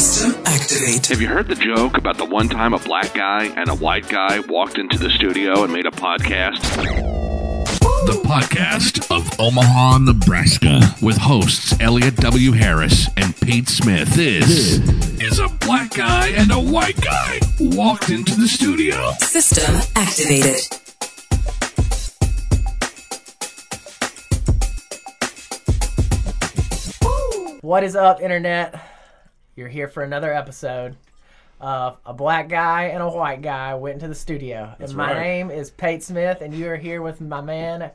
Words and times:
System 0.00 0.42
activate. 0.46 1.06
Have 1.08 1.20
you 1.20 1.28
heard 1.28 1.46
the 1.46 1.54
joke 1.54 1.98
about 1.98 2.16
the 2.16 2.24
one 2.24 2.48
time 2.48 2.72
a 2.72 2.78
black 2.78 3.12
guy 3.12 3.52
and 3.54 3.68
a 3.68 3.74
white 3.74 4.08
guy 4.08 4.40
walked 4.40 4.78
into 4.78 4.96
the 4.96 5.10
studio 5.10 5.62
and 5.62 5.70
made 5.70 5.84
a 5.84 5.90
podcast? 5.90 6.58
The 8.06 8.18
podcast 8.24 9.14
of 9.14 9.38
Omaha, 9.38 9.98
Nebraska, 9.98 10.80
with 11.02 11.18
hosts 11.18 11.78
Elliot 11.80 12.16
W. 12.16 12.52
Harris 12.52 13.10
and 13.18 13.38
Pate 13.42 13.68
Smith. 13.68 14.14
This 14.14 14.78
is 15.20 15.38
a 15.38 15.48
black 15.60 15.92
guy 15.92 16.28
and 16.28 16.50
a 16.50 16.58
white 16.58 16.98
guy 17.02 17.38
walked 17.60 18.08
into 18.08 18.34
the 18.40 18.48
studio. 18.48 19.12
System 19.18 19.74
activated. 19.96 20.62
What 27.60 27.84
is 27.84 27.94
up, 27.94 28.22
Internet? 28.22 28.80
You're 29.60 29.68
here 29.68 29.88
for 29.88 30.02
another 30.02 30.32
episode 30.32 30.96
of 31.60 31.98
A 32.06 32.14
Black 32.14 32.48
Guy 32.48 32.84
and 32.84 33.02
a 33.02 33.08
White 33.10 33.42
Guy 33.42 33.74
Went 33.74 33.96
into 33.96 34.08
the 34.08 34.14
Studio. 34.14 34.74
That's 34.78 34.92
and 34.92 34.96
my 34.96 35.12
right. 35.12 35.20
name 35.20 35.50
is 35.50 35.70
Pate 35.70 36.02
Smith, 36.02 36.40
and 36.40 36.54
you 36.54 36.66
are 36.70 36.78
here 36.78 37.02
with 37.02 37.20
my 37.20 37.42
man. 37.42 37.90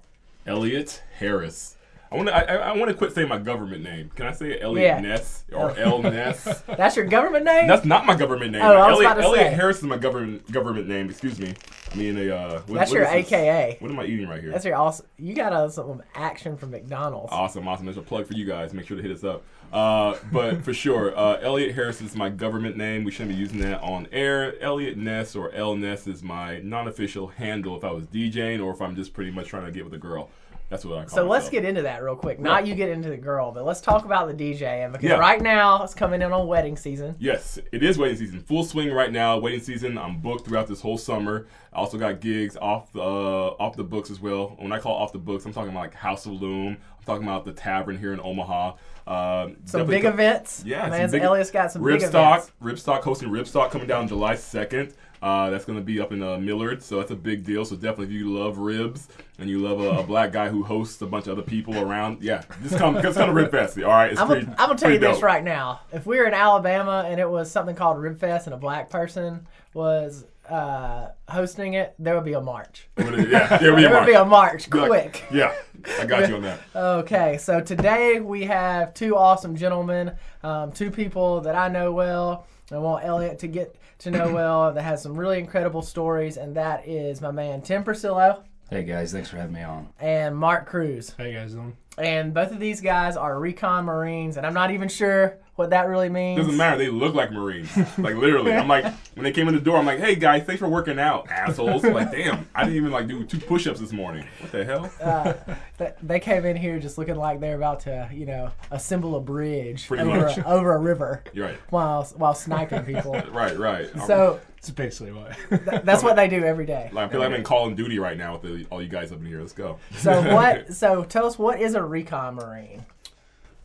Elliot 0.45 1.01
Harris. 1.17 1.75
I 2.11 2.17
want 2.17 2.27
to. 2.27 2.35
I, 2.35 2.55
I- 2.69 2.77
want 2.77 2.89
to 2.91 2.93
quit 2.95 3.13
saying 3.13 3.29
my 3.29 3.39
government 3.39 3.81
name. 3.81 4.11
Can 4.15 4.27
I 4.27 4.31
say? 4.31 4.61
Elliot 4.61 4.85
Yeah. 4.85 4.99
Ness 4.99 5.43
or 5.51 5.71
L 5.79 6.03
Ness? 6.03 6.61
That's 6.67 6.95
your 6.95 7.05
government 7.07 7.45
name? 7.45 7.67
That's 7.67 7.83
not 7.83 8.05
my 8.05 8.15
government 8.15 8.51
name. 8.51 8.61
Oh, 8.61 8.73
I 8.73 8.89
was 8.91 8.97
Elliot, 8.97 9.11
about 9.11 9.21
to 9.21 9.27
Elliot 9.27 9.47
say. 9.47 9.53
Harris 9.55 9.77
is 9.77 9.83
my 9.85 9.97
government 9.97 10.51
government 10.51 10.87
name. 10.87 11.09
Excuse 11.09 11.39
me. 11.39 11.55
I 11.91 11.95
mean, 11.95 12.15
a. 12.19 12.29
Uh, 12.29 12.61
what, 12.67 12.77
That's 12.77 12.91
what 12.91 12.97
your 12.97 13.05
is 13.05 13.25
this? 13.25 13.33
AKA. 13.33 13.77
What 13.79 13.89
am 13.89 13.99
I 13.99 14.05
eating 14.05 14.27
right 14.27 14.39
here? 14.39 14.51
That's 14.51 14.65
your 14.65 14.75
awesome. 14.75 15.07
You 15.17 15.33
got 15.33 15.51
uh, 15.51 15.67
some 15.67 16.03
action 16.13 16.57
from 16.57 16.69
McDonald's. 16.69 17.33
Awesome, 17.33 17.67
awesome. 17.67 17.85
There's 17.85 17.97
a 17.97 18.03
plug 18.03 18.27
for 18.27 18.35
you 18.35 18.45
guys. 18.45 18.71
Make 18.71 18.85
sure 18.85 18.97
to 18.97 19.01
hit 19.03 19.11
us 19.11 19.23
up. 19.23 19.41
Uh, 19.75 20.17
but 20.31 20.63
for 20.63 20.73
sure, 20.73 21.17
uh, 21.17 21.37
Elliot 21.41 21.75
Harris 21.75 21.99
is 21.99 22.15
my 22.15 22.29
government 22.29 22.77
name. 22.77 23.03
We 23.03 23.11
shouldn't 23.11 23.35
be 23.35 23.35
using 23.35 23.59
that 23.59 23.81
on 23.81 24.07
air. 24.13 24.55
Elliot 24.61 24.97
Ness 24.97 25.35
or 25.35 25.51
L 25.51 25.75
Ness 25.75 26.07
is 26.07 26.23
my 26.23 26.59
non-official 26.59 27.27
handle 27.27 27.75
if 27.75 27.83
I 27.83 27.91
was 27.91 28.05
DJing 28.07 28.63
or 28.63 28.71
if 28.71 28.81
I'm 28.81 28.95
just 28.95 29.13
pretty 29.13 29.31
much 29.31 29.49
trying 29.49 29.65
to 29.65 29.71
get 29.71 29.83
with 29.83 29.93
a 29.93 29.97
girl. 29.97 30.29
That's 30.69 30.83
what 30.83 30.97
I 30.97 31.01
call 31.01 31.09
So 31.09 31.27
let's 31.27 31.49
get 31.49 31.63
into 31.63 31.83
that 31.83 32.01
real 32.01 32.15
quick. 32.15 32.39
Not 32.39 32.65
you 32.65 32.73
get 32.73 32.89
into 32.89 33.09
the 33.09 33.17
girl, 33.17 33.51
but 33.51 33.65
let's 33.65 33.81
talk 33.81 34.03
about 34.05 34.27
the 34.27 34.33
DJ 34.33 34.89
because 34.91 35.03
Yeah. 35.09 35.17
right 35.17 35.39
now 35.41 35.83
it's 35.83 35.93
coming 35.93 36.21
in 36.23 36.31
on 36.31 36.47
wedding 36.47 36.75
season. 36.75 37.13
Yes, 37.19 37.59
it 37.71 37.83
is 37.83 37.97
wedding 37.99 38.17
season. 38.17 38.39
Full 38.39 38.63
swing 38.63 38.91
right 38.91 39.11
now. 39.11 39.37
Wedding 39.37 39.59
season. 39.59 39.97
I'm 39.97 40.21
booked 40.21 40.45
throughout 40.47 40.67
this 40.67 40.81
whole 40.81 40.97
summer. 40.97 41.45
I 41.71 41.77
also 41.77 41.97
got 41.97 42.19
gigs 42.21 42.57
off 42.57 42.91
the 42.93 43.01
uh, 43.01 43.55
off 43.59 43.75
the 43.75 43.83
books 43.83 44.09
as 44.09 44.19
well. 44.21 44.55
When 44.57 44.71
I 44.71 44.79
call 44.79 44.95
off 44.95 45.11
the 45.11 45.19
books, 45.19 45.45
I'm 45.45 45.53
talking 45.53 45.69
about 45.69 45.81
like 45.81 45.93
House 45.93 46.25
of 46.25 46.41
Loom. 46.41 46.77
I'm 46.97 47.03
talking 47.05 47.23
about 47.27 47.45
the 47.45 47.51
Tavern 47.53 47.99
here 47.99 48.13
in 48.13 48.19
Omaha. 48.23 48.73
Um, 49.07 49.57
Some 49.65 49.85
big 49.87 50.01
co- 50.03 50.09
events. 50.09 50.63
Yeah, 50.65 50.89
Man's 50.89 51.11
big- 51.11 51.21
Elliot's 51.21 51.51
got 51.51 51.71
some 51.71 51.83
big 51.83 52.01
Ripstock, 52.01 52.37
events. 52.49 52.51
Ripstock 52.61 53.01
hosting 53.03 53.29
Ripstock 53.29 53.71
coming 53.71 53.87
down 53.87 54.07
July 54.07 54.33
2nd. 54.35 54.93
Uh, 55.21 55.49
that's 55.49 55.65
going 55.65 55.77
to 55.79 55.83
be 55.83 55.99
up 55.99 56.11
in 56.11 56.21
uh, 56.21 56.37
Millard, 56.37 56.83
so 56.83 56.97
that's 56.97 57.09
a 57.09 57.15
big 57.15 57.43
deal. 57.43 57.65
So 57.65 57.75
definitely, 57.75 58.05
if 58.05 58.11
you 58.11 58.31
love 58.37 58.57
ribs 58.59 59.07
and 59.39 59.49
you 59.49 59.57
love 59.59 59.79
a, 59.79 59.99
a 59.99 60.03
black 60.03 60.31
guy 60.31 60.49
who 60.49 60.61
hosts 60.63 61.01
a 61.01 61.07
bunch 61.07 61.25
of 61.27 61.33
other 61.37 61.41
people 61.47 61.79
around, 61.79 62.21
yeah, 62.21 62.43
just 62.61 62.77
come, 62.77 63.01
just 63.01 63.17
come 63.17 63.27
to 63.29 63.33
Rib 63.33 63.49
Fest. 63.49 63.77
All 63.79 63.89
right, 63.89 64.11
it's 64.11 64.19
I'm, 64.21 64.27
pretty, 64.27 64.45
gonna- 64.45 64.55
I'm 64.59 64.67
gonna 64.67 64.77
tell 64.79 64.91
you 64.91 64.99
pretty 64.99 65.13
this 65.13 65.23
right 65.23 65.43
now. 65.43 65.79
If 65.91 66.05
we 66.05 66.17
were 66.17 66.25
in 66.25 66.33
Alabama 66.35 67.05
and 67.07 67.19
it 67.19 67.27
was 67.29 67.49
something 67.49 67.75
called 67.75 67.97
Rib 67.99 68.19
Fest 68.19 68.45
and 68.45 68.53
a 68.53 68.57
black 68.57 68.89
person 68.91 69.47
was 69.73 70.25
uh, 70.49 71.09
hosting 71.29 71.73
it, 71.73 71.95
there 71.99 72.15
would 72.15 72.23
be 72.25 72.33
a 72.33 72.41
march. 72.41 72.87
Yeah, 72.97 73.57
there 73.57 73.73
we 73.75 73.81
There 73.81 73.89
would 73.91 73.99
are. 73.99 74.05
be 74.05 74.13
a 74.13 74.25
march, 74.25 74.69
Be 74.69 74.77
like, 74.79 74.87
quick. 74.89 75.23
Yeah, 75.31 75.53
I 75.99 76.05
got 76.05 76.29
you 76.29 76.35
on 76.35 76.41
that. 76.43 76.59
Okay, 76.75 77.37
so 77.37 77.59
today 77.61 78.19
we 78.19 78.43
have 78.45 78.93
two 78.93 79.15
awesome 79.15 79.55
gentlemen, 79.55 80.11
um, 80.43 80.71
two 80.71 80.91
people 80.91 81.41
that 81.41 81.55
I 81.55 81.67
know 81.67 81.91
well. 81.91 82.47
I 82.71 82.77
want 82.77 83.05
Elliot 83.05 83.39
to 83.39 83.47
get 83.47 83.75
to 83.99 84.11
know 84.11 84.31
well 84.33 84.73
that 84.73 84.81
has 84.83 85.01
some 85.01 85.15
really 85.17 85.39
incredible 85.39 85.81
stories, 85.81 86.37
and 86.37 86.55
that 86.55 86.87
is 86.87 87.21
my 87.21 87.31
man 87.31 87.61
Tim 87.61 87.83
Persillo 87.83 88.43
Hey 88.69 88.83
guys, 88.83 89.11
thanks 89.11 89.29
for 89.29 89.37
having 89.37 89.53
me 89.53 89.61
on. 89.61 89.89
and 89.99 90.35
Marc 90.35 90.65
Cruz. 90.65 91.13
How 91.17 91.23
you 91.23 91.37
guys 91.37 91.53
doing? 91.53 91.77
And 91.97 92.33
both 92.33 92.51
of 92.51 92.59
these 92.59 92.81
guys 92.81 93.15
are 93.15 93.39
recon 93.39 93.85
Marines, 93.85 94.37
and 94.37 94.45
I'm 94.45 94.53
not 94.53 94.71
even 94.71 94.89
sure 94.89 95.37
what 95.55 95.69
that 95.69 95.87
really 95.87 96.09
means. 96.09 96.37
Doesn't 96.41 96.57
matter. 96.57 96.77
They 96.77 96.89
look 96.89 97.15
like 97.15 97.31
Marines. 97.31 97.73
Like 97.97 98.15
literally. 98.15 98.51
I'm 98.51 98.67
like 98.67 98.83
when 99.13 99.23
they 99.23 99.31
came 99.31 99.47
in 99.47 99.55
the 99.55 99.61
door, 99.61 99.77
I'm 99.77 99.85
like, 99.85 99.99
hey 99.99 100.15
guys, 100.15 100.43
thanks 100.43 100.59
for 100.59 100.67
working 100.67 100.99
out, 100.99 101.29
assholes. 101.31 101.83
Like, 101.85 102.11
damn, 102.11 102.49
I 102.53 102.65
didn't 102.65 102.75
even 102.75 102.91
like 102.91 103.07
do 103.07 103.23
two 103.23 103.39
push 103.39 103.65
ups 103.65 103.79
this 103.79 103.93
morning. 103.93 104.25
What 104.41 104.51
the 104.51 104.65
hell? 104.65 104.91
Uh, 105.01 105.33
th- 105.77 105.93
They 106.03 106.19
came 106.19 106.45
in 106.45 106.57
here 106.57 106.77
just 106.79 106.97
looking 106.97 107.15
like 107.15 107.39
they're 107.39 107.55
about 107.55 107.79
to, 107.81 108.09
you 108.11 108.25
know, 108.25 108.51
assemble 108.71 109.15
a 109.15 109.21
bridge 109.21 109.87
Pretty 109.87 110.03
over 110.03 110.19
much. 110.25 110.37
a, 110.37 110.45
over 110.45 110.73
a 110.73 110.77
river 110.79 111.23
You're 111.31 111.47
right. 111.47 111.57
while 111.69 112.03
while 112.17 112.33
sniping 112.35 112.83
people. 112.83 113.13
Right, 113.31 113.57
right. 113.57 113.89
So 114.07 114.33
um, 114.33 114.39
That's 114.57 114.69
basically 114.71 115.13
what. 115.13 115.37
th- 115.49 115.81
that's 115.83 116.03
what 116.03 116.15
they 116.17 116.27
do 116.27 116.43
every 116.43 116.65
day. 116.65 116.89
like, 116.91 117.07
I 117.07 117.11
feel 117.11 117.19
like 117.21 117.27
I'm 117.29 117.35
in 117.35 117.43
Call 117.43 117.67
of 117.67 117.75
Duty 117.77 117.97
right 117.99 118.17
now 118.17 118.33
with 118.37 118.41
the, 118.41 118.65
all 118.69 118.81
you 118.81 118.89
guys 118.89 119.11
up 119.13 119.19
in 119.21 119.25
here. 119.25 119.39
Let's 119.39 119.53
go. 119.53 119.79
So 119.97 120.33
what? 120.33 120.73
So 120.75 121.03
tell 121.05 121.25
us 121.25 121.39
what 121.39 121.61
is 121.61 121.75
a 121.75 121.81
recon 121.85 122.35
marine? 122.35 122.85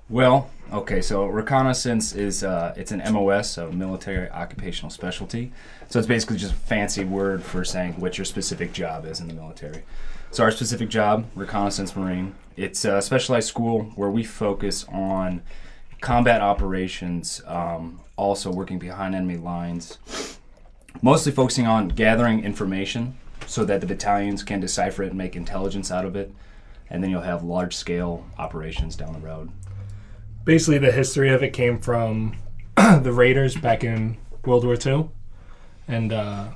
Well, 0.08 0.50
okay, 0.72 1.02
so 1.02 1.26
reconnaissance 1.26 2.14
is 2.14 2.42
uh, 2.42 2.74
it's 2.76 2.90
an 2.90 3.00
MOS, 3.12 3.48
so 3.50 3.70
military 3.70 4.28
occupational 4.28 4.90
specialty. 4.90 5.52
So 5.88 6.00
it's 6.00 6.08
basically 6.08 6.36
just 6.36 6.52
a 6.52 6.56
fancy 6.56 7.04
word 7.04 7.44
for 7.44 7.64
saying 7.64 8.00
what 8.00 8.18
your 8.18 8.24
specific 8.24 8.72
job 8.72 9.06
is 9.06 9.20
in 9.20 9.28
the 9.28 9.34
military. 9.34 9.84
So 10.32 10.42
our 10.42 10.50
specific 10.50 10.88
job, 10.88 11.26
reconnaissance 11.36 11.94
marine, 11.94 12.34
it's 12.56 12.84
a 12.84 13.00
specialized 13.00 13.48
school 13.48 13.84
where 13.94 14.10
we 14.10 14.24
focus 14.24 14.84
on 14.88 15.42
combat 16.00 16.40
operations, 16.40 17.40
um, 17.46 18.00
also 18.16 18.50
working 18.50 18.78
behind 18.78 19.14
enemy 19.14 19.36
lines, 19.36 19.98
mostly 21.02 21.32
focusing 21.32 21.66
on 21.66 21.88
gathering 21.88 22.44
information 22.44 23.16
so 23.46 23.64
that 23.64 23.80
the 23.80 23.86
battalions 23.86 24.42
can 24.42 24.60
decipher 24.60 25.02
it 25.02 25.08
and 25.08 25.18
make 25.18 25.36
intelligence 25.36 25.90
out 25.90 26.04
of 26.04 26.16
it, 26.16 26.32
and 26.90 27.02
then 27.02 27.10
you'll 27.10 27.20
have 27.20 27.44
large 27.44 27.74
scale 27.74 28.26
operations 28.38 28.96
down 28.96 29.12
the 29.12 29.20
road. 29.20 29.50
Basically, 30.44 30.78
the 30.78 30.92
history 30.92 31.30
of 31.30 31.42
it 31.42 31.52
came 31.52 31.78
from 31.78 32.36
the 32.76 33.12
Raiders 33.12 33.56
back 33.56 33.84
in 33.84 34.16
World 34.44 34.64
War 34.64 34.76
II, 34.84 35.10
and 35.86 36.12
uh, 36.12 36.48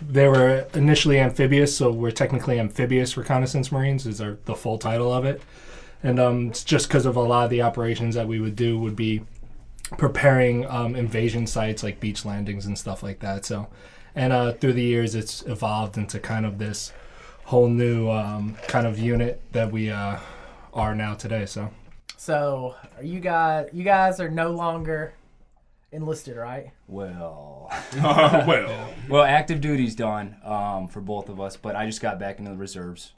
they 0.00 0.28
were 0.28 0.66
initially 0.74 1.18
amphibious, 1.18 1.76
so 1.76 1.90
we're 1.90 2.10
technically 2.10 2.58
amphibious 2.58 3.16
reconnaissance 3.16 3.70
marines 3.72 4.06
is 4.06 4.20
our 4.20 4.38
the 4.44 4.54
full 4.54 4.78
title 4.78 5.12
of 5.12 5.24
it, 5.24 5.42
and 6.02 6.18
um, 6.18 6.48
it's 6.48 6.64
just 6.64 6.88
because 6.88 7.06
of 7.06 7.16
a 7.16 7.20
lot 7.20 7.44
of 7.44 7.50
the 7.50 7.62
operations 7.62 8.14
that 8.14 8.28
we 8.28 8.40
would 8.40 8.56
do 8.56 8.78
would 8.78 8.96
be 8.96 9.22
preparing 9.98 10.66
um, 10.66 10.96
invasion 10.96 11.46
sites 11.46 11.82
like 11.82 12.00
beach 12.00 12.24
landings 12.24 12.66
and 12.66 12.78
stuff 12.78 13.02
like 13.02 13.20
that. 13.20 13.44
So, 13.44 13.68
and 14.14 14.32
uh, 14.32 14.52
through 14.52 14.74
the 14.74 14.82
years, 14.82 15.14
it's 15.14 15.42
evolved 15.46 15.96
into 15.96 16.18
kind 16.18 16.44
of 16.44 16.58
this 16.58 16.92
whole 17.46 17.68
new 17.68 18.10
um, 18.10 18.56
kind 18.68 18.86
of 18.86 18.98
unit 18.98 19.40
that 19.52 19.72
we 19.72 19.90
uh, 19.90 20.18
are 20.74 20.94
now 20.94 21.14
today. 21.14 21.46
So. 21.46 21.70
So 22.16 22.74
are 22.96 23.04
you 23.04 23.20
guys? 23.20 23.68
You 23.72 23.84
guys 23.84 24.20
are 24.20 24.28
no 24.28 24.50
longer 24.50 25.14
enlisted, 25.92 26.36
right? 26.36 26.72
Well, 26.88 27.72
well, 27.96 28.92
well, 29.08 29.22
active 29.24 29.60
duty's 29.60 29.94
done 29.94 30.36
um, 30.44 30.88
for 30.88 31.00
both 31.00 31.28
of 31.28 31.40
us, 31.40 31.56
but 31.56 31.76
I 31.76 31.86
just 31.86 32.02
got 32.02 32.18
back 32.18 32.38
into 32.38 32.50
the 32.50 32.56
reserves. 32.56 33.12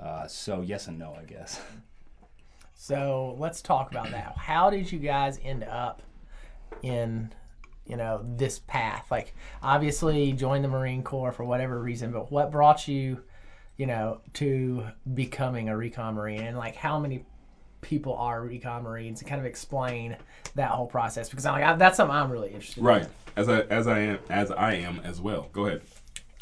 Uh, 0.00 0.26
so 0.26 0.60
yes 0.60 0.88
and 0.88 0.98
no, 0.98 1.16
I 1.18 1.24
guess. 1.24 1.60
So 2.74 3.36
let's 3.38 3.62
talk 3.62 3.90
about 3.90 4.10
that. 4.10 4.36
How 4.36 4.70
did 4.70 4.90
you 4.92 4.98
guys 4.98 5.40
end 5.42 5.64
up 5.64 6.02
in, 6.82 7.32
you 7.86 7.96
know, 7.96 8.24
this 8.36 8.58
path? 8.58 9.06
Like, 9.10 9.34
obviously, 9.62 10.24
you 10.24 10.32
joined 10.34 10.64
the 10.64 10.68
Marine 10.68 11.02
Corps 11.02 11.32
for 11.32 11.44
whatever 11.44 11.80
reason, 11.80 12.12
but 12.12 12.30
what 12.30 12.50
brought 12.50 12.86
you, 12.86 13.22
you 13.76 13.86
know, 13.86 14.20
to 14.34 14.84
becoming 15.14 15.68
a 15.68 15.76
recon 15.76 16.14
Marine? 16.14 16.40
And 16.42 16.56
like, 16.56 16.76
how 16.76 16.98
many 16.98 17.24
people 17.80 18.14
are 18.14 18.42
recon 18.42 18.82
Marines? 18.82 19.20
And 19.20 19.28
kind 19.28 19.40
of 19.40 19.46
explain 19.46 20.16
that 20.54 20.70
whole 20.70 20.86
process 20.86 21.28
because 21.28 21.46
I'm 21.46 21.54
like, 21.54 21.64
I, 21.64 21.74
that's 21.76 21.96
something 21.96 22.14
I'm 22.14 22.30
really 22.30 22.48
interested. 22.48 22.78
in. 22.80 22.84
right. 22.84 23.06
As 23.36 23.48
I 23.50 23.60
as 23.62 23.86
I 23.86 23.98
am 23.98 24.18
as 24.30 24.50
I 24.50 24.74
am 24.74 25.00
as 25.04 25.20
well. 25.20 25.48
Go 25.52 25.66
ahead. 25.66 25.82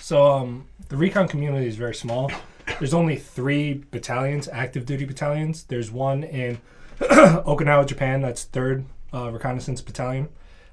So 0.01 0.25
um, 0.31 0.67
the 0.89 0.97
recon 0.97 1.27
community 1.29 1.67
is 1.67 1.77
very 1.77 1.95
small. 1.95 2.31
There's 2.79 2.95
only 2.95 3.17
three 3.17 3.85
battalions, 3.91 4.49
active 4.53 4.87
duty 4.87 5.05
battalions. 5.05 5.65
There's 5.65 5.91
one 5.91 6.25
in 6.25 6.59
Okinawa, 7.01 7.87
Japan. 7.87 8.23
That's 8.23 8.45
third 8.45 8.85
uh, 9.13 9.31
reconnaissance 9.31 9.81
battalion. 9.81 10.29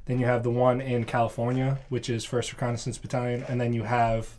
Then 0.05 0.19
you 0.19 0.25
have 0.25 0.43
the 0.43 0.51
one 0.51 0.81
in 0.81 1.05
California, 1.05 1.79
which 1.89 2.09
is 2.09 2.25
first 2.25 2.51
reconnaissance 2.51 2.97
battalion, 2.97 3.43
and 3.47 3.61
then 3.61 3.73
you 3.73 3.83
have 3.83 4.35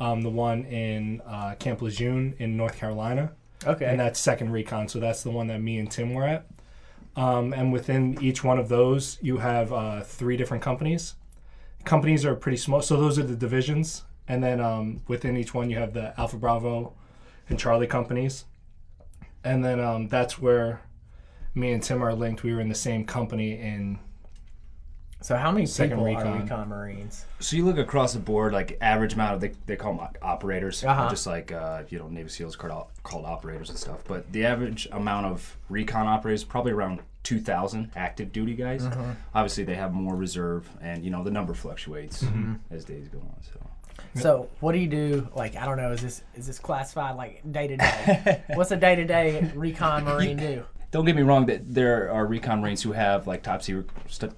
um, 0.00 0.22
the 0.22 0.30
one 0.30 0.64
in 0.64 1.20
uh, 1.26 1.54
Camp 1.58 1.82
Lejeune 1.82 2.34
in 2.38 2.56
North 2.56 2.76
Carolina, 2.76 3.32
Okay. 3.66 3.84
and 3.84 4.00
that's 4.00 4.18
second 4.18 4.50
recon. 4.50 4.88
So 4.88 4.98
that's 4.98 5.22
the 5.22 5.30
one 5.30 5.46
that 5.48 5.60
me 5.60 5.78
and 5.78 5.90
Tim 5.90 6.14
were 6.14 6.24
at. 6.26 6.46
Um, 7.16 7.52
and 7.52 7.72
within 7.72 8.16
each 8.22 8.42
one 8.42 8.58
of 8.58 8.68
those, 8.68 9.18
you 9.20 9.38
have 9.38 9.72
uh, 9.72 10.02
three 10.02 10.36
different 10.36 10.62
companies. 10.62 11.14
Companies 11.84 12.24
are 12.24 12.34
pretty 12.34 12.56
small, 12.56 12.80
so 12.82 12.96
those 12.96 13.18
are 13.18 13.22
the 13.24 13.36
divisions. 13.36 14.04
And 14.28 14.42
then 14.42 14.60
um, 14.60 15.02
within 15.08 15.36
each 15.36 15.52
one, 15.52 15.70
you 15.70 15.76
have 15.78 15.92
the 15.92 16.18
Alpha 16.18 16.36
Bravo 16.36 16.94
and 17.48 17.58
Charlie 17.58 17.86
companies. 17.88 18.44
And 19.42 19.64
then 19.64 19.80
um, 19.80 20.08
that's 20.08 20.38
where 20.38 20.82
me 21.54 21.72
and 21.72 21.82
Tim 21.82 22.02
are 22.02 22.14
linked. 22.14 22.42
We 22.42 22.54
were 22.54 22.60
in 22.60 22.68
the 22.68 22.74
same 22.74 23.04
company 23.04 23.58
in 23.58 23.98
So 25.22 25.36
how 25.36 25.50
many 25.50 25.66
Second 25.66 25.98
people 25.98 26.04
recon. 26.06 26.26
are 26.26 26.42
recon 26.42 26.68
Marines? 26.70 27.26
So 27.40 27.56
you 27.56 27.64
look 27.66 27.76
across 27.78 28.14
the 28.14 28.18
board, 28.20 28.52
like 28.54 28.78
average 28.80 29.12
amount 29.14 29.34
of 29.34 29.40
they, 29.40 29.52
they 29.66 29.76
call 29.76 29.94
them 29.94 30.08
operators, 30.22 30.82
Uh-huh. 30.82 31.10
just 31.10 31.26
like 31.26 31.52
uh, 31.52 31.82
you 31.88 31.98
know 31.98 32.08
Navy 32.08 32.28
SEALs 32.30 32.56
called 32.56 32.86
called 33.02 33.26
operators 33.26 33.68
and 33.68 33.78
stuff. 33.78 34.00
But 34.08 34.30
the 34.32 34.46
average 34.46 34.88
amount 34.92 35.26
of 35.26 35.56
recon 35.68 36.06
operators 36.06 36.42
probably 36.44 36.72
around 36.72 37.00
two 37.22 37.38
thousand 37.38 37.90
active 37.96 38.32
duty 38.32 38.54
guys. 38.54 38.82
Mm-hmm. 38.82 39.10
Obviously, 39.34 39.64
they 39.64 39.74
have 39.74 39.92
more 39.92 40.16
reserve, 40.16 40.68
and 40.80 41.04
you 41.04 41.10
know 41.10 41.22
the 41.22 41.30
number 41.30 41.52
fluctuates 41.54 42.22
Mm-hmm. 42.22 42.54
as 42.70 42.84
days 42.86 43.08
go 43.08 43.18
on. 43.18 43.34
So 43.42 43.60
So 44.20 44.48
what 44.60 44.72
do 44.72 44.78
you 44.78 44.88
do? 44.88 45.28
Like 45.36 45.54
I 45.54 45.66
don't 45.66 45.76
know. 45.76 45.92
Is 45.92 46.00
this 46.00 46.22
is 46.34 46.46
this 46.46 46.58
classified 46.58 47.16
like 47.16 47.42
day 47.52 47.66
to 47.68 47.76
day? 47.76 48.42
What's 48.54 48.70
a 48.70 48.76
day 48.78 48.94
to 48.96 49.04
day 49.04 49.52
recon 49.54 50.04
Marine 50.04 50.38
do? 50.38 50.64
Don't 50.90 51.04
get 51.04 51.14
me 51.16 51.22
wrong 51.22 51.46
that 51.46 51.72
there 51.72 52.10
are 52.10 52.26
recon 52.26 52.60
marines 52.60 52.82
who 52.82 52.92
have 52.92 53.26
like 53.26 53.42
top 53.42 53.62
secret 53.62 53.86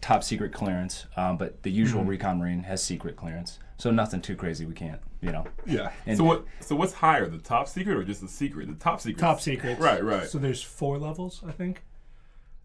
top 0.00 0.22
secret 0.22 0.52
clearance, 0.52 1.06
um, 1.16 1.36
but 1.38 1.62
the 1.62 1.70
usual 1.70 2.00
Mm-hmm. 2.02 2.10
recon 2.10 2.38
marine 2.38 2.62
has 2.64 2.82
secret 2.82 3.16
clearance. 3.16 3.58
So 3.78 3.90
nothing 3.90 4.20
too 4.20 4.36
crazy. 4.36 4.64
We 4.64 4.74
can't, 4.74 5.00
you 5.20 5.32
know. 5.32 5.44
Yeah. 5.66 5.90
And 6.06 6.16
So 6.16 6.24
what? 6.24 6.44
So 6.60 6.76
what's 6.76 6.92
higher, 6.92 7.26
the 7.28 7.38
top 7.38 7.68
secret 7.68 7.96
or 7.96 8.04
just 8.04 8.20
the 8.20 8.28
secret? 8.28 8.68
The 8.68 8.74
top 8.74 9.00
secret. 9.00 9.20
Top 9.20 9.40
secrets. 9.40 9.80
Right, 9.80 10.04
right. 10.04 10.28
So 10.28 10.38
there's 10.38 10.62
four 10.62 10.98
levels, 10.98 11.42
I 11.46 11.50
think. 11.52 11.82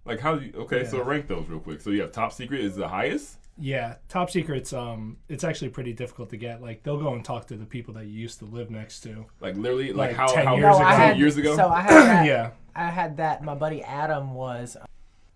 Like 0.05 0.19
how 0.19 0.35
do 0.35 0.45
you? 0.45 0.53
Okay, 0.57 0.85
so 0.85 1.01
rank 1.03 1.27
those 1.27 1.47
real 1.47 1.59
quick. 1.59 1.81
So 1.81 1.89
you 1.89 2.01
have 2.01 2.11
top 2.11 2.33
secret 2.33 2.61
is 2.61 2.75
the 2.75 2.87
highest. 2.89 3.37
Yeah, 3.59 3.95
top 4.07 4.29
secrets. 4.29 4.71
Um, 4.73 5.17
it's 5.29 5.43
actually 5.43 5.69
pretty 5.69 5.93
difficult 5.93 6.29
to 6.29 6.37
get. 6.37 6.61
Like 6.61 6.83
they'll 6.83 6.99
go 7.01 7.13
and 7.13 7.25
talk 7.25 7.47
to 7.47 7.55
the 7.57 7.65
people 7.65 7.93
that 7.95 8.05
you 8.05 8.11
used 8.19 8.39
to 8.39 8.45
live 8.45 8.69
next 8.69 9.01
to. 9.01 9.25
Like 9.41 9.55
literally, 9.55 9.93
like, 9.93 10.09
Like 10.09 10.15
how 10.17 10.27
10 10.27 10.45
how 10.45 10.55
years 10.55 10.63
No, 10.63 10.75
ago. 10.77 10.85
Had 10.85 11.17
years 11.17 11.37
ago. 11.37 11.55
So 11.55 11.67
I 11.69 11.81
had 11.81 11.91
that. 11.91 12.25
Yeah, 12.27 12.51
I 12.75 12.85
had 12.91 13.17
that. 13.17 13.43
My 13.43 13.55
buddy 13.55 13.81
Adam 13.83 14.33
was 14.35 14.77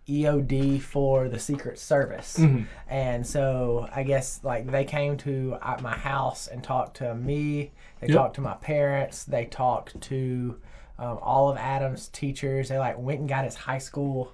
EOD 0.07 0.81
for 0.81 1.29
the 1.29 1.39
Secret 1.39 1.79
Service, 1.79 2.37
Mm-hmm. 2.37 2.63
and 2.89 3.25
so 3.25 3.87
I 3.95 4.03
guess 4.03 4.39
like 4.43 4.69
they 4.69 4.83
came 4.83 5.15
to 5.17 5.57
uh, 5.61 5.77
my 5.81 5.95
house 5.95 6.47
and 6.47 6.63
talked 6.63 6.97
to 6.97 7.15
me. 7.15 7.71
They 8.01 8.07
Yep. 8.07 8.15
talked 8.17 8.35
to 8.35 8.41
my 8.41 8.55
parents. 8.55 9.23
They 9.23 9.45
talked 9.45 9.99
to 10.01 10.57
um, 10.99 11.17
all 11.21 11.49
of 11.49 11.57
Adam's 11.57 12.07
teachers. 12.09 12.69
They 12.69 12.77
like 12.77 12.97
went 12.99 13.19
and 13.21 13.29
got 13.29 13.45
his 13.45 13.55
high 13.55 13.77
school 13.77 14.33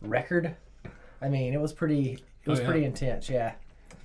record. 0.00 0.56
I 1.22 1.28
mean, 1.28 1.52
it 1.54 1.60
was 1.60 1.72
pretty. 1.72 2.18
It 2.44 2.48
was 2.50 2.58
Oh, 2.60 2.62
yeah. 2.62 2.68
pretty 2.68 2.84
intense. 2.84 3.28
Yeah. 3.30 3.52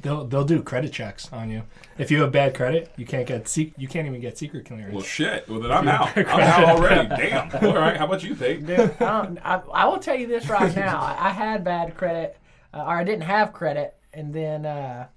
they'll 0.02 0.26
they'll 0.26 0.44
do 0.46 0.62
credit 0.62 0.92
checks 0.92 1.32
on 1.34 1.50
you. 1.50 1.64
If 1.98 2.12
you 2.12 2.22
have 2.22 2.32
bad 2.32 2.54
credit, 2.56 2.92
you 2.98 3.06
can't 3.06 3.26
get 3.28 3.48
sec- 3.48 3.78
you 3.78 3.88
can't 3.88 4.06
even 4.08 4.20
get 4.22 4.38
secret 4.38 4.66
clearance. 4.66 4.94
well, 4.94 5.04
shit. 5.04 5.48
Well, 5.50 5.60
then 5.62 5.72
I'm 5.72 5.88
out. 5.88 6.16
I'm 6.18 6.28
out 6.28 6.64
already. 6.66 7.08
Damn. 7.30 7.50
All 7.66 7.74
right. 7.76 7.98
How 7.98 8.06
about 8.06 8.22
you, 8.24 8.36
Pete? 8.36 8.66
Dude, 8.66 8.80
I, 9.02 9.36
I, 9.44 9.62
I 9.74 9.86
will 9.88 10.00
tell 10.00 10.16
you 10.16 10.28
this 10.28 10.48
right 10.50 10.76
now. 10.76 11.00
I, 11.00 11.28
I 11.28 11.30
had 11.30 11.64
bad 11.64 11.96
credit, 11.96 12.38
uh, 12.74 12.82
or 12.84 12.98
I 12.98 13.04
didn't 13.04 13.24
have 13.24 13.54
credit, 13.54 13.96
and 14.14 14.34
then 14.34 14.66
uh, 14.66 15.08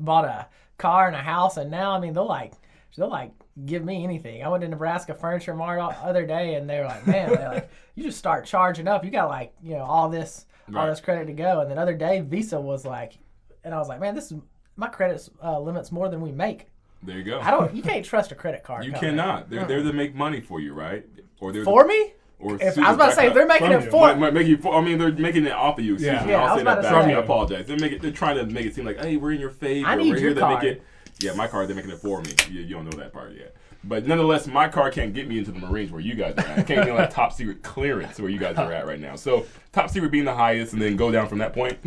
bought 0.00 0.24
a 0.24 0.46
car 0.78 1.06
and 1.06 1.14
a 1.16 1.20
house, 1.20 1.56
and 1.56 1.70
now 1.70 1.92
I 1.92 2.00
mean 2.00 2.12
they'll 2.14 2.26
like 2.26 2.54
they'll 2.96 3.08
like 3.10 3.30
give 3.66 3.84
me 3.84 4.02
anything. 4.02 4.42
I 4.42 4.48
went 4.48 4.62
to 4.62 4.68
Nebraska 4.68 5.14
Furniture 5.14 5.54
Mart 5.54 5.78
the 5.78 5.98
other 6.08 6.26
day, 6.26 6.54
and 6.54 6.68
they're 6.68 6.86
like, 6.86 7.06
man, 7.06 7.28
they're 7.30 7.52
like, 7.54 7.70
you 7.94 8.02
just 8.04 8.18
start 8.18 8.46
charging 8.46 8.88
up. 8.88 9.04
You 9.04 9.10
got 9.10 9.28
like 9.28 9.52
you 9.62 9.74
know 9.74 9.84
all 9.84 10.08
this 10.08 10.46
all 10.68 10.74
Right. 10.74 10.90
this 10.90 11.00
credit 11.00 11.26
to 11.26 11.32
go, 11.32 11.60
and 11.60 11.70
then 11.70 11.78
other 11.78 11.94
day 11.94 12.20
Visa 12.20 12.60
was 12.60 12.84
like, 12.84 13.18
and 13.64 13.74
I 13.74 13.78
was 13.78 13.88
like, 13.88 14.00
man, 14.00 14.14
this 14.14 14.30
is 14.32 14.38
my 14.76 14.88
credit 14.88 15.28
uh, 15.42 15.58
limits 15.60 15.92
more 15.92 16.08
than 16.08 16.20
we 16.20 16.32
make. 16.32 16.68
There 17.02 17.16
you 17.18 17.24
go. 17.24 17.40
I 17.40 17.50
don't. 17.50 17.74
You 17.74 17.82
can't 17.90 18.04
trust 18.04 18.32
a 18.32 18.34
credit 18.34 18.62
card. 18.62 18.84
You 18.84 18.92
company. 18.92 19.10
cannot. 19.12 19.50
They're 19.50 19.64
there 19.64 19.82
to 19.82 19.92
make 19.92 20.14
money 20.14 20.40
for 20.40 20.60
you, 20.60 20.72
right? 20.72 21.04
Or 21.40 21.52
they're 21.52 21.64
for 21.64 21.84
me. 21.84 22.14
Or 22.38 22.56
If 22.56 22.76
I 22.78 22.88
was 22.88 22.96
about 22.96 23.10
to 23.10 23.14
say, 23.14 23.28
they're 23.32 23.46
making 23.46 23.70
it 23.70 23.88
for 23.90 24.00
Might, 24.08 24.18
might 24.18 24.34
make 24.34 24.46
you. 24.48 24.58
I 24.70 24.80
mean, 24.80 24.98
they're 24.98 25.12
making 25.12 25.46
it 25.46 25.52
off 25.52 25.78
of 25.78 25.84
you. 25.84 25.94
Excuse 25.94 26.12
Yeah. 26.14 26.24
me. 26.24 26.30
Yeah, 26.32 26.38
I 26.38 26.42
I'll 26.42 26.48
was 26.54 26.58
say 26.58 26.62
about 26.62 26.82
that 26.82 26.88
to 26.88 26.94
back. 26.96 27.04
say- 27.04 27.14
I 27.14 27.18
apologize. 27.20 27.66
They're 27.66 27.76
making. 27.78 27.98
They're 28.00 28.10
trying 28.10 28.36
to 28.36 28.46
make 28.46 28.66
it 28.66 28.74
seem 28.74 28.84
like, 28.84 28.98
hey, 29.00 29.16
we're 29.16 29.32
in 29.32 29.40
your 29.40 29.50
favor. 29.50 29.86
I 29.88 29.94
need 29.96 30.10
we're 30.10 30.16
your 30.16 30.18
here 30.18 30.34
to 30.34 30.40
card. 30.40 30.62
make 30.64 30.72
it. 30.76 30.82
Yeah, 31.20 31.34
my 31.34 31.46
card. 31.46 31.68
They're 31.68 31.76
making 31.76 31.92
it 31.92 31.98
for 31.98 32.20
me. 32.20 32.30
You, 32.50 32.62
you 32.62 32.74
don't 32.74 32.84
know 32.84 32.96
that 32.98 33.12
part 33.12 33.32
yet. 33.36 33.54
But 33.84 34.06
nonetheless, 34.06 34.46
my 34.46 34.68
car 34.68 34.90
can't 34.90 35.12
get 35.12 35.26
me 35.28 35.38
into 35.38 35.50
the 35.50 35.58
Marines 35.58 35.90
where 35.90 36.00
you 36.00 36.14
guys 36.14 36.34
are 36.36 36.40
at. 36.42 36.58
I 36.60 36.62
can't 36.62 36.86
get 36.86 36.94
like 36.94 37.10
top 37.10 37.32
secret 37.32 37.62
clearance 37.62 38.20
where 38.20 38.30
you 38.30 38.38
guys 38.38 38.56
are 38.56 38.72
at 38.72 38.86
right 38.86 39.00
now. 39.00 39.16
So 39.16 39.46
top 39.72 39.90
secret 39.90 40.10
being 40.12 40.24
the 40.24 40.34
highest, 40.34 40.72
and 40.72 40.80
then 40.80 40.96
go 40.96 41.10
down 41.10 41.26
from 41.28 41.38
that 41.38 41.52
point. 41.52 41.78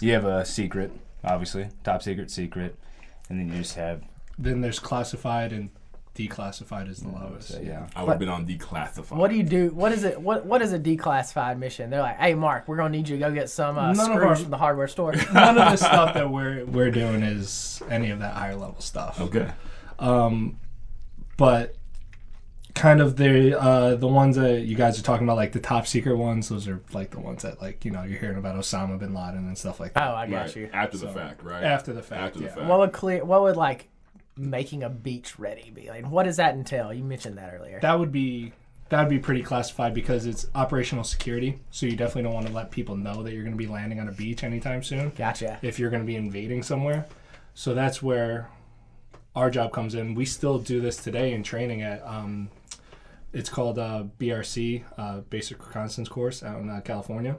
You 0.00 0.12
have 0.12 0.24
a 0.24 0.44
secret, 0.44 0.92
obviously, 1.24 1.68
top 1.82 2.02
secret, 2.02 2.30
secret, 2.30 2.76
and 3.28 3.40
then 3.40 3.48
you 3.48 3.54
just 3.62 3.74
have 3.74 4.02
Then 4.38 4.60
there's 4.60 4.78
classified 4.78 5.52
and 5.52 5.70
declassified 6.14 6.88
is 6.90 7.00
the 7.00 7.08
lowest. 7.08 7.54
uh, 7.54 7.60
yeah. 7.60 7.86
I 7.96 8.02
would 8.04 8.10
have 8.10 8.18
been 8.18 8.28
on 8.28 8.46
declassified. 8.46 9.16
What 9.16 9.30
do 9.30 9.36
you 9.36 9.42
do? 9.42 9.70
What 9.70 9.92
is 9.92 10.04
it? 10.04 10.20
What 10.20 10.46
What 10.46 10.62
is 10.62 10.72
a 10.72 10.78
declassified 10.78 11.58
mission? 11.58 11.90
They're 11.90 12.02
like, 12.02 12.18
"Hey, 12.18 12.34
Marc, 12.34 12.68
we're 12.68 12.76
gonna 12.76 12.90
need 12.90 13.08
you 13.08 13.16
to 13.16 13.20
go 13.20 13.32
get 13.32 13.50
some 13.50 13.78
uh, 13.78 13.94
screws 13.94 14.18
our- 14.18 14.36
from 14.36 14.50
the 14.50 14.58
hardware 14.58 14.88
store." 14.88 15.12
None 15.34 15.58
of 15.58 15.70
the 15.72 15.76
stuff 15.76 16.14
that 16.14 16.30
we're 16.30 16.64
we're 16.66 16.90
doing 16.92 17.22
is 17.22 17.82
any 17.90 18.10
of 18.10 18.20
that 18.20 18.34
higher 18.34 18.54
level 18.54 18.80
stuff. 18.80 19.20
Okay. 19.20 19.50
Um, 19.98 20.58
but 21.36 21.74
kind 22.74 23.00
of 23.02 23.16
the 23.16 23.58
uh, 23.60 23.94
the 23.96 24.08
ones 24.08 24.36
that 24.36 24.62
you 24.62 24.74
guys 24.76 24.98
are 24.98 25.02
talking 25.02 25.26
about, 25.26 25.36
like 25.36 25.52
the 25.52 25.60
top 25.60 25.86
secret 25.86 26.16
ones, 26.16 26.48
those 26.48 26.66
are 26.68 26.80
like 26.92 27.10
the 27.10 27.20
ones 27.20 27.42
that 27.42 27.60
like 27.60 27.84
you 27.84 27.90
know 27.90 28.02
you're 28.02 28.18
hearing 28.18 28.38
about 28.38 28.56
Osama 28.56 28.98
bin 28.98 29.14
Laden 29.14 29.46
and 29.46 29.56
stuff 29.58 29.80
like 29.80 29.94
that. 29.94 30.08
oh, 30.10 30.14
I 30.14 30.26
got 30.26 30.46
Right. 30.46 30.56
you. 30.56 30.70
After 30.72 30.96
the 30.98 31.08
fact, 31.08 31.42
right? 31.42 31.62
After 31.64 31.92
the 31.92 32.02
fact, 32.02 32.22
After 32.22 32.38
the 32.40 32.48
fact. 32.48 32.66
What 32.66 32.78
would 32.78 32.92
clear? 32.92 33.24
What 33.24 33.42
would 33.42 33.56
like 33.56 33.88
making 34.36 34.82
a 34.82 34.88
beach 34.88 35.38
ready 35.38 35.70
be 35.70 35.88
like? 35.88 36.10
What 36.10 36.22
does 36.24 36.36
that 36.38 36.54
entail? 36.54 36.92
You 36.92 37.04
mentioned 37.04 37.36
that 37.38 37.52
earlier. 37.54 37.78
That 37.80 37.98
would 37.98 38.12
be 38.12 38.52
that 38.88 39.00
would 39.00 39.10
be 39.10 39.18
pretty 39.18 39.42
classified 39.42 39.94
because 39.94 40.26
it's 40.26 40.46
operational 40.54 41.04
security. 41.04 41.58
So 41.70 41.86
you 41.86 41.96
definitely 41.96 42.24
don't 42.24 42.34
want 42.34 42.46
to 42.46 42.52
let 42.52 42.70
people 42.70 42.94
know 42.96 43.22
that 43.22 43.32
you're 43.32 43.42
going 43.42 43.56
to 43.56 43.58
be 43.58 43.66
landing 43.66 44.00
on 44.00 44.08
a 44.08 44.12
beach 44.12 44.44
anytime 44.44 44.82
soon. 44.82 45.10
Gotcha. 45.16 45.58
if 45.62 45.78
you're 45.78 45.88
going 45.90 46.02
to 46.02 46.06
be 46.06 46.16
invading 46.16 46.62
somewhere. 46.62 47.06
So 47.54 47.74
that's 47.74 48.02
where 48.02 48.48
our 49.34 49.50
job 49.50 49.72
comes 49.72 49.94
in. 49.94 50.14
We 50.14 50.24
still 50.24 50.58
do 50.58 50.80
this 50.80 50.96
today 50.96 51.32
in 51.32 51.42
training 51.42 51.82
at 51.82 52.02
um, 52.06 52.50
it's 53.32 53.48
called 53.48 53.78
uh, 53.78 54.04
BRC, 54.18 54.84
uh, 54.98 55.20
Basic 55.20 55.58
Reconnaissance 55.66 56.08
Course 56.08 56.42
out 56.42 56.60
in 56.60 56.68
uh, 56.68 56.80
California. 56.84 57.36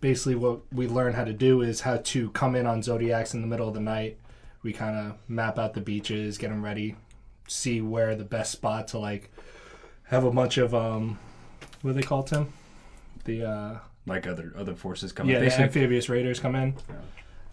Basically, 0.00 0.34
what 0.34 0.60
we 0.72 0.88
learn 0.88 1.12
how 1.14 1.24
to 1.24 1.32
do 1.32 1.60
is 1.62 1.80
how 1.80 1.98
to 1.98 2.30
come 2.30 2.54
in 2.54 2.66
on 2.66 2.82
zodiacs 2.82 3.34
in 3.34 3.40
the 3.40 3.46
middle 3.46 3.68
of 3.68 3.74
the 3.74 3.80
night. 3.80 4.18
We 4.62 4.72
kind 4.72 4.96
of 4.96 5.16
map 5.28 5.58
out 5.58 5.74
the 5.74 5.80
beaches, 5.80 6.38
get 6.38 6.50
them 6.50 6.64
ready, 6.64 6.96
see 7.46 7.80
where 7.80 8.14
the 8.16 8.24
best 8.24 8.52
spot 8.52 8.88
to 8.88 8.98
like 8.98 9.30
have 10.04 10.24
a 10.24 10.30
bunch 10.30 10.58
of 10.58 10.74
um, 10.74 11.18
what 11.82 11.92
do 11.92 12.00
they 12.00 12.06
call 12.06 12.24
Tim? 12.24 12.52
The 13.24 13.44
uh, 13.48 13.78
Like 14.06 14.26
other 14.26 14.52
other 14.56 14.74
forces 14.74 15.12
come. 15.12 15.28
In. 15.28 15.34
Yeah, 15.34 15.38
the 15.38 15.46
basically, 15.46 15.64
amphibious 15.64 16.08
raiders 16.08 16.40
come 16.40 16.56
in 16.56 16.74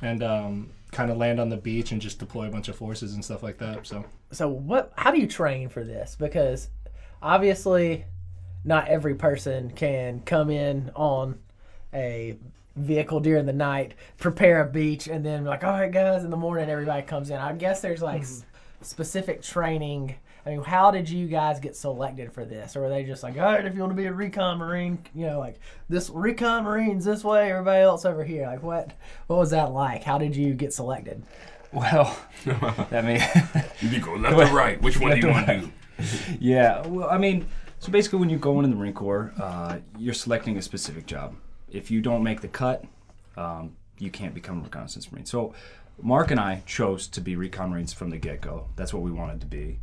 and 0.01 0.23
um, 0.23 0.69
kind 0.91 1.09
of 1.11 1.17
land 1.17 1.39
on 1.39 1.49
the 1.49 1.57
beach 1.57 1.91
and 1.91 2.01
just 2.01 2.19
deploy 2.19 2.47
a 2.47 2.51
bunch 2.51 2.67
of 2.67 2.75
forces 2.75 3.13
and 3.13 3.23
stuff 3.23 3.43
like 3.43 3.57
that. 3.59 3.85
So 3.87 4.05
So 4.31 4.47
what? 4.47 4.93
How 4.95 5.11
do 5.11 5.19
you 5.19 5.27
train 5.27 5.69
for 5.69 5.83
this? 5.83 6.15
Because 6.17 6.69
obviously, 7.21 8.05
not 8.63 8.87
every 8.87 9.15
person 9.15 9.71
can 9.71 10.21
come 10.21 10.49
in 10.49 10.91
on 10.95 11.39
a 11.93 12.37
vehicle 12.75 13.19
during 13.19 13.45
the 13.45 13.53
night, 13.53 13.93
prepare 14.17 14.61
a 14.61 14.69
beach, 14.69 15.07
and 15.07 15.25
then 15.25 15.45
like, 15.45 15.63
all 15.63 15.71
right, 15.71 15.91
guys, 15.91 16.23
in 16.23 16.29
the 16.29 16.37
morning 16.37 16.69
everybody 16.69 17.01
comes 17.03 17.29
in. 17.29 17.37
I 17.37 17.53
guess 17.53 17.81
there's 17.81 18.01
like 18.01 18.21
s- 18.21 18.43
specific 18.81 19.41
training. 19.41 20.15
I 20.45 20.49
mean, 20.51 20.61
how 20.61 20.91
did 20.91 21.09
you 21.09 21.27
guys 21.27 21.59
get 21.59 21.75
selected 21.75 22.31
for 22.31 22.45
this? 22.45 22.75
Or 22.75 22.81
were 22.81 22.89
they 22.89 23.03
just 23.03 23.23
like, 23.23 23.35
all 23.37 23.45
right, 23.45 23.65
if 23.65 23.73
you 23.73 23.79
want 23.79 23.91
to 23.91 23.97
be 23.97 24.05
a 24.05 24.13
recon 24.13 24.59
marine, 24.59 24.99
you 25.15 25.25
know, 25.25 25.39
like 25.39 25.59
this 25.89 26.09
recon 26.11 26.63
marines 26.63 27.03
this 27.03 27.23
way, 27.23 27.49
everybody 27.49 27.81
else 27.81 28.05
over 28.05 28.23
here. 28.23 28.45
Like, 28.45 28.61
what? 28.61 28.91
What 29.25 29.37
was 29.37 29.49
that 29.51 29.71
like? 29.71 30.03
How 30.03 30.19
did 30.19 30.35
you 30.35 30.53
get 30.53 30.73
selected? 30.73 31.23
well, 31.75 32.17
I 32.91 33.01
mean, 33.01 33.21
You 33.81 33.89
be 33.89 33.99
going 33.99 34.21
left 34.21 34.37
or 34.51 34.55
right. 34.55 34.81
Which 34.81 34.99
one 34.99 35.19
do 35.19 35.27
you 35.27 35.33
want 35.33 35.47
to 35.47 35.61
do? 35.61 35.71
yeah. 36.39 36.85
Well, 36.85 37.09
I 37.09 37.17
mean, 37.17 37.47
so 37.79 37.91
basically, 37.91 38.19
when 38.19 38.29
you 38.29 38.37
go 38.37 38.57
into 38.59 38.69
the 38.69 38.75
Marine 38.75 38.93
Corps, 38.93 39.33
uh, 39.41 39.79
you're 39.97 40.13
selecting 40.13 40.57
a 40.57 40.61
specific 40.61 41.05
job. 41.05 41.35
If 41.69 41.91
you 41.91 42.01
don't 42.01 42.23
make 42.23 42.41
the 42.41 42.47
cut, 42.47 42.85
um, 43.35 43.75
you 43.97 44.11
can't 44.11 44.33
become 44.33 44.59
a 44.59 44.63
reconnaissance 44.63 45.11
marine. 45.11 45.25
So, 45.25 45.53
Marc 46.01 46.31
and 46.31 46.39
I 46.39 46.61
chose 46.65 47.07
to 47.09 47.21
be 47.21 47.35
recon 47.35 47.71
marines 47.71 47.93
from 47.93 48.09
the 48.09 48.17
get 48.17 48.41
go. 48.41 48.67
That's 48.75 48.93
what 48.93 49.03
we 49.03 49.11
wanted 49.11 49.41
to 49.41 49.47
be. 49.47 49.79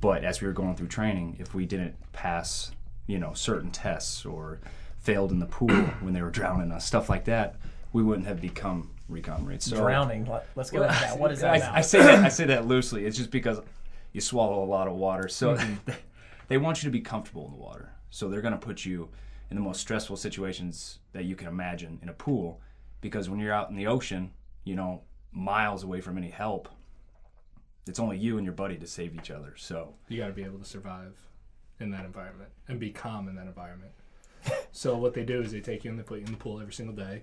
But 0.00 0.24
as 0.24 0.40
we 0.40 0.46
were 0.46 0.52
going 0.52 0.76
through 0.76 0.88
training, 0.88 1.36
if 1.38 1.54
we 1.54 1.66
didn't 1.66 1.94
pass, 2.12 2.72
you 3.06 3.18
know, 3.18 3.34
certain 3.34 3.70
tests 3.70 4.24
or 4.24 4.60
failed 4.98 5.30
in 5.30 5.38
the 5.38 5.46
pool 5.46 5.68
when 6.00 6.14
they 6.14 6.22
were 6.22 6.30
drowning 6.30 6.72
us, 6.72 6.86
stuff 6.86 7.08
like 7.08 7.24
that, 7.26 7.56
we 7.92 8.02
wouldn't 8.02 8.26
have 8.26 8.40
become 8.40 8.90
recon 9.08 9.44
marines. 9.44 9.64
So, 9.64 9.76
Drowning. 9.76 10.26
Let, 10.26 10.46
let's 10.54 10.70
go 10.70 10.82
into 10.82 10.94
that. 10.94 11.18
What 11.18 11.32
is 11.32 11.40
that 11.40 11.62
I. 11.62 11.78
I 11.78 11.80
say 11.80 12.00
that 12.00 12.24
I 12.24 12.28
say 12.28 12.46
that 12.46 12.66
loosely. 12.66 13.04
It's 13.04 13.16
just 13.16 13.30
because 13.30 13.60
you 14.12 14.20
swallow 14.20 14.62
a 14.62 14.66
lot 14.66 14.88
of 14.88 14.94
water, 14.94 15.28
so 15.28 15.56
mm-hmm. 15.56 15.92
they 16.48 16.58
want 16.58 16.82
you 16.82 16.88
to 16.88 16.92
be 16.92 17.00
comfortable 17.00 17.46
in 17.46 17.52
the 17.52 17.58
water. 17.58 17.92
So 18.10 18.28
they're 18.28 18.40
going 18.40 18.54
to 18.54 18.58
put 18.58 18.84
you 18.84 19.08
in 19.50 19.56
the 19.56 19.62
most 19.62 19.80
stressful 19.80 20.16
situations 20.16 20.98
that 21.12 21.24
you 21.24 21.36
can 21.36 21.48
imagine 21.48 21.98
in 22.02 22.08
a 22.08 22.12
pool, 22.12 22.60
because 23.00 23.28
when 23.28 23.38
you're 23.38 23.52
out 23.52 23.70
in 23.70 23.76
the 23.76 23.86
ocean, 23.86 24.30
you 24.64 24.74
know, 24.74 25.02
miles 25.32 25.84
away 25.84 26.00
from 26.00 26.18
any 26.18 26.30
help, 26.30 26.68
it's 27.90 27.98
only 27.98 28.16
you 28.16 28.38
and 28.38 28.46
your 28.46 28.54
buddy 28.54 28.76
to 28.76 28.86
save 28.86 29.14
each 29.14 29.30
other. 29.30 29.54
So 29.56 29.94
you 30.08 30.18
got 30.18 30.28
to 30.28 30.32
be 30.32 30.44
able 30.44 30.58
to 30.58 30.64
survive 30.64 31.12
in 31.80 31.90
that 31.90 32.04
environment 32.04 32.50
and 32.68 32.78
be 32.78 32.90
calm 32.90 33.28
in 33.28 33.34
that 33.34 33.46
environment. 33.46 33.92
so 34.72 34.96
what 34.96 35.12
they 35.12 35.24
do 35.24 35.42
is 35.42 35.52
they 35.52 35.60
take 35.60 35.84
you 35.84 35.90
and 35.90 35.98
they 35.98 36.04
put 36.04 36.20
you 36.20 36.26
in 36.26 36.32
the 36.32 36.38
pool 36.38 36.60
every 36.60 36.72
single 36.72 36.94
day, 36.94 37.22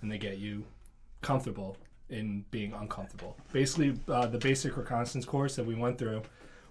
and 0.00 0.10
they 0.10 0.18
get 0.18 0.38
you 0.38 0.64
comfortable 1.20 1.76
in 2.08 2.44
being 2.50 2.72
uncomfortable. 2.72 3.36
Basically, 3.52 3.98
uh, 4.08 4.26
the 4.26 4.38
basic 4.38 4.76
reconnaissance 4.76 5.24
course 5.24 5.56
that 5.56 5.66
we 5.66 5.74
went 5.74 5.98
through, 5.98 6.22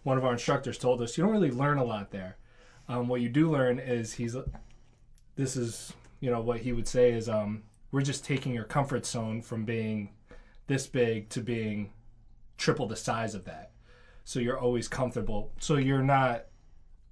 one 0.03 0.17
of 0.17 0.23
our 0.23 0.31
instructors 0.31 0.77
told 0.77 1.01
us 1.01 1.17
you 1.17 1.23
don't 1.23 1.33
really 1.33 1.51
learn 1.51 1.77
a 1.77 1.83
lot 1.83 2.11
there. 2.11 2.37
Um, 2.87 3.07
what 3.07 3.21
you 3.21 3.29
do 3.29 3.51
learn 3.51 3.79
is 3.79 4.13
he's, 4.13 4.35
this 5.35 5.57
is 5.57 5.91
you 6.21 6.31
know 6.31 6.41
what 6.41 6.61
he 6.61 6.71
would 6.71 6.87
say 6.87 7.11
is 7.11 7.27
um, 7.27 7.63
we're 7.91 8.01
just 8.01 8.23
taking 8.23 8.53
your 8.53 8.63
comfort 8.63 9.05
zone 9.05 9.41
from 9.41 9.65
being 9.65 10.09
this 10.67 10.87
big 10.87 11.29
to 11.29 11.41
being 11.41 11.91
triple 12.57 12.87
the 12.87 12.95
size 12.95 13.35
of 13.35 13.45
that. 13.45 13.71
So 14.23 14.39
you're 14.39 14.59
always 14.59 14.87
comfortable. 14.87 15.51
So 15.59 15.75
you're 15.77 16.03
not 16.03 16.45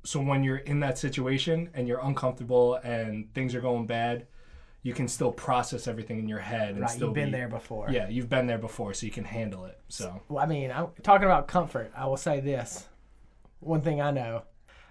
so 0.06 0.20
when 0.20 0.44
you're 0.44 0.58
in 0.58 0.82
that 0.82 0.98
situation 0.98 1.70
and 1.74 1.88
you're 1.88 2.00
uncomfortable 2.02 2.76
and 2.76 3.34
things 3.34 3.56
are 3.56 3.62
going 3.62 3.86
bad, 3.86 4.28
you 4.82 4.94
can 4.94 5.08
still 5.08 5.32
process 5.32 5.88
everything 5.88 6.20
in 6.20 6.28
your 6.28 6.40
head 6.40 6.72
and 6.72 6.82
Right, 6.82 6.90
still 6.90 7.08
you've 7.08 7.16
been 7.16 7.32
be- 7.32 7.38
there 7.38 7.48
before. 7.48 7.90
Yeah, 7.90 8.10
you've 8.10 8.30
been 8.30 8.48
there 8.48 8.58
before, 8.58 8.94
so 8.94 9.06
you 9.06 9.12
can 9.14 9.24
handle 9.24 9.66
it. 9.66 9.80
So 9.88 10.22
Well, 10.28 10.44
I 10.44 10.46
mean, 10.48 10.72
I'm 10.72 10.88
talking 11.04 11.26
about 11.26 11.48
comfort. 11.48 11.92
I 11.96 12.06
will 12.08 12.18
say 12.18 12.42
this: 12.42 12.86
one 13.60 13.82
thing 13.82 14.02
I 14.02 14.12
know, 14.12 14.44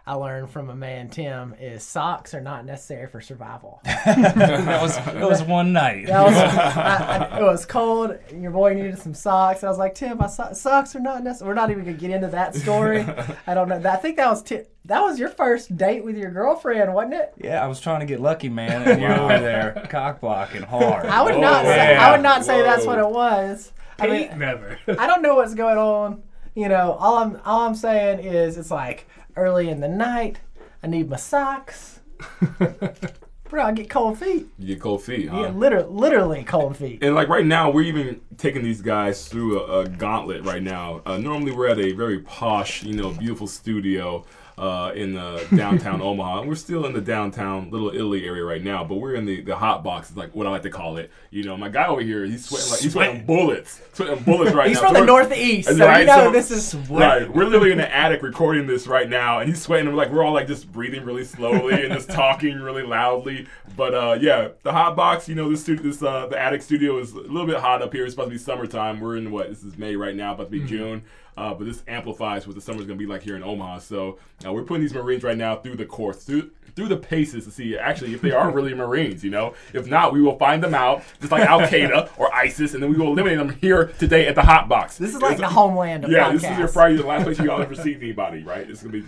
I 0.05 0.15
learned 0.15 0.51
from 0.51 0.69
a 0.69 0.75
man 0.75 1.11
Tim 1.11 1.55
is 1.61 1.85
socks 1.85 2.35
are 2.35 2.41
not 2.41 2.65
necessary 2.65 3.07
for 3.07 3.21
survival. 3.21 3.81
that 3.85 4.83
was 4.83 4.97
that 4.97 5.29
was 5.29 5.45
one 5.45 5.73
night. 5.73 6.07
That 6.09 6.25
was, 6.25 6.35
I, 6.37 7.29
I, 7.31 7.39
it 7.39 7.43
was 7.45 7.65
cold. 7.65 8.19
and 8.31 8.43
Your 8.43 8.51
boy 8.51 8.75
needed 8.75 8.99
some 8.99 9.15
socks. 9.15 9.63
I 9.63 9.69
was 9.69 9.79
like, 9.79 9.95
Tim, 9.95 10.19
my 10.19 10.27
so- 10.27 10.53
socks 10.55 10.97
are 10.97 11.01
not 11.01 11.23
necessary. 11.23 11.49
We're 11.49 11.55
not 11.55 11.71
even 11.71 11.85
gonna 11.85 11.97
get 11.97 12.11
into 12.11 12.27
that 12.29 12.57
story. 12.57 13.01
I 13.47 13.55
don't 13.55 13.69
know. 13.69 13.81
I 13.89 13.95
think 13.97 14.17
that 14.17 14.29
was 14.29 14.43
Ti- 14.43 14.65
that 14.87 15.01
was 15.01 15.21
your 15.21 15.29
first 15.29 15.77
date 15.77 16.05
with 16.05 16.17
your 16.17 16.33
girlfriend, 16.33 16.93
wasn't 16.93 17.15
it? 17.15 17.35
Yeah, 17.39 17.63
I 17.63 17.69
was 17.69 17.79
trying 17.81 18.01
to 18.01 18.07
get 18.07 18.21
lucky, 18.21 18.49
man, 18.49 18.83
and 18.83 19.01
you're 19.01 19.13
over 19.13 19.39
there 19.39 19.87
cock 19.89 20.21
blocking 20.21 20.63
hard. 20.63 21.07
I 21.07 21.23
would 21.23 21.39
not 21.41 21.65
say. 21.65 21.93
yeah. 21.95 22.09
I 22.09 22.11
would 22.11 22.23
not 22.23 22.45
say 22.45 22.61
that's 22.63 22.85
what 22.85 22.99
it 22.99 23.09
was. 23.09 23.73
I 24.01 24.09
mean, 24.09 24.37
never. 24.37 24.81
I 24.89 25.07
don't 25.07 25.23
know 25.23 25.37
what's 25.37 25.55
going 25.55 25.79
on. 25.79 26.25
You 26.57 26.69
know, 26.69 26.93
all 26.99 27.19
I'm 27.19 27.41
all 27.47 27.61
I'm 27.61 27.75
saying 27.77 28.19
is 28.27 28.59
it's 28.59 28.71
like 28.71 29.07
early 29.37 29.69
in 29.69 29.81
the 29.81 29.89
night. 29.89 30.41
I 30.83 30.87
need 30.87 31.09
my 31.09 31.17
socks. 31.17 32.01
Bro, 33.49 33.65
I 33.65 33.73
get 33.73 33.91
cold 33.91 34.19
feet. 34.19 34.47
You 34.59 34.69
get 34.69 34.81
cold 34.81 35.03
feet, 35.03 35.29
huh? 35.29 35.43
Yeah, 35.43 35.49
literally, 35.51 35.89
literally 35.91 36.43
cold 36.43 36.77
feet. 36.79 37.05
And 37.05 37.15
like 37.15 37.29
right 37.29 37.45
now, 37.45 37.71
we're 37.71 37.83
even 37.83 38.21
taking 38.39 38.63
these 38.63 38.81
guys 38.81 39.29
through 39.29 39.61
a, 39.61 39.81
a 39.81 39.89
gauntlet 39.89 40.43
right 40.45 40.63
now. 40.63 41.03
Uh, 41.05 41.19
normally, 41.19 41.53
we're 41.53 41.69
at 41.69 41.79
a 41.79 41.93
very 41.93 42.21
posh, 42.21 42.83
you 42.83 42.95
know, 42.95 43.11
beautiful 43.11 43.47
studio 43.47 44.25
uh, 44.59 44.93
in 44.95 45.17
uh, 45.17 45.41
downtown 45.55 46.01
Omaha. 46.03 46.43
We're 46.45 46.55
still 46.55 46.85
in 46.87 46.93
the 46.93 47.01
downtown 47.01 47.71
Little 47.71 47.89
Italy 47.91 48.27
area 48.27 48.45
right 48.45 48.63
now, 48.63 48.85
but 48.85 48.97
we're 48.97 49.15
in 49.15 49.25
the, 49.25 49.41
the 49.41 49.57
hot 49.57 49.83
box, 49.83 50.11
is 50.11 50.17
like 50.17 50.35
what 50.35 50.47
I 50.47 50.51
like 50.51 50.63
to 50.63 50.71
call 50.71 50.99
it. 50.99 51.11
You 51.31 51.45
know, 51.45 51.57
my 51.57 51.69
guy 51.69 51.87
over 51.87 52.01
here, 52.03 52.25
he's 52.25 52.45
sweating 52.45 52.71
like 52.71 52.81
he's 52.81 52.93
sweating 52.93 53.27
bullets, 53.27 53.81
sweating 53.95 54.23
bullets 54.25 54.53
right 54.55 54.69
He's 54.69 54.81
now. 54.81 54.89
He's 54.89 54.93
from 54.93 54.95
the 54.95 55.07
So 55.07 55.15
we're- 55.15 55.27
northeast, 55.29 55.69
and 55.69 55.79
so 55.79 55.87
right, 55.87 56.01
you 56.01 56.07
know 56.07 56.25
so- 56.27 56.33
this 56.33 56.51
is 56.51 56.75
Right, 56.91 57.29
we're 57.33 57.45
literally 57.45 57.73
in 57.73 57.79
the 57.79 57.95
attic 57.95 58.23
recording 58.23 58.67
this 58.67 58.87
right 58.87 59.09
now, 59.09 59.39
and 59.41 59.49
he's 59.49 59.61
sweating. 59.63 59.87
And 59.89 59.97
we're 59.97 60.03
like, 60.03 60.13
we're 60.13 60.23
all 60.25 60.33
like 60.35 60.47
just 60.47 60.71
breathing 60.71 61.05
really 61.05 61.25
slowly 61.25 61.83
and 61.85 61.93
just 61.93 62.11
talking 62.11 62.61
really 62.61 62.83
loudly. 62.83 63.47
But 63.77 63.95
uh, 63.95 64.19
yeah, 64.21 64.49
the 64.63 64.73
hot 64.73 64.97
box, 64.97 65.29
you 65.29 65.35
know, 65.35 65.49
this 65.51 65.65
this 65.65 66.03
uh, 66.03 66.27
the 66.27 66.39
attic 66.39 66.61
studio 66.63 66.99
is 66.99 67.13
a 67.13 67.17
little 67.21 67.47
bit 67.47 67.57
hot 67.57 67.81
up 67.83 67.93
here. 67.93 68.05
It's 68.05 68.13
supposed 68.13 68.29
to 68.29 68.35
be 68.35 68.39
summertime. 68.39 69.01
We're 69.01 69.17
in 69.17 69.31
what? 69.31 69.49
This 69.49 69.63
is 69.65 69.79
May 69.79 69.97
right 69.97 70.15
now, 70.15 70.35
about 70.35 70.45
to 70.45 70.51
be 70.51 70.61
June. 70.65 71.03
Uh, 71.37 71.55
but 71.55 71.65
this 71.67 71.83
amplifies 71.89 72.47
what 72.47 72.55
the 72.55 72.61
summer's 72.61 72.85
gonna 72.85 72.99
be 72.99 73.07
like 73.07 73.23
here 73.23 73.37
in 73.37 73.43
Omaha. 73.43 73.79
So 73.79 74.19
uh, 74.47 74.53
we're 74.53 74.65
putting 74.65 74.83
these 74.83 74.93
Marines 74.95 75.23
right 75.23 75.37
now 75.37 75.57
through 75.57 75.77
the 75.77 75.87
course, 75.87 76.25
through 76.25 76.51
through 76.75 76.89
the 76.89 76.97
paces 76.97 77.45
to 77.45 77.51
see 77.51 77.77
actually 77.77 78.15
if 78.15 78.23
they 78.23 78.31
are 78.33 78.51
really 78.51 78.73
Marines. 78.83 79.23
You 79.25 79.31
know, 79.31 79.55
if 79.73 79.87
not, 79.87 80.13
we 80.13 80.21
will 80.23 80.37
find 80.39 80.63
them 80.63 80.75
out 80.75 81.03
just 81.21 81.33
like 81.33 81.43
Al 81.49 81.61
Qaeda 81.63 82.11
or 82.19 82.33
ISIS, 82.35 82.75
and 82.75 82.83
then 82.83 82.91
we 82.91 82.97
will 82.97 83.09
eliminate 83.13 83.39
them 83.39 83.51
here 83.61 83.87
today 83.99 84.27
at 84.27 84.35
the 84.35 84.43
hot 84.43 84.69
box. 84.69 84.99
This 84.99 85.15
is 85.15 85.23
like 85.23 85.33
It's- 85.39 85.49
the 85.51 85.55
homeland 85.55 86.05
of 86.05 86.11
the 86.11 86.17
yeah, 86.17 86.29
podcasts. 86.29 86.33
this 86.41 86.51
is 86.51 86.59
your 86.59 86.69
Friday, 86.69 86.97
the 86.97 87.07
last 87.07 87.25
place 87.25 87.39
you 87.39 87.51
all 87.51 87.61
ever 87.63 87.75
see 87.75 87.95
anybody, 87.95 88.43
right? 88.43 88.69
It's 88.69 88.83
gonna 88.83 88.93
be 88.93 89.05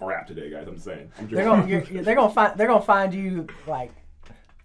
a 0.00 0.06
wrap 0.06 0.26
today, 0.26 0.50
guys. 0.50 0.66
I'm 0.68 0.78
saying. 0.78 1.10
I'm 1.18 1.28
They're 1.28 1.44
gonna 1.44 1.66
you're, 1.66 1.82
you're- 1.84 2.02
they're 2.04 2.14
gonna 2.14 2.32
find 2.32 2.58
they're 2.58 2.66
gonna 2.68 2.82
find 2.84 3.12
you 3.14 3.46
like 3.66 3.92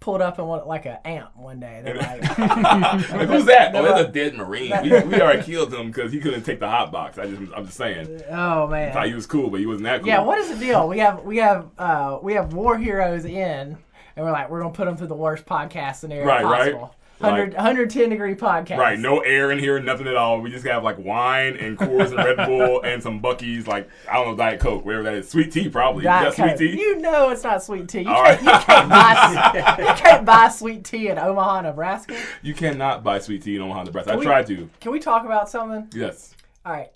pulled 0.02 0.20
up 0.22 0.38
in 0.40 0.46
one 0.46 0.68
like 0.68 0.86
an 0.86 0.98
amp 1.06 1.30
one 1.38 1.62
day. 1.62 1.80
They're 1.86 1.96
like, 1.98 2.22
Like, 2.38 3.28
who's 3.30 3.46
that? 3.46 3.74
Oh, 3.74 3.84
that's 3.84 4.10
a 4.10 4.12
dead 4.12 4.34
Marine. 4.36 4.74
We, 4.84 4.90
we 4.90 5.22
already 5.22 5.44
killed 5.44 5.74
him 5.74 5.88
because 5.88 6.12
he 6.12 6.20
couldn't 6.20 6.44
take 6.44 6.60
the 6.60 6.68
hot 6.68 6.92
box. 6.92 7.18
I 7.18 7.28
just, 7.28 7.54
I'm 7.56 7.66
just 7.66 7.78
saying. 7.78 8.24
oh 8.30 8.68
man, 8.68 8.90
I 8.90 8.92
thought 8.94 9.08
he 9.08 9.14
was 9.14 9.26
cool, 9.28 9.50
but 9.50 9.62
he 9.62 9.66
wasn't 9.66 9.84
that 9.86 10.00
cool. 10.02 10.08
Yeah, 10.10 10.22
what 10.22 10.40
is 10.40 10.50
the 10.50 10.58
deal? 10.58 10.90
We 10.90 11.00
have 11.00 11.24
we 11.24 11.38
have 11.38 11.70
uh 11.78 12.20
we 12.22 12.34
have 12.34 12.52
war 12.54 12.78
heroes 12.78 13.24
in, 13.26 13.78
and 14.16 14.26
we're 14.26 14.32
like 14.32 14.50
we're 14.50 14.62
gonna 14.62 14.74
put 14.74 14.86
them 14.86 14.98
through 14.98 15.08
the 15.08 15.16
worst 15.16 15.46
podcast 15.46 15.98
scenario 15.98 16.26
Right, 16.26 16.44
right. 16.44 16.76
Possible. 17.22 17.38
100, 17.38 17.54
Like- 17.54 17.58
110 17.58 18.10
degree 18.10 18.36
podcast. 18.36 18.78
Right, 18.78 19.00
no 19.00 19.20
air 19.20 19.52
in 19.52 19.60
here, 19.60 19.80
nothing 19.80 20.08
at 20.08 20.16
all. 20.16 20.42
We 20.42 20.50
just 20.52 20.66
have 20.66 20.84
like 20.84 20.98
wine 21.00 21.56
and 21.58 21.78
Coors 21.78 22.08
and 22.08 22.18
Red 22.18 22.48
Bull 22.48 22.82
and 22.86 23.02
some 23.02 23.22
Buckies, 23.22 23.68
like 23.68 23.88
I 24.10 24.16
don't 24.16 24.28
know, 24.32 24.36
Diet 24.36 24.60
Coke, 24.60 24.84
whatever 24.86 25.04
that 25.04 25.14
is. 25.14 25.30
Sweet 25.30 25.52
tea, 25.52 25.70
probably. 25.70 26.04
Diet 26.04 26.34
Coke. 26.34 26.58
sweet 26.58 26.72
tea? 26.72 26.80
You 26.80 27.00
know 27.00 27.30
it's 27.30 27.44
not 27.44 27.64
sweet 27.64 27.88
tea. 27.88 28.02
You, 28.02 28.10
All 28.10 28.24
can't, 28.26 28.42
right. 28.42 28.60
you, 28.60 28.66
can't 28.66 28.90
buy, 28.90 29.76
you 29.80 29.94
can't 29.96 30.26
buy 30.26 30.50
sweet 30.50 30.84
tea 30.84 31.08
in 31.10 31.18
Omaha, 31.20 31.62
Nebraska. 31.62 32.16
You 32.42 32.54
cannot 32.54 33.04
buy 33.04 33.20
sweet 33.20 33.44
tea 33.44 33.56
in 33.56 33.62
Omaha, 33.62 33.84
Nebraska. 33.84 34.14
I 34.14 34.16
we- 34.18 34.26
tried 34.26 34.48
to. 34.48 34.70
Can 34.80 34.92
we 34.92 35.00
talk 35.00 35.26
about 35.26 35.50
something? 35.50 35.88
Yes. 35.94 36.36
All 36.66 36.74
right. 36.74 36.92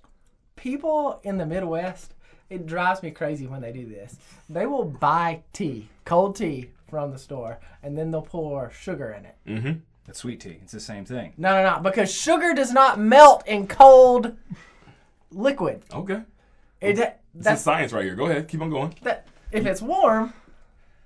People 0.55 1.19
in 1.23 1.37
the 1.37 1.45
Midwest, 1.45 2.13
it 2.49 2.65
drives 2.65 3.03
me 3.03 3.11
crazy 3.11 3.45
when 3.47 3.61
they 3.61 3.71
do 3.71 3.85
this. 3.87 4.17
They 4.49 4.65
will 4.65 4.85
buy 4.85 5.41
tea, 5.53 5.89
cold 6.05 6.35
tea 6.35 6.69
from 6.89 7.11
the 7.11 7.17
store, 7.17 7.59
and 7.83 7.97
then 7.97 8.11
they'll 8.11 8.21
pour 8.21 8.71
sugar 8.71 9.11
in 9.11 9.25
it. 9.25 9.35
Mm-hmm. 9.47 9.79
That's 10.05 10.19
sweet 10.19 10.39
tea. 10.39 10.59
It's 10.61 10.71
the 10.71 10.79
same 10.79 11.05
thing. 11.05 11.33
No, 11.37 11.61
no, 11.61 11.75
no, 11.75 11.81
because 11.81 12.13
sugar 12.13 12.53
does 12.53 12.71
not 12.71 12.99
melt 12.99 13.47
in 13.47 13.67
cold 13.67 14.35
liquid. 15.31 15.83
Okay. 15.91 16.21
It 16.81 16.95
This 16.95 17.07
is 17.07 17.13
that's 17.33 17.61
science 17.61 17.91
right 17.91 18.03
here. 18.03 18.15
Go 18.15 18.25
ahead. 18.25 18.47
Keep 18.47 18.61
on 18.61 18.69
going. 18.69 18.95
that 19.01 19.27
if 19.51 19.65
it's 19.65 19.81
warm, 19.81 20.33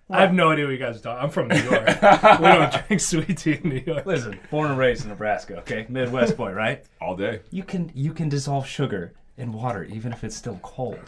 I 0.10 0.22
have 0.22 0.34
no 0.34 0.52
idea 0.52 0.66
what 0.66 0.72
you 0.72 0.78
guys 0.78 0.98
are 0.98 1.02
talking. 1.02 1.24
I'm 1.24 1.30
from 1.30 1.48
New 1.48 1.62
York. 1.62 1.88
we 2.40 2.48
don't 2.48 2.88
drink 2.88 3.00
sweet 3.00 3.38
tea 3.38 3.60
in 3.64 3.70
New 3.70 3.84
York. 3.86 4.06
Listen, 4.06 4.40
born 4.50 4.72
and 4.72 4.80
raised 4.80 5.04
in 5.04 5.10
Nebraska, 5.10 5.60
okay, 5.60 5.86
Midwest 5.88 6.36
boy, 6.36 6.52
right? 6.52 6.84
All 7.00 7.16
day. 7.16 7.42
You 7.52 7.64
can 7.64 7.92
you 7.94 8.14
can 8.14 8.28
dissolve 8.28 8.68
sugar 8.68 9.14
in 9.38 9.54
water 9.54 9.84
even 9.84 10.12
if 10.12 10.24
it's 10.24 10.36
still 10.36 10.60
cold. 10.64 11.00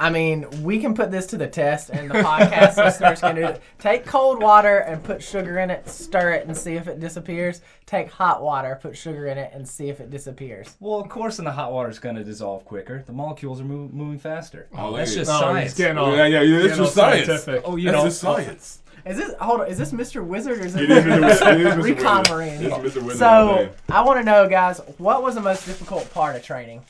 I 0.00 0.08
mean, 0.08 0.46
we 0.62 0.78
can 0.80 0.94
put 0.94 1.10
this 1.10 1.26
to 1.26 1.36
the 1.36 1.46
test, 1.46 1.90
and 1.90 2.10
the 2.10 2.14
podcast 2.14 2.76
listeners 2.82 3.20
can 3.20 3.34
do 3.34 3.44
it. 3.44 3.60
Take 3.78 4.06
cold 4.06 4.42
water 4.42 4.78
and 4.78 5.04
put 5.04 5.22
sugar 5.22 5.58
in 5.58 5.68
it, 5.68 5.86
stir 5.90 6.32
it, 6.32 6.46
and 6.46 6.56
see 6.56 6.72
if 6.72 6.88
it 6.88 7.00
disappears. 7.00 7.60
Take 7.84 8.10
hot 8.10 8.42
water, 8.42 8.78
put 8.80 8.96
sugar 8.96 9.26
in 9.26 9.36
it, 9.36 9.50
and 9.52 9.68
see 9.68 9.90
if 9.90 10.00
it 10.00 10.08
disappears. 10.10 10.74
Well, 10.80 10.98
of 11.00 11.10
course, 11.10 11.38
in 11.38 11.44
the 11.44 11.52
hot 11.52 11.70
water, 11.70 11.90
it's 11.90 11.98
going 11.98 12.14
to 12.16 12.24
dissolve 12.24 12.64
quicker. 12.64 13.04
The 13.06 13.12
molecules 13.12 13.60
are 13.60 13.64
move, 13.64 13.92
moving 13.92 14.18
faster. 14.18 14.68
Oh, 14.74 14.96
That's 14.96 15.14
just 15.14 15.30
No, 15.30 15.38
science. 15.38 15.74
getting 15.74 15.98
all, 15.98 16.16
Yeah, 16.16 16.24
yeah, 16.24 16.40
yeah, 16.40 16.64
it's 16.64 16.78
just 16.78 16.94
science. 16.94 17.26
scientific. 17.26 17.62
Oh, 17.66 17.76
you 17.76 17.90
That's 17.90 17.98
know, 17.98 18.04
just 18.04 18.20
science. 18.22 18.78
Is 19.04 19.18
this 19.18 19.34
hold 19.38 19.60
on? 19.60 19.68
Is 19.68 19.76
this 19.76 19.92
Mr. 19.92 20.24
Wizard 20.24 20.58
or 20.60 20.64
is 20.64 20.74
it, 20.76 20.84
It 20.84 20.90
is 20.90 21.04
Mr. 21.04 21.20
Wizard. 21.26 21.60
It 21.60 21.66
is 21.66 21.74
Mr. 21.74 21.82
Recon 21.82 22.24
Marine? 22.30 22.60
Mr. 22.60 23.16
So. 23.16 23.68
I 23.90 24.02
want 24.02 24.18
to 24.18 24.24
know, 24.24 24.48
guys, 24.48 24.80
what 24.96 25.22
was 25.22 25.34
the 25.34 25.40
most 25.42 25.66
difficult 25.66 26.10
part 26.14 26.36
of 26.36 26.42
training? 26.42 26.82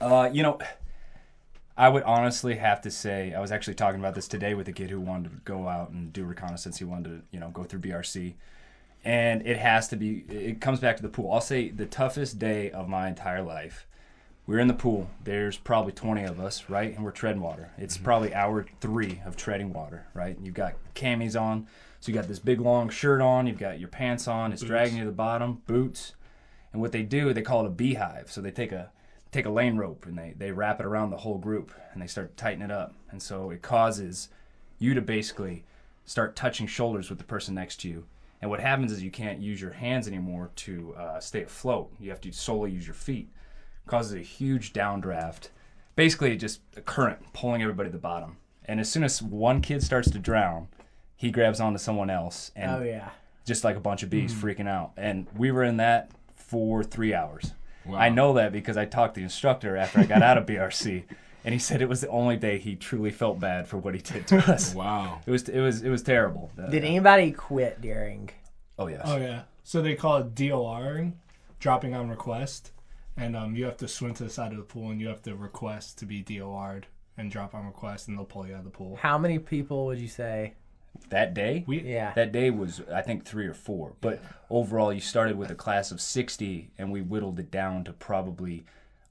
Uh, 0.00 0.30
you 0.32 0.42
know, 0.44 0.58
I 1.78 1.88
would 1.88 2.02
honestly 2.02 2.56
have 2.56 2.80
to 2.82 2.90
say 2.90 3.32
I 3.32 3.40
was 3.40 3.52
actually 3.52 3.74
talking 3.74 4.00
about 4.00 4.16
this 4.16 4.26
today 4.26 4.54
with 4.54 4.66
a 4.66 4.72
kid 4.72 4.90
who 4.90 5.00
wanted 5.00 5.30
to 5.30 5.36
go 5.44 5.68
out 5.68 5.90
and 5.90 6.12
do 6.12 6.24
reconnaissance. 6.24 6.78
He 6.78 6.84
wanted 6.84 7.08
to, 7.10 7.22
you 7.30 7.38
know, 7.38 7.50
go 7.50 7.62
through 7.62 7.78
BRC, 7.78 8.34
and 9.04 9.46
it 9.46 9.58
has 9.58 9.86
to 9.88 9.96
be. 9.96 10.24
It 10.28 10.60
comes 10.60 10.80
back 10.80 10.96
to 10.96 11.02
the 11.02 11.08
pool. 11.08 11.32
I'll 11.32 11.40
say 11.40 11.68
the 11.68 11.86
toughest 11.86 12.40
day 12.40 12.72
of 12.72 12.88
my 12.88 13.06
entire 13.06 13.42
life. 13.42 13.86
We're 14.44 14.58
in 14.58 14.66
the 14.66 14.74
pool. 14.74 15.08
There's 15.22 15.56
probably 15.56 15.92
20 15.92 16.24
of 16.24 16.40
us, 16.40 16.68
right? 16.68 16.96
And 16.96 17.04
we're 17.04 17.12
treading 17.12 17.42
water. 17.42 17.70
It's 17.78 17.94
mm-hmm. 17.94 18.04
probably 18.04 18.34
hour 18.34 18.66
three 18.80 19.22
of 19.24 19.36
treading 19.36 19.72
water, 19.72 20.06
right? 20.14 20.36
You've 20.42 20.54
got 20.54 20.74
camis 20.96 21.40
on, 21.40 21.68
so 22.00 22.10
you 22.10 22.14
got 22.18 22.26
this 22.26 22.40
big 22.40 22.60
long 22.60 22.88
shirt 22.88 23.20
on. 23.20 23.46
You've 23.46 23.58
got 23.58 23.78
your 23.78 23.88
pants 23.88 24.26
on. 24.26 24.52
It's 24.52 24.62
dragging 24.62 24.96
you 24.96 25.04
to 25.04 25.10
the 25.10 25.16
bottom. 25.16 25.62
Boots. 25.68 26.14
And 26.72 26.82
what 26.82 26.90
they 26.90 27.04
do, 27.04 27.32
they 27.32 27.42
call 27.42 27.64
it 27.64 27.68
a 27.68 27.70
beehive. 27.70 28.32
So 28.32 28.40
they 28.40 28.50
take 28.50 28.72
a 28.72 28.90
take 29.32 29.46
a 29.46 29.50
lane 29.50 29.76
rope 29.76 30.06
and 30.06 30.16
they, 30.16 30.34
they 30.36 30.50
wrap 30.52 30.80
it 30.80 30.86
around 30.86 31.10
the 31.10 31.16
whole 31.18 31.38
group 31.38 31.72
and 31.92 32.00
they 32.02 32.06
start 32.06 32.36
to 32.36 32.42
tighten 32.42 32.62
it 32.62 32.70
up. 32.70 32.94
And 33.10 33.20
so 33.22 33.50
it 33.50 33.62
causes 33.62 34.28
you 34.78 34.94
to 34.94 35.00
basically 35.02 35.64
start 36.04 36.34
touching 36.36 36.66
shoulders 36.66 37.10
with 37.10 37.18
the 37.18 37.24
person 37.24 37.54
next 37.54 37.80
to 37.80 37.88
you. 37.88 38.04
And 38.40 38.50
what 38.50 38.60
happens 38.60 38.92
is 38.92 39.02
you 39.02 39.10
can't 39.10 39.40
use 39.40 39.60
your 39.60 39.72
hands 39.72 40.06
anymore 40.06 40.50
to 40.56 40.94
uh, 40.96 41.20
stay 41.20 41.42
afloat. 41.42 41.92
You 41.98 42.10
have 42.10 42.20
to 42.22 42.32
solely 42.32 42.70
use 42.70 42.86
your 42.86 42.94
feet. 42.94 43.28
causes 43.86 44.14
a 44.14 44.20
huge 44.20 44.72
downdraft. 44.72 45.48
Basically, 45.96 46.36
just 46.36 46.60
a 46.76 46.80
current 46.80 47.18
pulling 47.32 47.60
everybody 47.62 47.88
to 47.88 47.92
the 47.92 47.98
bottom. 47.98 48.36
And 48.64 48.78
as 48.80 48.90
soon 48.90 49.02
as 49.02 49.20
one 49.20 49.60
kid 49.60 49.82
starts 49.82 50.10
to 50.12 50.18
drown, 50.18 50.68
he 51.16 51.30
grabs 51.32 51.58
onto 51.60 51.78
someone 51.78 52.10
else 52.10 52.52
and 52.54 52.70
Oh 52.70 52.82
yeah. 52.84 53.08
just 53.44 53.64
like 53.64 53.74
a 53.76 53.80
bunch 53.80 54.02
of 54.04 54.10
bees 54.10 54.32
freaking 54.32 54.68
out. 54.68 54.92
And 54.96 55.26
we 55.36 55.50
were 55.50 55.64
in 55.64 55.78
that 55.78 56.10
for 56.36 56.84
three 56.84 57.12
hours. 57.12 57.52
Wow. 57.88 57.98
I 57.98 58.08
know 58.08 58.34
that 58.34 58.52
because 58.52 58.76
I 58.76 58.84
talked 58.84 59.14
to 59.14 59.20
the 59.20 59.24
instructor 59.24 59.76
after 59.76 60.00
I 60.00 60.04
got 60.04 60.22
out 60.22 60.38
of 60.38 60.46
BRC, 60.46 61.04
and 61.44 61.52
he 61.52 61.58
said 61.58 61.80
it 61.80 61.88
was 61.88 62.00
the 62.00 62.08
only 62.08 62.36
day 62.36 62.58
he 62.58 62.76
truly 62.76 63.10
felt 63.10 63.40
bad 63.40 63.66
for 63.66 63.78
what 63.78 63.94
he 63.94 64.00
did 64.00 64.26
to 64.28 64.38
us. 64.52 64.74
Wow. 64.74 65.20
It 65.26 65.30
was 65.30 65.48
it 65.48 65.60
was 65.60 65.82
it 65.82 65.90
was 65.90 66.02
terrible. 66.02 66.50
Uh, 66.60 66.68
Did 66.68 66.84
anybody 66.84 67.32
quit 67.32 67.80
during 67.80 68.30
Oh 68.78 68.86
yes. 68.86 69.02
Oh 69.04 69.16
yeah. 69.16 69.42
So 69.64 69.82
they 69.82 69.94
call 69.94 70.18
it 70.18 70.34
DORing, 70.34 71.18
dropping 71.60 71.94
on 71.94 72.08
request, 72.08 72.72
and 73.16 73.36
um, 73.36 73.54
you 73.54 73.64
have 73.64 73.76
to 73.78 73.88
swim 73.88 74.14
to 74.14 74.24
the 74.24 74.30
side 74.30 74.52
of 74.52 74.58
the 74.58 74.64
pool 74.64 74.90
and 74.90 75.00
you 75.00 75.08
have 75.08 75.22
to 75.22 75.34
request 75.34 75.98
to 75.98 76.06
be 76.06 76.22
DOR'd 76.22 76.86
and 77.16 77.30
drop 77.30 77.54
on 77.54 77.66
request, 77.66 78.08
and 78.08 78.16
they'll 78.16 78.24
pull 78.24 78.46
you 78.46 78.54
out 78.54 78.60
of 78.60 78.64
the 78.64 78.70
pool. 78.70 78.96
How 78.96 79.18
many 79.18 79.38
people 79.38 79.86
would 79.86 79.98
you 79.98 80.08
say? 80.08 80.54
That 81.10 81.32
day. 81.34 81.64
We 81.66 81.80
Yeah. 81.82 82.12
That 82.14 82.32
day 82.32 82.50
was, 82.50 82.82
I 82.92 83.00
think, 83.02 83.24
three 83.24 83.46
or 83.46 83.54
four. 83.54 83.94
But 84.00 84.20
overall, 84.50 84.92
you 84.92 85.00
started 85.00 85.36
with 85.38 85.50
a 85.50 85.54
class 85.54 85.90
of 85.90 86.00
60, 86.00 86.70
and 86.76 86.92
we 86.92 87.00
whittled 87.00 87.38
it 87.40 87.50
down 87.50 87.84
to 87.84 87.92
probably 87.92 88.64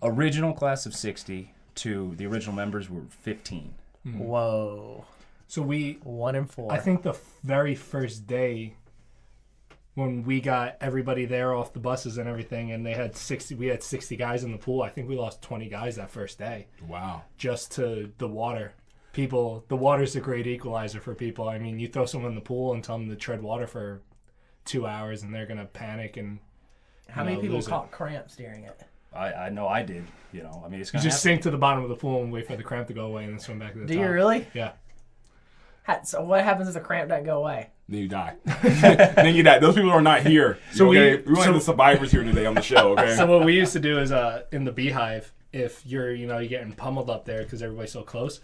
original 0.03 0.53
class 0.53 0.86
of 0.86 0.96
60 0.96 1.53
to 1.75 2.13
the 2.15 2.25
original 2.27 2.55
members 2.55 2.89
were 2.89 3.03
15. 3.10 3.74
Mm-hmm. 4.05 4.19
Whoa. 4.19 5.05
so 5.48 5.62
we 5.62 6.00
One 6.03 6.36
in 6.36 6.46
four. 6.46 6.72
I 6.72 6.77
think 6.79 7.01
the 7.03 7.15
very 7.43 7.74
first 7.75 8.27
day 8.27 8.75
when 9.96 10.24
we 10.24 10.39
got 10.39 10.77
everybody 10.79 11.25
there 11.25 11.55
off 11.55 11.74
the 11.74 11.79
buses 11.79 12.19
and 12.19 12.29
everything, 12.29 12.72
and 12.72 12.86
they 12.86 12.93
had 12.93 13.15
sixty, 13.15 13.55
we 13.55 13.65
had 13.67 13.81
sixty 13.81 14.15
guys 14.15 14.43
in 14.43 14.51
the 14.51 14.57
pool. 14.60 14.84
I 14.84 14.89
think 14.89 15.10
we 15.10 15.15
lost 15.15 15.41
twenty 15.41 15.67
guys 15.69 15.96
that 15.96 16.12
first 16.12 16.38
day 16.38 16.67
Wow. 16.88 17.24
just 17.38 17.72
to 17.74 18.12
the 18.19 18.27
water. 18.27 18.74
People, 19.17 19.65
the 19.67 19.75
water's 19.75 20.15
a 20.15 20.19
great 20.21 20.45
equalizer 20.45 21.00
for 21.01 21.15
people. 21.15 21.50
I 21.50 21.57
mean, 21.57 21.79
you 21.79 21.88
throw 21.88 22.05
someone 22.05 22.29
in 22.29 22.36
the 22.36 22.41
pool 22.41 22.74
and 22.75 22.83
tell 22.83 23.00
them 23.00 23.09
to 23.09 23.15
tread 23.15 23.41
water 23.41 23.65
for 23.65 24.00
two 24.63 24.86
hours, 24.86 25.24
and 25.24 25.33
they're 25.33 25.47
gonna 25.47 25.65
panic 25.65 26.17
and 26.17 26.38
How 27.09 27.24
you 27.24 27.25
many 27.25 27.36
know, 27.38 27.41
people 27.41 27.55
lose 27.55 27.65
it. 27.65 27.71
caught 27.71 27.89
cramps 27.89 28.36
during 28.36 28.65
it? 28.65 28.79
I, 29.15 29.33
I 29.33 29.50
know 29.50 29.67
I 29.67 29.81
did. 29.81 30.03
You 30.31 30.43
know, 30.43 30.62
I 30.63 30.69
mean, 30.69 30.79
it's 30.81 30.89
You 30.93 31.00
gonna 31.00 31.03
just 31.09 31.24
happen. 31.24 31.38
sink 31.38 31.41
to 31.41 31.50
the 31.50 31.57
bottom 31.57 31.81
of 31.81 31.89
the 31.89 31.95
pool 31.95 32.21
and 32.21 32.31
wait 32.31 32.45
for 32.45 32.55
the 32.55 32.62
cramp 32.62 32.88
to 32.89 32.93
go 32.93 33.07
away, 33.07 33.24
and 33.24 33.33
then 33.33 33.39
swim 33.39 33.57
back 33.57 33.74
to 33.74 33.79
the 33.79 33.86
Do 33.88 33.95
top. 33.95 34.03
you 34.03 34.09
really? 34.12 34.45
Yeah. 34.53 34.74
So 36.03 36.21
what 36.21 36.43
happens 36.43 36.67
if 36.67 36.75
the 36.75 36.79
cramp 36.81 37.09
doesn't 37.09 37.24
go 37.25 37.39
away? 37.39 37.69
Then 37.89 38.01
you 38.01 38.07
die. 38.09 38.36
then 38.45 39.33
you 39.33 39.41
die. 39.41 39.57
Those 39.57 39.74
people 39.74 39.89
are 39.89 40.00
not 40.01 40.27
here. 40.27 40.59
So 40.74 40.86
we- 40.89 41.00
okay? 41.00 41.24
we, 41.25 41.33
want 41.33 41.45
so- 41.45 41.53
the 41.53 41.62
survivors 41.62 42.12
here 42.12 42.24
today 42.24 42.45
on 42.45 42.53
the 42.53 42.62
show. 42.62 42.91
Okay. 42.91 43.15
So 43.15 43.25
what 43.25 43.43
we 43.45 43.55
used 43.55 43.74
to 43.74 43.79
do 43.79 43.97
is, 43.97 44.12
uh, 44.12 44.43
in 44.51 44.63
the 44.63 44.71
beehive, 44.71 45.33
if 45.53 45.83
you're, 45.88 46.13
you 46.13 46.27
know, 46.27 46.38
you're 46.38 46.50
getting 46.50 46.74
pummeled 46.74 47.09
up 47.09 47.25
there 47.25 47.41
because 47.41 47.63
everybody's 47.63 47.93
so 47.93 48.03
close, 48.03 48.41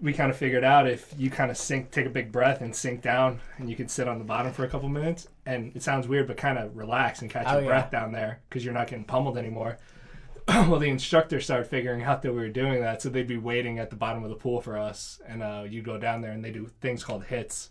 we 0.00 0.12
kind 0.12 0.30
of 0.30 0.36
figured 0.36 0.64
out 0.64 0.86
if 0.86 1.14
you 1.16 1.30
kind 1.30 1.50
of 1.50 1.56
sink, 1.56 1.90
take 1.90 2.06
a 2.06 2.10
big 2.10 2.30
breath 2.30 2.60
and 2.60 2.74
sink 2.74 3.00
down, 3.02 3.40
and 3.58 3.70
you 3.70 3.76
can 3.76 3.88
sit 3.88 4.06
on 4.06 4.18
the 4.18 4.24
bottom 4.24 4.52
for 4.52 4.64
a 4.64 4.68
couple 4.68 4.88
minutes, 4.88 5.28
and 5.46 5.74
it 5.74 5.82
sounds 5.82 6.06
weird, 6.06 6.26
but 6.26 6.36
kind 6.36 6.58
of 6.58 6.76
relax 6.76 7.22
and 7.22 7.30
catch 7.30 7.46
Oh, 7.48 7.54
your 7.54 7.62
yeah. 7.62 7.68
breath 7.68 7.90
down 7.90 8.12
there 8.12 8.40
because 8.48 8.64
you're 8.64 8.74
not 8.74 8.88
getting 8.88 9.04
pummeled 9.04 9.38
anymore. 9.38 9.78
well, 10.48 10.78
the 10.78 10.88
instructor 10.90 11.40
started 11.40 11.66
figuring 11.66 12.02
out 12.02 12.22
that 12.22 12.32
we 12.32 12.38
were 12.38 12.48
doing 12.48 12.80
that, 12.82 13.00
so 13.02 13.08
they'd 13.08 13.26
be 13.26 13.38
waiting 13.38 13.78
at 13.78 13.90
the 13.90 13.96
bottom 13.96 14.22
of 14.22 14.30
the 14.30 14.36
pool 14.36 14.60
for 14.60 14.76
us, 14.76 15.20
and 15.26 15.42
uh, 15.42 15.64
you 15.68 15.80
go 15.82 15.98
down 15.98 16.20
there, 16.20 16.32
and 16.32 16.44
they 16.44 16.52
do 16.52 16.66
things 16.80 17.02
called 17.02 17.24
hits, 17.24 17.70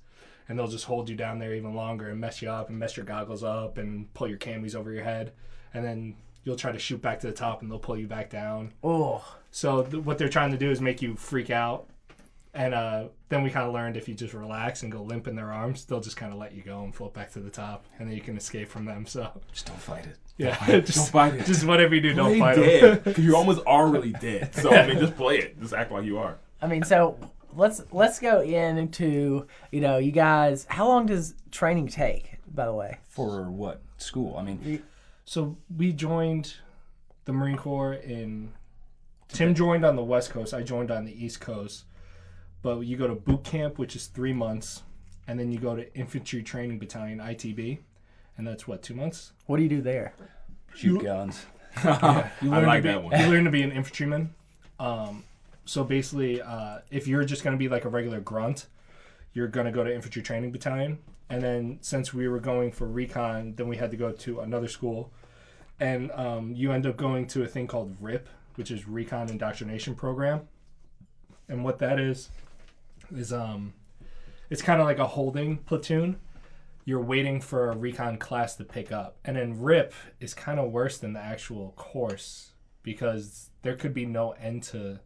and 0.49 0.57
they'll 0.57 0.67
just 0.67 0.85
hold 0.85 1.07
you 1.09 1.15
down 1.15 1.37
there 1.39 1.53
even 1.53 1.73
longer 1.75 2.09
and 2.09 2.19
mess 2.19 2.41
you 2.41 2.49
up 2.49 2.69
and 2.69 2.77
mess 2.79 2.97
your 2.97 3.05
goggles 3.05 3.43
up 3.43 3.77
and 3.77 4.11
pull 4.13 4.27
your 4.27 4.37
camis 4.39 4.75
over 4.75 4.91
your 4.91 5.03
head, 5.03 5.31
and 5.75 5.85
then 5.85 6.15
you'll 6.43 6.55
try 6.55 6.71
to 6.71 6.79
shoot 6.79 7.01
back 7.01 7.19
to 7.19 7.27
the 7.27 7.33
top, 7.33 7.61
and 7.61 7.71
they'll 7.71 7.79
pull 7.79 7.97
you 7.97 8.07
back 8.07 8.29
down. 8.31 8.71
Oh, 8.83 9.23
So 9.51 9.83
th- 9.83 10.03
what 10.03 10.17
they're 10.17 10.27
trying 10.27 10.51
to 10.51 10.57
do 10.57 10.69
is 10.71 10.81
make 10.81 11.01
you 11.03 11.15
freak 11.15 11.49
out. 11.51 11.87
And 12.55 12.73
uh, 12.73 13.09
then 13.27 13.43
we 13.43 13.49
kind 13.49 13.67
of 13.67 13.73
learned 13.73 13.97
if 13.97 14.07
you 14.07 14.15
just 14.15 14.33
relax 14.33 14.81
and 14.83 14.89
go 14.91 15.03
limp 15.03 15.27
in 15.27 15.35
their 15.35 15.51
arms, 15.51 15.83
they'll 15.83 15.99
just 15.99 16.15
kind 16.15 16.31
of 16.31 16.39
let 16.39 16.53
you 16.53 16.63
go 16.63 16.83
and 16.85 16.95
float 16.95 17.13
back 17.13 17.29
to 17.33 17.39
the 17.39 17.49
top, 17.49 17.85
and 17.99 18.07
then 18.07 18.15
you 18.15 18.21
can 18.21 18.37
escape 18.37 18.69
from 18.69 18.85
them. 18.85 19.05
So 19.05 19.29
Just 19.51 19.65
don't 19.65 19.77
fight 19.79 20.05
it. 20.05 20.17
yeah, 20.37 20.57
Don't 20.65 20.85
just, 20.85 21.11
fight 21.11 21.33
it. 21.33 21.45
just 21.45 21.65
whatever 21.65 21.93
you 21.95 21.99
do, 22.01 22.13
don't 22.13 22.39
fight 22.39 22.55
them. 22.55 22.63
dead 22.63 23.03
because 23.03 23.25
you 23.25 23.35
almost 23.35 23.59
already 23.65 24.13
dead. 24.13 24.55
So 24.55 24.71
I 24.73 24.87
mean, 24.87 24.99
just 24.99 25.15
play 25.17 25.39
it. 25.39 25.59
Just 25.59 25.73
act 25.73 25.91
like 25.91 26.05
you 26.05 26.17
are. 26.17 26.37
I 26.61 26.67
mean, 26.67 26.83
so 26.83 27.19
let's 27.53 27.81
let's 27.91 28.19
go 28.19 28.39
into 28.41 29.45
you 29.71 29.81
know 29.81 29.97
you 29.97 30.11
guys. 30.13 30.65
How 30.69 30.87
long 30.87 31.05
does 31.07 31.35
training 31.51 31.87
take? 31.87 32.37
By 32.47 32.67
the 32.67 32.73
way, 32.73 32.99
For 33.09 33.51
what? 33.51 33.81
School. 33.97 34.37
I 34.37 34.43
mean, 34.43 34.81
So 35.25 35.57
we 35.75 35.91
joined 35.91 36.53
the 37.25 37.33
Marine 37.33 37.57
Corps 37.57 37.95
in. 37.95 38.53
Tim 39.27 39.53
joined 39.55 39.83
on 39.83 39.97
the 39.97 40.03
West 40.03 40.29
Coast. 40.29 40.53
I 40.53 40.61
joined 40.63 40.89
on 40.89 41.03
the 41.03 41.11
East 41.25 41.41
Coast. 41.41 41.83
But 42.65 42.79
you 42.79 42.97
go 42.97 43.05
to 43.05 43.13
boot 43.13 43.43
camp, 43.43 43.77
which 43.77 43.95
is 43.95 44.07
three 44.07 44.33
months, 44.33 44.81
and 45.27 45.39
then 45.39 45.51
you 45.51 45.59
go 45.59 45.75
to 45.75 45.93
Infantry 45.93 46.41
Training 46.41 46.79
Battalion 46.79 47.19
(ITB), 47.19 47.77
and 48.39 48.47
that's 48.47 48.67
what 48.67 48.81
two 48.81 48.95
months. 48.95 49.33
what 49.45 49.57
do 49.57 49.63
you 49.63 49.69
do 49.69 49.81
there? 49.83 50.15
shoot 50.73 51.03
guns. 51.03 51.45
You 51.83 51.91
I 51.91 52.31
learn 52.41 52.65
like 52.65 52.77
to 52.79 52.81
be, 52.81 52.89
that 52.89 53.03
one. 53.03 53.19
You 53.19 53.27
learn 53.27 53.43
to 53.43 53.51
be 53.51 53.61
an 53.61 53.71
infantryman. 53.71 54.33
Um, 54.79 55.25
so 55.65 55.83
basically, 55.83 56.41
uh, 56.41 56.79
if 56.89 57.07
you're 57.07 57.23
just 57.23 57.43
going 57.43 57.55
to 57.55 57.59
be 57.59 57.69
like 57.69 57.85
a 57.85 57.89
regular 57.89 58.19
grunt, 58.19 58.65
you're 59.33 59.47
going 59.47 59.67
to 59.67 59.71
go 59.71 59.83
to 59.83 59.93
infantry 59.93 60.23
training 60.23 60.51
battalion. 60.51 60.97
And 61.29 61.43
then 61.43 61.77
since 61.81 62.15
we 62.15 62.27
were 62.27 62.39
going 62.39 62.71
for 62.71 62.87
recon, 62.87 63.53
then 63.57 63.67
we 63.67 63.77
had 63.77 63.91
to 63.91 63.97
go 63.97 64.11
to 64.11 64.39
another 64.39 64.69
school, 64.69 65.11
and 65.79 66.11
um, 66.13 66.55
you 66.55 66.71
end 66.71 66.87
up 66.87 66.97
going 66.97 67.27
to 67.27 67.43
a 67.43 67.47
thing 67.47 67.67
called 67.67 67.95
RIP, 68.01 68.27
which 68.55 68.71
is 68.71 68.87
Recon 68.87 69.29
Indoctrination 69.29 69.93
Program. 69.93 70.47
And 71.47 71.63
what 71.63 71.77
that 71.77 71.99
is, 71.99 72.29
is 73.13 73.33
um, 73.33 73.73
it's 74.49 74.61
kind 74.61 74.79
of 74.79 74.85
like 74.87 74.99
a 74.99 75.07
holding 75.07 75.57
platoon. 75.57 76.17
You're 76.85 77.01
waiting 77.01 77.41
for 77.41 77.71
a 77.71 77.75
recon 77.75 78.17
class 78.17 78.55
to 78.57 78.63
pick 78.63 78.91
up. 78.91 79.17
And 79.25 79.37
then 79.37 79.59
RIP 79.59 79.93
is 80.19 80.33
kind 80.33 80.59
of 80.59 80.71
worse 80.71 80.97
than 80.99 81.13
the 81.13 81.19
actual 81.19 81.73
course 81.75 82.51
because 82.83 83.49
there 83.63 83.75
could 83.75 83.93
be 83.93 84.05
no 84.05 84.31
end 84.33 84.61
to 84.63 84.99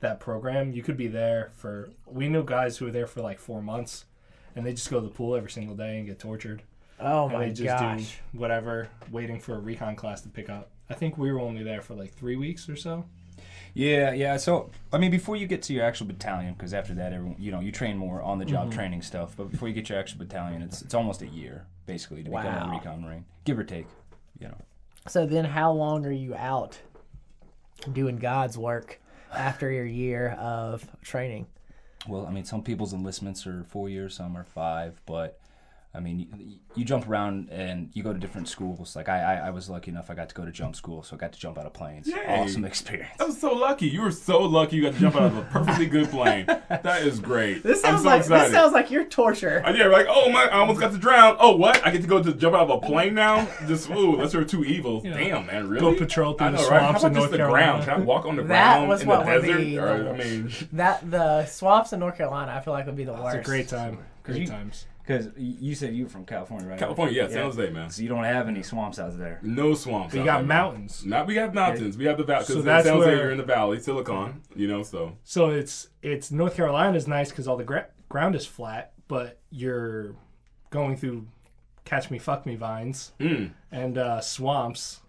that 0.00 0.20
program. 0.20 0.72
You 0.72 0.82
could 0.82 0.98
be 0.98 1.06
there 1.08 1.52
for, 1.54 1.88
we 2.06 2.28
knew 2.28 2.44
guys 2.44 2.76
who 2.76 2.84
were 2.84 2.90
there 2.90 3.06
for 3.06 3.22
like 3.22 3.38
four 3.38 3.62
months 3.62 4.04
and 4.54 4.66
they 4.66 4.72
just 4.72 4.90
go 4.90 5.00
to 5.00 5.06
the 5.06 5.12
pool 5.12 5.34
every 5.34 5.50
single 5.50 5.74
day 5.74 5.96
and 5.96 6.06
get 6.06 6.18
tortured. 6.18 6.62
Oh 7.00 7.24
And 7.28 7.32
my 7.34 7.44
they 7.46 7.52
just 7.52 7.78
gosh! 7.78 8.18
do 8.32 8.38
whatever, 8.38 8.88
waiting 9.10 9.40
for 9.40 9.54
a 9.54 9.58
recon 9.60 9.96
class 9.96 10.20
to 10.22 10.28
pick 10.28 10.50
up. 10.50 10.70
I 10.90 10.94
think 10.94 11.16
we 11.16 11.32
were 11.32 11.40
only 11.40 11.62
there 11.62 11.80
for 11.80 11.94
like 11.94 12.12
three 12.12 12.36
weeks 12.36 12.68
or 12.68 12.76
so. 12.76 13.06
Yeah, 13.76 14.14
yeah. 14.14 14.38
So, 14.38 14.70
I 14.90 14.96
mean, 14.96 15.10
before 15.10 15.36
you 15.36 15.46
get 15.46 15.60
to 15.64 15.74
your 15.74 15.84
actual 15.84 16.06
battalion, 16.06 16.54
because 16.54 16.72
after 16.72 16.94
that, 16.94 17.12
everyone, 17.12 17.36
you 17.38 17.52
know, 17.52 17.60
you 17.60 17.70
train 17.70 17.98
more 17.98 18.22
on 18.22 18.38
the 18.38 18.46
job 18.46 18.68
mm-hmm. 18.68 18.78
training 18.78 19.02
stuff. 19.02 19.34
But 19.36 19.50
before 19.50 19.68
you 19.68 19.74
get 19.74 19.90
your 19.90 19.98
actual 19.98 20.20
battalion, 20.20 20.62
it's 20.62 20.80
it's 20.80 20.94
almost 20.94 21.20
a 21.20 21.26
year 21.26 21.66
basically 21.84 22.22
to 22.22 22.30
become 22.30 22.70
a 22.70 22.72
recon 22.72 23.02
marine, 23.02 23.26
give 23.44 23.58
or 23.58 23.64
take. 23.64 23.86
You 24.38 24.48
know, 24.48 24.56
So 25.08 25.26
then, 25.26 25.44
how 25.44 25.72
long 25.72 26.06
are 26.06 26.10
you 26.10 26.34
out 26.34 26.78
doing 27.92 28.16
God's 28.16 28.56
work 28.56 28.98
after 29.34 29.70
your 29.70 29.84
year 29.84 30.30
of 30.40 30.86
training? 31.02 31.46
well, 32.08 32.24
I 32.26 32.30
mean, 32.30 32.44
some 32.44 32.62
people's 32.62 32.94
enlistments 32.94 33.46
are 33.46 33.64
four 33.64 33.90
years, 33.90 34.16
some 34.16 34.36
are 34.36 34.44
five, 34.44 35.00
but. 35.04 35.38
I 35.96 36.00
mean, 36.00 36.18
you, 36.20 36.58
you 36.74 36.84
jump 36.84 37.08
around 37.08 37.48
and 37.50 37.88
you 37.94 38.02
go 38.02 38.12
to 38.12 38.18
different 38.18 38.48
schools. 38.48 38.94
Like 38.94 39.08
I, 39.08 39.20
I, 39.36 39.46
I 39.46 39.50
was 39.50 39.70
lucky 39.70 39.90
enough; 39.90 40.10
I 40.10 40.14
got 40.14 40.28
to 40.28 40.34
go 40.34 40.44
to 40.44 40.52
jump 40.52 40.76
school, 40.76 41.02
so 41.02 41.16
I 41.16 41.18
got 41.18 41.32
to 41.32 41.38
jump 41.38 41.56
out 41.58 41.64
of 41.64 41.72
planes. 41.72 42.06
Yay. 42.06 42.16
Awesome 42.28 42.64
experience. 42.66 43.10
I 43.18 43.24
was 43.24 43.40
so 43.40 43.52
lucky. 43.54 43.86
You 43.88 44.02
were 44.02 44.10
so 44.10 44.40
lucky. 44.42 44.76
You 44.76 44.82
got 44.82 44.94
to 44.94 45.00
jump 45.00 45.16
out 45.16 45.22
of 45.22 45.36
a 45.38 45.42
perfectly 45.44 45.86
good 45.86 46.10
plane. 46.10 46.44
That 46.46 47.02
is 47.02 47.18
great. 47.18 47.62
This 47.62 47.82
I'm 47.84 47.92
sounds 47.92 48.02
so 48.02 48.08
like 48.08 48.20
excited. 48.20 48.44
this 48.46 48.52
sounds 48.52 48.72
like 48.74 48.90
your 48.90 49.04
torture. 49.04 49.62
Uh, 49.64 49.72
yeah, 49.72 49.86
like, 49.86 50.06
oh 50.08 50.30
my, 50.30 50.44
I 50.44 50.58
almost 50.58 50.80
got 50.80 50.92
to 50.92 50.98
drown. 50.98 51.36
Oh, 51.40 51.56
what? 51.56 51.84
I 51.86 51.90
get 51.90 52.02
to 52.02 52.08
go 52.08 52.22
to 52.22 52.32
jump 52.34 52.54
out 52.54 52.68
of 52.68 52.82
a 52.82 52.86
plane 52.86 53.14
now? 53.14 53.48
Just, 53.66 53.88
ooh, 53.90 54.16
that's 54.18 54.34
are 54.34 54.44
two 54.44 54.64
evils. 54.64 55.02
Damn, 55.04 55.46
man, 55.46 55.68
really? 55.68 55.80
Go 55.80 55.98
patrol 55.98 56.34
through 56.34 56.46
I 56.48 56.50
the 56.50 56.56
know, 56.58 56.68
right? 56.68 56.82
How 56.82 56.98
swamps 56.98 57.00
about 57.04 57.08
in 57.08 57.14
just 57.14 57.20
North 57.22 57.30
the 57.30 57.36
Carolina? 57.38 57.66
ground? 57.72 57.84
Can 57.84 57.94
I 57.94 57.98
walk 58.04 58.26
on 58.26 58.36
the 58.36 58.42
That 58.42 58.74
ground 58.76 58.88
was 58.90 59.02
in 59.02 59.08
what 59.08 59.24
the 59.24 59.32
would 59.32 59.42
desert? 59.42 59.58
be 59.58 59.78
Or, 59.78 59.98
the- 60.02 60.10
I 60.10 60.16
mean, 60.18 60.52
That 60.72 61.10
the 61.10 61.46
swamps 61.46 61.92
in 61.94 62.00
North 62.00 62.16
Carolina, 62.18 62.52
I 62.52 62.60
feel 62.60 62.74
like 62.74 62.84
would 62.86 62.96
be 62.96 63.04
the 63.04 63.12
worst. 63.14 63.36
It's 63.38 63.48
a 63.48 63.50
great 63.50 63.68
time. 63.68 63.98
Great 64.24 64.42
you- 64.42 64.46
times. 64.46 64.86
Because 65.06 65.28
you 65.36 65.74
said 65.76 65.94
you 65.94 66.04
were 66.04 66.08
from 66.10 66.24
California, 66.26 66.66
right? 66.68 66.78
California, 66.78 67.22
yeah, 67.22 67.28
San 67.28 67.42
Jose, 67.44 67.70
man. 67.70 67.90
So 67.90 68.02
you 68.02 68.08
don't 68.08 68.24
have 68.24 68.48
any 68.48 68.62
swamps 68.64 68.98
out 68.98 69.16
there. 69.16 69.38
No 69.42 69.74
swamps. 69.74 70.14
You 70.14 70.24
got 70.24 70.38
there. 70.38 70.46
mountains. 70.46 71.04
Not, 71.06 71.28
we 71.28 71.36
have 71.36 71.54
mountains. 71.54 71.96
We 71.96 72.06
have 72.06 72.16
the 72.18 72.24
valley. 72.24 72.44
So 72.44 72.60
that's 72.60 72.86
San 72.86 72.96
Jose, 72.96 73.06
where- 73.08 73.16
you're 73.16 73.30
in 73.30 73.38
the 73.38 73.44
valley, 73.44 73.78
Silicon, 73.78 74.42
you 74.56 74.66
know, 74.66 74.82
so. 74.82 75.16
So 75.22 75.50
it's 75.50 75.88
it's 76.02 76.32
North 76.32 76.56
Carolina 76.56 76.96
is 76.96 77.06
nice 77.06 77.30
because 77.30 77.46
all 77.46 77.56
the 77.56 77.62
gra- 77.64 77.86
ground 78.08 78.34
is 78.34 78.46
flat, 78.46 78.94
but 79.06 79.38
you're 79.50 80.16
going 80.70 80.96
through 80.96 81.28
catch 81.84 82.10
me 82.10 82.18
fuck 82.18 82.44
me 82.44 82.56
vines 82.56 83.12
Mm. 83.20 83.52
and 83.70 83.96
uh, 83.98 84.20
swamps. 84.20 85.00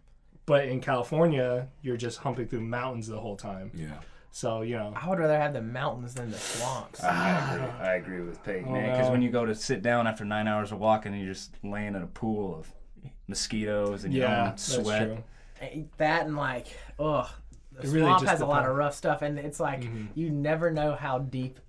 But 0.45 0.65
in 0.65 0.79
California, 0.79 1.67
you're 1.81 1.97
just 1.97 2.19
humping 2.19 2.47
through 2.47 2.62
mountains 2.62 3.07
the 3.07 3.19
whole 3.19 3.36
time. 3.36 3.71
Yeah. 3.73 3.97
So 4.38 4.62
you 4.62 4.76
know, 4.78 4.93
I 4.95 5.10
would 5.10 5.17
rather 5.17 5.36
have 5.36 5.54
the 5.54 5.63
mountains 5.63 6.13
than 6.13 6.30
the 6.30 6.38
swamps. 6.38 7.00
Ah, 7.04 7.50
I 7.50 7.56
agree. 7.56 7.67
I 7.88 7.95
agree 7.95 8.21
with 8.21 8.43
Peyton, 8.43 8.65
Oh, 8.67 8.71
man. 8.73 8.91
Because 8.91 9.08
no. 9.08 9.12
when 9.13 9.23
you 9.23 9.32
go 9.32 9.47
to 9.47 9.56
sit 9.56 9.82
down 9.82 10.06
after 10.06 10.23
nine 10.26 10.47
hours 10.47 10.71
of 10.71 10.78
walking, 10.78 11.12
and 11.13 11.23
you're 11.23 11.34
just 11.34 11.56
laying 11.63 11.95
in 11.95 12.04
a 12.04 12.06
pool 12.06 12.56
of 12.60 12.71
mosquitoes 13.28 14.04
and 14.04 14.13
your 14.13 14.28
yeah, 14.28 14.39
own 14.41 14.45
that's 14.50 14.76
sweat. 14.76 15.02
true. 15.08 15.23
Eh, 15.60 15.82
that 15.97 16.28
and 16.28 16.38
like, 16.38 16.67
ugh, 17.00 17.28
the 17.71 17.82
It 17.82 17.86
really 17.88 18.02
swamp 18.02 18.19
just 18.21 18.30
has 18.30 18.41
a 18.41 18.45
lot 18.45 18.69
of 18.69 18.76
rough 18.76 18.93
stuff, 18.93 19.23
and 19.23 19.39
it's 19.39 19.60
like 19.60 19.82
mm-hmm. 19.82 20.06
you 20.13 20.30
never 20.30 20.69
know 20.69 20.93
how 20.93 21.17
deep 21.17 21.60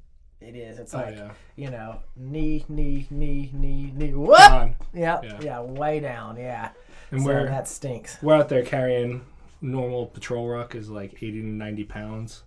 it 0.43 0.55
is. 0.55 0.79
It's 0.79 0.93
Oh, 0.93 0.99
like 0.99 1.17
yeah. 1.17 1.31
you 1.57 1.71
know, 1.71 2.03
knee, 2.17 2.67
knee, 2.69 3.07
knee, 3.09 3.49
knee, 3.55 3.93
knee. 3.97 4.13
Whoop! 4.13 4.37
Gone. 4.37 4.77
Yep, 4.93 5.25
Yeah. 5.25 5.41
yeah. 5.41 5.61
way 5.61 6.01
down. 6.01 6.37
Yeah, 6.37 6.73
And 7.13 7.23
so 7.23 7.29
we're 7.29 7.47
that 7.47 7.67
stinks. 7.67 8.19
we're 8.21 8.35
out 8.35 8.51
there 8.51 8.63
carrying 8.63 9.25
normal 9.63 10.05
patrol 10.05 10.47
ruck 10.47 10.75
is 10.75 10.91
like 10.91 11.15
80 11.15 11.41
to 11.41 11.47
90 11.47 11.85
pounds 11.85 12.43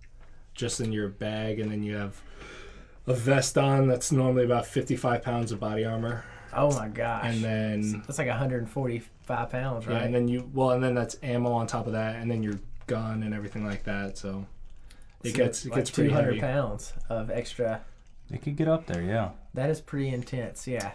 just 0.54 0.80
in 0.80 0.92
your 0.92 1.08
bag 1.08 1.58
and 1.60 1.70
then 1.70 1.82
you 1.82 1.96
have 1.96 2.20
a 3.06 3.14
vest 3.14 3.56
on 3.58 3.88
that's 3.88 4.12
normally 4.12 4.44
about 4.44 4.66
55 4.66 5.22
pounds 5.22 5.50
of 5.52 5.58
body 5.60 5.84
armor 5.84 6.24
Oh 6.54 6.70
my 6.78 6.88
gosh. 6.88 7.24
and 7.24 7.42
then 7.42 8.02
that's 8.06 8.18
like 8.18 8.28
145 8.28 9.50
pounds, 9.50 9.86
right? 9.86 9.92
yeah, 9.92 9.98
right? 9.98 10.04
and 10.06 10.14
then 10.14 10.28
you 10.28 10.50
well, 10.52 10.72
and 10.72 10.82
then 10.84 10.94
that's 10.94 11.16
ammo 11.22 11.50
on 11.52 11.66
top 11.66 11.86
of 11.86 11.94
that, 11.94 12.16
and 12.16 12.30
then 12.30 12.42
your 12.42 12.60
gun 12.86 13.22
and 13.22 13.32
everything 13.32 13.64
like 13.64 13.84
that. 13.84 14.18
So 14.18 14.44
it 15.24 15.30
So 15.30 15.34
gets 15.36 15.64
it 15.64 15.70
like 15.70 15.78
gets 15.78 15.90
pretty 15.90 16.10
200 16.10 16.26
heavy. 16.26 16.40
pounds 16.40 16.92
of 17.08 17.30
extra. 17.30 17.80
It 18.30 18.42
could 18.42 18.56
get 18.56 18.68
up 18.68 18.86
there, 18.86 19.00
yeah. 19.02 19.30
That 19.54 19.70
is 19.70 19.80
pretty 19.80 20.08
intense. 20.10 20.66
Yeah. 20.68 20.92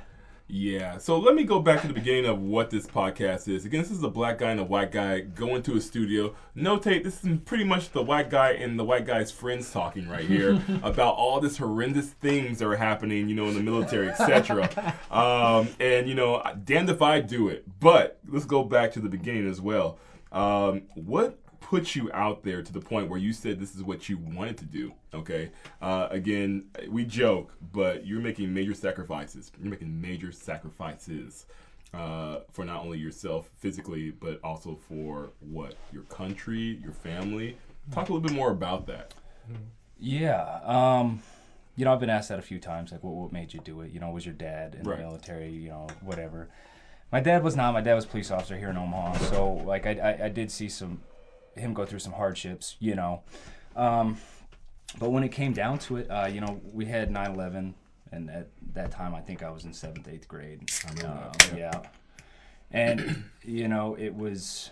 Yeah. 0.50 0.98
So 0.98 1.20
let 1.20 1.36
me 1.36 1.44
go 1.44 1.60
back 1.60 1.82
to 1.82 1.88
the 1.88 1.94
beginning 1.94 2.26
of 2.26 2.42
what 2.42 2.70
this 2.70 2.88
podcast 2.88 3.50
is. 3.50 3.66
Again, 3.66 3.82
this 3.82 3.92
is 3.92 4.02
a 4.02 4.10
black 4.10 4.38
guy 4.38 4.52
and 4.52 4.60
a 4.60 4.64
white 4.64 4.92
guy 4.92 5.20
going 5.20 5.62
to 5.64 5.76
a 5.76 5.82
studio. 5.82 6.36
Notate 6.56 7.04
this 7.04 7.24
is 7.24 7.40
pretty 7.44 7.66
much 7.66 7.92
the 7.92 8.02
white 8.02 8.30
guy 8.30 8.52
and 8.52 8.80
the 8.80 8.86
white 8.86 9.06
guy's 9.06 9.30
friends 9.30 9.72
talking 9.72 10.08
right 10.08 10.24
here 10.24 10.62
about 10.84 11.16
all 11.16 11.42
this 11.42 11.58
horrendous 11.58 12.12
things 12.12 12.60
that 12.60 12.68
are 12.68 12.78
happening, 12.78 13.28
you 13.28 13.36
know, 13.36 13.48
in 13.48 13.56
the 13.56 13.62
military, 13.62 14.08
etc. 14.08 14.96
um, 15.12 15.68
and 15.82 16.08
you 16.08 16.16
know, 16.16 16.42
damned 16.64 16.90
if 16.90 17.02
I 17.02 17.20
do 17.20 17.50
it. 17.50 17.66
But 17.80 18.20
let's 18.28 18.46
go 18.46 18.64
back 18.64 18.94
to 18.94 19.02
the 19.02 19.10
beginning 19.10 19.50
as 19.50 19.60
well. 19.60 20.00
Um, 20.32 20.84
what 20.96 21.38
put 21.68 21.96
you 21.98 22.10
out 22.14 22.44
there 22.44 22.62
to 22.62 22.72
the 22.72 22.80
point 22.80 23.10
where 23.10 23.20
you 23.20 23.34
said 23.34 23.60
this 23.60 23.76
is 23.76 23.84
what 23.84 24.08
you 24.08 24.18
wanted 24.18 24.58
to 24.58 24.64
do. 24.64 24.94
Okay. 25.14 25.52
Uh, 25.82 26.08
again, 26.10 26.64
we 26.88 27.04
joke, 27.04 27.54
but 27.74 28.06
you're 28.08 28.22
making 28.22 28.54
major 28.54 28.74
sacrifices. 28.74 29.52
You're 29.62 29.70
making 29.70 30.00
major 30.00 30.32
sacrifices 30.32 31.46
uh, 31.94 32.40
for 32.54 32.64
not 32.64 32.86
only 32.86 33.00
yourself 33.00 33.50
physically, 33.58 34.12
but 34.12 34.40
also 34.46 34.80
for 34.88 35.32
what 35.42 35.76
your 35.92 36.04
country, 36.04 36.80
your 36.82 36.94
family. 36.94 37.58
Talk 37.92 38.08
a 38.08 38.14
little 38.14 38.26
bit 38.26 38.32
more 38.34 38.52
about 38.52 38.88
that. 38.88 39.14
Yeah. 40.00 40.62
Um, 40.64 41.22
you 41.76 41.84
know, 41.84 41.92
I've 41.92 42.00
been 42.00 42.10
asked 42.10 42.30
that 42.30 42.40
a 42.40 42.44
few 42.44 42.60
times. 42.60 42.94
Like, 42.94 43.04
what, 43.04 43.14
what 43.14 43.34
made 43.34 43.54
you 43.54 43.60
do 43.60 43.82
it? 43.82 43.92
You 43.92 44.00
know, 44.00 44.10
was 44.12 44.26
your 44.26 44.36
dad 44.36 44.76
in 44.76 44.84
Right. 44.84 45.00
the 45.00 45.04
military? 45.04 45.50
You 45.50 45.70
know, 45.70 45.88
whatever. 46.00 46.48
My 47.12 47.20
dad 47.20 47.44
was 47.44 47.58
not. 47.58 47.74
My 47.74 47.82
dad 47.82 47.96
was 47.96 48.06
police 48.06 48.32
officer 48.32 48.58
here 48.58 48.70
in 48.70 48.78
Omaha. 48.78 49.18
So, 49.26 49.52
like, 49.66 49.86
I, 49.86 49.92
I, 50.22 50.26
I 50.26 50.30
did 50.30 50.50
see 50.50 50.70
some 50.70 51.02
him 51.60 51.74
go 51.74 51.86
through 51.86 52.00
some 52.00 52.14
hardships. 52.14 52.76
You 52.80 52.96
know, 52.96 53.24
um, 53.76 54.18
but 55.00 55.12
when 55.12 55.24
it 55.24 55.30
came 55.30 55.54
down 55.54 55.80
to 55.80 55.98
it, 55.98 56.08
uh, 56.10 56.28
you 56.28 56.42
know, 56.42 56.62
we 56.74 56.86
had 56.86 57.10
9/11, 57.12 57.74
and 58.12 58.30
at 58.30 58.48
that 58.74 58.92
time, 58.92 59.14
I 59.14 59.22
think 59.22 59.44
I 59.44 59.50
was 59.50 59.66
in 59.66 59.74
seventh, 59.74 60.08
eighth 60.08 60.28
grade. 60.28 60.70
I 60.86 60.90
remember 60.94 61.24
Um, 61.26 61.32
that, 61.40 61.58
yeah. 61.58 61.82
And 62.72 63.24
you 63.44 63.68
know, 63.68 63.96
it 63.96 64.14
was 64.16 64.72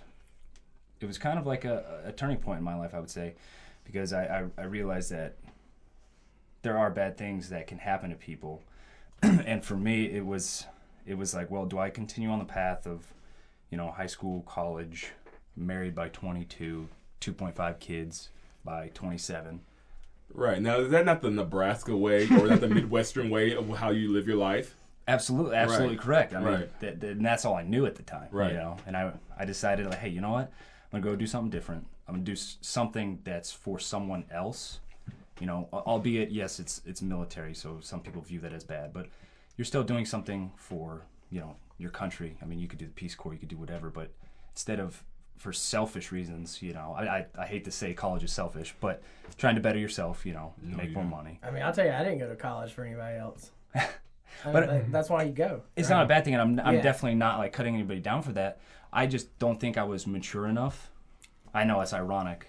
it 1.00 1.06
was 1.06 1.18
kind 1.18 1.38
of 1.38 1.46
like 1.46 1.66
a, 1.66 2.02
a 2.06 2.12
turning 2.12 2.38
point 2.38 2.60
in 2.60 2.64
my 2.64 2.76
life, 2.76 2.94
I 2.94 3.00
would 3.00 3.10
say, 3.10 3.36
because 3.84 4.14
I, 4.14 4.24
I, 4.58 4.62
I 4.62 4.66
realized 4.66 5.12
that 5.12 5.36
there 6.62 6.78
are 6.78 6.90
bad 6.90 7.18
things 7.18 7.50
that 7.50 7.68
can 7.68 7.78
happen 7.78 8.10
to 8.10 8.16
people. 8.16 8.64
and 9.22 9.64
for 9.64 9.76
me 9.78 10.06
it 10.06 10.26
was 10.26 10.66
it 11.06 11.16
was 11.18 11.34
like, 11.34 11.52
well, 11.52 11.66
do 11.66 11.78
I 11.78 11.90
continue 11.90 12.30
on 12.30 12.40
the 12.40 12.46
path 12.46 12.88
of, 12.88 13.14
you 13.70 13.78
know, 13.78 13.92
high 13.92 14.08
school, 14.08 14.42
college, 14.48 15.12
married 15.56 15.96
by 15.96 16.10
22, 16.10 16.88
2.5 17.22 17.80
kids 17.80 18.30
by 18.64 18.90
27? 18.94 19.62
Right. 20.34 20.62
Now, 20.62 20.80
is 20.80 20.90
that 20.92 21.06
not 21.06 21.22
the 21.22 21.30
Nebraska 21.32 21.96
way 21.96 22.26
or 22.30 22.48
not 22.48 22.60
the 22.62 22.68
Midwestern 22.68 23.30
way 23.30 23.56
of 23.56 23.70
how 23.78 23.92
you 23.92 24.12
live 24.12 24.28
your 24.28 24.38
life? 24.38 24.76
Absolutely, 25.08 25.56
absolutely 25.56 25.96
Right. 25.98 26.04
correct. 26.04 26.34
I 26.34 26.40
mean, 26.40 26.48
Right. 26.54 26.80
that, 26.80 27.00
that, 27.00 27.12
and 27.12 27.26
that's 27.26 27.46
all 27.46 27.56
I 27.56 27.64
knew 27.64 27.86
at 27.86 27.96
the 27.96 28.04
time. 28.04 28.28
Right. 28.32 28.52
You 28.52 28.58
know, 28.58 28.78
and 28.88 28.98
I, 28.98 29.12
I 29.38 29.46
decided 29.46 29.86
like, 29.86 30.00
hey, 30.00 30.10
you 30.10 30.20
know 30.22 30.32
what? 30.32 30.52
I'm 30.92 31.02
gonna 31.02 31.04
go 31.04 31.16
do 31.16 31.28
something 31.28 31.50
different. 31.52 31.86
I'm 32.08 32.16
gonna 32.16 32.26
do 32.26 32.32
s- 32.34 32.58
something 32.62 33.20
that's 33.24 33.52
for 33.52 33.80
someone 33.80 34.26
else. 34.32 34.80
You 35.40 35.48
know, 35.48 35.68
albeit 35.74 36.32
yes, 36.32 36.60
it's 36.60 36.82
it's 36.86 37.02
military, 37.02 37.54
so 37.54 37.80
some 37.82 38.00
people 38.00 38.22
view 38.22 38.40
that 38.40 38.54
as 38.54 38.64
bad, 38.64 38.94
but 38.94 39.08
you're 39.58 39.66
still 39.66 39.84
doing 39.84 40.06
something 40.06 40.52
for 40.56 41.02
you 41.30 41.42
know 41.42 41.56
your 41.78 41.92
country. 41.92 42.38
I 42.42 42.46
mean, 42.46 42.58
you 42.60 42.68
could 42.70 42.80
do 42.80 42.86
the 42.86 42.92
Peace 42.94 43.16
Corps, 43.16 43.34
you 43.34 43.40
could 43.40 43.50
do 43.50 43.58
whatever, 43.58 43.90
but 43.90 44.12
instead 44.54 44.80
of 44.80 45.04
for 45.38 45.52
selfish 45.54 46.12
reasons, 46.12 46.62
you 46.62 46.74
know, 46.74 46.96
I, 46.98 47.04
I, 47.20 47.26
I 47.40 47.46
hate 47.46 47.66
to 47.66 47.72
say 47.72 47.94
college 47.94 48.24
is 48.24 48.32
selfish, 48.32 48.74
but 48.80 49.02
trying 49.38 49.56
to 49.56 49.62
better 49.62 49.78
yourself, 49.80 50.26
you 50.26 50.34
know, 50.34 50.54
No, 50.62 50.78
make 50.78 50.92
more 50.92 51.04
money. 51.04 51.40
I 51.44 51.52
mean, 51.52 51.62
I'll 51.62 51.74
tell 51.74 51.86
you, 51.86 51.92
I 51.92 52.04
didn't 52.04 52.20
go 52.20 52.30
to 52.30 52.36
college 52.36 52.72
for 52.72 52.84
anybody 52.84 53.18
else. 53.18 53.52
I 53.76 53.80
mean, 54.46 54.54
But- 54.54 54.92
that's 54.92 55.10
why 55.10 55.24
you 55.24 55.32
go. 55.34 55.62
It's 55.76 55.90
right? 55.90 55.98
not 55.98 56.06
a 56.06 56.08
bad 56.08 56.24
thing, 56.26 56.34
and 56.36 56.42
I'm, 56.42 56.68
I'm 56.68 56.76
Yeah. 56.76 56.82
definitely 56.82 57.16
not 57.16 57.38
like 57.40 57.52
cutting 57.54 57.74
anybody 57.76 58.00
down 58.00 58.22
for 58.22 58.32
that. 58.34 58.60
I 58.94 59.08
just 59.08 59.38
don't 59.40 59.60
think 59.60 59.78
I 59.78 59.84
was 59.84 60.08
mature 60.08 60.48
enough. 60.48 60.90
I 61.54 61.64
know 61.66 61.82
it's 61.82 61.94
ironic, 61.94 62.48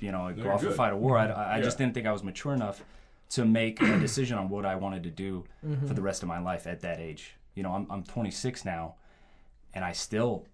you 0.00 0.12
know, 0.12 0.24
like, 0.24 0.36
No, 0.36 0.42
go 0.42 0.48
you're 0.48 0.54
off 0.54 0.62
and 0.64 0.74
fight 0.74 0.92
a 0.92 0.96
war. 0.96 1.18
I, 1.18 1.58
I 1.58 1.60
just 1.62 1.78
didn't 1.78 1.94
think 1.94 2.06
I 2.06 2.12
was 2.12 2.22
mature 2.24 2.52
enough 2.54 2.82
to 3.30 3.44
make 3.44 3.80
a 3.82 3.98
decision 3.98 4.36
on 4.38 4.48
what 4.48 4.64
I 4.66 4.76
wanted 4.76 5.02
to 5.04 5.10
do 5.10 5.44
Mm-hmm. 5.66 5.86
for 5.86 5.94
the 5.94 6.02
rest 6.02 6.22
of 6.22 6.28
my 6.28 6.38
life 6.38 6.66
at 6.66 6.80
that 6.82 7.00
age. 7.00 7.34
You 7.54 7.62
know, 7.62 7.72
I'm 7.72 7.86
I'm 7.90 8.02
26 8.04 8.64
now, 8.64 8.94
and 9.74 9.84
I 9.84 9.92
still, 9.92 10.44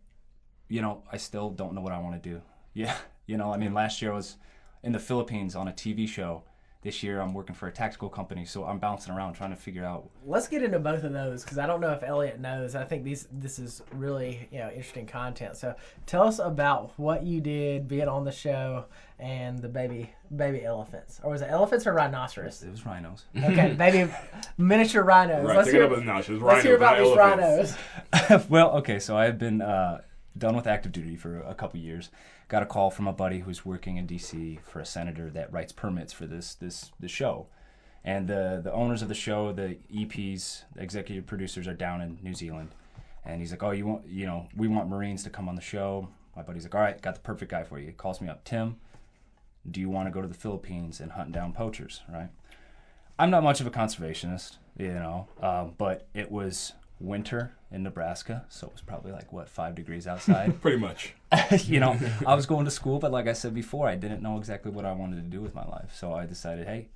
you 0.73 0.81
know, 0.81 1.03
I 1.13 1.19
still 1.19 1.51
don't 1.51 1.75
know 1.75 1.83
what 1.83 1.93
I 1.93 1.99
want 1.99 2.21
to 2.21 2.31
do. 2.31 2.41
Yeah, 2.73 2.97
you 3.27 3.37
know, 3.37 3.53
I 3.53 3.59
mean, 3.59 3.75
last 3.75 4.01
year 4.01 4.13
I 4.13 4.17
was 4.17 4.37
in 4.83 4.93
the 4.93 4.99
Philippines 4.99 5.55
on 5.55 5.69
a 5.69 5.73
TV 5.73 6.09
show. 6.09 6.45
This 6.81 7.01
year 7.05 7.21
I'm 7.21 7.33
working 7.33 7.55
for 7.55 7.69
a 7.69 7.71
tactical 7.71 8.09
company, 8.09 8.45
so 8.45 8.65
I'm 8.65 8.79
bouncing 8.81 9.15
around 9.15 9.35
trying 9.35 9.51
to 9.51 9.57
figure 9.57 9.85
out 9.85 10.11
Let's 10.27 10.49
get 10.49 10.65
into 10.65 10.81
both 10.81 11.05
of 11.05 11.13
those 11.13 11.45
because 11.45 11.59
I 11.59 11.67
don't 11.67 11.81
know 11.81 11.93
if 11.93 12.03
Elliot 12.03 12.41
knows. 12.41 12.75
I 12.75 12.83
think 12.83 13.05
these 13.05 13.29
this 13.31 13.61
is 13.61 13.83
really 13.93 14.49
you 14.51 14.59
know 14.59 14.69
interesting 14.71 15.07
content. 15.07 15.57
So 15.57 15.77
tell 16.07 16.25
us 16.25 16.41
about 16.41 16.99
what 16.99 17.23
you 17.23 17.41
did 17.41 17.87
being 17.87 18.09
on 18.09 18.25
the 18.25 18.33
show 18.33 18.87
and 19.21 19.61
the 19.61 19.69
baby 19.69 20.11
baby 20.35 20.65
elephants, 20.65 21.21
or 21.23 21.31
was 21.31 21.43
it 21.43 21.51
elephants 21.51 21.87
or 21.87 21.93
rhinoceros? 21.93 22.65
it 22.65 22.71
was 22.71 22.85
rhinos. 22.85 23.27
Okay, 23.37 23.75
baby 23.75 24.11
miniature 24.59 25.05
rhinos. 25.05 25.47
Right. 25.47 25.59
Let's 25.59 25.71
hear, 25.71 25.83
it 25.83 25.93
up 25.93 25.99
a 25.99 26.01
notch. 26.01 26.31
It's 26.31 26.43
let's 26.43 26.65
hear 26.65 26.75
about 26.75 26.99
rhinos, 26.99 27.09
these 27.09 27.19
elephants. 27.19 27.77
rhinos. 28.13 28.47
well, 28.49 28.71
okay, 28.79 28.99
so 28.99 29.17
I've 29.17 29.39
been 29.39 29.63
uh, 29.63 30.01
done 30.37 30.57
with 30.57 30.67
active 30.67 30.93
duty 30.93 31.17
for 31.17 31.41
a 31.41 31.55
couple 31.55 31.79
years. 31.81 32.11
Got 32.49 32.63
a 32.63 32.67
call 32.67 32.91
from 32.91 33.07
a 33.07 33.13
buddy 33.13 33.41
who's 33.41 33.65
working 33.65 33.97
in 33.97 34.07
D.C. 34.07 34.61
for 34.65 34.81
a 34.81 34.87
senator 34.87 35.31
that 35.31 35.53
writes 35.53 35.73
permits 35.73 36.13
for 36.13 36.27
this 36.27 36.55
this 36.55 36.93
this 36.99 37.11
show, 37.11 37.47
and 38.05 38.29
the 38.29 38.61
the 38.63 38.73
owners 38.73 39.03
of 39.03 39.09
the 39.09 39.15
show, 39.15 39.53
the 39.53 39.79
EPs, 39.93 40.65
the 40.75 40.83
executive 40.83 41.27
producers, 41.27 41.67
are 41.69 41.75
down 41.75 42.01
in 42.01 42.19
New 42.23 42.35
Zealand, 42.35 42.71
and 43.25 43.41
he's 43.41 43.51
like, 43.51 43.63
"Oh, 43.63 43.71
you 43.71 43.87
want 43.87 44.07
you 44.07 44.27
know 44.27 44.49
we 44.57 44.69
want 44.69 44.89
Marines 44.89 45.23
to 45.25 45.31
come 45.31 45.49
on 45.49 45.55
the 45.55 45.63
show." 45.63 46.09
My 46.37 46.43
buddy's 46.43 46.65
like, 46.65 46.75
"All 46.75 46.81
right, 46.81 47.01
got 47.01 47.15
the 47.15 47.21
perfect 47.21 47.51
guy 47.51 47.63
for 47.63 47.79
you." 47.79 47.87
He 47.87 47.93
calls 47.93 48.21
me 48.21 48.29
up, 48.29 48.45
Tim. 48.45 48.77
Do 49.71 49.81
you 49.81 49.89
want 49.89 50.09
to 50.09 50.11
go 50.11 50.21
to 50.21 50.29
the 50.29 50.35
Philippines 50.35 51.01
and 51.01 51.13
hunt 51.13 51.33
down 51.33 51.53
poachers? 51.53 52.03
Right. 52.13 52.31
I'm 53.19 53.31
not 53.31 53.45
much 53.45 53.61
of 53.61 53.67
a 53.67 53.71
conservationist, 53.71 54.57
you 54.77 54.89
know, 54.89 55.29
um, 55.41 55.75
but 55.79 56.09
it 56.15 56.33
was 56.33 56.73
winter 56.99 57.53
in 57.73 57.83
Nebraska, 57.83 58.45
so 58.49 58.67
it 58.67 58.73
was 58.73 58.83
probably 58.83 59.13
like 59.13 59.33
what 59.33 59.49
five 59.49 59.75
degrees 59.75 60.07
outside. 60.13 60.61
Pretty 60.61 60.79
much. 60.79 61.15
you 61.65 61.81
know, 61.81 61.99
I 62.27 62.35
was 62.35 62.47
going 62.47 62.65
to 62.67 62.71
school, 62.71 62.99
but 62.99 63.11
like 63.11 63.27
I 63.27 63.33
said 63.33 63.55
before, 63.55 63.89
I 63.89 63.95
didn't 63.95 64.23
know 64.23 64.37
exactly 64.37 64.71
what 64.71 64.85
I 64.85 64.93
wanted 64.93 65.17
to 65.17 65.23
do 65.23 65.41
with 65.41 65.55
my 65.55 65.65
life. 65.65 65.93
So 65.95 66.13
I 66.13 66.27
decided, 66.27 66.67
hey, 66.67 66.89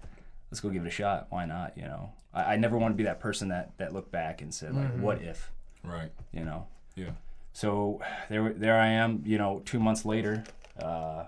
let's 0.50 0.60
go 0.60 0.68
give 0.68 0.84
it 0.84 0.88
a 0.88 0.90
shot. 0.90 1.26
Why 1.30 1.46
not? 1.46 1.76
You 1.76 1.84
know, 1.84 2.12
I, 2.34 2.54
I 2.54 2.56
never 2.56 2.76
want 2.76 2.92
to 2.92 2.96
be 2.96 3.04
that 3.04 3.20
person 3.20 3.48
that 3.48 3.72
that 3.78 3.92
looked 3.92 4.12
back 4.12 4.42
and 4.42 4.52
said 4.52 4.74
like, 4.74 4.98
what 4.98 5.22
if? 5.22 5.50
Right. 5.82 6.10
You 6.32 6.44
know. 6.44 6.66
Yeah. 6.94 7.12
So 7.52 8.00
there, 8.28 8.52
there 8.52 8.78
I 8.78 8.88
am. 8.88 9.22
You 9.24 9.38
know, 9.38 9.62
two 9.64 9.80
months 9.80 10.04
later, 10.04 10.44
uh, 10.80 11.24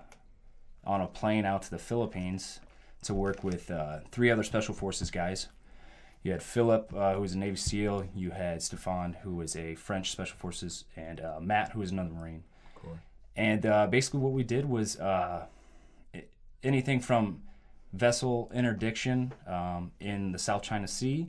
on 0.85 1.01
a 1.01 1.07
plane 1.07 1.45
out 1.45 1.63
to 1.63 1.71
the 1.71 1.79
Philippines 1.79 2.59
to 3.03 3.13
work 3.13 3.43
with 3.43 3.71
uh, 3.71 3.99
three 4.11 4.29
other 4.29 4.43
special 4.43 4.73
forces 4.73 5.09
guys. 5.09 5.47
You 6.23 6.33
had 6.33 6.43
Philip, 6.43 6.93
uh, 6.95 7.13
who 7.13 7.21
was 7.21 7.33
a 7.33 7.37
Navy 7.37 7.55
SEAL. 7.55 8.09
You 8.13 8.31
had 8.31 8.61
Stefan, 8.61 9.17
who 9.23 9.35
was 9.35 9.55
a 9.55 9.75
French 9.75 10.11
special 10.11 10.37
forces, 10.37 10.83
and 10.95 11.21
uh, 11.21 11.39
Matt, 11.39 11.71
who 11.71 11.79
was 11.79 11.91
another 11.91 12.09
Marine. 12.09 12.43
Cool. 12.75 12.99
And 13.35 13.65
uh, 13.65 13.87
basically, 13.87 14.19
what 14.19 14.33
we 14.33 14.43
did 14.43 14.67
was 14.69 14.99
uh, 14.99 15.45
anything 16.61 16.99
from 16.99 17.41
vessel 17.93 18.51
interdiction 18.53 19.33
um, 19.47 19.91
in 19.99 20.31
the 20.31 20.39
South 20.39 20.61
China 20.61 20.87
Sea, 20.87 21.27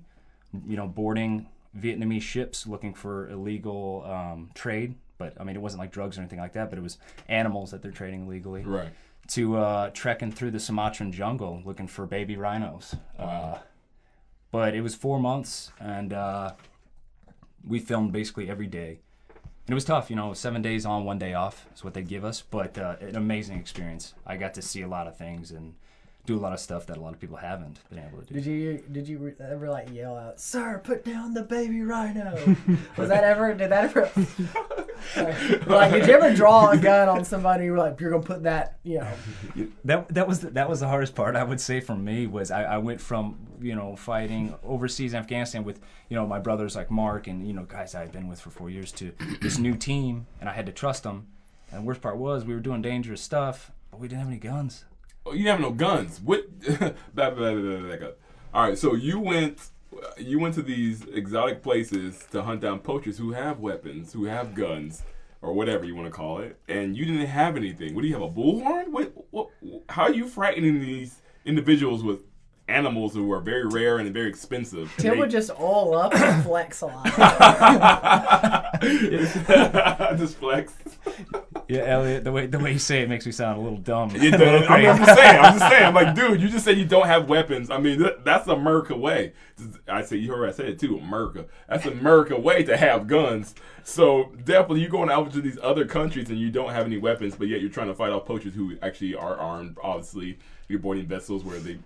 you 0.67 0.77
know, 0.77 0.87
boarding 0.87 1.47
Vietnamese 1.79 2.23
ships 2.23 2.67
looking 2.67 2.93
for 2.93 3.29
illegal 3.31 4.05
um, 4.07 4.51
trade. 4.55 4.97
But 5.19 5.35
I 5.39 5.45
mean, 5.45 5.55
it 5.55 5.63
wasn't 5.63 5.81
like 5.81 5.93
drugs 5.93 6.19
or 6.19 6.23
anything 6.23 6.41
like 6.41 6.55
that. 6.55 6.69
But 6.69 6.79
it 6.79 6.83
was 6.83 6.99
animals 7.29 7.71
that 7.71 7.81
they're 7.83 7.93
trading 7.93 8.27
illegally. 8.27 8.63
Right. 8.65 8.91
To 9.29 9.59
uh, 9.59 9.91
trekking 9.91 10.33
through 10.33 10.51
the 10.51 10.59
Sumatran 10.59 11.13
jungle 11.13 11.63
looking 11.65 11.87
for 11.87 12.07
baby 12.07 12.37
rhinos. 12.37 12.97
Uh, 13.17 13.59
but 14.51 14.75
it 14.75 14.81
was 14.81 14.95
four 14.95 15.19
months, 15.19 15.73
and 15.81 16.13
uh, 16.13 16.53
we 17.67 17.79
filmed 17.79 18.13
basically 18.13 18.49
every 18.49 18.67
day. 18.67 19.01
And 19.67 19.73
it 19.73 19.75
was 19.75 19.85
tough, 19.85 20.11
you 20.11 20.17
know, 20.17 20.35
seven 20.35 20.63
days 20.63 20.85
on, 20.85 21.05
one 21.05 21.19
day 21.19 21.35
off 21.35 21.67
is 21.75 21.85
what 21.85 21.95
they 21.95 22.03
give 22.03 22.25
us, 22.25 22.43
but 22.43 22.77
uh, 22.77 22.97
an 23.01 23.17
amazing 23.17 23.59
experience. 23.59 24.15
I 24.27 24.37
got 24.37 24.55
to 24.55 24.63
see 24.63 24.83
a 24.83 24.89
lot 24.89 25.07
of 25.07 25.17
things 25.17 25.53
and 25.53 25.75
do 26.27 26.37
a 26.37 26.41
lot 26.41 26.53
of 26.53 26.61
stuff 26.61 26.87
that 26.87 26.97
a 26.97 27.01
lot 27.01 27.13
of 27.13 27.21
people 27.21 27.37
haven't 27.37 27.79
been 27.89 27.99
able 27.99 28.19
to 28.23 28.27
do. 28.27 28.35
Did 28.35 28.47
you 28.47 28.85
did 28.93 29.09
you 29.09 29.35
ever 29.41 29.71
like 29.71 29.93
yell 29.93 30.17
out, 30.17 30.41
"Sir, 30.41 30.81
put 30.83 31.05
down 31.05 31.35
the 31.35 31.43
baby 31.43 31.83
rhino"? 31.83 32.57
Was 32.97 33.09
that 33.09 33.25
ever? 33.25 33.55
Did 33.55 33.71
that 33.71 33.85
ever? 33.85 34.11
like, 35.67 35.93
did 35.93 36.07
you 36.07 36.15
ever 36.15 36.35
draw 36.35 36.71
a 36.71 36.77
gun 36.77 37.09
on 37.09 37.25
somebody? 37.25 37.65
You 37.65 37.73
were 37.73 37.79
like, 37.79 38.01
"You're 38.01 38.11
gonna 38.11 38.23
put 38.23 38.43
that," 38.43 38.79
you 38.83 38.99
know? 38.99 39.69
that 39.85 40.09
that 40.09 40.29
was 40.29 40.41
the, 40.41 40.51
that 40.51 40.69
was 40.69 40.81
the 40.81 40.89
hardest 40.89 41.15
part 41.15 41.37
I 41.37 41.45
would 41.45 41.61
say 41.61 41.81
for 41.81 41.97
me 41.97 42.27
was 42.27 42.51
I, 42.51 42.65
I 42.65 42.79
went 42.79 43.01
from 43.01 43.39
you 43.63 43.75
know, 43.75 43.97
fighting 43.97 44.55
overseas 44.65 45.13
in 45.13 45.19
Afghanistan 45.19 45.65
with, 45.65 45.81
you 46.09 46.17
know, 46.17 46.27
my 46.27 46.39
brothers 46.39 46.77
like 46.77 46.91
Marc 46.91 47.27
and, 47.27 47.47
you 47.47 47.53
know, 47.53 47.65
guys 47.65 47.95
I've 47.95 48.13
been 48.13 48.29
with 48.29 48.41
for 48.41 48.51
four 48.51 48.71
years 48.71 48.93
to 48.93 49.13
this 49.41 49.59
new 49.59 49.75
team, 49.75 50.27
and 50.41 50.49
I 50.49 50.53
had 50.53 50.67
to 50.67 50.73
trust 50.73 51.03
them. 51.03 51.27
And 51.71 51.83
the 51.83 51.87
worst 51.87 52.01
part 52.01 52.17
was 52.17 52.45
we 52.45 52.55
were 52.55 52.61
doing 52.61 52.83
dangerous 52.83 53.23
stuff, 53.23 53.71
but 53.91 54.01
we 54.01 54.09
didn't 54.09 54.21
have 54.21 54.29
any 54.29 54.39
guns. 54.39 54.85
Oh, 55.27 55.33
you 55.33 55.49
have 55.49 55.61
no 55.61 55.71
guns. 55.71 56.21
What? 56.23 56.59
back, 56.81 56.97
back, 57.15 57.37
back 57.37 58.03
up. 58.03 58.19
All 58.53 58.69
right, 58.69 58.77
so 58.77 58.95
you 58.95 59.21
went, 59.21 59.71
you 60.19 60.39
went 60.39 60.55
to 60.55 60.63
these 60.63 61.05
exotic 61.07 61.63
places 61.63 62.27
to 62.33 62.43
hunt 62.43 62.61
down 62.61 62.81
poachers 62.81 63.19
who 63.19 63.33
have 63.33 63.61
weapons, 63.61 64.13
who 64.13 64.25
have 64.25 64.55
guns, 64.55 65.03
or 65.43 65.53
whatever 65.53 65.85
you 65.85 65.95
want 65.95 66.07
to 66.07 66.13
call 66.13 66.39
it, 66.39 66.59
and 66.69 66.97
you 66.97 67.05
didn't 67.05 67.27
have 67.27 67.57
anything. 67.57 67.95
What 67.95 68.03
do 68.03 68.09
you 68.09 68.15
have? 68.15 68.23
A 68.23 68.29
bullhorn? 68.29 68.89
What? 68.89 69.13
What? 69.31 69.51
How 69.89 70.05
are 70.05 70.13
you 70.13 70.29
frightening 70.29 70.81
these 70.81 71.21
individuals 71.45 72.03
with 72.03 72.21
animals 72.71 73.15
who 73.15 73.31
are 73.33 73.41
very 73.41 73.67
rare 73.67 73.99
and 73.99 74.13
very 74.13 74.29
expensive? 74.29 74.93
Tim 74.99 75.19
would 75.19 75.31
just 75.31 75.51
all 75.51 75.97
up 75.97 76.15
and 76.15 76.45
flex 76.47 76.81
a 76.83 76.87
lot. 76.87 77.05
just 80.17 80.37
flex. 80.37 80.73
Yeah, 81.69 81.83
Elliot, 81.83 82.25
the 82.25 82.33
way 82.33 82.47
the 82.47 82.59
way 82.59 82.73
you 82.73 82.79
say 82.79 83.03
it 83.03 83.09
makes 83.09 83.25
me 83.27 83.33
sound 83.33 83.59
a 83.59 83.61
little 83.61 83.79
dumb. 83.79 84.11
It 84.15 84.33
does. 84.33 84.67
I 84.69 84.79
mean, 84.79 84.89
I'm 84.89 84.99
just 84.99 85.19
saying. 85.19 85.41
I'm 85.41 85.59
just 85.59 85.71
saying. 85.71 85.85
I'm 85.85 85.95
like, 85.95 86.15
dude, 86.15 86.41
you 86.41 86.49
just 86.49 86.65
said 86.65 86.77
you 86.77 86.85
don't 86.85 87.07
have 87.07 87.29
weapons. 87.29 87.71
I 87.71 87.79
mean, 87.79 88.03
that, 88.03 88.25
that's 88.25 88.49
America 88.49 88.97
way. 88.97 89.35
I 89.87 90.03
say 90.03 90.17
you 90.17 90.33
heard 90.33 90.49
I 90.49 90.53
said 90.53 90.67
it 90.67 90.79
too. 90.79 90.99
America. 90.99 91.47
That's 91.69 91.85
the 91.85 91.93
America 91.93 92.39
way 92.39 92.65
to 92.65 92.77
have 92.77 93.07
guns. 93.07 93.55
So 93.85 94.33
definitely, 94.45 94.81
you're 94.81 94.91
going 94.91 95.11
out 95.11 95.33
to 95.33 95.41
these 95.41 95.59
other 95.63 95.85
countries 95.85 96.29
and 96.29 96.39
you 96.39 96.51
don't 96.51 96.71
have 96.71 96.87
any 96.87 96.99
weapons, 96.99 97.37
but 97.37 97.49
yet 97.49 97.61
you're 97.61 97.71
trying 97.71 97.89
to 97.89 97.95
fight 97.95 98.11
off 98.11 98.27
poachers 98.27 98.55
who 98.55 98.77
actually 98.83 99.15
are 99.15 99.37
armed. 99.37 99.77
Obviously, 99.83 100.39
you're 100.69 100.81
boarding 100.81 101.07
vessels 101.07 101.45
where 101.45 101.59
they 101.59 101.79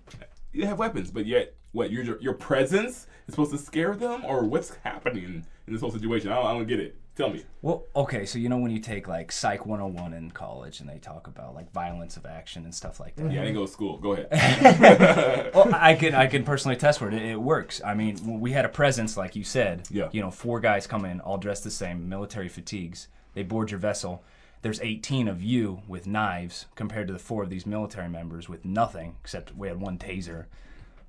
you 0.55 0.67
have 0.67 0.79
weapons, 0.79 1.11
but 1.11 1.27
yet 1.27 1.55
what? 1.73 1.91
Your 1.91 2.21
your 2.21 2.35
presence 2.35 3.07
is 3.27 3.35
supposed 3.35 3.51
to 3.53 3.59
scare 3.59 3.95
them, 3.95 4.25
or 4.25 4.45
what's 4.45 4.75
happening 4.85 5.45
in 5.67 5.73
this 5.73 5.83
whole 5.83 5.91
situation? 5.91 6.31
I 6.31 6.37
don't, 6.37 6.47
I 6.47 6.53
don't 6.53 6.67
get 6.67 6.81
it. 6.81 6.97
Tell 7.17 7.31
me. 7.31 7.45
Well, 7.63 7.85
okay, 7.95 8.27
so 8.27 8.41
you 8.41 8.49
know 8.49 8.59
when 8.59 8.73
you 8.73 8.81
take 8.81 9.07
like 9.07 9.31
Psych 9.31 9.67
101 9.67 10.15
in 10.15 10.33
college 10.33 10.81
and 10.81 10.89
they 10.89 10.99
talk 10.99 11.29
about 11.29 11.55
like 11.55 11.71
violence 11.71 12.17
of 12.17 12.27
action 12.27 12.65
and 12.65 12.75
stuff 12.75 12.99
like 12.99 13.15
that. 13.17 13.31
Yeah, 13.31 13.43
I 13.43 13.45
didn't 13.45 13.55
go 13.55 13.67
to 13.67 13.73
school. 13.73 13.99
Go 13.99 14.15
ahead. 14.15 15.53
well, 15.55 15.73
I 15.73 15.95
can 15.95 16.13
I 16.15 16.27
can 16.27 16.43
personally 16.43 16.77
test 16.77 16.99
for 16.99 17.07
it. 17.07 17.15
it. 17.15 17.23
It 17.23 17.41
works. 17.41 17.81
I 17.85 17.95
mean, 17.95 18.41
we 18.41 18.51
had 18.51 18.65
a 18.65 18.69
presence, 18.69 19.17
like 19.17 19.37
you 19.37 19.45
said. 19.45 19.87
Yeah. 19.91 20.09
You 20.11 20.23
know, 20.23 20.33
four 20.33 20.59
guys 20.59 20.89
come 20.89 21.05
in, 21.05 21.21
all 21.21 21.39
dressed 21.39 21.63
the 21.63 21.71
same, 21.71 22.09
military 22.09 22.49
fatigues. 22.49 23.07
They 23.35 23.45
board 23.45 23.71
your 23.71 23.79
vessel. 23.81 24.25
There's 24.65 24.81
18 24.81 25.29
of 25.29 25.43
you 25.43 25.83
with 25.87 26.07
knives 26.07 26.65
compared 26.75 27.07
to 27.09 27.13
the 27.13 27.19
four 27.19 27.43
of 27.43 27.51
these 27.51 27.67
military 27.67 28.09
members 28.09 28.49
with 28.49 28.65
nothing 28.65 29.15
except 29.23 29.55
we 29.55 29.69
had 29.69 29.79
one 29.79 29.99
taser. 29.99 30.47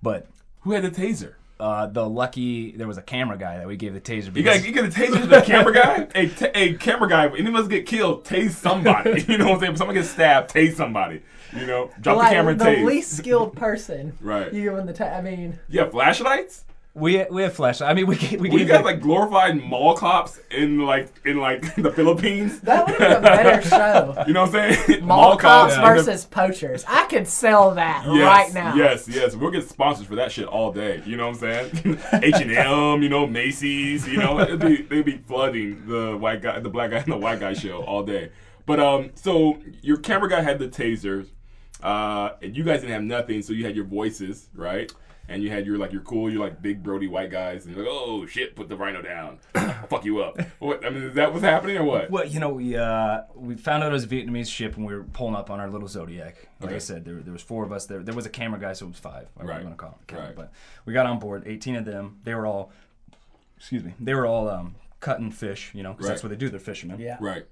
But 0.03 0.27
Who 0.63 0.73
had 0.73 0.83
the 0.83 0.91
taser? 0.91 1.35
uh, 1.57 1.85
the 1.87 2.05
lucky 2.05 2.71
there 2.71 2.85
was 2.85 2.97
a 2.97 3.01
camera 3.01 3.37
guy 3.37 3.57
that 3.59 3.65
we 3.65 3.77
gave 3.77 3.93
the 3.93 4.01
taser. 4.01 4.35
You 4.35 4.43
got 4.43 4.65
you 4.65 4.73
got 4.73 4.83
a 4.83 4.89
taser 4.89 5.21
to 5.21 5.25
the 5.27 5.39
camera 5.41 5.73
guy. 5.73 6.05
A, 6.15 6.31
a 6.53 6.73
camera 6.73 7.07
guy. 7.07 7.27
If 7.27 7.35
any 7.35 7.47
of 7.47 7.55
us 7.55 7.69
get 7.69 7.85
killed, 7.85 8.25
tase 8.25 8.51
somebody. 8.51 9.23
You 9.29 9.37
know 9.37 9.45
what 9.45 9.53
I'm 9.53 9.59
saying? 9.61 9.71
If 9.71 9.77
someone 9.77 9.95
gets 9.95 10.09
stabbed, 10.09 10.53
tase 10.53 10.75
somebody. 10.75 11.21
You 11.57 11.65
know, 11.65 11.91
drop 12.01 12.17
like 12.17 12.31
the 12.31 12.35
camera 12.35 12.51
and 12.51 12.59
the 12.59 12.65
tase. 12.65 12.83
least 12.83 13.15
skilled 13.15 13.55
person. 13.55 14.17
Right. 14.21 14.51
You 14.53 14.63
give 14.63 14.77
him 14.77 14.85
the. 14.85 14.91
ta- 14.91 15.05
I 15.15 15.21
mean, 15.21 15.57
You 15.69 15.79
have 15.79 15.91
flashlights. 15.91 16.65
We 16.95 17.25
we 17.29 17.41
have 17.43 17.53
flashlight. 17.53 17.91
I 17.91 17.93
mean, 17.93 18.07
we 18.07 18.15
gave, 18.15 18.39
we 18.39 18.49
Well, 18.49 18.57
you 18.57 18.65
gave 18.65 18.69
got 18.69 18.77
the- 18.79 18.85
like 18.85 19.01
glorified 19.01 19.57
mall 19.61 19.95
cops 19.97 20.39
in 20.49 20.79
like 20.79 21.09
in 21.25 21.37
like 21.37 21.75
the 21.81 21.91
Philippines. 21.91 22.61
that 22.61 22.87
would 22.87 22.97
be 22.97 23.03
a 23.03 23.19
better 23.19 23.61
show. 23.69 24.23
You 24.25 24.33
know 24.33 24.45
what 24.45 24.55
I'm 24.55 24.73
saying? 24.75 25.05
Mall, 25.05 25.35
cops 25.35 25.75
in 25.75 25.81
the- 25.81 25.85
versus 25.87 26.23
poachers. 26.25 26.85
I 26.87 27.05
could 27.07 27.27
sell 27.27 27.71
that 27.75 28.05
Yes, 28.07 28.23
right 28.25 28.53
now. 28.53 28.75
Yes, 28.75 29.07
yes. 29.09 29.35
We'll 29.35 29.51
get 29.51 29.67
sponsors 29.67 30.07
for 30.07 30.15
that 30.15 30.31
shit 30.31 30.47
all 30.47 30.71
day. 30.71 31.03
You 31.05 31.17
know 31.17 31.27
what 31.29 31.43
I'm 31.43 31.71
saying? 31.81 31.99
H 32.23 32.35
and 32.35 32.51
M, 32.51 33.03
you 33.03 33.09
know, 33.09 33.27
Macy's, 33.27 34.07
you 34.07 34.17
know, 34.17 34.39
it'd 34.39 34.61
be, 34.61 34.81
they'd 34.83 35.03
be 35.05 35.17
flooding 35.17 35.85
the 35.87 36.15
white 36.17 36.41
guy, 36.41 36.59
the 36.59 36.69
black 36.69 36.91
guy, 36.91 36.97
and 36.99 37.11
the 37.11 37.17
white 37.17 37.41
guy 37.41 37.53
show 37.53 37.83
all 37.83 38.03
day. 38.03 38.31
But 38.65 38.79
um, 38.79 39.11
so 39.15 39.59
your 39.81 39.97
camera 39.97 40.29
guy 40.29 40.41
had 40.41 40.59
the 40.59 40.67
tasers, 40.69 41.27
uh, 41.83 42.29
and 42.41 42.55
you 42.55 42.63
guys 42.63 42.79
didn't 42.79 42.93
have 42.93 43.03
nothing, 43.03 43.41
so 43.41 43.51
you 43.53 43.65
had 43.65 43.75
your 43.75 43.85
voices, 43.85 44.49
right? 44.55 44.91
And 45.27 45.41
you 45.41 45.49
had 45.49 45.65
your 45.65 45.77
like 45.79 45.91
your 45.91 46.01
cool, 46.01 46.31
you're 46.31 46.39
like 46.39 46.61
big 46.61 46.83
Brody 46.83 47.07
white 47.07 47.31
guys, 47.31 47.65
and 47.65 47.75
you're 47.75 47.83
like, 47.83 47.91
oh 47.93 48.25
shit, 48.27 48.55
put 48.55 48.69
the 48.69 48.75
rhino 48.75 49.01
down, 49.01 49.39
I'll 49.55 49.73
fuck 49.89 50.05
you 50.05 50.21
up. 50.21 50.39
What? 50.59 50.85
I 50.85 50.91
mean, 50.91 51.01
is 51.03 51.15
that 51.15 51.33
was 51.33 51.41
happening 51.41 51.77
or 51.77 51.83
what? 51.83 52.11
Well, 52.11 52.25
you 52.27 52.39
know, 52.39 52.49
we 52.49 52.75
uh, 52.77 53.21
we 53.33 53.55
found 53.55 53.83
out 53.83 53.89
it 53.89 53.93
was 53.93 54.03
a 54.03 54.07
Vietnamese 54.07 54.47
ship 54.51 54.77
and 54.77 54.85
we 54.85 54.93
were 54.93 55.03
pulling 55.03 55.33
up 55.35 55.49
on 55.49 55.59
our 55.59 55.69
little 55.69 55.87
Zodiac. 55.87 56.47
Like 56.59 56.67
Okay. 56.69 56.75
I 56.75 56.79
said, 56.79 57.05
there, 57.05 57.15
there 57.15 57.33
was 57.33 57.41
four 57.41 57.63
of 57.63 57.71
us. 57.71 57.87
There 57.87 58.03
there 58.03 58.13
was 58.13 58.25
a 58.27 58.29
camera 58.29 58.59
guy, 58.59 58.73
so 58.73 58.85
it 58.85 58.89
was 58.89 58.99
five. 58.99 59.27
Whatever 59.33 59.51
Right. 59.53 59.61
you 59.61 59.67
want 59.67 59.77
to 59.79 59.83
call 59.83 59.97
it. 59.99 60.07
Camera. 60.07 60.25
Right. 60.27 60.35
But 60.35 60.51
we 60.85 60.93
got 60.93 61.07
on 61.07 61.17
board. 61.17 61.43
Eighteen 61.47 61.75
of 61.75 61.85
them. 61.85 62.19
They 62.23 62.35
were 62.35 62.45
all, 62.45 62.71
excuse 63.57 63.83
me, 63.83 63.93
they 63.99 64.13
were 64.13 64.27
all 64.27 64.47
um, 64.49 64.75
cutting 64.99 65.31
fish. 65.31 65.71
You 65.73 65.81
know, 65.83 65.93
because 65.93 66.07
that's 66.07 66.23
what 66.23 66.29
they 66.29 66.35
do. 66.35 66.49
They're 66.49 66.59
fishermen. 66.59 66.99
Yeah. 66.99 67.17
Right. 67.19 67.45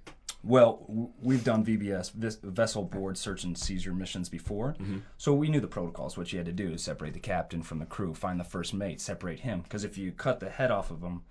Well, 0.43 0.83
we've 1.21 1.43
done 1.43 1.65
VBS 1.65 2.11
vessel 2.43 2.83
board 2.83 3.17
search 3.17 3.45
and 3.45 3.57
seizure 3.57 3.93
missions 3.93 4.27
before, 4.27 4.75
so 5.17 5.33
we 5.33 5.47
knew 5.47 5.61
the 5.61 5.67
protocols. 5.67 6.17
What 6.17 6.33
you 6.33 6.39
had 6.39 6.45
to 6.47 6.51
do 6.51 6.71
is 6.71 6.83
separate 6.83 7.13
the 7.13 7.19
captain 7.19 7.63
from 7.63 7.79
the 7.79 7.85
crew, 7.85 8.13
find 8.13 8.39
the 8.39 8.43
first 8.43 8.73
mate, 8.73 8.99
separate 8.99 9.39
him. 9.39 9.61
Because 9.61 9.83
if 9.85 9.97
you 9.97 10.11
cut 10.11 10.41
the 10.41 10.49
head 10.49 10.69
off 10.69 10.91
of 10.91 11.01
him, 11.01 11.21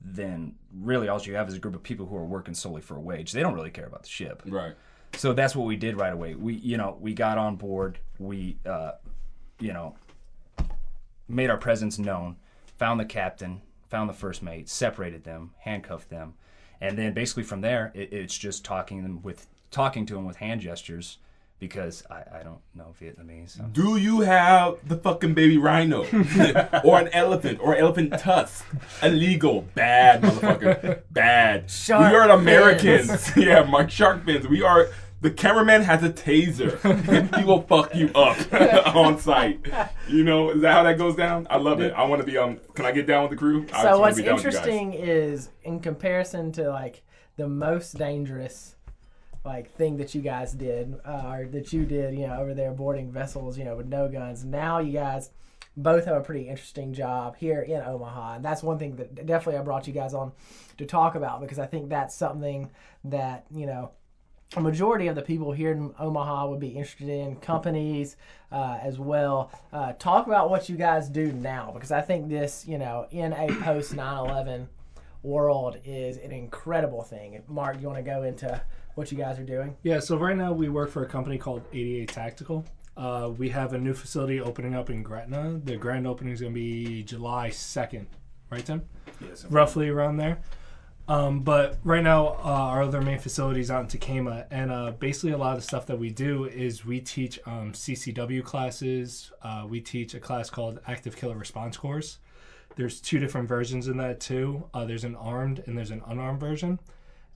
then 0.00 0.54
really 0.74 1.08
all 1.08 1.20
you 1.20 1.34
have 1.34 1.48
is 1.48 1.54
a 1.54 1.58
group 1.58 1.74
of 1.74 1.82
people 1.82 2.06
who 2.06 2.16
are 2.16 2.24
working 2.24 2.54
solely 2.54 2.80
for 2.80 2.96
a 2.96 3.00
wage. 3.00 3.32
They 3.32 3.42
don't 3.42 3.54
really 3.54 3.70
care 3.70 3.86
about 3.86 4.04
the 4.04 4.08
ship. 4.08 4.42
Right. 4.46 4.74
So 5.14 5.32
that's 5.32 5.56
what 5.56 5.66
we 5.66 5.76
did 5.76 5.96
right 5.96 6.12
away. 6.12 6.34
We, 6.34 6.54
you 6.54 6.76
know, 6.76 6.96
we 7.00 7.14
got 7.14 7.38
on 7.38 7.56
board. 7.56 7.98
We, 8.18 8.58
uh, 8.64 8.92
you 9.58 9.72
know, 9.72 9.96
made 11.28 11.50
our 11.50 11.56
presence 11.56 11.98
known. 11.98 12.36
Found 12.78 13.00
the 13.00 13.04
captain. 13.04 13.62
Found 13.88 14.08
the 14.08 14.14
first 14.14 14.42
mate. 14.42 14.68
Separated 14.68 15.24
them. 15.24 15.54
Handcuffed 15.58 16.10
them. 16.10 16.34
And 16.80 16.96
then 16.98 17.12
basically 17.12 17.42
from 17.42 17.60
there, 17.60 17.92
it, 17.94 18.12
it's 18.12 18.36
just 18.36 18.64
talking 18.64 19.02
them 19.02 19.22
with 19.22 19.46
talking 19.70 20.06
to 20.06 20.14
them 20.14 20.24
with 20.24 20.36
hand 20.36 20.60
gestures 20.60 21.18
because 21.58 22.04
I, 22.08 22.22
I 22.38 22.42
don't 22.44 22.60
know 22.74 22.94
Vietnamese. 23.00 23.56
so- 23.56 23.64
Do 23.72 23.96
you 23.96 24.20
have 24.20 24.76
the 24.88 24.96
fucking 24.96 25.34
baby 25.34 25.58
rhino? 25.58 26.02
or 26.84 27.00
an 27.00 27.08
elephant 27.12 27.58
or 27.60 27.74
elephant 27.74 28.16
tusk? 28.18 28.64
Illegal. 29.02 29.62
Bad 29.74 30.22
motherfucker. 30.22 31.00
Bad. 31.10 31.68
Shark 31.70 32.12
we 32.12 32.16
are 32.16 32.30
Americans. 32.30 33.30
fins. 33.30 33.36
yeah, 33.46 33.64
Mark 33.64 33.90
Shark 33.90 34.24
fins. 34.24 34.46
We 34.46 34.62
are 34.62 34.88
the 35.20 35.30
cameraman 35.30 35.82
has 35.82 36.02
a 36.02 36.10
taser. 36.10 36.78
he 37.38 37.44
will 37.44 37.62
fuck 37.62 37.94
you 37.94 38.10
up 38.14 38.36
on 38.96 39.18
site. 39.18 39.66
You 40.08 40.24
know, 40.24 40.50
is 40.50 40.62
that 40.62 40.72
how 40.72 40.82
that 40.84 40.98
goes 40.98 41.16
down? 41.16 41.46
I 41.50 41.56
love 41.56 41.80
it. 41.80 41.92
I 41.94 42.04
want 42.04 42.20
to 42.20 42.26
be 42.26 42.38
um 42.38 42.60
can 42.74 42.84
I 42.86 42.92
get 42.92 43.06
down 43.06 43.22
with 43.22 43.30
the 43.30 43.36
crew? 43.36 43.66
I 43.72 43.82
So 43.82 43.98
wanna 43.98 43.98
what's 44.00 44.16
be 44.16 44.22
down 44.22 44.36
with 44.36 44.44
you 44.44 44.50
guys. 44.52 44.66
interesting 44.66 44.92
is 44.94 45.50
in 45.64 45.80
comparison 45.80 46.52
to 46.52 46.70
like 46.70 47.02
the 47.36 47.48
most 47.48 47.96
dangerous 47.96 48.76
like 49.44 49.70
thing 49.72 49.96
that 49.96 50.14
you 50.14 50.20
guys 50.20 50.52
did 50.52 50.94
uh, 51.04 51.22
or 51.32 51.46
that 51.46 51.72
you 51.72 51.86
did, 51.86 52.14
you 52.14 52.26
know, 52.26 52.38
over 52.38 52.54
there 52.54 52.72
boarding 52.72 53.10
vessels, 53.10 53.56
you 53.56 53.64
know, 53.64 53.76
with 53.76 53.86
no 53.86 54.08
guns. 54.08 54.44
Now 54.44 54.78
you 54.78 54.92
guys 54.92 55.30
both 55.76 56.04
have 56.06 56.16
a 56.16 56.20
pretty 56.20 56.48
interesting 56.48 56.92
job 56.92 57.36
here 57.36 57.62
in 57.62 57.80
Omaha, 57.80 58.34
and 58.36 58.44
that's 58.44 58.62
one 58.64 58.78
thing 58.78 58.96
that 58.96 59.14
definitely 59.26 59.58
I 59.58 59.62
brought 59.62 59.86
you 59.86 59.92
guys 59.92 60.12
on 60.12 60.32
to 60.76 60.84
talk 60.86 61.14
about 61.14 61.40
because 61.40 61.58
I 61.58 61.66
think 61.66 61.88
that's 61.88 62.14
something 62.14 62.70
that 63.04 63.46
you 63.54 63.64
know 63.66 63.92
a 64.56 64.60
majority 64.60 65.08
of 65.08 65.14
the 65.14 65.22
people 65.22 65.52
here 65.52 65.72
in 65.72 65.94
Omaha 65.98 66.48
would 66.48 66.60
be 66.60 66.68
interested 66.68 67.08
in 67.08 67.36
companies 67.36 68.16
uh, 68.50 68.78
as 68.82 68.98
well. 68.98 69.50
Uh, 69.72 69.92
talk 69.98 70.26
about 70.26 70.48
what 70.48 70.68
you 70.68 70.76
guys 70.76 71.08
do 71.08 71.32
now 71.32 71.70
because 71.74 71.92
I 71.92 72.00
think 72.00 72.28
this, 72.28 72.64
you 72.66 72.78
know, 72.78 73.06
in 73.10 73.32
a 73.32 73.48
post 73.60 73.94
9/11 73.94 74.66
world 75.22 75.78
is 75.84 76.16
an 76.18 76.32
incredible 76.32 77.02
thing. 77.02 77.42
Marc, 77.48 77.80
you 77.80 77.86
want 77.86 77.98
to 77.98 78.10
go 78.10 78.22
into 78.22 78.60
what 78.94 79.12
you 79.12 79.18
guys 79.18 79.38
are 79.38 79.44
doing? 79.44 79.76
Yeah, 79.82 80.00
so 80.00 80.16
right 80.16 80.36
now 80.36 80.52
we 80.52 80.68
work 80.68 80.90
for 80.90 81.02
a 81.02 81.06
company 81.06 81.38
called 81.38 81.62
88 81.72 82.08
Tactical. 82.08 82.64
Uh, 82.96 83.30
we 83.36 83.48
have 83.50 83.74
a 83.74 83.78
new 83.78 83.94
facility 83.94 84.40
opening 84.40 84.74
up 84.74 84.90
in 84.90 85.04
Gretna. 85.04 85.60
The 85.62 85.76
grand 85.76 86.06
opening 86.06 86.32
is 86.32 86.40
going 86.40 86.52
to 86.52 86.58
be 86.58 87.04
July 87.04 87.50
2nd, 87.50 88.06
right, 88.50 88.64
Tim? 88.64 88.82
Yes. 89.20 89.44
Roughly 89.44 89.88
around 89.88 90.16
there. 90.16 90.38
Um, 91.08 91.40
but 91.40 91.78
right 91.84 92.02
now, 92.02 92.26
uh, 92.28 92.42
our 92.42 92.82
other 92.82 93.00
main 93.00 93.18
facility 93.18 93.60
is 93.60 93.70
out 93.70 93.80
in 93.80 93.86
Tacoma, 93.88 94.44
and 94.50 94.70
uh, 94.70 94.90
basically 94.90 95.32
a 95.32 95.38
lot 95.38 95.54
of 95.56 95.62
the 95.62 95.66
stuff 95.66 95.86
that 95.86 95.98
we 95.98 96.10
do 96.10 96.44
is 96.44 96.84
we 96.84 97.00
teach 97.00 97.38
um, 97.46 97.72
CCW 97.72 98.44
classes. 98.44 99.32
Uh, 99.42 99.64
we 99.66 99.80
teach 99.80 100.12
a 100.14 100.20
class 100.20 100.50
called 100.50 100.80
Active 100.86 101.16
Killer 101.16 101.34
Response 101.36 101.78
Course. 101.78 102.18
There's 102.76 103.00
two 103.00 103.18
different 103.18 103.48
versions 103.48 103.88
in 103.88 103.96
that 103.96 104.20
too. 104.20 104.64
Uh, 104.74 104.84
there's 104.84 105.04
an 105.04 105.16
armed 105.16 105.62
and 105.66 105.76
there's 105.78 105.90
an 105.90 106.02
unarmed 106.06 106.40
version, 106.40 106.78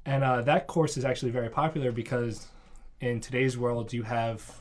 and 0.04 0.22
uh, 0.22 0.42
that 0.42 0.66
course 0.66 0.98
is 0.98 1.04
actually 1.06 1.30
very 1.32 1.48
popular 1.48 1.92
because 1.92 2.48
in 3.00 3.20
today's 3.20 3.56
world 3.56 3.92
you 3.92 4.02
have 4.02 4.60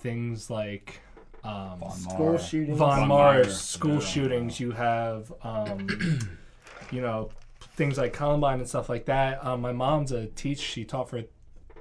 things 0.00 0.50
like 0.50 1.00
um, 1.44 1.82
School 1.90 2.36
shootings. 2.36 2.76
Von 2.78 2.98
Von 3.00 3.08
Maur's, 3.08 3.46
Meyer. 3.46 3.54
school 3.54 3.94
Yeah. 3.94 4.00
shootings. 4.00 4.60
You 4.60 4.72
have, 4.72 5.32
um, 5.42 5.86
you 6.92 7.00
know, 7.00 7.30
things 7.78 7.96
like 7.96 8.12
Columbine 8.12 8.58
and 8.58 8.68
stuff 8.68 8.88
like 8.88 9.06
that. 9.06 9.42
Um, 9.46 9.60
my 9.60 9.70
mom's 9.72 10.10
a 10.10 10.26
teach. 10.26 10.58
She 10.58 10.84
taught 10.84 11.08
for 11.08 11.22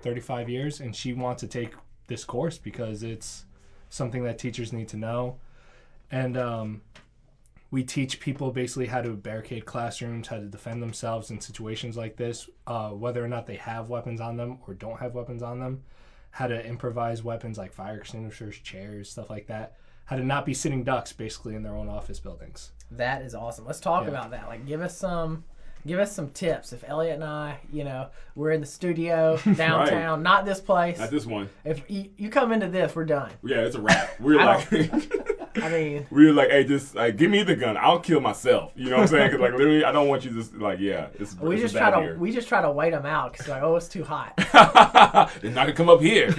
35 0.03 0.47
years, 0.47 0.79
and 0.79 0.95
she 0.95 1.11
wants 1.11 1.41
to 1.41 1.47
take 1.47 1.73
this 2.05 2.23
course 2.23 2.59
because 2.59 3.01
it's 3.01 3.45
something 3.89 4.23
that 4.23 4.37
teachers 4.37 4.71
need 4.71 4.87
to 4.89 4.97
know. 4.97 5.39
and 6.11 6.37
um, 6.37 6.81
we 7.69 7.83
teach 7.83 8.21
people 8.21 8.49
basically 8.51 8.85
how 8.85 9.01
to 9.01 9.09
barricade 9.11 9.65
classrooms, 9.65 10.29
how 10.29 10.37
to 10.37 10.45
defend 10.45 10.81
themselves 10.81 11.29
in 11.31 11.41
situations 11.41 11.97
like 11.97 12.15
this, 12.15 12.49
uh, 12.65 12.91
whether 12.91 13.21
or 13.21 13.27
not 13.27 13.45
they 13.45 13.57
have 13.57 13.89
weapons 13.89 14.21
on 14.21 14.37
them 14.37 14.59
or 14.65 14.73
don't 14.73 14.99
have 15.01 15.13
weapons 15.15 15.43
on 15.43 15.59
them, 15.59 15.83
how 16.31 16.47
to 16.47 16.65
improvise 16.65 17.23
weapons 17.23 17.57
like 17.57 17.73
fire 17.73 17.97
extinguishers, 17.97 18.57
chairs, 18.59 19.09
stuff 19.09 19.29
like 19.29 19.47
that, 19.47 19.75
how 20.05 20.15
to 20.15 20.23
not 20.23 20.45
be 20.45 20.53
sitting 20.53 20.81
ducks 20.85 21.11
basically 21.11 21.55
in 21.55 21.63
their 21.63 21.75
own 21.75 21.89
office 21.89 22.21
buildings. 22.21 22.71
That 22.91 23.21
is 23.23 23.35
awesome. 23.35 23.65
Let's 23.65 23.81
talk 23.81 24.03
Yeah. 24.03 24.11
about 24.11 24.31
that. 24.31 24.47
Like, 24.47 24.65
give 24.65 24.79
us 24.79 24.95
some, 24.97 25.43
give 25.87 25.99
us 25.99 26.11
some 26.13 26.29
tips. 26.29 26.73
If 26.73 26.83
Elliott 26.87 27.15
and 27.15 27.23
I, 27.23 27.59
you 27.71 27.83
know, 27.83 28.07
we're 28.35 28.51
in 28.51 28.61
the 28.61 28.67
studio 28.67 29.37
downtown, 29.55 30.21
not 30.21 30.45
this 30.45 30.59
place. 30.59 30.99
Not 30.99 31.09
this 31.09 31.25
one. 31.25 31.49
if 31.63 31.89
you, 31.89 32.09
you 32.17 32.29
come 32.29 32.51
into 32.51 32.67
this, 32.67 32.95
we're 32.95 33.05
done. 33.05 33.31
Yeah, 33.43 33.61
it's 33.61 33.75
a 33.75 33.81
wrap. 33.81 34.19
We're 34.19 34.39
I 34.39 34.55
like, 34.55 34.71
I 35.63 35.69
mean, 35.69 36.05
we 36.11 36.27
were 36.27 36.33
like, 36.33 36.49
hey, 36.49 36.65
just 36.65 36.93
like 36.93 37.17
give 37.17 37.31
me 37.31 37.41
the 37.41 37.55
gun. 37.55 37.77
I'll 37.77 37.99
kill 37.99 38.19
myself. 38.19 38.73
You 38.75 38.89
know 38.89 38.97
what 38.97 39.03
I'm 39.03 39.07
saying? 39.07 39.31
Because 39.31 39.41
like 39.41 39.51
literally, 39.53 39.83
I 39.83 39.91
don't 39.91 40.07
want 40.07 40.23
you 40.23 40.31
to 40.31 40.35
just 40.35 40.53
like, 40.55 40.79
yeah, 40.79 41.07
it's 41.15 41.35
we 41.39 41.55
it's 41.55 41.63
just 41.63 41.73
bad 41.73 41.91
try 41.91 41.99
to 41.99 42.05
here. 42.07 42.17
we 42.17 42.31
just 42.31 42.47
try 42.47 42.61
to 42.61 42.69
wait 42.69 42.91
them 42.91 43.05
out 43.05 43.31
because 43.31 43.47
like, 43.47 43.63
oh, 43.63 43.75
it's 43.75 43.87
too 43.87 44.03
hot. 44.03 44.33
They're 45.41 45.51
not 45.51 45.65
gonna 45.65 45.73
come 45.73 45.89
up 45.89 46.01
here. 46.01 46.33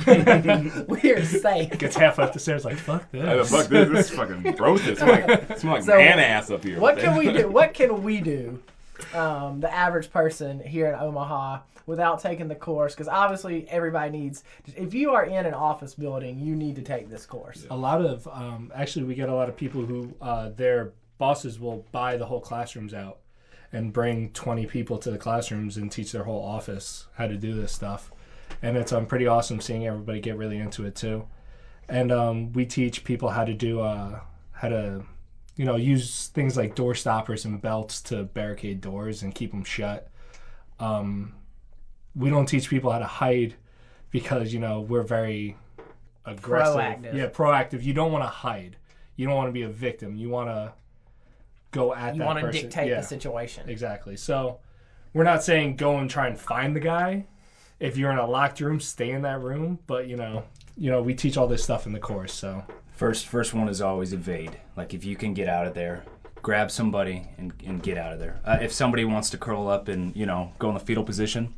we're 0.86 1.24
safe. 1.24 1.76
Gets 1.78 1.96
halfway 1.96 2.24
up 2.24 2.32
the 2.32 2.38
stairs 2.38 2.64
like 2.64 2.76
fuck 2.76 3.08
Hey, 3.10 3.20
the 3.22 3.36
this. 3.38 3.50
fuck 3.50 3.66
this, 3.66 3.88
this 3.88 4.10
is 4.10 4.16
fucking 4.16 4.42
gross. 4.52 4.86
It's 4.86 5.00
like, 5.00 5.28
it 5.28 5.58
smell 5.58 5.74
like 5.74 5.82
So, 5.82 5.96
man 5.96 6.20
ass 6.20 6.50
up 6.50 6.62
here. 6.62 6.78
What 6.78 6.98
can 6.98 7.16
we 7.16 7.32
do? 7.32 7.48
What 7.48 7.74
can 7.74 8.02
we 8.04 8.20
do? 8.20 8.60
Um, 9.14 9.60
the 9.60 9.72
average 9.72 10.10
person 10.10 10.60
here 10.60 10.88
in 10.88 10.94
Omaha 10.94 11.60
without 11.86 12.20
taking 12.20 12.48
the 12.48 12.54
course 12.54 12.94
because 12.94 13.08
obviously 13.08 13.68
everybody 13.70 14.10
needs. 14.10 14.44
If 14.76 14.92
you 14.92 15.10
are 15.12 15.24
in 15.24 15.46
an 15.46 15.54
office 15.54 15.94
building, 15.94 16.38
you 16.38 16.54
need 16.54 16.76
to 16.76 16.82
take 16.82 17.08
this 17.08 17.24
course. 17.24 17.66
a 17.70 17.76
lot 17.76 18.04
of 18.04 18.28
um, 18.28 18.70
actually 18.74 19.04
we 19.04 19.14
get 19.14 19.28
a 19.28 19.34
lot 19.34 19.48
of 19.48 19.56
people 19.56 19.84
who 19.84 20.14
uh, 20.20 20.50
their 20.50 20.92
bosses 21.16 21.58
will 21.58 21.86
buy 21.92 22.16
the 22.16 22.26
whole 22.26 22.40
classrooms 22.40 22.94
out 22.94 23.18
and 23.72 23.92
bring 23.92 24.30
20 24.30 24.66
people 24.66 24.98
to 24.98 25.10
the 25.10 25.18
classrooms 25.18 25.76
and 25.76 25.92
teach 25.92 26.12
their 26.12 26.24
whole 26.24 26.42
office 26.42 27.06
how 27.16 27.26
to 27.26 27.36
do 27.36 27.54
this 27.54 27.72
stuff 27.72 28.10
and 28.62 28.76
it's 28.76 28.92
um, 28.92 29.04
pretty 29.04 29.26
awesome 29.26 29.60
seeing 29.60 29.86
everybody 29.86 30.20
get 30.20 30.36
really 30.36 30.58
into 30.58 30.86
it 30.86 30.94
too 30.94 31.26
and 31.88 32.12
um, 32.12 32.52
we 32.52 32.64
teach 32.64 33.04
people 33.04 33.30
how 33.30 33.44
to 33.44 33.54
do 33.54 33.80
uh, 33.80 34.20
how 34.52 34.68
to 34.68 35.04
you 35.58 35.66
know 35.66 35.76
use 35.76 36.28
things 36.28 36.56
like 36.56 36.74
door 36.74 36.94
stoppers 36.94 37.44
and 37.44 37.60
belts 37.60 38.00
to 38.00 38.24
barricade 38.24 38.80
doors 38.80 39.22
and 39.22 39.34
keep 39.34 39.50
them 39.50 39.64
shut 39.64 40.08
um, 40.80 41.34
we 42.16 42.30
don't 42.30 42.46
teach 42.46 42.70
people 42.70 42.90
how 42.90 42.98
to 42.98 43.04
hide 43.04 43.54
because 44.10 44.54
you 44.54 44.58
know 44.58 44.80
we're 44.80 45.02
very 45.02 45.54
aggressive 46.24 46.76
Proactive. 46.76 47.14
yeah 47.14 47.26
proactive 47.28 47.82
you 47.82 47.92
don't 47.92 48.12
want 48.12 48.24
to 48.24 48.28
hide 48.28 48.76
you 49.16 49.26
don't 49.26 49.36
want 49.36 49.48
to 49.48 49.52
be 49.52 49.62
a 49.62 49.68
victim 49.68 50.16
you 50.16 50.30
want 50.30 50.48
to 50.48 50.72
go 51.70 51.94
at 51.94 52.14
You 52.14 52.20
that 52.20 52.26
want 52.26 52.40
to 52.40 52.50
dictate 52.50 52.88
yeah. 52.88 53.00
the 53.00 53.06
situation. 53.06 53.68
Exactly. 53.68 54.16
So 54.16 54.58
we're 55.12 55.24
not 55.24 55.42
saying 55.42 55.76
go 55.76 55.98
and 55.98 56.08
try 56.08 56.28
and 56.28 56.38
find 56.38 56.74
the 56.74 56.80
guy. 56.80 57.26
If 57.80 57.96
you're 57.96 58.10
in 58.10 58.18
a 58.18 58.26
locked 58.26 58.60
room, 58.60 58.80
stay 58.80 59.10
in 59.10 59.22
that 59.22 59.40
room. 59.40 59.78
But 59.86 60.08
you 60.08 60.16
know, 60.16 60.44
you 60.76 60.90
know, 60.90 61.02
we 61.02 61.14
teach 61.14 61.36
all 61.36 61.46
this 61.46 61.62
stuff 61.62 61.86
in 61.86 61.92
the 61.92 62.00
course. 62.00 62.32
So 62.32 62.64
First, 62.98 63.28
first 63.28 63.54
one 63.54 63.68
is 63.68 63.80
always 63.80 64.12
evade. 64.12 64.58
Like 64.76 64.92
if 64.92 65.04
you 65.04 65.14
can 65.14 65.32
get 65.32 65.48
out 65.48 65.68
of 65.68 65.74
there, 65.74 66.02
grab 66.42 66.68
somebody 66.68 67.28
and, 67.38 67.52
and 67.64 67.80
get 67.80 67.96
out 67.96 68.12
of 68.12 68.18
there. 68.18 68.40
Uh, 68.44 68.58
if 68.60 68.72
somebody 68.72 69.04
wants 69.04 69.30
to 69.30 69.38
curl 69.38 69.68
up 69.68 69.86
and 69.86 70.16
you 70.16 70.26
know 70.26 70.52
go 70.58 70.66
in 70.66 70.74
the 70.74 70.80
fetal 70.80 71.04
position, 71.04 71.54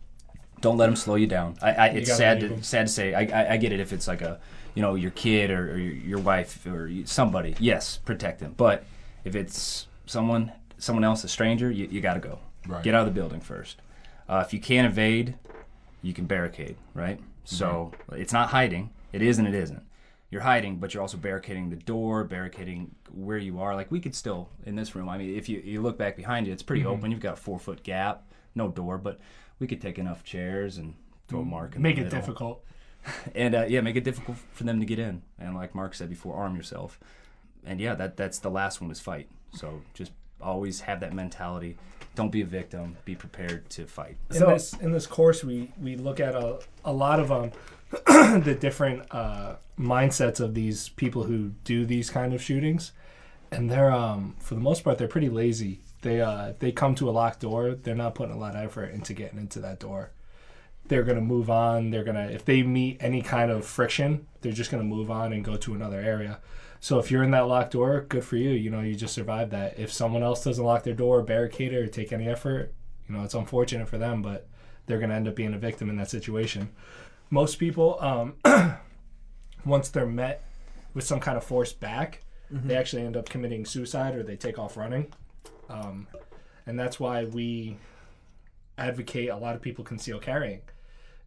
don't 0.60 0.76
let 0.76 0.84
them 0.84 0.96
slow 0.96 1.14
you 1.14 1.26
down. 1.26 1.56
I, 1.62 1.72
I 1.72 1.86
it's 1.86 2.14
sad 2.14 2.40
to 2.40 2.62
sad 2.62 2.88
to 2.88 2.92
say. 2.92 3.14
I, 3.14 3.22
I, 3.22 3.52
I 3.52 3.56
get 3.56 3.72
it 3.72 3.80
if 3.80 3.90
it's 3.94 4.06
like 4.06 4.20
a 4.20 4.38
you 4.74 4.82
know 4.82 4.96
your 4.96 5.12
kid 5.12 5.50
or, 5.50 5.72
or 5.72 5.78
your, 5.78 6.18
wife 6.18 6.66
or 6.66 6.90
somebody. 7.06 7.56
Yes, 7.58 7.96
protect 7.96 8.40
them. 8.40 8.52
But 8.54 8.84
if 9.24 9.34
it's 9.34 9.86
someone 10.04 10.52
someone 10.76 11.04
else, 11.04 11.24
a 11.24 11.28
stranger, 11.28 11.70
you, 11.70 11.88
you 11.90 12.02
got 12.02 12.14
to 12.14 12.20
go. 12.20 12.38
Right. 12.68 12.84
Get 12.84 12.94
out 12.94 13.08
of 13.08 13.14
the 13.14 13.18
building 13.18 13.40
first. 13.40 13.80
Uh, 14.28 14.44
if 14.46 14.52
you 14.52 14.60
can't 14.60 14.86
evade, 14.86 15.36
you 16.02 16.12
can 16.12 16.26
barricade, 16.26 16.76
right? 16.92 17.18
So 17.44 17.92
it's 18.12 18.34
not 18.34 18.50
hiding. 18.50 18.90
It 19.14 19.22
is 19.22 19.38
and 19.38 19.48
it 19.48 19.54
isn't. 19.54 19.82
You're 20.30 20.42
hiding, 20.42 20.76
but 20.76 20.94
you're 20.94 21.00
also 21.02 21.16
barricading 21.16 21.70
the 21.70 21.76
door, 21.76 22.22
barricading 22.22 22.94
where 23.12 23.38
you 23.38 23.60
are. 23.60 23.74
Like 23.74 23.90
we 23.90 23.98
could 23.98 24.14
still 24.14 24.48
in 24.64 24.76
this 24.76 24.94
room. 24.94 25.08
I 25.08 25.18
mean, 25.18 25.36
if 25.36 25.48
you, 25.48 25.60
you 25.60 25.80
look 25.80 25.98
back 25.98 26.16
behind 26.16 26.46
you, 26.46 26.52
it's 26.52 26.62
pretty 26.62 26.86
open. 26.86 27.10
You've 27.10 27.20
got 27.20 27.34
a 27.34 27.36
four 27.36 27.58
foot 27.58 27.82
gap, 27.82 28.30
no 28.54 28.68
door, 28.68 28.96
but 28.96 29.18
we 29.58 29.66
could 29.66 29.80
take 29.80 29.98
enough 29.98 30.22
chairs 30.22 30.78
and 30.78 30.94
throw 31.26 31.40
a 31.40 31.44
mark 31.44 31.74
in 31.74 31.82
make 31.82 31.96
the 31.96 32.02
it 32.02 32.10
difficult. 32.10 32.64
and 33.34 33.54
uh, 33.54 33.64
yeah, 33.68 33.80
make 33.80 33.96
it 33.96 34.04
difficult 34.04 34.36
for 34.52 34.64
them 34.64 34.78
to 34.78 34.86
get 34.86 34.98
in. 34.98 35.22
And 35.38 35.54
like 35.54 35.74
Marc 35.74 35.94
said 35.94 36.08
before, 36.08 36.34
arm 36.36 36.54
yourself. 36.54 37.00
And 37.64 37.80
yeah, 37.80 37.94
that 37.94 38.16
that's 38.16 38.38
the 38.38 38.50
last 38.50 38.80
one 38.80 38.90
is 38.90 39.00
fight. 39.00 39.28
So 39.54 39.82
just 39.94 40.12
always 40.40 40.80
have 40.82 41.00
that 41.00 41.12
mentality. 41.12 41.76
Don't 42.14 42.30
be 42.30 42.40
a 42.40 42.46
victim. 42.46 42.96
Be 43.04 43.14
prepared 43.14 43.68
to 43.70 43.86
fight. 43.86 44.16
In 44.30 44.36
So- 44.36 44.46
this 44.46 44.74
in 44.74 44.92
this 44.92 45.06
course, 45.06 45.42
we 45.42 45.72
we 45.80 45.96
look 45.96 46.20
at 46.20 46.34
a 46.34 46.60
a 46.84 46.92
lot 46.92 47.20
of 47.20 47.32
um 47.32 47.52
the 48.06 48.56
different 48.58 49.02
uh, 49.10 49.56
mindsets 49.78 50.40
of 50.40 50.54
these 50.54 50.90
people 50.90 51.24
who 51.24 51.50
do 51.64 51.84
these 51.84 52.10
kind 52.10 52.32
of 52.32 52.42
shootings, 52.42 52.92
and 53.50 53.70
they're 53.70 53.90
um 53.90 54.36
for 54.38 54.54
the 54.54 54.60
most 54.60 54.84
part 54.84 54.98
they're 54.98 55.08
pretty 55.08 55.28
lazy. 55.28 55.80
They 56.02 56.20
uh 56.20 56.52
they 56.58 56.72
come 56.72 56.94
to 56.96 57.08
a 57.08 57.12
locked 57.12 57.40
door. 57.40 57.74
They're 57.74 57.94
not 57.94 58.14
putting 58.14 58.34
a 58.34 58.38
lot 58.38 58.54
of 58.54 58.62
effort 58.64 58.92
into 58.92 59.12
getting 59.12 59.38
into 59.38 59.58
that 59.60 59.80
door. 59.80 60.10
They're 60.86 61.02
gonna 61.02 61.20
move 61.20 61.50
on. 61.50 61.90
They're 61.90 62.04
gonna 62.04 62.26
if 62.26 62.44
they 62.44 62.62
meet 62.62 62.98
any 63.00 63.22
kind 63.22 63.50
of 63.50 63.64
friction, 63.64 64.26
they're 64.40 64.52
just 64.52 64.70
gonna 64.70 64.84
move 64.84 65.10
on 65.10 65.32
and 65.32 65.44
go 65.44 65.56
to 65.56 65.74
another 65.74 65.98
area. 65.98 66.38
So 66.78 66.98
if 66.98 67.10
you're 67.10 67.22
in 67.22 67.32
that 67.32 67.46
locked 67.46 67.72
door, 67.72 68.06
good 68.08 68.24
for 68.24 68.36
you. 68.36 68.50
You 68.50 68.70
know 68.70 68.80
you 68.80 68.94
just 68.94 69.14
survived 69.14 69.50
that. 69.50 69.78
If 69.78 69.92
someone 69.92 70.22
else 70.22 70.44
doesn't 70.44 70.64
lock 70.64 70.84
their 70.84 70.94
door, 70.94 71.22
barricade 71.22 71.72
it, 71.72 71.76
or 71.76 71.86
take 71.88 72.12
any 72.12 72.28
effort, 72.28 72.72
you 73.08 73.14
know 73.16 73.24
it's 73.24 73.34
unfortunate 73.34 73.88
for 73.88 73.98
them, 73.98 74.22
but 74.22 74.46
they're 74.86 74.98
gonna 74.98 75.14
end 75.14 75.28
up 75.28 75.34
being 75.34 75.54
a 75.54 75.58
victim 75.58 75.90
in 75.90 75.96
that 75.96 76.10
situation. 76.10 76.70
Most 77.30 77.56
people, 77.56 77.96
um, 78.00 78.34
once 79.64 79.88
they're 79.88 80.06
met 80.06 80.44
with 80.94 81.04
some 81.04 81.20
kind 81.20 81.36
of 81.36 81.44
force 81.44 81.72
back, 81.72 82.22
they 82.50 82.76
actually 82.76 83.02
end 83.02 83.16
up 83.16 83.28
committing 83.28 83.64
suicide 83.64 84.14
or 84.16 84.22
they 84.22 84.36
take 84.36 84.58
off 84.58 84.76
running. 84.76 85.12
Um, 85.68 86.08
and 86.66 86.78
that's 86.78 86.98
why 86.98 87.24
we 87.24 87.76
advocate 88.76 89.28
a 89.28 89.36
lot 89.36 89.54
of 89.54 89.62
people 89.62 89.84
conceal 89.84 90.18
carrying. 90.18 90.62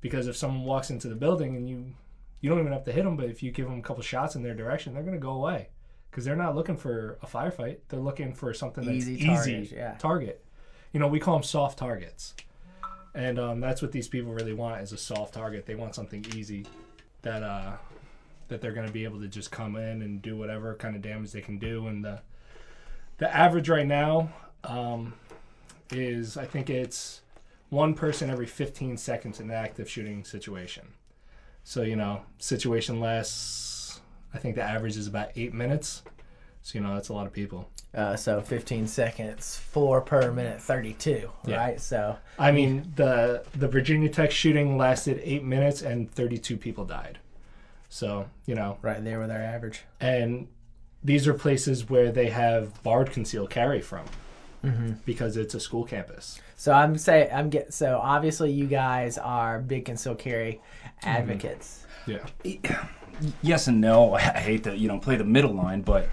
Because 0.01 0.27
if 0.27 0.35
someone 0.35 0.65
walks 0.65 0.89
into 0.89 1.07
the 1.07 1.15
building 1.15 1.55
and 1.55 1.69
you 1.69 1.93
you 2.41 2.49
don't 2.49 2.59
even 2.59 2.73
have 2.73 2.83
to 2.83 2.91
hit 2.91 3.05
them 3.05 3.15
but 3.15 3.27
if 3.29 3.41
you 3.41 3.51
give 3.51 3.67
them 3.67 3.79
a 3.79 3.81
couple 3.81 4.03
shots 4.03 4.35
in 4.35 4.43
their 4.43 4.53
direction 4.53 4.93
they're 4.93 5.03
going 5.03 5.15
to 5.15 5.19
go 5.19 5.31
away. 5.31 5.69
Because 6.11 6.25
they're 6.25 6.35
not 6.35 6.55
looking 6.55 6.77
for 6.77 7.17
a 7.21 7.25
firefight. 7.25 7.77
They're 7.87 8.01
looking 8.01 8.33
for 8.33 8.53
something 8.53 8.83
that's 8.83 9.07
Easy 9.07 9.13
easy, 9.25 9.73
yeah. 9.75 9.95
target. 9.97 10.43
You 10.91 10.99
know 10.99 11.07
we 11.07 11.19
call 11.19 11.35
them 11.35 11.43
soft 11.43 11.79
targets 11.79 12.35
and 13.15 13.39
um, 13.39 13.59
that's 13.59 13.81
what 13.81 13.91
these 13.91 14.07
people 14.07 14.31
really 14.31 14.53
want 14.53 14.81
is 14.81 14.91
a 14.91 14.97
soft 14.97 15.33
target 15.33 15.65
they 15.65 15.75
want 15.75 15.93
something 15.95 16.25
easy 16.35 16.65
that 17.21 17.43
uh 17.43 17.73
that 18.49 18.61
they're 18.61 18.73
going 18.73 18.87
to 18.87 18.93
be 18.93 19.03
able 19.03 19.19
to 19.19 19.27
just 19.27 19.51
come 19.51 19.75
in 19.75 20.01
and 20.01 20.21
do 20.21 20.35
whatever 20.35 20.75
kind 20.75 20.95
of 20.95 21.01
damage 21.01 21.31
they 21.31 21.41
can 21.41 21.57
do 21.57 21.87
and 21.87 22.03
the 22.03 22.19
the 23.17 23.33
average 23.33 23.69
right 23.69 23.87
now 23.87 24.29
um, 24.63 25.13
is 25.91 26.37
I 26.37 26.45
think 26.45 26.69
it's 26.69 27.21
one 27.69 27.93
person 27.93 28.29
every 28.29 28.45
15 28.45 28.97
seconds 28.97 29.39
in 29.39 29.49
an 29.49 29.55
active 29.55 29.89
shooting 29.89 30.23
situation. 30.23 30.87
So 31.63 31.81
you 31.81 31.95
know, 31.95 32.21
situation 32.39 32.99
lasts. 32.99 34.01
I 34.33 34.39
think 34.39 34.55
the 34.55 34.63
average 34.63 34.97
is 34.97 35.07
about 35.07 35.29
eight 35.35 35.53
minutes. 35.53 36.03
So 36.63 36.79
you 36.79 36.83
know, 36.83 36.95
that's 36.95 37.09
a 37.09 37.13
lot 37.13 37.27
of 37.27 37.33
people. 37.33 37.69
Uh, 37.93 38.15
so 38.15 38.41
15 38.41 38.87
seconds, 38.87 39.57
four 39.57 40.01
per 40.01 40.31
minute, 40.31 40.59
32. 40.59 41.29
Yeah. 41.45 41.55
Right. 41.55 41.79
So 41.79 42.17
I 42.39 42.51
mean, 42.51 42.91
the 42.95 43.43
the 43.53 43.67
Virginia 43.67 44.09
Tech 44.09 44.31
shooting 44.31 44.77
lasted 44.77 45.21
eight 45.23 45.43
minutes 45.43 45.83
and 45.83 46.09
32 46.09 46.57
people 46.57 46.85
died. 46.85 47.19
So 47.89 48.27
you 48.47 48.55
know, 48.55 48.77
right 48.81 49.03
there 49.03 49.19
with 49.19 49.29
our 49.29 49.37
average. 49.41 49.83
and 49.99 50.47
these 51.05 51.27
are 51.27 51.33
places 51.33 51.89
where 51.89 52.13
they 52.13 52.29
have 52.29 52.81
barred 52.81 53.11
concealed 53.11 53.49
carry 53.49 53.81
from 53.81 54.05
because 55.05 55.35
it's 55.35 55.53
a 55.53 55.59
school 55.59 55.83
campus. 55.83 56.39
So 56.55 56.71
I'm 56.71 56.97
say 56.97 57.29
I'm 57.29 57.49
get 57.49 57.73
so 57.73 57.99
obviously 58.01 58.49
you 58.53 58.65
guys 58.67 59.17
are 59.17 59.59
big 59.59 59.83
concealed 59.83 60.19
carry 60.19 60.61
advocates. 61.03 61.85
Yeah. 62.07 62.25
yes 63.41 63.67
and 63.67 63.81
no. 63.81 64.13
I 64.13 64.19
hate 64.39 64.63
to 64.63 64.77
you 64.77 64.87
know 64.87 64.97
play 64.99 65.17
the 65.17 65.25
middle 65.25 65.53
line, 65.53 65.81
but 65.81 66.07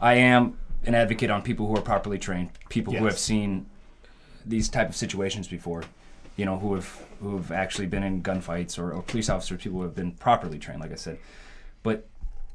I 0.00 0.14
am 0.14 0.58
an 0.84 0.94
advocate 0.94 1.30
on 1.30 1.42
people 1.42 1.66
who 1.66 1.76
are 1.76 1.82
properly 1.82 2.18
trained, 2.18 2.50
people 2.68 2.94
who 2.94 3.04
have 3.04 3.18
seen 3.18 3.66
these 4.44 4.68
type 4.68 4.88
of 4.88 4.96
situations 4.96 5.48
before, 5.48 5.84
you 6.36 6.44
know, 6.44 6.58
who 6.58 6.74
have 6.74 7.02
who 7.20 7.36
have 7.36 7.50
actually 7.50 7.86
been 7.86 8.02
in 8.02 8.22
gunfights 8.22 8.78
or, 8.78 8.92
or 8.92 9.02
police 9.02 9.28
officers, 9.30 9.62
people 9.62 9.78
who 9.78 9.84
have 9.84 9.94
been 9.94 10.12
properly 10.12 10.58
trained, 10.58 10.80
like 10.80 10.92
I 10.92 10.96
said. 10.96 11.18
But 11.82 12.06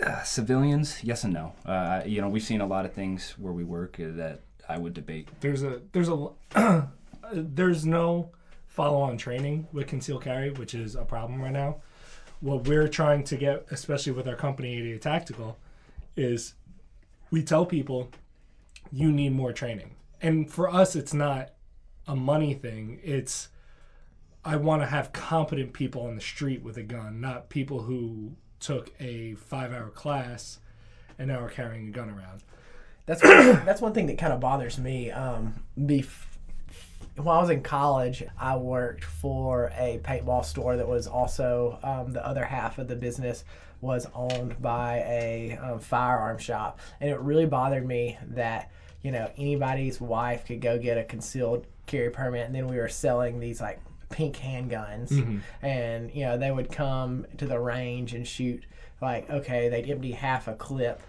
uh, 0.03 0.21
civilians, 0.23 1.03
yes 1.03 1.23
and 1.23 1.33
no. 1.33 1.53
Uh, 1.65 2.01
you 2.05 2.21
know, 2.21 2.29
we've 2.29 2.43
seen 2.43 2.61
a 2.61 2.67
lot 2.67 2.85
of 2.85 2.93
things 2.93 3.35
where 3.37 3.53
we 3.53 3.63
work 3.63 3.99
uh, 3.99 4.11
that 4.15 4.41
I 4.69 4.77
would 4.77 4.93
debate. 4.93 5.27
there's 5.41 5.63
a 5.63 5.81
there's 5.91 6.09
a 6.09 6.27
there's 7.33 7.85
no 7.85 8.29
follow-on 8.67 9.17
training 9.17 9.67
with 9.73 9.87
concealed 9.87 10.23
carry, 10.23 10.49
which 10.51 10.73
is 10.73 10.95
a 10.95 11.03
problem 11.03 11.41
right 11.41 11.51
now. 11.51 11.77
What 12.39 12.67
we're 12.67 12.87
trying 12.87 13.23
to 13.25 13.35
get, 13.35 13.67
especially 13.69 14.13
with 14.13 14.27
our 14.27 14.35
company 14.35 14.77
88 14.77 15.01
Tactical, 15.01 15.57
is 16.15 16.53
we 17.31 17.41
tell 17.41 17.65
people 17.65 18.11
you 18.91 19.11
need 19.11 19.31
more 19.31 19.53
training. 19.53 19.95
And 20.21 20.51
for 20.51 20.69
us, 20.69 20.95
it's 20.95 21.13
not 21.13 21.51
a 22.07 22.15
money 22.15 22.53
thing. 22.53 22.99
It's 23.03 23.49
I 24.43 24.57
want 24.57 24.81
to 24.81 24.87
have 24.87 25.13
competent 25.13 25.73
people 25.73 26.03
on 26.03 26.15
the 26.15 26.21
street 26.21 26.61
with 26.61 26.77
a 26.77 26.83
gun, 26.83 27.21
not 27.21 27.49
people 27.49 27.83
who 27.83 28.33
took 28.59 28.91
a 28.99 29.35
five 29.35 29.71
hour 29.71 29.89
class 29.89 30.59
and 31.17 31.29
now 31.29 31.39
are 31.39 31.49
carrying 31.49 31.87
a 31.87 31.91
gun 31.91 32.09
around. 32.09 32.43
That's 33.05 33.21
that's 33.21 33.81
one 33.81 33.93
thing 33.93 34.07
that 34.07 34.17
kind 34.17 34.33
of 34.33 34.39
bothers 34.39 34.77
me. 34.77 35.11
Um, 35.11 35.63
bef- 35.79 36.25
while 37.15 37.37
I 37.37 37.41
was 37.41 37.49
in 37.49 37.61
college, 37.61 38.23
I 38.39 38.55
worked 38.57 39.03
for 39.03 39.71
a 39.75 39.99
paintball 40.03 40.45
store 40.45 40.77
that 40.77 40.87
was 40.87 41.07
also 41.07 41.79
um, 41.83 42.13
the 42.13 42.25
other 42.25 42.45
half 42.45 42.77
of 42.77 42.87
the 42.87 42.95
business 42.95 43.43
was 43.81 44.07
owned 44.13 44.61
by 44.61 44.97
a 44.99 45.57
um, 45.57 45.79
firearm 45.79 46.37
shop, 46.37 46.79
and 46.99 47.09
it 47.09 47.19
really 47.19 47.45
bothered 47.45 47.85
me 47.85 48.17
that 48.29 48.71
you 49.01 49.11
know 49.11 49.29
anybody's 49.37 49.99
wife 49.99 50.45
could 50.45 50.61
go 50.61 50.77
get 50.77 50.97
a 50.97 51.03
concealed 51.03 51.65
carry 51.87 52.09
permit, 52.09 52.45
and 52.45 52.55
then 52.55 52.67
we 52.67 52.77
were 52.77 52.89
selling 52.89 53.39
these 53.39 53.59
like 53.59 53.79
pink 54.09 54.37
handguns, 54.37 55.11
and 55.61 56.13
you 56.13 56.23
know 56.25 56.37
they 56.37 56.51
would 56.51 56.71
come 56.71 57.25
to 57.37 57.45
the 57.45 57.59
range 57.59 58.13
and 58.13 58.27
shoot 58.27 58.63
like 59.01 59.29
okay 59.29 59.67
they'd 59.69 59.89
empty 59.89 60.11
half 60.11 60.47
a 60.47 60.53
clip 60.53 61.01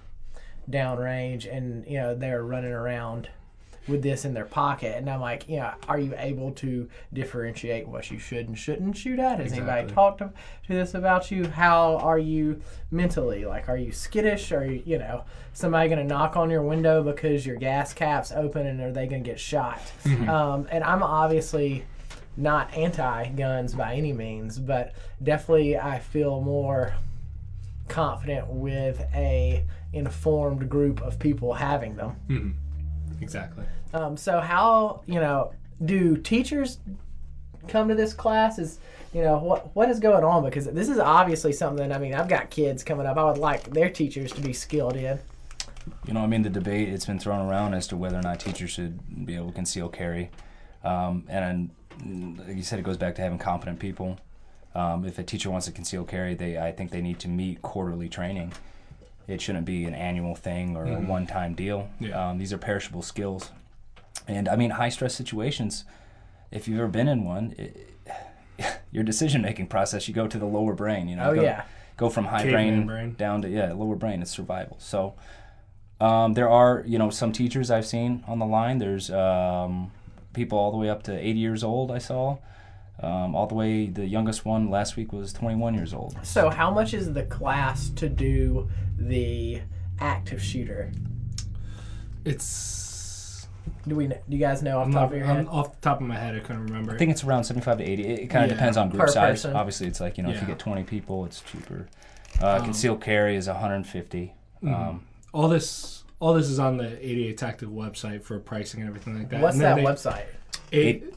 downrange 0.71 1.53
and 1.53 1.85
you 1.87 1.99
know 1.99 2.15
they're 2.15 2.43
running 2.45 2.73
around 2.73 3.29
with 3.89 4.03
this 4.03 4.25
in 4.25 4.35
their 4.35 4.45
pocket. 4.45 4.97
And 4.97 5.09
i'm 5.11 5.21
like 5.21 5.49
you 5.49 5.57
know 5.57 5.73
are 5.89 5.99
you 5.99 6.15
able 6.17 6.53
to 6.53 6.89
differentiate 7.13 7.87
what 7.87 8.11
you 8.11 8.19
should 8.19 8.49
and 8.49 8.59
shouldn't 8.59 8.97
shoot 8.97 9.19
at? 9.19 9.41
Has 9.41 9.53
anybody 9.53 9.93
talked 9.93 10.19
to, 10.19 10.33
to 10.67 10.75
this 10.75 10.95
about 10.95 11.31
you? 11.31 11.47
How 11.49 11.97
are 11.99 12.19
you 12.19 12.61
mentally? 12.91 13.45
Like 13.45 13.69
are 13.69 13.77
you 13.77 13.93
skittish? 13.93 14.53
Are 14.53 14.65
you 14.65 14.83
you 14.85 14.99
know 14.99 15.25
somebody 15.53 15.89
gonna 15.89 16.05
knock 16.05 16.37
on 16.37 16.51
your 16.51 16.63
window 16.63 17.03
because 17.03 17.45
your 17.47 17.57
gas 17.57 17.93
cap's 17.93 18.33
open 18.33 18.67
and 18.67 18.81
are 18.81 18.93
they 18.93 19.07
gonna 19.07 19.23
get 19.23 19.39
shot? 19.41 19.81
Um, 20.29 20.67
and 20.71 20.85
i'm 20.85 21.03
obviously 21.03 21.85
not 22.37 22.73
anti 22.75 23.29
guns 23.31 23.75
by 23.75 23.95
any 23.95 24.13
means 24.13 24.59
but 24.59 24.95
definitely 25.23 25.77
i 25.77 25.99
feel 25.99 26.41
more 26.41 26.95
confident 27.89 28.47
with 28.49 29.01
a 29.15 29.65
informed 29.93 30.69
group 30.69 31.01
of 31.03 31.19
people 31.19 31.53
having 31.53 31.97
them. 31.97 32.17
Exactly. 33.23 33.65
Um, 33.95 34.17
so 34.17 34.41
how 34.41 35.03
you 35.07 35.21
know 35.21 35.53
do 35.85 36.17
teachers 36.17 36.79
come 37.69 37.89
to 37.89 37.95
this 37.95 38.13
class? 38.13 38.59
Is 38.59 38.79
you 39.13 39.23
know 39.23 39.39
what 39.39 39.75
what 39.75 39.91
is 39.91 40.01
going 40.01 40.25
on 40.25 40.45
because 40.45 40.67
this 40.67 40.89
is 40.89 40.99
obviously 40.99 41.53
something. 41.53 41.93
I 41.93 41.99
mean, 41.99 42.15
I've 42.15 42.29
got 42.29 42.51
kids 42.51 42.83
coming 42.83 43.07
up. 43.07 43.17
I 43.17 43.25
would 43.25 43.39
like 43.39 43.71
their 43.71 43.91
teachers 43.91 44.33
to 44.33 44.41
be 44.41 44.53
skilled 44.53 44.97
in. 44.97 45.19
You 46.07 46.15
know, 46.15 46.21
I 46.21 46.27
mean, 46.27 46.43
the 46.43 46.51
debate 46.51 46.89
it's 46.89 47.07
been 47.07 47.19
thrown 47.19 47.49
around 47.49 47.75
as 47.75 47.87
to 47.89 47.97
whether 47.97 48.19
or 48.19 48.23
not 48.23 48.41
teachers 48.41 48.71
should 48.71 49.27
be 49.27 49.35
able 49.35 49.49
to 49.49 49.53
conceal 49.53 49.89
carry, 49.89 50.31
um, 50.85 51.25
and 51.29 51.71
like 52.39 52.57
you 52.57 52.63
said, 52.63 52.79
it 52.79 52.83
goes 52.83 52.97
back 52.97 53.15
to 53.17 53.23
having 53.23 53.39
competent 53.39 53.79
people. 53.79 54.19
Um, 54.75 55.05
if 55.05 55.19
a 55.19 55.23
teacher 55.23 55.51
wants 55.51 55.67
to 55.67 55.73
conceal 55.73 56.05
carry, 56.05 56.35
they 56.35 56.59
I 56.59 56.73
think 56.73 56.91
they 56.91 57.03
need 57.03 57.19
to 57.21 57.29
meet 57.29 57.63
quarterly 57.63 58.09
training. 58.09 58.53
It 59.29 59.41
shouldn't 59.41 59.65
be 59.65 59.85
an 59.85 59.95
annual 59.95 60.35
thing 60.35 60.77
or 60.77 60.85
a 60.85 61.01
one-time 61.01 61.55
deal. 61.55 61.89
Yeah. 62.01 62.31
Um, 62.31 62.39
these 62.39 62.53
are 62.53 62.59
perishable 62.59 63.03
skills, 63.03 63.51
and 64.27 64.49
I 64.49 64.57
mean, 64.57 64.71
high-stress 64.71 65.15
situations. 65.15 65.85
If 66.51 66.67
you've 66.69 66.79
ever 66.81 66.89
been 66.89 67.09
in 67.09 67.25
one, 67.25 67.55
it, 67.59 67.89
your 68.93 69.05
decision-making 69.05 69.69
process, 69.69 70.09
you 70.09 70.15
go 70.15 70.27
to 70.29 70.39
the 70.39 70.45
lower 70.47 70.75
brain. 70.75 71.09
You 71.09 71.17
know, 71.17 71.31
Oh, 71.31 71.35
go, 71.35 71.43
yeah. 71.43 71.65
go 71.97 72.11
from 72.11 72.27
high 72.27 72.49
brain, 72.51 72.87
brain. 72.87 73.15
down 73.15 73.43
to 73.43 73.49
yeah, 73.49 73.73
lower 73.73 73.97
brain. 73.97 74.23
It's 74.23 74.31
survival. 74.31 74.77
So. 74.81 75.15
Um, 76.01 76.35
there 76.35 76.49
are, 76.51 76.83
you 76.85 76.99
know, 76.99 77.11
some 77.11 77.31
teachers 77.31 77.71
I've 77.71 77.87
seen 77.87 78.25
on 78.27 78.41
the 78.41 78.45
line. 78.45 78.79
There's 78.79 79.09
um, 79.09 79.93
people 80.33 80.59
all 80.59 80.73
the 80.73 80.77
way 80.77 80.91
up 80.91 81.05
to 81.05 81.17
80 81.17 81.39
years 81.39 81.63
old. 81.63 81.93
I 81.93 81.99
saw, 81.99 82.39
um, 83.01 83.35
all 83.35 83.47
the 83.47 83.55
way. 83.55 83.87
The 83.87 84.07
youngest 84.07 84.45
one 84.45 84.71
last 84.71 84.97
week 84.97 85.13
was 85.13 85.33
21 85.33 85.75
years 85.75 85.93
old. 85.95 86.17
So 86.23 86.51
how 86.51 86.71
much 86.71 86.95
is 86.95 87.13
the 87.13 87.25
class 87.25 87.89
to 87.91 88.09
do 88.09 88.69
the 88.99 89.61
active 90.01 90.43
shooter? 90.43 90.93
It's 92.25 93.49
Do 93.87 93.97
we? 93.97 94.07
kn- 94.09 94.21
Do 94.29 94.37
you 94.37 94.41
guys 94.41 94.63
know 94.63 94.79
off 94.81 94.87
the 94.89 94.93
top 94.93 95.11
not, 95.11 95.13
of 95.13 95.19
your 95.19 95.27
I'm, 95.29 95.37
head? 95.37 95.47
off 95.49 95.75
the 95.75 95.81
top 95.81 96.01
of 96.01 96.07
my 96.07 96.17
head. 96.17 96.35
I 96.37 96.41
couldn't 96.41 96.67
remember. 96.67 96.95
I 96.95 96.99
think 96.99 97.11
it's 97.11 97.25
around 97.25 97.45
75 97.45 97.79
to 97.79 97.85
80. 97.85 98.03
It, 98.05 98.19
it 98.21 98.27
kind 98.29 98.45
of 98.45 98.51
Yeah. 98.51 98.57
depends 98.57 98.77
on 98.77 98.91
group 98.91 99.01
Per 99.03 99.09
size. 99.09 99.43
person. 99.43 99.57
Obviously, 99.57 99.87
it's 99.89 100.01
like 100.01 100.17
you 100.19 100.23
know, 100.25 100.31
if 100.31 100.41
you 100.41 100.47
get 100.47 100.59
20 100.59 100.85
people, 100.85 101.25
it's 101.25 101.41
cheaper. 101.41 101.87
Uh, 102.41 102.61
concealed 102.63 103.01
carry 103.01 103.37
is 103.37 103.49
150. 103.49 104.35
Um, 104.67 105.03
all 105.35 105.49
this 105.49 106.05
all 106.21 106.35
this 106.35 106.49
is 106.49 106.61
on 106.61 106.77
the 106.77 106.97
88 107.05 107.37
Tactical 107.37 107.75
website 107.75 108.23
for 108.23 108.39
pricing 108.39 108.81
and 108.81 108.89
everything 108.89 109.19
like 109.19 109.29
that. 109.31 109.41
What's 109.41 109.57
And 109.57 109.65
then 109.65 109.77
that 109.77 109.83
they- 109.83 110.11
website? 110.11 110.25
Eight, 110.71 111.01
Tim? 111.03 111.13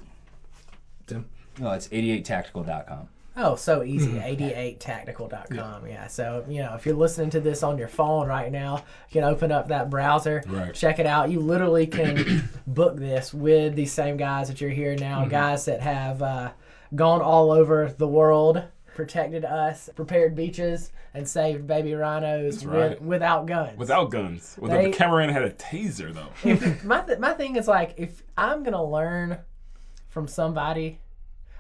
No, 1.60 1.72
it's 1.72 1.88
88tactical.com. 1.90 3.10
Oh, 3.38 3.56
so 3.56 3.84
easy. 3.84 4.12
Mm-hmm. 4.14 4.44
88tactical.com. 4.80 5.88
Yeah. 5.88 6.08
So, 6.08 6.46
you 6.48 6.62
know, 6.62 6.74
if 6.76 6.86
you're 6.86 6.96
listening 6.96 7.30
to 7.32 7.42
this 7.42 7.64
on 7.64 7.78
your 7.78 7.88
phone 7.90 8.28
right 8.28 8.52
now, 8.52 8.78
you 9.10 9.22
can 9.22 9.24
open 9.26 9.52
up 9.52 9.68
that 9.68 9.90
browser, 9.90 10.42
Right. 10.48 10.74
check 10.74 11.00
it 11.00 11.06
out. 11.06 11.30
You 11.30 11.40
literally 11.42 11.86
can 11.88 12.48
book 12.68 12.96
this 12.98 13.34
with 13.34 13.76
these 13.76 13.92
same 13.92 14.16
guys 14.18 14.48
that 14.48 14.62
you're 14.62 14.70
hearing 14.70 15.00
now, 15.00 15.22
Mm-hmm. 15.22 15.30
guys 15.32 15.66
that 15.66 15.82
have 15.82 16.22
uh, 16.22 16.52
gone 16.96 17.22
all 17.22 17.52
over 17.52 17.94
the 17.98 18.08
world, 18.08 18.64
protected 18.96 19.44
us, 19.44 19.90
prepared 19.96 20.34
beaches, 20.36 20.92
and 21.14 21.28
saved 21.28 21.68
baby 21.68 21.94
rhinos 21.94 22.66
with, 22.66 22.74
right. 22.74 23.02
without 23.02 23.46
guns. 23.48 23.78
Without 23.78 24.12
guns. 24.12 24.56
Without 24.60 24.78
They- 24.78 24.92
the 24.92 24.98
cameraman 24.98 25.34
had 25.34 25.44
a 25.44 25.52
taser 25.52 26.14
though. 26.14 26.30
if 26.50 26.84
my 26.86 27.02
th- 27.02 27.20
my 27.20 27.34
thing 27.34 27.58
is 27.58 27.68
like 27.68 27.96
if 27.98 28.24
I'm 28.38 28.64
gonna 28.64 28.84
learn 28.84 29.40
from 30.10 30.28
somebody, 30.30 31.00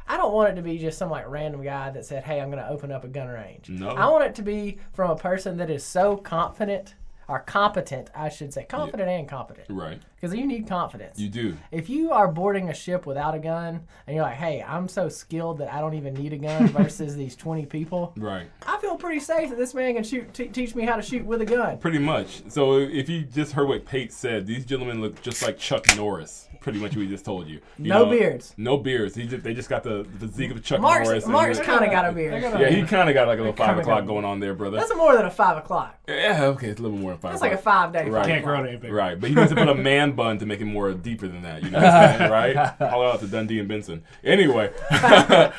I 0.08 0.18
don't 0.18 0.34
want 0.34 0.52
it 0.52 0.56
to 0.56 0.62
be 0.62 0.78
just 0.78 0.98
some 0.98 1.10
like 1.10 1.28
random 1.28 1.64
guy 1.64 1.90
that 1.90 2.06
said, 2.06 2.24
"Hey, 2.24 2.40
I'm 2.40 2.50
gonna 2.50 2.68
open 2.70 2.92
up 2.92 3.04
a 3.04 3.08
gun 3.08 3.28
range." 3.28 3.70
No. 3.70 3.90
I 3.90 4.08
want 4.08 4.24
it 4.26 4.36
to 4.36 4.42
be 4.42 4.78
from 4.94 5.12
a 5.12 5.16
person 5.16 5.58
that 5.58 5.70
is 5.70 5.84
so 5.84 6.16
confident 6.18 6.96
or 7.28 7.40
competent, 7.40 8.10
I 8.16 8.30
should 8.30 8.54
say, 8.54 8.64
confident 8.66 9.10
and 9.10 9.28
competent, 9.28 9.68
right. 9.70 10.00
because 10.16 10.36
you 10.36 10.46
need 10.46 10.68
confidence. 10.68 11.20
You 11.20 11.30
do. 11.30 11.58
if 11.72 11.90
you 11.90 12.12
are 12.12 12.28
boarding 12.28 12.70
a 12.70 12.74
ship 12.74 13.06
without 13.06 13.36
a 13.36 13.40
gun 13.40 13.82
and 14.08 14.16
you're 14.16 14.26
like, 14.26 14.36
"Hey, 14.36 14.64
I'm 14.68 14.88
so 14.88 15.10
skilled 15.10 15.58
that 15.60 15.74
I 15.74 15.80
don't 15.82 15.94
even 15.96 16.14
need 16.14 16.34
a 16.34 16.38
gun," 16.38 16.68
versus 16.70 17.16
these 17.16 17.36
20 17.36 17.66
people, 17.66 18.14
Right. 18.18 18.48
I 18.68 18.78
feel 18.78 18.96
pretty 18.98 19.20
safe 19.20 19.50
that 19.50 19.58
this 19.58 19.74
man 19.74 19.96
can 19.96 20.04
shoot, 20.04 20.34
t- 20.34 20.48
teach 20.48 20.76
me 20.76 20.84
how 20.86 20.96
to 20.96 21.02
shoot 21.02 21.26
with 21.26 21.42
a 21.42 21.46
gun. 21.46 21.78
Pretty 21.80 22.00
much. 22.00 22.44
So 22.50 22.78
if 22.80 23.10
you 23.10 23.24
just 23.24 23.54
heard 23.54 23.68
what 23.68 23.86
Pate 23.86 24.12
said, 24.12 24.46
these 24.46 24.66
gentlemen 24.66 25.02
look 25.02 25.22
just 25.22 25.42
like 25.42 25.58
Chuck 25.58 25.86
Norris. 25.96 26.48
Pretty 26.62 26.80
much 26.80 26.96
what 26.96 27.04
he 27.04 27.08
just 27.08 27.26
told 27.26 27.48
you. 27.48 27.60
You 27.78 27.90
No 27.90 28.06
beards. 28.08 28.56
No 28.58 28.78
beards. 28.78 29.14
He 29.14 29.28
just, 29.28 29.44
they 29.44 29.54
just 29.54 29.70
got 29.70 29.84
the 29.84 30.04
physique 30.18 30.50
of 30.50 30.64
Chuck 30.64 30.82
Marc's, 30.82 31.08
Norris. 31.08 31.28
Marc's 31.28 31.60
kind 31.60 31.86
of 31.86 31.92
got 31.92 32.10
a 32.10 32.12
beard. 32.12 32.42
yeah, 32.42 32.70
he 32.70 32.82
kind 32.84 33.08
of 33.08 33.14
got 33.14 33.28
like 33.28 33.38
a 33.38 33.42
little 33.42 33.56
five 33.56 33.78
o'clock 33.78 34.08
going 34.08 34.26
on 34.26 34.40
there, 34.40 34.56
brother. 34.56 34.78
That's 34.78 34.96
more 34.96 35.16
than 35.16 35.26
a 35.28 35.32
five 35.32 35.58
o'clock. 35.58 35.96
yeah, 36.08 36.46
okay, 36.46 36.70
it's 36.70 36.80
a 36.80 36.84
little 36.84 36.98
more 36.98 37.15
than 37.16 37.22
five. 37.22 37.32
That's 37.32 37.42
like 37.42 37.52
a 37.54 37.58
five 37.58 37.94
day. 37.94 38.10
Right. 38.10 38.26
Can't 38.26 38.44
grow 38.44 38.64
any 38.64 38.78
bigger. 38.78 38.94
Right, 38.94 39.20
but 39.20 39.30
he 39.30 39.36
needs 39.36 39.50
to 39.50 39.56
put 39.56 39.68
a 39.68 39.76
man 39.76 40.14
bun 40.14 40.38
to 40.40 40.46
make 40.46 40.62
it 40.62 40.66
more 40.66 40.94
deeper 40.94 41.28
than 41.28 41.42
that. 41.44 41.64
You 41.64 41.72
know 41.72 41.80
what 41.80 41.88
I'm 41.88 42.18
saying, 42.18 42.32
right? 42.32 42.82
All 42.94 43.06
out 43.06 43.20
to 43.22 43.28
Dundee 43.28 43.60
and 43.60 43.68
Benson. 43.68 44.04
Anyway, 44.24 44.72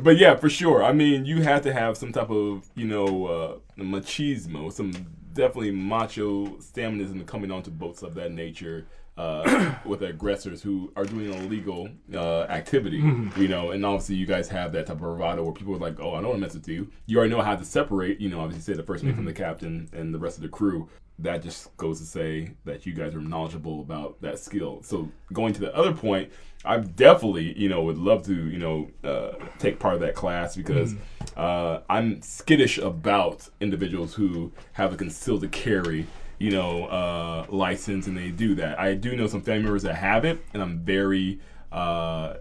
but 0.00 0.16
yeah, 0.16 0.36
for 0.36 0.48
sure. 0.48 0.82
I 0.82 0.92
mean, 0.92 1.24
you 1.24 1.42
have 1.42 1.62
to 1.62 1.72
have 1.72 1.96
some 1.96 2.12
type 2.12 2.30
of 2.30 2.68
you 2.74 2.86
know 2.86 3.26
uh, 3.26 3.82
machismo, 3.82 4.72
some 4.72 4.92
definitely 5.32 5.72
macho 5.72 6.46
staminism 6.58 7.26
coming 7.26 7.50
onto 7.50 7.70
boats 7.70 8.02
of 8.02 8.14
that 8.14 8.32
nature. 8.32 8.86
Uh, 9.18 9.74
with 9.84 10.00
aggressors 10.00 10.62
who 10.62 10.90
are 10.96 11.04
doing 11.04 11.30
illegal 11.34 11.86
uh, 12.14 12.44
activity, 12.44 12.96
you 13.36 13.46
know, 13.46 13.72
and 13.72 13.84
obviously 13.84 14.14
you 14.14 14.24
guys 14.24 14.48
have 14.48 14.72
that 14.72 14.86
type 14.86 14.96
of 14.96 15.00
bravado 15.00 15.44
where 15.44 15.52
people 15.52 15.74
are 15.74 15.78
like, 15.78 16.00
"Oh, 16.00 16.14
I 16.14 16.22
don't 16.22 16.30
want 16.30 16.36
to 16.36 16.40
mess 16.40 16.54
with 16.54 16.66
you." 16.66 16.88
You 17.04 17.18
already 17.18 17.30
know 17.30 17.42
how 17.42 17.54
to 17.54 17.62
separate, 17.62 18.22
you 18.22 18.30
know. 18.30 18.40
Obviously, 18.40 18.72
say 18.72 18.74
the 18.74 18.82
first 18.82 19.04
mate 19.04 19.14
from 19.14 19.26
the 19.26 19.34
captain 19.34 19.90
and 19.92 20.14
the 20.14 20.18
rest 20.18 20.38
of 20.38 20.42
the 20.42 20.48
crew 20.48 20.88
that 21.22 21.42
just 21.42 21.74
goes 21.76 21.98
to 22.00 22.06
say 22.06 22.52
that 22.64 22.84
you 22.84 22.92
guys 22.92 23.14
are 23.14 23.20
knowledgeable 23.20 23.80
about 23.80 24.20
that 24.22 24.38
skill. 24.38 24.82
So 24.82 25.08
going 25.32 25.52
to 25.54 25.60
the 25.60 25.74
other 25.74 25.92
point, 25.92 26.30
I 26.64 26.78
definitely, 26.78 27.58
you 27.58 27.68
know, 27.68 27.82
would 27.82 27.98
love 27.98 28.24
to, 28.26 28.34
you 28.34 28.58
know, 28.58 28.90
uh, 29.02 29.32
take 29.58 29.78
part 29.78 29.94
of 29.94 30.00
that 30.00 30.14
class 30.14 30.56
because 30.56 30.94
uh, 31.36 31.80
I'm 31.88 32.22
skittish 32.22 32.78
about 32.78 33.48
individuals 33.60 34.14
who 34.14 34.52
have 34.72 34.92
a 34.92 34.96
concealed 34.96 35.50
carry, 35.50 36.06
you 36.38 36.50
know, 36.50 36.86
uh, 36.86 37.46
license 37.48 38.06
and 38.06 38.16
they 38.16 38.30
do 38.30 38.54
that. 38.56 38.78
I 38.78 38.94
do 38.94 39.16
know 39.16 39.26
some 39.26 39.42
family 39.42 39.62
members 39.62 39.82
that 39.82 39.94
have 39.94 40.24
it, 40.24 40.44
and 40.54 40.62
I'm 40.62 40.78
very, 40.78 41.40
uh, 41.72 42.34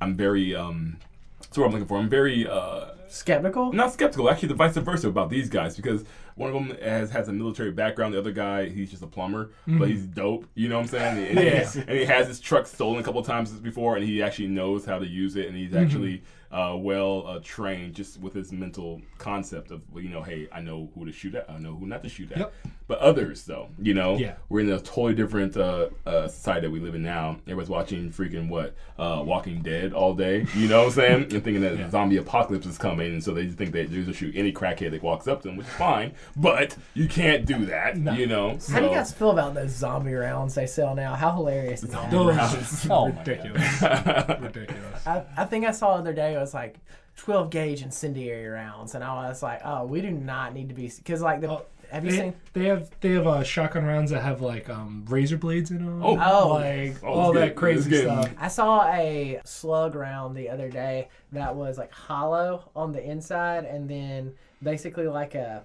I'm 0.00 0.16
very, 0.16 0.54
um, 0.54 0.96
that's 1.40 1.56
what 1.58 1.66
I'm 1.66 1.72
looking 1.72 1.86
for. 1.86 1.98
I'm 1.98 2.08
very, 2.08 2.46
uh, 2.46 2.86
Skeptical? 3.08 3.72
not 3.72 3.92
skeptical, 3.92 4.28
actually 4.28 4.48
the 4.48 4.54
vice 4.54 4.76
versa 4.76 5.08
about 5.08 5.30
these 5.30 5.48
guys 5.48 5.76
because 5.76 6.04
one 6.36 6.48
of 6.48 6.54
them 6.54 6.76
has 6.82 7.10
has 7.10 7.28
a 7.28 7.32
military 7.32 7.70
background. 7.70 8.14
The 8.14 8.18
other 8.18 8.32
guy, 8.32 8.68
he's 8.68 8.90
just 8.90 9.02
a 9.02 9.06
plumber, 9.06 9.50
Mm-hmm. 9.68 9.78
but 9.78 9.88
he's 9.88 10.04
dope. 10.06 10.46
You 10.54 10.68
know 10.68 10.76
what 10.76 10.82
I'm 10.82 10.88
saying? 10.88 11.26
And, 11.28 11.38
Yeah. 11.38 11.70
and 11.86 11.98
he 11.98 12.04
has 12.04 12.26
his 12.28 12.40
truck 12.40 12.66
stolen 12.66 12.98
a 13.00 13.02
couple 13.02 13.22
times 13.22 13.50
before, 13.52 13.96
and 13.96 14.04
he 14.04 14.22
actually 14.22 14.48
knows 14.48 14.84
how 14.84 14.98
to 14.98 15.06
use 15.06 15.36
it, 15.36 15.46
and 15.48 15.56
he's 15.56 15.70
Mm-hmm. 15.70 15.84
actually 15.84 16.22
uh, 16.50 16.76
well 16.76 17.26
uh, 17.26 17.40
trained 17.42 17.94
just 17.94 18.20
with 18.20 18.32
his 18.32 18.52
mental 18.52 19.02
concept 19.18 19.70
of 19.72 19.82
you 19.96 20.08
know, 20.08 20.22
hey, 20.22 20.48
I 20.52 20.60
know 20.60 20.90
who 20.94 21.04
to 21.04 21.12
shoot 21.12 21.34
at, 21.34 21.50
I 21.50 21.58
know 21.58 21.74
who 21.74 21.86
not 21.86 22.02
to 22.04 22.08
shoot 22.08 22.30
at. 22.32 22.38
Yep. 22.38 22.54
But 22.86 22.98
others, 22.98 23.44
though, 23.44 23.68
you 23.80 23.94
know, 23.94 24.16
Yeah. 24.18 24.34
we're 24.50 24.60
in 24.60 24.70
a 24.70 24.78
totally 24.78 25.14
different 25.14 25.56
uh, 25.56 25.88
uh, 26.04 26.28
society 26.28 26.66
that 26.66 26.70
we 26.70 26.80
live 26.80 26.94
in 26.94 27.02
now. 27.02 27.38
Everybody's 27.46 27.70
watching 27.70 28.10
freaking 28.10 28.48
what, 28.50 28.74
uh, 28.98 29.22
Walking 29.24 29.62
Dead 29.62 29.94
all 29.94 30.12
day. 30.12 30.44
You 30.54 30.68
know 30.68 30.80
what 30.80 30.86
I'm 30.88 30.92
saying? 30.92 31.22
and 31.32 31.42
thinking 31.42 31.60
that 31.62 31.78
Yeah. 31.78 31.88
zombie 31.88 32.18
apocalypse 32.18 32.66
is 32.66 32.76
coming, 32.76 33.12
and 33.12 33.24
so 33.24 33.32
they 33.32 33.46
just 33.46 33.56
think 33.56 33.72
they 33.72 33.86
they 33.86 34.02
just 34.02 34.18
shoot 34.18 34.34
any 34.36 34.52
crackhead 34.52 34.90
that 34.90 35.02
walks 35.02 35.26
up 35.26 35.40
to 35.42 35.48
them, 35.48 35.56
which 35.56 35.66
is 35.66 35.72
fine. 35.72 36.12
But 36.36 36.76
you 36.92 37.08
can't 37.08 37.46
do 37.46 37.64
that. 37.66 37.96
You 37.96 38.26
know. 38.26 38.58
So. 38.58 38.74
How 38.74 38.80
do 38.80 38.86
you 38.86 38.92
guys 38.92 39.12
feel 39.12 39.30
about 39.30 39.54
those 39.54 39.70
zombie 39.70 40.12
rounds 40.12 40.54
they 40.54 40.66
sell 40.66 40.94
now? 40.94 41.14
How 41.14 41.30
hilarious 41.32 41.82
is 41.84 41.90
that? 41.90 42.10
Those 42.10 42.86
Oh 42.90 43.08
my 43.08 43.18
ridiculous. 43.18 43.82
ridiculous. 44.40 45.06
I, 45.06 45.22
I 45.38 45.44
think 45.46 45.64
I 45.64 45.70
saw 45.70 45.94
the 45.94 46.00
other 46.00 46.12
day 46.12 46.34
it 46.34 46.38
was 46.38 46.52
like 46.54 46.76
12 47.16 47.48
gauge 47.50 47.82
incendiary 47.82 48.46
rounds, 48.46 48.94
and 48.94 49.02
I 49.04 49.28
was 49.28 49.42
like, 49.42 49.60
oh, 49.64 49.84
we 49.84 50.00
do 50.00 50.10
not 50.10 50.52
need 50.52 50.68
to 50.68 50.74
be 50.74 50.90
because 50.94 51.22
like 51.22 51.40
the. 51.40 51.62
Have 51.94 52.04
you 52.04 52.10
They, 52.10 52.16
seen? 52.18 52.34
they 52.52 52.64
have 52.66 52.90
they 53.00 53.10
have 53.12 53.26
uh, 53.26 53.42
shotgun 53.42 53.84
rounds 53.84 54.10
that 54.10 54.22
have 54.22 54.40
like 54.42 54.68
um, 54.68 55.04
razor 55.08 55.36
blades 55.38 55.70
in 55.70 55.78
them. 55.78 56.02
Oh. 56.04 56.18
Oh. 56.20 56.48
like 56.54 56.96
Oh, 57.02 57.08
all 57.08 57.32
that 57.32 57.40
getting- 57.40 57.54
crazy 57.56 58.02
stuff. 58.02 58.30
I 58.38 58.48
saw 58.48 58.86
a 58.92 59.40
slug 59.44 59.94
round 59.94 60.36
the 60.36 60.48
other 60.50 60.68
day 60.70 61.08
that 61.32 61.54
was 61.54 61.78
like 61.78 61.92
hollow 61.92 62.70
on 62.76 62.92
the 62.92 63.02
inside, 63.02 63.64
and 63.64 63.88
then 63.88 64.34
basically 64.62 65.06
like 65.08 65.34
a 65.34 65.62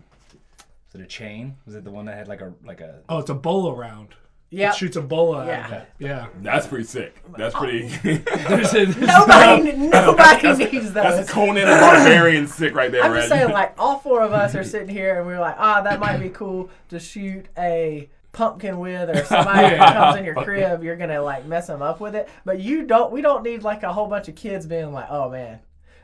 Was 0.94 1.02
it 1.02 1.04
a 1.04 1.08
chain? 1.08 1.56
Was 1.66 1.76
it 1.76 1.84
the 1.84 1.92
one 1.92 2.06
that 2.06 2.16
had 2.18 2.28
like 2.28 2.42
a 2.42 2.54
like 2.64 2.82
a? 2.82 3.00
Oh, 3.10 3.20
it's 3.20 3.30
a 3.30 3.36
bola 3.36 3.74
round. 3.74 4.10
Yeah. 4.52 4.72
Shoots 4.72 4.96
a 4.98 5.02
bola 5.02 5.46
Yeah. 5.46 5.60
out 5.60 5.66
of 5.68 5.72
it. 5.74 5.90
Yeah. 6.00 6.28
That's 6.42 6.68
pretty 6.68 6.86
sick. 6.86 7.22
That's 7.38 7.54
pretty. 7.56 7.88
There's 8.04 8.74
a, 8.74 8.86
Nobody, 8.88 9.74
nobody 9.74 10.48
needs 10.72 10.94
that. 10.94 11.04
That's 11.04 11.18
those. 11.18 11.30
Conan 11.30 11.56
the 11.68 11.76
Barbarian 11.76 12.48
sick 12.48 12.74
right 12.76 12.92
there, 12.92 13.04
I'm 13.04 13.12
Red. 13.12 13.20
just 13.20 13.30
saying, 13.30 13.52
like 13.52 13.74
all 13.80 14.00
four 14.00 14.22
of 14.22 14.32
us 14.34 14.56
are 14.56 14.64
sitting 14.64 14.90
here, 14.90 15.18
and 15.18 15.28
we're 15.28 15.40
like, 15.40 15.56
ah, 15.58 15.82
that 15.82 16.00
might 16.00 16.18
be 16.18 16.30
cool 16.30 16.70
to 16.90 17.00
shoot 17.00 17.46
a 17.58 18.10
pumpkin 18.32 18.80
with, 18.80 19.10
or 19.10 19.24
somebody 19.26 19.76
that 19.76 19.94
comes 19.96 20.18
in 20.18 20.26
your 20.26 20.36
crib, 20.36 20.84
you're 20.84 20.96
gonna 20.96 21.22
like 21.22 21.46
mess 21.46 21.68
them 21.68 21.82
up 21.82 22.00
with 22.00 22.16
it. 22.16 22.30
But 22.46 22.60
you 22.60 22.86
don't. 22.86 23.12
We 23.12 23.22
don't 23.22 23.44
need 23.44 23.64
like 23.64 23.84
a 23.84 23.92
whole 23.94 24.08
bunch 24.08 24.28
of 24.28 24.36
kids 24.36 24.66
being 24.66 24.94
like, 24.94 25.08
oh 25.10 25.30
man, 25.30 25.60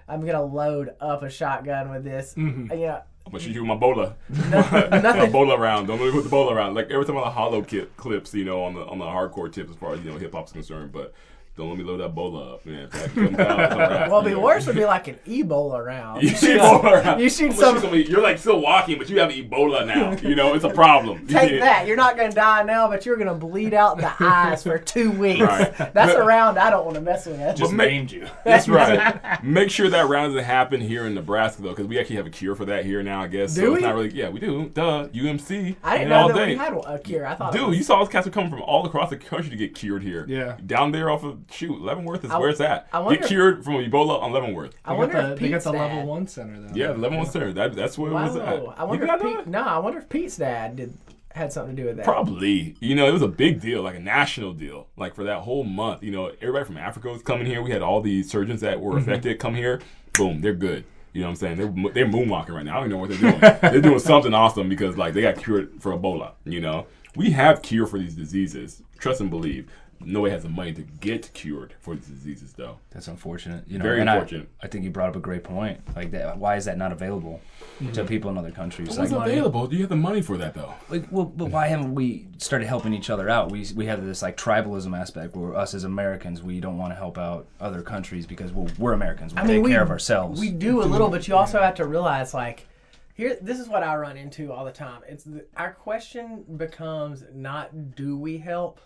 I'm 0.08 0.26
gonna 0.26 0.44
load 0.44 0.92
up 1.00 1.24
a 1.24 1.30
shotgun 1.30 1.90
with 1.90 2.04
this. 2.04 2.34
Mm-hmm. 2.36 2.72
You 2.74 2.88
know, 2.88 3.02
I'm 3.26 3.32
gonna 3.32 3.44
shoot 3.44 3.54
you 3.56 3.62
with 3.62 3.70
my 3.70 3.76
bola. 3.76 4.16
nothing- 4.30 5.22
a 5.30 5.32
bola 5.32 5.58
round. 5.58 5.88
Don't 5.88 6.00
let 6.00 6.06
me 6.08 6.12
put 6.12 6.24
the 6.24 6.30
bola 6.30 6.54
round. 6.54 6.76
Like 6.76 6.92
every 6.92 7.06
time 7.06 7.18
on 7.18 7.24
the 7.24 7.32
hollow 7.32 7.62
kit 7.64 7.96
clips, 7.98 8.34
you 8.34 8.46
know, 8.46 8.64
on 8.64 8.76
the 8.76 8.82
on 8.86 9.00
the 9.00 9.06
hardcore 9.06 9.52
tips 9.52 9.72
as 9.72 9.76
far 9.78 9.94
as 9.94 10.02
you 10.04 10.12
know 10.12 10.18
hip 10.18 10.34
hop's 10.34 10.52
concerned, 10.52 10.92
but 10.92 11.14
don't 11.58 11.70
let 11.70 11.78
me 11.78 11.86
load 11.86 12.02
that 12.02 12.14
bola 12.14 12.56
up, 12.56 12.66
man. 12.66 12.84
If 12.84 12.92
that 12.92 13.14
comes 13.14 13.40
out, 13.40 13.60
it's 13.62 13.74
all 13.74 13.80
right, 13.80 14.10
well, 14.10 14.20
it'd 14.20 14.32
you 14.32 14.38
be 14.38 14.44
worse 14.44 14.68
would 14.68 14.76
be 14.76 14.84
like 14.84 15.08
an 15.08 15.18
Ebola 15.26 15.86
round. 15.86 16.22
You 16.22 16.30
shoot 16.30 16.60
Ebola 16.60 17.04
round. 17.04 17.22
you 17.22 17.30
shoot 17.30 17.44
I'm 17.46 17.50
gonna 17.52 17.62
some- 17.62 17.80
somebody- 17.80 18.04
You're 18.04 18.22
like 18.22 18.38
still 18.40 18.60
walking, 18.60 18.98
but 18.98 19.10
you 19.10 19.20
have 19.22 19.32
Ebola 19.32 19.86
now. 19.88 20.12
You 20.28 20.36
know, 20.36 20.54
it's 20.54 20.66
a 20.66 20.70
problem. 20.70 21.26
Take 21.28 21.62
that. 21.62 21.88
You're 21.88 21.96
not 21.96 22.18
going 22.18 22.30
to 22.30 22.36
die 22.36 22.64
now, 22.64 22.90
but 22.90 23.06
you're 23.06 23.16
going 23.16 23.30
to 23.30 23.34
bleed 23.36 23.74
out 23.74 23.96
in 23.98 24.02
the 24.04 24.14
eyes 24.22 24.64
for 24.64 24.78
two 24.78 25.12
weeks. 25.18 25.40
Right. 25.40 25.94
That's 25.94 26.14
a 26.14 26.24
round 26.26 26.60
I 26.60 26.70
don't 26.70 26.84
want 26.84 26.96
to 26.96 27.02
mess 27.02 27.26
with. 27.26 27.56
Just 27.56 27.72
make- 27.72 27.90
named 27.90 28.12
you. 28.12 28.28
That's 28.44 28.68
right. 28.68 29.42
Make 29.42 29.70
sure 29.72 29.90
that 29.90 30.10
round 30.10 30.34
doesn't 30.34 30.44
happen 30.46 30.82
here 30.82 31.08
in 31.08 31.14
Nebraska 31.16 31.62
though, 31.62 31.70
because 31.70 31.88
we 31.88 31.98
actually 31.98 32.18
have 32.18 32.26
a 32.28 32.32
cure 32.32 32.56
for 32.56 32.66
that 32.66 32.84
here 32.84 33.02
now. 33.02 33.22
I 33.22 33.28
guess. 33.28 33.56
Do 33.56 33.62
so 33.62 33.68
we? 33.70 33.76
it's 33.76 33.84
not 33.84 33.96
really. 33.96 34.14
Yeah, 34.14 34.28
we 34.28 34.42
do. 34.42 34.68
Duh. 34.74 35.08
UMC. 35.08 35.78
I 35.84 36.00
didn't 36.00 36.12
and 36.12 36.14
all 36.14 36.28
know 36.28 36.36
that 36.36 36.46
day. 36.48 36.52
we 36.52 36.58
had 36.58 36.74
a 36.86 37.00
cure. 37.00 37.26
I 37.26 37.36
thought 37.36 37.54
Dude, 37.54 37.70
was- 37.70 37.78
you 37.78 37.84
saw 37.84 38.00
those 38.00 38.10
cats 38.10 38.28
are 38.28 38.32
coming 38.32 38.50
from 38.50 38.62
all 38.62 38.86
across 38.86 39.10
the 39.10 39.16
country 39.18 39.50
to 39.52 39.56
get 39.56 39.74
cured 39.74 40.04
here. 40.04 40.26
Yeah. 40.28 40.58
Down 40.66 40.92
there 40.92 41.10
off 41.10 41.24
of 41.24 41.45
shoot, 41.52 41.82
Leavenworth 41.82 42.24
is 42.24 42.32
I- 42.32 42.38
where 42.38 42.50
it's 42.50 42.62
at. 42.62 42.88
I 42.92 43.00
wonder- 43.00 43.20
get 43.20 43.28
cured 43.28 43.64
from 43.64 43.76
Ebola 43.76 44.22
on 44.22 44.32
Leavenworth. 44.32 44.76
I 44.84 44.94
They 44.94 44.98
wonder 44.98 45.14
got 45.14 45.22
the, 45.28 45.34
if 45.34 45.40
they 45.40 45.50
got 45.50 45.56
Pete's 45.56 45.64
the 45.66 45.72
dad, 45.72 45.78
level 45.80 46.06
one 46.06 46.28
center 46.28 46.60
though. 46.60 46.76
Yeah, 46.76 46.92
Leavenworth 46.92 47.32
Center. 47.32 47.54
That 47.54 47.76
that's 47.76 47.98
where 47.98 48.12
it 48.12 48.14
was 48.14 48.36
at. 48.36 48.64
Wow. 48.64 48.74
I 48.78 48.84
You 48.84 48.88
wonder 48.90 49.06
did 49.06 49.16
if 49.16 49.24
not 49.24 49.38
Pete, 49.38 49.48
no, 49.48 49.62
I 49.62 49.78
wonder 49.80 50.00
if 50.00 50.10
Pete's 50.10 50.38
dad 50.38 50.76
did 50.76 50.98
had 51.36 51.52
something 51.52 51.76
to 51.76 51.82
do 51.82 51.88
with 51.88 51.98
that. 51.98 52.06
Probably. 52.06 52.76
You 52.80 52.96
know, 52.96 53.08
it 53.08 53.12
was 53.12 53.22
a 53.22 53.28
big 53.28 53.60
deal, 53.60 53.82
like 53.82 53.96
a 53.96 54.00
national 54.00 54.54
deal. 54.54 54.88
Like 54.96 55.16
for 55.16 55.26
that 55.26 55.40
whole 55.40 55.64
month, 55.64 56.02
you 56.02 56.12
know, 56.12 56.32
everybody 56.42 56.66
from 56.66 56.78
Africa 56.78 57.10
was 57.10 57.22
coming 57.22 57.46
here. 57.46 57.62
We 57.62 57.72
had 57.72 57.82
all 57.82 58.02
these 58.02 58.30
surgeons 58.30 58.62
that 58.62 58.80
were 58.80 58.92
mm-hmm. 58.94 59.10
affected 59.10 59.40
come 59.40 59.56
here. 59.56 59.82
Boom, 60.14 60.42
they're 60.42 60.54
good. 60.54 60.86
You 61.12 61.22
know 61.22 61.28
what 61.28 61.32
I'm 61.32 61.36
saying? 61.38 61.58
They're 61.58 61.94
they're 61.94 62.06
moonwalking 62.06 62.50
right 62.50 62.66
now. 62.66 62.78
I 62.78 62.80
don't 62.82 62.86
even 62.86 62.92
know 62.92 62.98
what 62.98 63.10
they're 63.10 63.32
doing. 63.32 63.40
they're 63.62 63.82
doing 63.82 64.00
something 64.00 64.34
awesome 64.34 64.68
because 64.68 64.98
like 64.98 65.14
they 65.14 65.22
got 65.22 65.38
cured 65.38 65.82
for 65.82 65.94
Ebola. 65.98 66.34
You 66.44 66.62
know, 66.62 66.88
we 67.16 67.32
have 67.32 67.62
cure 67.62 67.86
for 67.86 67.98
these 68.00 68.16
diseases. 68.16 68.82
Trust 69.00 69.22
and 69.22 69.30
believe. 69.30 69.70
Nobody 70.06 70.32
has 70.32 70.44
the 70.44 70.50
money 70.50 70.74
to 70.74 70.82
get 70.82 71.34
cured 71.34 71.74
for 71.80 71.96
these 71.96 72.08
diseases, 72.08 72.54
though. 72.54 72.80
That's 72.92 73.08
unfortunate. 73.08 73.68
You 73.68 73.80
know, 73.80 73.84
Very 73.84 74.02
and 74.02 74.10
I- 74.10 74.16
unfortunate. 74.16 74.50
I, 74.62 74.68
think 74.68 74.84
you 74.84 74.90
brought 74.90 75.10
up 75.10 75.16
a 75.16 75.20
great 75.20 75.44
point. 75.44 75.80
Like 75.96 76.12
that, 76.12 76.38
why 76.38 76.56
is 76.56 76.66
that 76.66 76.78
not 76.78 76.92
available 76.92 77.42
to 77.80 77.84
mm-hmm. 77.86 78.06
people 78.06 78.30
in 78.32 78.38
other 78.38 78.52
countries? 78.52 78.90
It's 78.90 78.98
Like, 78.98 79.12
available. 79.12 79.68
Do 79.68 79.76
you 79.76 79.84
have 79.84 79.90
the 79.90 79.96
money 79.96 80.22
for 80.22 80.38
that, 80.38 80.54
though? 80.54 80.74
like, 80.90 81.06
well, 81.12 81.26
but 81.26 81.50
why 81.50 81.68
haven't 81.68 81.94
we 81.96 82.28
started 82.38 82.68
helping 82.68 82.94
each 82.94 83.10
other 83.10 83.30
out? 83.30 83.52
We 83.52 83.66
we 83.76 83.86
have 83.86 84.06
this 84.06 84.22
like 84.22 84.38
tribalism 84.38 84.98
aspect 84.98 85.36
where 85.36 85.56
us 85.56 85.74
as 85.74 85.84
Americans 85.84 86.42
we 86.44 86.60
don't 86.60 86.78
want 86.78 86.92
to 86.92 86.96
help 86.96 87.18
out 87.18 87.48
other 87.60 87.82
countries 87.82 88.26
because 88.26 88.52
well, 88.52 88.68
we're 88.78 88.94
Americans. 88.94 89.34
We 89.34 89.40
I 89.40 89.44
mean, 89.44 89.58
take 89.58 89.64
we, 89.64 89.72
care 89.72 89.82
of 89.82 89.90
ourselves. 89.90 90.40
We 90.40 90.52
do 90.52 90.82
a 90.82 90.86
little, 90.86 91.10
but 91.10 91.28
you 91.28 91.36
also 91.36 91.62
have 91.62 91.76
to 91.76 91.86
realize, 91.86 92.34
like, 92.34 92.68
here, 93.16 93.38
this 93.42 93.60
is 93.60 93.70
what 93.70 93.82
I 93.82 93.96
run 93.96 94.18
into 94.18 94.52
all 94.52 94.66
the 94.66 94.72
time. 94.72 95.02
It's 95.08 95.24
the, 95.24 95.46
our 95.56 95.74
question 95.74 96.44
becomes 96.58 97.24
not 97.34 97.96
do 97.96 98.18
we 98.18 98.38
help, 98.38 98.82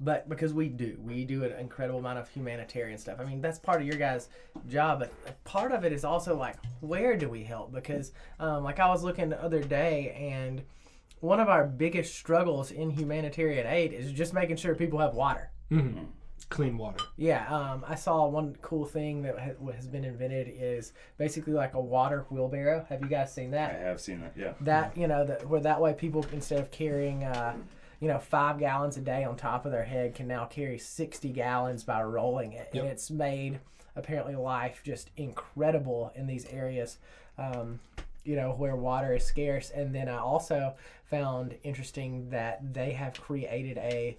but 0.00 0.28
because 0.28 0.52
we 0.52 0.68
do, 0.68 0.98
we 1.02 1.24
do 1.24 1.44
an 1.44 1.52
incredible 1.52 2.00
amount 2.00 2.18
of 2.18 2.28
humanitarian 2.28 2.98
stuff. 2.98 3.18
I 3.20 3.24
mean, 3.24 3.40
that's 3.40 3.58
part 3.58 3.80
of 3.80 3.86
your 3.86 3.96
guys' 3.96 4.28
job, 4.68 5.00
but 5.00 5.44
part 5.44 5.72
of 5.72 5.84
it 5.84 5.92
is 5.92 6.04
also 6.04 6.36
like, 6.36 6.56
where 6.80 7.16
do 7.16 7.28
we 7.28 7.44
help? 7.44 7.72
Because, 7.72 8.12
um, 8.40 8.64
like, 8.64 8.80
I 8.80 8.88
was 8.88 9.02
looking 9.02 9.28
the 9.28 9.42
other 9.42 9.62
day, 9.62 10.10
and 10.32 10.62
one 11.20 11.40
of 11.40 11.48
our 11.48 11.64
biggest 11.64 12.14
struggles 12.16 12.70
in 12.70 12.90
humanitarian 12.90 13.66
aid 13.66 13.92
is 13.92 14.12
just 14.12 14.34
making 14.34 14.56
sure 14.56 14.74
people 14.74 14.98
have 14.98 15.14
water. 15.14 15.50
Clean 16.50 16.76
water. 16.76 17.02
Yeah, 17.16 17.48
um, 17.48 17.84
I 17.88 17.94
saw 17.94 18.26
one 18.26 18.56
cool 18.60 18.84
thing 18.84 19.22
that 19.22 19.38
ha- 19.38 19.72
has 19.72 19.86
been 19.86 20.04
invented 20.04 20.52
is 20.54 20.92
basically 21.16 21.54
like 21.54 21.74
a 21.74 21.80
water 21.80 22.26
wheelbarrow. 22.28 22.84
Have 22.88 23.00
you 23.00 23.08
guys 23.08 23.32
seen 23.32 23.52
that? 23.52 23.74
I 23.74 23.78
have 23.78 24.00
seen 24.00 24.20
that. 24.20 24.34
Yeah. 24.36 24.52
That 24.60 24.96
you 24.96 25.08
know, 25.08 25.24
that 25.24 25.48
where 25.48 25.62
that 25.62 25.80
way 25.80 25.94
people 25.94 26.24
instead 26.32 26.60
of 26.60 26.70
carrying, 26.70 27.24
uh, 27.24 27.56
you 28.04 28.10
know, 28.10 28.18
five 28.18 28.58
gallons 28.58 28.98
a 28.98 29.00
day 29.00 29.24
on 29.24 29.34
top 29.34 29.64
of 29.64 29.72
their 29.72 29.82
head 29.82 30.14
can 30.14 30.28
now 30.28 30.44
carry 30.44 30.76
sixty 30.76 31.30
gallons 31.30 31.84
by 31.84 32.02
rolling 32.02 32.52
it, 32.52 32.68
and 32.74 32.86
it's 32.86 33.10
made 33.10 33.60
apparently 33.96 34.34
life 34.36 34.82
just 34.84 35.10
incredible 35.16 36.12
in 36.14 36.26
these 36.26 36.44
areas. 36.44 36.98
Um, 37.38 37.80
you 38.22 38.36
know 38.36 38.50
where 38.50 38.76
water 38.76 39.14
is 39.14 39.24
scarce, 39.24 39.70
and 39.70 39.94
then 39.94 40.10
I 40.10 40.18
also 40.18 40.74
found 41.08 41.56
interesting 41.62 42.28
that 42.28 42.74
they 42.74 42.92
have 42.92 43.18
created 43.18 43.78
a 43.78 44.18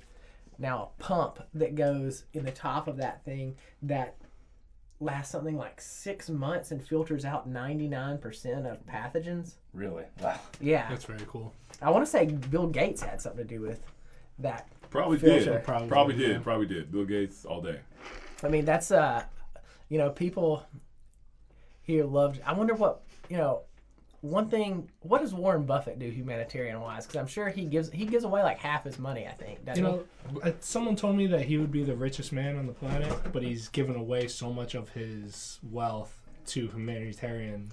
now 0.58 0.90
a 1.00 1.04
pump 1.04 1.44
that 1.54 1.76
goes 1.76 2.24
in 2.34 2.44
the 2.44 2.52
top 2.52 2.88
of 2.88 2.98
that 2.98 3.24
thing 3.24 3.56
that 3.84 4.16
lasts 5.00 5.32
something 5.32 5.58
like 5.58 5.82
six 5.82 6.30
months 6.30 6.72
and 6.72 6.86
filters 6.86 7.26
out 7.26 7.50
99% 7.52 8.72
of 8.72 8.86
pathogens. 8.88 9.56
Really? 9.74 10.06
Wow. 10.22 10.40
Yeah. 10.62 10.88
That's 10.90 11.06
very 11.06 11.26
cool. 11.28 11.54
I 11.82 11.90
want 11.90 12.06
to 12.06 12.10
say 12.12 12.26
Bill 12.26 12.68
Gates 12.68 13.02
had 13.02 13.20
something 13.22 13.46
to 13.46 13.56
do 13.56 13.62
with 13.62 13.82
that. 14.40 14.70
Probably 14.90 15.18
Filter. 15.18 15.54
did. 15.54 15.64
Probably 15.64 15.88
Probably, 15.90 16.16
did, 16.16 16.28
did. 16.28 16.32
yeah. 16.38 16.40
Probably 16.40 16.66
did. 16.68 16.92
Bill 16.92 17.06
Gates 17.06 17.44
all 17.46 17.62
day. 17.62 17.80
I 18.44 18.48
mean, 18.48 18.64
that's, 18.66 18.92
uh, 18.92 19.24
you 19.90 19.98
know, 19.98 20.10
people 20.10 20.66
here 21.82 22.06
loved. 22.06 22.42
I 22.46 22.54
wonder 22.54 22.74
what, 22.74 23.02
you 23.30 23.38
know, 23.38 23.62
one 24.26 24.50
thing, 24.50 24.90
what 25.02 25.22
does 25.22 25.34
Warren 25.34 25.66
Buffett 25.66 26.00
do 26.00 26.10
humanitarian 26.10 26.82
wise? 26.82 27.06
Because 27.06 27.20
I'm 27.20 27.28
sure 27.28 27.50
he 27.50 27.66
gives 27.66 27.92
he 27.92 28.06
gives 28.06 28.24
away 28.24 28.44
like 28.44 28.60
half 28.60 28.84
his 28.84 29.00
money. 29.00 29.28
I 29.28 29.32
think. 29.32 29.60
You 29.76 29.82
know, 29.82 30.04
uh, 30.44 30.52
someone 30.60 30.96
told 30.96 31.16
me 31.16 31.28
that 31.28 31.46
he 31.46 31.58
would 31.58 31.72
be 31.72 31.84
the 31.84 31.96
richest 31.96 32.32
man 32.32 32.58
on 32.58 32.68
the 32.68 32.74
planet, 32.74 33.14
but 33.32 33.44
he's 33.44 33.68
given 33.68 33.96
away 33.96 34.28
so 34.28 34.52
much 34.52 34.76
of 34.76 34.90
his 34.90 35.60
wealth 35.72 36.18
to 36.48 36.68
humanitarian 36.68 37.72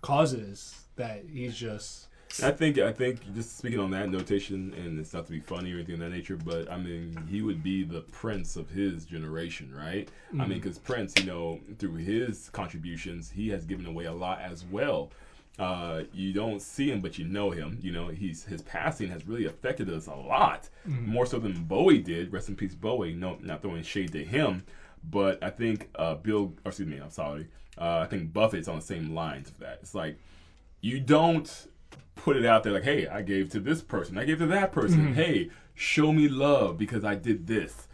causes 0.00 0.84
that 0.96 1.24
he's 1.30 1.56
just. 1.56 2.08
I 2.42 2.50
think 2.50 2.78
I 2.78 2.92
think 2.92 3.32
just 3.34 3.58
speaking 3.58 3.78
on 3.78 3.92
that 3.92 4.10
notation, 4.10 4.74
and 4.76 4.98
it's 4.98 5.12
not 5.12 5.26
to 5.26 5.30
be 5.30 5.38
funny 5.38 5.72
or 5.72 5.76
anything 5.76 5.94
of 5.94 6.00
that 6.00 6.10
nature, 6.10 6.36
but 6.36 6.70
I 6.70 6.76
mean 6.78 7.16
he 7.30 7.42
would 7.42 7.62
be 7.62 7.84
the 7.84 8.00
prince 8.00 8.56
of 8.56 8.70
his 8.70 9.04
generation, 9.04 9.72
right? 9.72 10.08
I 10.32 10.46
mean, 10.46 10.58
because 10.58 10.78
Prince, 10.78 11.14
you 11.18 11.26
know, 11.26 11.60
through 11.78 11.94
his 11.94 12.48
contributions, 12.50 13.30
he 13.30 13.50
has 13.50 13.64
given 13.64 13.86
away 13.86 14.06
a 14.06 14.12
lot 14.12 14.40
as 14.40 14.64
well. 14.64 15.10
Uh, 15.58 16.02
you 16.12 16.32
don't 16.32 16.60
see 16.60 16.90
him, 16.90 17.00
but 17.00 17.16
you 17.16 17.24
know 17.24 17.50
him. 17.50 17.78
You 17.80 17.92
know, 17.92 18.08
he's 18.08 18.44
his 18.44 18.62
passing 18.62 19.08
has 19.10 19.26
really 19.26 19.46
affected 19.46 19.88
us 19.88 20.08
a 20.08 20.14
lot, 20.14 20.68
more 20.84 21.26
so 21.26 21.38
than 21.38 21.64
Bowie 21.64 22.00
did. 22.00 22.32
Rest 22.32 22.48
in 22.48 22.56
peace, 22.56 22.74
Bowie. 22.74 23.14
No, 23.14 23.38
not 23.40 23.62
throwing 23.62 23.82
shade 23.84 24.12
to 24.12 24.24
him, 24.24 24.64
but 25.04 25.42
I 25.42 25.50
think 25.50 25.90
uh, 25.94 26.16
Bill, 26.16 26.54
or 26.64 26.70
excuse 26.70 26.88
me, 26.88 26.98
I'm 26.98 27.10
sorry. 27.10 27.46
Uh, 27.78 27.98
I 27.98 28.06
think 28.06 28.32
Buffett's 28.32 28.68
on 28.68 28.76
the 28.76 28.84
same 28.84 29.14
lines 29.14 29.48
of 29.48 29.58
that. 29.58 29.78
It's 29.82 29.94
like 29.94 30.18
you 30.80 30.98
don't 31.00 31.68
put 32.16 32.36
it 32.36 32.44
out 32.44 32.62
there 32.62 32.72
like, 32.72 32.84
hey, 32.84 33.06
I 33.06 33.22
gave 33.22 33.50
to 33.50 33.60
this 33.60 33.80
person, 33.80 34.18
I 34.18 34.24
gave 34.24 34.38
to 34.38 34.46
that 34.46 34.72
person. 34.72 35.14
Hey, 35.14 35.50
show 35.74 36.12
me 36.12 36.28
love 36.28 36.78
because 36.78 37.04
I 37.04 37.14
did 37.14 37.46
this. 37.46 37.86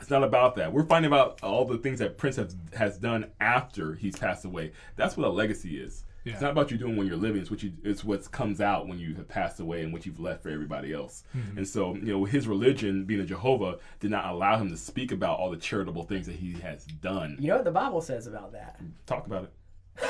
It's 0.00 0.10
not 0.10 0.24
about 0.24 0.54
that. 0.56 0.72
We're 0.72 0.84
finding 0.84 1.10
about 1.10 1.42
all 1.42 1.66
the 1.66 1.76
things 1.76 1.98
that 1.98 2.16
Prince 2.16 2.36
has, 2.36 2.56
has 2.74 2.96
done 2.96 3.26
after 3.38 3.94
he's 3.94 4.16
passed 4.16 4.46
away. 4.46 4.72
That's 4.96 5.14
what 5.16 5.26
a 5.26 5.30
legacy 5.30 5.78
is. 5.78 6.04
It's 6.24 6.40
not 6.40 6.50
about 6.50 6.70
you 6.70 6.78
doing 6.78 6.96
when 6.96 7.06
you're 7.06 7.16
living. 7.16 7.40
It's 7.40 7.50
what 7.50 7.62
you. 7.62 7.72
It's 7.82 8.04
what 8.04 8.30
comes 8.30 8.60
out 8.60 8.86
when 8.86 8.98
you 8.98 9.14
have 9.14 9.28
passed 9.28 9.60
away 9.60 9.82
and 9.82 9.92
what 9.92 10.06
you've 10.06 10.20
left 10.20 10.42
for 10.42 10.50
everybody 10.50 10.92
else. 10.92 11.24
Mm-hmm. 11.36 11.58
And 11.58 11.68
so, 11.68 11.94
you 11.94 12.12
know, 12.12 12.24
his 12.24 12.46
religion, 12.46 13.04
being 13.04 13.20
a 13.20 13.26
Jehovah, 13.26 13.78
did 14.00 14.10
not 14.10 14.26
allow 14.26 14.58
him 14.58 14.70
to 14.70 14.76
speak 14.76 15.12
about 15.12 15.38
all 15.38 15.50
the 15.50 15.56
charitable 15.56 16.04
things 16.04 16.26
that 16.26 16.36
he 16.36 16.52
has 16.60 16.84
done. 16.84 17.36
You 17.38 17.48
know 17.48 17.56
what 17.56 17.64
the 17.64 17.70
Bible 17.70 18.00
says 18.00 18.26
about 18.26 18.52
that? 18.52 18.80
Talk 19.06 19.26
about 19.26 19.44
it. 19.44 19.52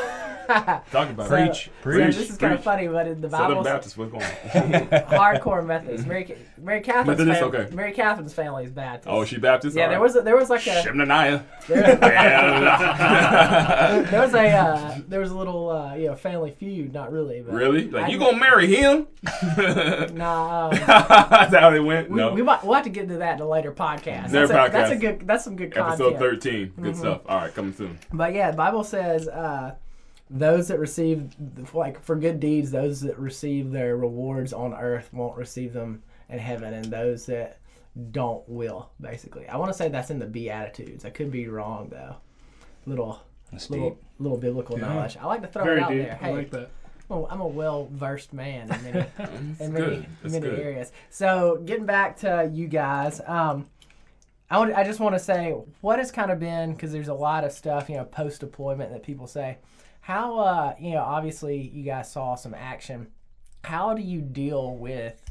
Talk 0.50 1.10
about 1.10 1.28
So- 1.28 1.36
it. 1.36 1.54
so 1.54 1.70
Preach, 1.82 2.16
this 2.16 2.30
is 2.30 2.36
kind 2.36 2.52
of 2.54 2.62
funny, 2.62 2.88
but 2.88 3.06
in 3.06 3.20
the 3.20 3.28
Bible, 3.28 3.38
Southern 3.38 3.56
Bible, 3.58 3.64
Baptist, 3.64 3.96
what's 3.98 4.10
going 4.12 4.24
on? 4.24 4.30
hardcore 5.08 5.64
Methodist, 5.64 6.06
Mary, 6.06 6.36
Mary 6.58 6.80
Catherine's 6.80 7.06
Methodist, 7.06 7.40
family, 7.40 7.58
okay. 7.58 7.74
Mary 7.74 7.92
Catherine's 7.92 8.34
family 8.34 8.64
is 8.64 8.72
Baptist. 8.72 9.08
oh, 9.08 9.22
is 9.22 9.28
she 9.28 9.38
Baptist? 9.38 9.76
yeah, 9.76 9.84
All 9.84 9.88
there 9.90 9.98
right. 9.98 10.02
was 10.02 10.16
a, 10.16 10.20
there 10.22 10.36
was 10.36 10.50
like 10.50 10.66
a 10.66 10.82
Shemaniah. 10.82 11.44
there 11.68 11.82
was 14.20 14.34
a 14.34 14.48
uh, 14.50 14.98
there 15.08 15.20
was 15.20 15.30
a 15.30 15.36
little 15.36 15.70
uh, 15.70 15.94
you 15.94 16.08
know 16.08 16.16
family 16.16 16.50
feud, 16.50 16.92
not 16.92 17.12
really, 17.12 17.40
but 17.40 17.54
really? 17.54 17.88
Like 17.88 18.06
I- 18.06 18.08
you 18.08 18.18
gonna 18.18 18.36
marry 18.38 18.66
him? 18.74 19.06
Nah, 20.16 20.70
um, 20.70 20.74
That's 20.86 21.54
how 21.54 21.72
it 21.72 21.78
went. 21.80 22.10
we, 22.10 22.16
no. 22.16 22.32
we 22.34 22.42
might 22.42 22.64
we'll 22.64 22.74
have 22.74 22.84
to 22.84 22.90
get 22.90 23.04
into 23.04 23.18
that 23.18 23.36
in 23.36 23.40
a 23.42 23.48
later 23.48 23.72
podcast. 23.72 24.32
Later 24.32 24.48
that's, 24.48 24.68
A, 24.68 24.72
that's 24.72 24.90
a 24.90 24.96
good 24.96 25.26
that's 25.26 25.44
some 25.44 25.54
good 25.56 25.76
Episode 25.76 26.14
content. 26.14 26.18
thirteen. 26.18 26.72
Good 26.80 26.96
stuff. 26.96 27.20
All 27.26 27.38
right, 27.38 27.54
coming 27.54 27.72
soon. 27.72 27.98
But 28.12 28.34
yeah, 28.34 28.50
the 28.50 28.56
Bible 28.56 28.82
says 28.84 29.28
uh, 29.28 29.74
those 30.30 30.68
that 30.68 30.78
receive 30.78 31.34
like 31.74 32.00
for 32.02 32.14
good 32.16 32.38
deeds, 32.40 32.70
those 32.70 33.00
that 33.00 33.18
receive 33.18 33.70
their 33.72 33.96
rewards 33.96 34.52
on 34.52 34.72
earth 34.74 35.10
won't 35.12 35.36
receive 35.36 35.72
them 35.72 36.02
in 36.28 36.38
heaven, 36.38 36.72
and 36.74 36.84
those 36.86 37.26
that 37.26 37.58
don't 38.12 38.48
will. 38.48 38.90
Basically, 39.00 39.48
I 39.48 39.56
want 39.56 39.70
to 39.72 39.76
say 39.76 39.88
that's 39.88 40.10
in 40.10 40.18
the 40.20 40.26
Beatitudes. 40.26 41.04
I 41.04 41.10
could 41.10 41.30
be 41.32 41.48
wrong 41.48 41.88
though. 41.90 42.16
Little 42.86 43.20
That's 43.50 43.68
little 43.70 43.90
deep. 43.90 43.98
little 44.18 44.38
biblical 44.38 44.78
Yeah. 44.78 44.86
knowledge. 44.88 45.16
I 45.20 45.26
like 45.26 45.42
to 45.42 45.48
throw 45.48 45.64
Very 45.64 45.78
it 45.80 45.82
out 45.82 45.90
deep. 45.90 46.02
there. 46.02 46.18
I 46.22 46.24
Hey, 46.26 46.32
like 46.32 46.50
that. 46.52 46.70
well, 47.08 47.26
I'm 47.28 47.40
a 47.40 47.46
well 47.46 47.88
versed 47.90 48.32
man 48.32 48.72
in 48.72 48.82
many 48.84 49.06
in 49.60 49.72
many 49.72 50.06
many 50.22 50.46
areas. 50.48 50.92
So 51.10 51.60
getting 51.64 51.86
back 51.86 52.16
to 52.18 52.48
you 52.52 52.68
guys, 52.68 53.20
um, 53.26 53.66
I 54.48 54.58
would, 54.58 54.72
I 54.72 54.82
just 54.84 54.98
want 55.00 55.14
to 55.14 55.18
say 55.18 55.50
what 55.80 55.98
has 55.98 56.10
kind 56.12 56.30
of 56.30 56.38
been 56.38 56.72
because 56.72 56.92
there's 56.92 57.08
a 57.08 57.14
lot 57.14 57.42
of 57.44 57.52
stuff 57.52 57.88
you 57.88 57.96
know 57.96 58.04
post 58.04 58.40
deployment 58.40 58.92
that 58.92 59.02
people 59.02 59.26
say. 59.26 59.58
How 60.10 60.40
uh, 60.40 60.74
you 60.80 60.90
know 60.90 61.02
obviously 61.02 61.70
you 61.72 61.84
guys 61.84 62.10
saw 62.10 62.34
some 62.34 62.52
action. 62.52 63.06
How 63.62 63.94
do 63.94 64.02
you 64.02 64.20
deal 64.20 64.74
with 64.74 65.22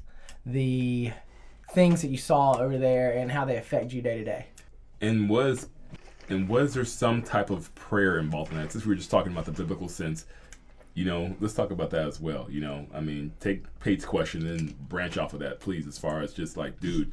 the 0.45 1.11
things 1.73 2.01
that 2.01 2.07
you 2.07 2.17
saw 2.17 2.57
over 2.57 2.77
there 2.77 3.11
and 3.11 3.29
how 3.29 3.43
they 3.43 3.57
affect 3.57 3.91
you 3.91 4.01
day 4.01 4.19
to 4.19 4.23
day? 4.23 4.45
And 5.01 5.29
was 5.29 5.67
and 6.29 6.47
was 6.47 6.75
there 6.75 6.85
some 6.85 7.21
type 7.21 7.49
of 7.49 7.75
prayer 7.75 8.19
involved 8.19 8.53
in 8.53 8.57
that? 8.57 8.71
Since 8.71 8.85
we 8.85 8.91
were 8.91 8.95
just 8.95 9.11
talking 9.11 9.33
about 9.33 9.43
the 9.43 9.51
biblical 9.51 9.89
sense, 9.89 10.25
you 10.93 11.03
know, 11.03 11.35
let's 11.41 11.55
talk 11.55 11.71
about 11.71 11.89
that 11.89 12.07
as 12.07 12.21
well. 12.21 12.47
You 12.49 12.61
know, 12.61 12.87
I 12.93 13.01
mean, 13.01 13.33
take 13.41 13.65
Pate's 13.81 14.05
question 14.05 14.47
and 14.47 14.79
branch 14.87 15.17
off 15.17 15.33
of 15.33 15.41
that, 15.41 15.59
please. 15.59 15.87
As 15.87 15.97
far 15.97 16.21
as 16.21 16.31
just 16.31 16.55
like, 16.55 16.79
dude, 16.79 17.11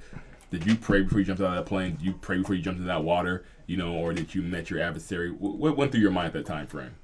did 0.52 0.64
you 0.64 0.76
pray 0.76 1.02
before 1.02 1.18
you 1.18 1.24
jumped 1.24 1.42
out 1.42 1.48
of 1.48 1.56
that 1.56 1.66
plane? 1.66 1.96
Did 1.96 2.02
you 2.02 2.12
pray 2.12 2.38
before 2.38 2.54
you 2.54 2.62
jumped 2.62 2.78
into 2.78 2.86
that 2.86 3.02
water? 3.02 3.44
You 3.66 3.76
know, 3.76 3.94
or 3.94 4.12
did 4.12 4.36
you 4.36 4.42
met 4.42 4.70
your 4.70 4.80
adversary? 4.80 5.32
What 5.32 5.76
went 5.76 5.90
through 5.90 6.02
your 6.02 6.12
mind 6.12 6.28
at 6.28 6.32
that 6.34 6.46
time 6.46 6.68
frame? 6.68 6.94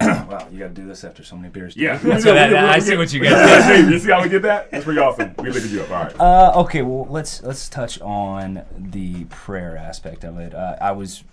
Wow, 0.28 0.46
you 0.52 0.58
got 0.58 0.68
to 0.68 0.74
do 0.74 0.86
this 0.86 1.04
after 1.04 1.24
so 1.24 1.36
many 1.36 1.48
beers. 1.48 1.74
Yeah, 1.74 1.96
That's 2.02 2.24
what 2.24 2.36
I, 2.36 2.74
I 2.74 2.78
see 2.78 2.96
what 2.96 3.12
you 3.12 3.20
guys 3.24 3.32
Yeah, 3.32 3.76
see, 3.76 3.92
you 3.92 3.98
see 3.98 4.10
how 4.10 4.22
we 4.22 4.28
did 4.28 4.42
that? 4.42 4.70
That's 4.70 4.84
pretty 4.84 5.00
awesome. 5.00 5.34
We 5.38 5.50
lifted 5.50 5.70
you 5.70 5.82
up. 5.82 5.90
All 5.90 6.04
right. 6.04 6.20
Uh, 6.20 6.52
okay, 6.60 6.82
well 6.82 7.06
let's 7.08 7.42
let's 7.42 7.68
touch 7.68 8.00
on 8.00 8.62
the 8.76 9.24
prayer 9.24 9.76
aspect 9.76 10.24
of 10.24 10.38
it. 10.38 10.54
Uh, 10.54 10.76
I 10.80 10.92
was 10.92 11.24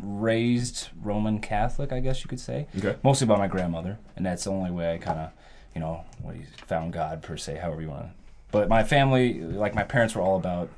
raised 0.00 0.88
Roman 1.02 1.40
Catholic, 1.40 1.92
I 1.92 2.00
guess 2.00 2.22
you 2.22 2.28
could 2.28 2.40
say. 2.40 2.66
Okay. 2.78 2.96
Mostly 3.02 3.26
by 3.26 3.38
my 3.38 3.48
grandmother, 3.48 3.98
and 4.16 4.24
that's 4.24 4.44
the 4.44 4.50
only 4.50 4.70
way 4.70 4.94
I 4.94 4.98
kind 4.98 5.18
of, 5.18 5.30
you 5.74 5.80
know, 5.80 6.04
what 6.22 6.36
you 6.36 6.44
found 6.66 6.92
God 6.92 7.22
per 7.22 7.36
se, 7.36 7.56
however 7.56 7.82
you 7.82 7.90
want 7.90 8.02
to. 8.04 8.10
But 8.52 8.68
my 8.68 8.84
family, 8.84 9.40
like 9.40 9.74
my 9.74 9.84
parents, 9.84 10.14
were 10.14 10.22
all 10.22 10.36
about 10.36 10.70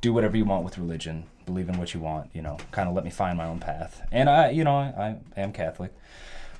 do 0.00 0.12
whatever 0.12 0.36
you 0.36 0.44
want 0.44 0.64
with 0.64 0.78
religion, 0.78 1.24
believe 1.46 1.68
in 1.68 1.78
what 1.78 1.94
you 1.94 2.00
want, 2.00 2.30
you 2.34 2.42
know, 2.42 2.58
kind 2.70 2.88
of 2.88 2.94
let 2.94 3.04
me 3.04 3.10
find 3.10 3.36
my 3.36 3.46
own 3.46 3.58
path. 3.58 4.06
And 4.12 4.28
I, 4.28 4.50
you 4.50 4.62
know, 4.62 4.76
I, 4.76 5.16
I 5.36 5.40
am 5.40 5.52
Catholic. 5.52 5.92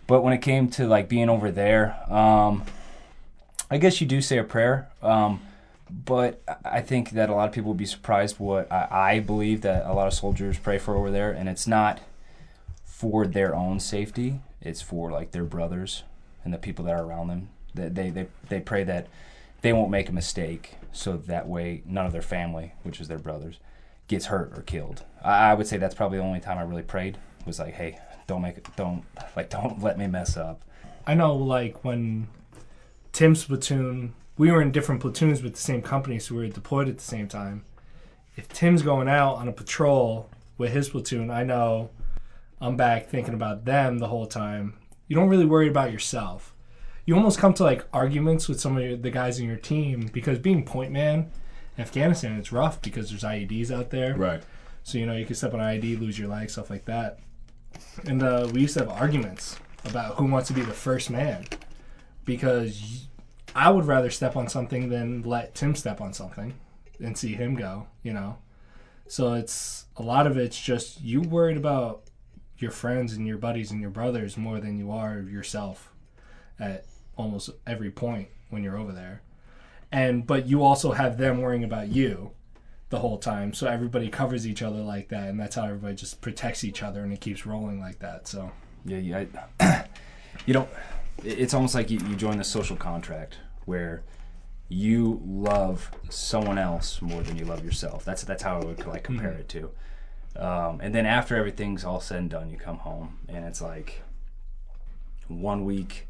But 0.09 0.23
when 0.23 0.33
it 0.33 0.39
came 0.39 0.69
to 0.71 0.89
like 0.89 1.09
being 1.09 1.29
over 1.29 1.53
there, 1.53 1.95
um, 2.13 2.65
I 3.71 3.77
guess 3.77 4.01
you 4.01 4.07
do 4.07 4.21
say 4.21 4.39
a 4.39 4.43
prayer. 4.43 4.89
Um, 5.03 5.41
but 5.91 6.43
I 6.65 6.81
think 6.81 7.11
that 7.11 7.29
a 7.29 7.35
lot 7.35 7.47
of 7.47 7.55
people 7.55 7.69
would 7.69 7.79
be 7.79 7.87
surprised 7.87 8.41
what 8.41 8.73
I, 8.73 8.89
I 8.91 9.21
believe 9.21 9.61
that 9.61 9.87
a 9.87 9.93
lot 9.93 10.07
of 10.07 10.15
soldiers 10.15 10.59
pray 10.59 10.79
for 10.79 10.97
over 10.97 11.11
there, 11.11 11.31
and 11.31 11.49
it's 11.49 11.67
not 11.67 12.01
for 12.85 13.27
their 13.27 13.55
own 13.55 13.81
safety. 13.81 14.41
It's 14.63 14.83
for 14.83 15.11
like 15.13 15.31
their 15.31 15.45
brothers 15.45 16.03
and 16.43 16.53
the 16.53 16.59
people 16.59 16.87
that 16.87 16.95
are 16.95 17.05
around 17.05 17.29
them. 17.29 17.51
That 17.75 17.95
they, 17.95 18.09
they 18.09 18.29
they 18.49 18.61
pray 18.61 18.85
that 18.85 19.09
they 19.61 19.75
won't 19.75 19.91
make 19.91 20.09
a 20.09 20.13
mistake, 20.13 20.77
so 20.91 21.19
that 21.19 21.47
way 21.47 21.83
none 21.85 22.07
of 22.07 22.13
their 22.13 22.23
family, 22.23 22.73
which 22.83 22.99
is 22.99 23.09
their 23.09 23.19
brothers, 23.19 23.59
gets 24.09 24.27
hurt 24.27 24.57
or 24.57 24.63
killed. 24.63 25.05
I, 25.23 25.51
I 25.51 25.55
would 25.55 25.67
say 25.67 25.77
that's 25.77 25.95
probably 25.95 26.17
the 26.17 26.25
only 26.25 26.41
time 26.41 26.57
I 26.57 26.63
really 26.63 26.83
prayed 26.83 27.19
was 27.45 27.59
like, 27.59 27.75
hey, 27.75 27.99
don't 28.29 28.43
make 28.43 28.59
it, 28.59 28.69
don't 28.77 29.03
like, 29.35 29.51
don't 29.51 29.83
let 29.83 29.99
me 29.99 30.07
mess 30.07 30.37
up. 30.37 30.63
I 31.05 31.15
know, 31.15 31.35
like 31.35 31.85
when 31.85 32.29
Tim's 33.13 33.45
platoon, 33.45 34.15
we 34.37 34.53
were 34.53 34.63
in 34.63 34.71
different 34.71 35.01
platoons 35.01 35.43
with 35.43 35.55
the 35.55 35.61
same 35.61 35.83
company, 35.83 36.21
so 36.21 36.37
we 36.37 36.43
were 36.43 36.53
deployed 36.53 36.89
at 36.89 36.99
the 36.99 37.05
same 37.05 37.27
time. 37.27 37.65
If 38.37 38.49
Tim's 38.49 38.83
going 38.83 39.09
out 39.09 39.37
on 39.37 39.49
a 39.49 39.53
patrol 39.53 40.31
with 40.59 40.73
his 40.73 40.91
platoon, 40.91 41.31
I 41.31 41.43
know 41.43 41.91
I'm 42.61 42.77
back 42.77 43.09
thinking 43.09 43.35
about 43.35 43.65
them 43.65 43.99
the 43.99 44.09
whole 44.09 44.27
time. 44.27 44.75
You 45.09 45.17
don't 45.17 45.31
really 45.31 45.47
worry 45.47 45.69
about 45.69 45.91
yourself. 45.91 46.55
You 47.07 47.17
almost 47.17 47.39
come 47.39 47.55
to 47.55 47.65
like 47.65 47.87
arguments 47.93 48.47
with 48.47 48.61
some 48.61 48.77
of 48.77 48.85
your, 48.85 48.97
the 48.97 49.11
guys 49.11 49.41
in 49.41 49.49
your 49.49 49.57
team 49.57 50.11
because 50.13 50.39
being 50.39 50.65
point 50.65 50.93
man 50.93 51.31
in 51.77 51.83
Afghanistan, 51.83 52.39
it's 52.39 52.53
rough 52.53 52.83
because 52.83 53.09
there's 53.09 53.23
IEDs 53.23 53.71
out 53.71 53.89
there. 53.89 54.15
Right. 54.15 54.43
So 54.83 54.99
you 54.99 55.07
know 55.07 55.17
you 55.17 55.25
can 55.25 55.35
step 55.35 55.55
on 55.55 55.61
an 55.61 55.81
IED, 55.81 55.99
lose 55.99 56.19
your 56.19 56.29
leg, 56.29 56.51
stuff 56.51 56.69
like 56.69 56.85
that. 56.85 57.21
And 58.07 58.23
uh, 58.23 58.49
we 58.53 58.63
used 58.63 58.75
to 58.75 58.81
have 58.81 58.89
arguments 58.89 59.59
about 59.85 60.17
who 60.17 60.27
wants 60.27 60.49
to 60.49 60.55
be 60.55 60.63
the 60.63 60.73
first 60.73 61.11
man 61.11 61.45
because 62.25 63.07
I 63.55 63.71
would 63.71 63.87
rather 63.87 64.11
step 64.11 64.37
on 64.37 64.49
something 64.49 64.89
than 64.89 65.23
let 65.23 65.55
Tim 65.55 65.75
step 65.75 66.01
on 66.01 66.13
something 66.13 66.55
and 67.01 67.17
see 67.17 67.35
him 67.35 67.55
go. 67.55 67.87
You 68.03 68.13
know, 68.13 68.39
so 69.07 69.35
it's 69.35 69.87
a 69.97 70.03
lot 70.03 70.27
of 70.27 70.37
it's 70.37 70.61
just 70.61 71.01
you 71.01 71.21
worried 71.21 71.57
about 71.57 72.03
your 72.59 72.71
friends 72.71 73.13
and 73.13 73.27
your 73.27 73.39
buddies 73.39 73.71
and 73.71 73.81
your 73.81 73.91
brothers 73.91 74.37
more 74.37 74.61
than 74.61 74.79
you 74.79 74.91
are 74.91 75.21
yourself 75.21 75.93
at 76.59 76.85
almost 77.17 77.51
every 77.67 77.91
point 77.91 78.29
when 78.51 78.63
you're 78.63 78.79
over 78.79 78.93
there. 78.93 79.23
And 79.91 80.27
but 80.27 80.47
you 80.47 80.63
also 80.63 80.93
have 80.93 81.19
them 81.19 81.41
worrying 81.41 81.65
about 81.65 81.89
you 81.89 82.33
the 82.91 82.99
whole 82.99 83.19
time. 83.19 83.53
So 83.53 83.67
everybody 83.67 84.09
covers 84.09 84.47
each 84.47 84.63
other 84.63 84.81
like 84.81 85.09
that, 85.09 85.29
and 85.29 85.39
that's 85.39 85.57
how 85.57 85.65
everybody 85.65 85.95
just 85.95 86.21
protects 86.21 86.65
each 86.65 86.83
other, 86.83 87.03
and 87.03 87.13
it 87.13 87.21
keeps 87.21 87.47
rolling 87.47 87.81
like 87.81 87.99
that. 88.01 88.29
So 88.29 88.51
Yeah, 88.85 88.99
yeah. 88.99 89.25
I, 89.61 89.85
you 90.47 90.55
don't. 90.55 90.69
It's 91.25 91.55
almost 91.55 91.75
like 91.75 91.91
you, 91.91 91.99
you 92.09 92.15
join 92.17 92.39
the 92.39 92.45
social 92.45 92.77
contract 92.77 93.39
where 93.65 94.03
you 94.69 95.21
love 95.25 95.91
someone 96.11 96.59
else 96.59 97.03
more 97.03 97.23
than 97.23 97.37
you 97.37 97.45
love 97.45 97.65
yourself. 97.65 98.05
That's 98.05 98.23
that's 98.23 98.43
how 98.43 98.61
I 98.61 98.65
would 98.65 98.87
like 98.87 99.03
compare 99.03 99.33
it 99.33 99.49
to. 99.51 99.71
Um, 100.37 100.81
and 100.81 100.95
then 100.95 101.07
after 101.07 101.37
everything's 101.37 101.85
all 101.85 102.01
said 102.01 102.19
and 102.19 102.31
done, 102.31 102.51
you 102.51 102.59
come 102.59 102.79
home 102.79 103.19
and 103.29 103.45
it's 103.45 103.61
like 103.61 104.03
one 105.27 105.65
week 105.65 106.07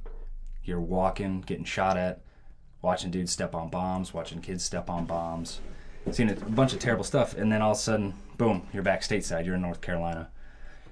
you're 0.65 0.81
walking, 0.81 1.41
getting 1.41 1.65
shot 1.65 1.97
at, 1.97 2.21
watching 2.83 3.11
dudes 3.11 3.33
step 3.33 3.55
on 3.55 3.71
bombs, 3.71 4.13
watching 4.13 4.41
kids 4.41 4.65
step 4.65 4.91
on 4.91 5.07
bombs, 5.07 5.61
seeing 6.13 6.31
a 6.31 6.35
bunch 6.35 6.73
of 6.73 6.79
terrible 6.79 7.05
stuff, 7.05 7.37
and 7.37 7.51
then 7.51 7.63
all 7.63 7.73
of 7.73 7.79
a 7.79 7.81
sudden, 7.81 8.15
boom, 8.37 8.67
you're 8.73 8.83
back 8.83 9.03
stateside. 9.03 9.45
You're 9.47 9.57
in 9.57 9.63
North 9.63 9.81
Carolina 9.81 10.31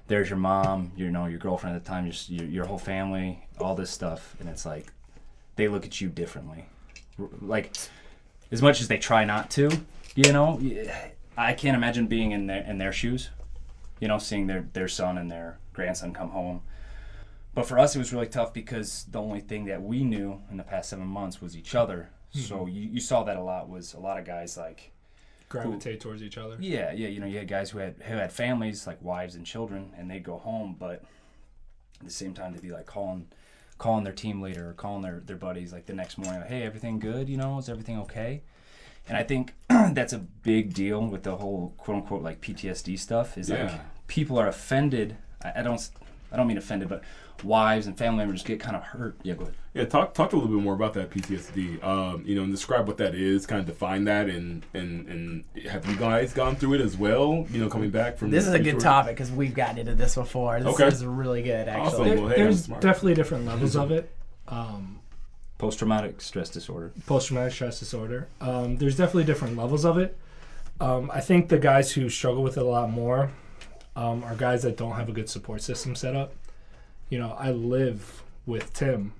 there's 0.07 0.29
your 0.29 0.39
mom, 0.39 0.91
you 0.95 1.11
know, 1.11 1.25
your 1.25 1.39
girlfriend 1.39 1.75
at 1.75 1.83
the 1.83 1.89
time, 1.89 2.05
your, 2.05 2.15
your, 2.27 2.45
your 2.47 2.65
whole 2.65 2.77
family, 2.77 3.45
all 3.59 3.75
this 3.75 3.91
stuff, 3.91 4.35
and 4.39 4.49
it's 4.49 4.65
like 4.65 4.87
they 5.55 5.67
look 5.67 5.85
at 5.85 5.99
you 6.01 6.09
differently. 6.09 6.65
Like 7.41 7.75
as 8.51 8.61
much 8.61 8.79
as 8.81 8.87
they 8.87 8.97
try 8.97 9.25
not 9.25 9.49
to, 9.51 9.69
you 10.15 10.31
know, 10.31 10.59
I 11.37 11.53
can't 11.53 11.75
imagine 11.75 12.07
being 12.07 12.31
in 12.31 12.47
their 12.47 12.63
in 12.63 12.77
their 12.77 12.93
shoes, 12.93 13.29
you 13.99 14.07
know, 14.07 14.17
seeing 14.17 14.47
their 14.47 14.67
their 14.73 14.87
son 14.87 15.17
and 15.17 15.29
their 15.29 15.59
grandson 15.73 16.13
come 16.13 16.29
home. 16.29 16.61
But 17.53 17.67
for 17.67 17.79
us, 17.79 17.95
it 17.95 17.99
was 17.99 18.13
really 18.13 18.27
tough 18.27 18.53
because 18.53 19.05
the 19.09 19.19
only 19.19 19.41
thing 19.41 19.65
that 19.65 19.81
we 19.81 20.03
knew 20.03 20.41
in 20.51 20.57
the 20.57 20.63
past 20.63 20.89
seven 20.89 21.07
months 21.07 21.41
was 21.41 21.57
each 21.57 21.73
other. 21.75 22.11
Mm-hmm. 22.35 22.45
So 22.45 22.67
you, 22.67 22.81
you 22.81 22.99
saw 22.99 23.23
that 23.23 23.35
a 23.35 23.41
lot. 23.41 23.67
Was 23.67 23.93
a 23.93 23.99
lot 23.99 24.19
of 24.19 24.25
guys 24.25 24.55
like 24.57 24.91
gravitate 25.49 25.99
towards 25.99 26.21
each 26.23 26.37
other. 26.37 26.57
yeah, 26.59 26.91
yeah. 26.91 27.07
You 27.07 27.19
know, 27.19 27.25
you 27.27 27.37
had 27.39 27.47
guys 27.47 27.69
who 27.71 27.79
had 27.79 27.95
who 28.01 28.15
had 28.15 28.31
families, 28.31 28.85
like 28.87 29.01
wives 29.01 29.35
and 29.35 29.45
children, 29.45 29.93
and 29.97 30.09
they'd 30.09 30.23
go 30.23 30.37
home, 30.37 30.75
but 30.79 31.03
at 31.99 32.05
the 32.05 32.11
same 32.11 32.33
time, 32.33 32.53
they'd 32.53 32.61
be 32.61 32.71
like 32.71 32.85
calling 32.85 33.27
calling 33.77 34.03
their 34.03 34.13
team 34.13 34.41
leader 34.41 34.69
or 34.69 34.73
calling 34.73 35.03
their, 35.03 35.21
their 35.25 35.35
buddies 35.35 35.71
like 35.71 35.85
the 35.85 35.93
next 35.93 36.17
morning, 36.17 36.41
like, 36.41 36.49
hey, 36.49 36.63
everything 36.63 36.97
good? 36.99 37.29
You 37.29 37.37
know, 37.37 37.59
is 37.59 37.69
everything 37.69 37.99
okay? 37.99 38.41
And 39.07 39.15
I 39.15 39.21
think 39.23 39.53
that's 39.69 40.13
a 40.13 40.17
big 40.19 40.73
deal 40.73 41.05
with 41.05 41.23
the 41.23 41.37
whole 41.37 41.73
quote 41.77 41.97
unquote 41.97 42.23
like 42.23 42.41
PTSD 42.41 42.97
stuff. 42.99 43.37
Is 43.37 43.49
Yeah. 43.49 43.63
like 43.71 44.07
people 44.07 44.37
are 44.39 44.47
offended. 44.47 45.17
I, 45.43 45.59
I 45.59 45.61
don't 45.61 45.89
I 46.31 46.35
don't 46.37 46.47
mean 46.47 46.57
offended, 46.57 46.89
but 46.89 47.03
wives 47.43 47.87
and 47.87 47.97
family 47.97 48.19
members 48.19 48.43
get 48.43 48.59
kind 48.59 48.75
of 48.75 48.83
hurt. 48.83 49.15
Yeah, 49.23 49.33
go 49.35 49.43
ahead. 49.43 49.55
Yeah, 49.73 49.85
talk 49.85 50.13
talk 50.13 50.33
a 50.33 50.35
little 50.35 50.51
bit 50.51 50.61
more 50.63 50.73
about 50.73 50.93
that 50.95 51.11
PTSD. 51.11 51.83
Um, 51.83 52.23
you 52.25 52.35
know, 52.35 52.43
and 52.43 52.51
describe 52.51 52.87
what 52.87 52.97
that 52.97 53.13
is. 53.15 53.45
Kind 53.45 53.59
of 53.61 53.67
define 53.67 54.05
that, 54.05 54.27
and 54.29 54.65
and 54.73 55.07
and 55.07 55.43
have 55.69 55.85
you 55.87 55.95
guys 55.95 56.33
gone 56.33 56.55
through 56.55 56.73
it 56.75 56.81
as 56.81 56.97
well? 56.97 57.45
You 57.51 57.61
know, 57.61 57.69
coming 57.69 57.91
back 57.91 58.17
from 58.17 58.31
This 58.31 58.47
is 58.47 58.53
a 58.53 58.57
good 58.59 58.65
your- 58.73 58.79
topic 58.79 59.15
because 59.15 59.31
we've 59.31 59.53
gotten 59.53 59.77
into 59.77 59.93
this 59.93 60.15
before. 60.15 60.59
This 60.59 60.73
Okay. 60.73 60.87
is 60.87 61.05
really 61.05 61.43
good, 61.43 61.67
actually. 61.67 62.11
Awesome. 62.11 62.21
Well, 62.23 62.29
hey, 62.29 62.35
There's 62.37 62.67
definitely 62.67 63.13
different 63.13 63.45
levels 63.45 63.75
of 63.75 63.91
it. 63.91 64.09
Um, 64.47 64.99
Post 65.59 65.79
traumatic 65.79 66.21
stress 66.21 66.49
disorder. 66.49 66.91
post 67.07 67.27
traumatic 67.27 67.51
stress 67.53 67.79
disorder. 67.79 68.27
Um, 68.41 68.77
there's 68.77 68.95
definitely 68.95 69.23
different 69.25 69.57
levels 69.57 69.85
of 69.85 69.97
it. 69.97 70.15
Um, 70.79 71.09
I 71.11 71.19
think 71.19 71.49
the 71.49 71.57
guys 71.57 71.91
who 71.93 72.09
struggle 72.09 72.43
with 72.43 72.57
it 72.57 72.61
a 72.63 72.67
lot 72.67 72.91
more 72.91 73.31
um, 73.95 74.23
are 74.23 74.35
guys 74.35 74.61
that 74.61 74.77
don't 74.77 74.91
have 74.93 75.09
a 75.09 75.11
good 75.11 75.27
support 75.29 75.63
system 75.63 75.95
set 75.95 76.15
up. 76.15 76.33
You 77.09 77.19
know, 77.19 77.35
I 77.37 77.51
live 77.51 78.23
with 78.45 78.73
Tim, 78.73 79.13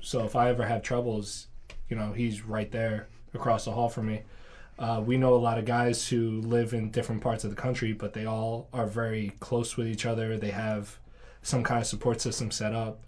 so 0.00 0.24
if 0.24 0.36
I 0.36 0.48
ever 0.48 0.64
have 0.64 0.82
troubles, 0.82 1.48
you 1.88 1.96
know, 1.96 2.12
he's 2.12 2.42
right 2.42 2.70
there 2.70 3.08
across 3.34 3.64
the 3.64 3.72
hall 3.72 3.88
from 3.88 4.06
me. 4.06 4.22
Uh, 4.78 5.02
we 5.04 5.16
know 5.16 5.34
a 5.34 5.36
lot 5.36 5.58
of 5.58 5.64
guys 5.64 6.08
who 6.08 6.40
live 6.40 6.72
in 6.72 6.90
different 6.90 7.20
parts 7.22 7.44
of 7.44 7.50
the 7.50 7.56
country, 7.56 7.92
but 7.92 8.14
they 8.14 8.24
all 8.24 8.68
are 8.72 8.86
very 8.86 9.32
close 9.40 9.76
with 9.76 9.86
each 9.86 10.06
other. 10.06 10.36
They 10.36 10.50
have 10.50 10.98
some 11.42 11.62
kind 11.62 11.80
of 11.80 11.86
support 11.86 12.20
system 12.20 12.50
set 12.50 12.74
up. 12.74 13.00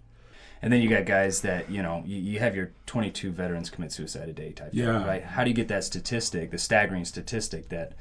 And 0.61 0.71
then 0.71 0.81
you 0.81 0.89
got 0.89 1.05
guys 1.05 1.41
that, 1.41 1.69
you 1.69 1.81
know, 1.81 2.03
you, 2.05 2.17
you 2.17 2.39
have 2.39 2.55
your 2.55 2.71
22 2.85 3.31
veterans 3.31 3.69
commit 3.69 3.91
suicide 3.91 4.29
a 4.29 4.33
day 4.33 4.51
type 4.51 4.73
thing, 4.99 5.05
right? 5.05 5.23
How 5.23 5.43
do 5.43 5.49
you 5.49 5.55
get 5.55 5.67
that 5.67 5.83
statistic, 5.83 6.51
the 6.51 6.57
staggering 6.57 7.05
statistic 7.05 7.69
that 7.69 7.93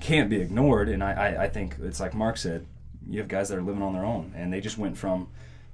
can't 0.00 0.30
be 0.30 0.40
ignored? 0.40 0.88
And 0.88 1.04
I, 1.04 1.12
I, 1.12 1.42
I 1.44 1.48
think 1.48 1.76
it's 1.82 2.00
like 2.00 2.14
Marc 2.14 2.36
said, 2.36 2.66
you 3.08 3.18
have 3.20 3.28
guys 3.28 3.48
that 3.48 3.58
are 3.58 3.62
living 3.62 3.82
on 3.82 3.92
their 3.92 4.04
own 4.04 4.32
and 4.36 4.52
they 4.52 4.60
just 4.60 4.78
went 4.78 4.96
from 4.96 5.28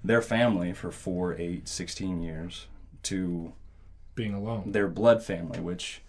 their 0.04 0.20
family 0.22 0.72
for 0.72 0.90
four, 0.90 1.34
eight, 1.36 1.68
16 1.68 2.20
years 2.22 2.66
to 3.04 3.52
Being 4.14 4.34
alone. 4.34 4.72
their 4.72 4.88
blood 4.88 5.22
family, 5.22 5.60
which, 5.60 6.02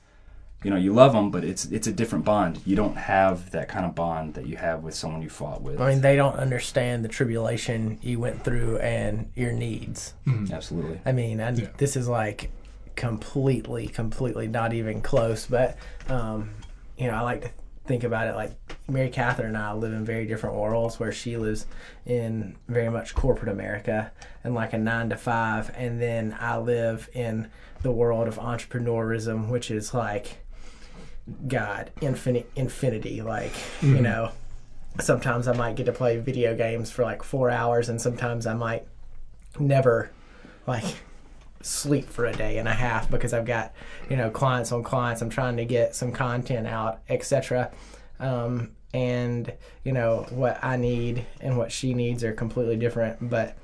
you 0.64 0.70
know, 0.72 0.78
you 0.78 0.94
love 0.94 1.14
them, 1.14 1.30
but 1.32 1.44
it's 1.44 1.66
it's 1.66 1.88
a 1.88 1.92
different 1.92 2.26
bond. 2.26 2.60
You 2.66 2.76
don't 2.76 2.96
have 2.96 3.52
that 3.52 3.68
kind 3.68 3.86
of 3.86 3.94
bond 3.96 4.34
that 4.36 4.48
you 4.48 4.58
have 4.58 4.82
with 4.84 4.96
someone 4.96 5.22
you 5.22 5.30
fought 5.30 5.62
with. 5.62 5.80
I 5.82 5.90
mean, 5.90 6.02
they 6.02 6.16
don't 6.16 6.36
understand 6.36 7.04
the 7.04 7.10
tribulation 7.10 8.00
you 8.02 8.20
went 8.20 8.44
through 8.44 8.78
and 8.80 9.30
your 9.36 9.52
needs. 9.52 10.14
Absolutely. 10.52 11.00
I 11.06 11.12
mean, 11.12 11.40
and 11.40 11.60
Yeah. 11.60 11.68
this 11.78 11.96
is 11.96 12.08
like 12.08 12.50
completely, 12.96 13.88
completely 13.88 14.48
not 14.48 14.74
even 14.74 15.02
close. 15.02 15.46
But 15.46 15.78
um, 16.08 16.50
you 16.98 17.08
know, 17.08 17.14
I 17.16 17.22
like 17.22 17.42
to 17.42 17.50
think 17.86 18.04
about 18.04 18.28
it 18.28 18.36
like 18.36 18.52
Mary 18.88 19.10
Catherine 19.10 19.50
and 19.50 19.58
I 19.58 19.74
live 19.74 19.94
in 19.94 20.06
very 20.06 20.26
different 20.26 20.56
worlds. 20.56 21.00
Where 21.00 21.12
she 21.12 21.38
lives 21.38 21.66
in 22.06 22.56
very 22.68 22.90
much 22.90 23.14
corporate 23.14 23.52
America 23.52 24.12
and 24.44 24.54
like 24.54 24.74
a 24.74 24.78
nine 24.78 25.10
to 25.10 25.18
five, 25.18 25.72
and 25.76 26.02
then 26.02 26.36
I 26.40 26.58
live 26.58 27.10
in 27.14 27.50
the 27.82 27.92
world 27.92 28.28
of 28.28 28.38
entrepreneurism, 28.38 29.50
which 29.50 29.70
is 29.70 29.94
like 29.94 30.38
God, 31.48 31.92
infinite, 32.02 32.50
infinity. 32.56 33.22
Like 33.22 33.54
you 33.82 33.96
mm-hmm. 33.96 34.04
know, 34.04 34.32
sometimes 35.00 35.48
I 35.48 35.54
might 35.54 35.76
get 35.76 35.86
to 35.86 35.94
play 35.94 36.18
video 36.18 36.56
games 36.56 36.92
for 36.92 37.04
like 37.04 37.24
four 37.24 37.50
hours, 37.50 37.90
and 37.90 38.02
sometimes 38.02 38.48
I 38.48 38.54
might 38.54 38.88
never 39.60 40.10
like 40.68 40.86
sleep 41.64 42.10
for 42.10 42.26
a 42.26 42.34
day 42.34 42.58
and 42.58 42.68
a 42.68 42.74
half 42.74 43.10
because 43.10 43.34
I've 43.34 43.46
got 43.46 43.74
you 44.10 44.18
know 44.18 44.30
clients 44.30 44.72
on 44.72 44.84
clients. 44.84 45.22
I'm 45.22 45.30
trying 45.30 45.58
to 45.58 45.66
get 45.66 45.96
some 45.96 46.12
content 46.12 46.68
out, 46.68 47.02
etc. 47.10 47.72
Um, 48.20 48.72
and 48.94 49.52
you 49.84 49.92
know 49.92 50.26
what 50.30 50.64
I 50.64 50.78
need 50.78 51.26
and 51.42 51.58
what 51.58 51.72
she 51.72 51.94
needs 51.94 52.24
are 52.24 52.34
completely 52.34 52.76
different, 52.76 53.30
but. 53.30 53.58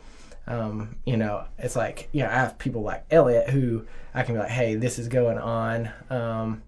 Um, 0.47 0.95
you 1.05 1.15
know, 1.15 1.45
it's 1.59 1.75
like, 1.75 2.09
you 2.11 2.23
know, 2.23 2.29
I 2.29 2.33
have 2.33 2.57
people 2.57 2.81
like 2.81 3.05
Elliott 3.11 3.51
who 3.51 3.85
I 4.15 4.23
can 4.23 4.33
be 4.33 4.39
like, 4.39 4.49
hey, 4.49 4.73
this 4.73 4.97
is 4.97 5.07
going 5.07 5.37
on. 5.37 5.91
Um, 6.09 6.63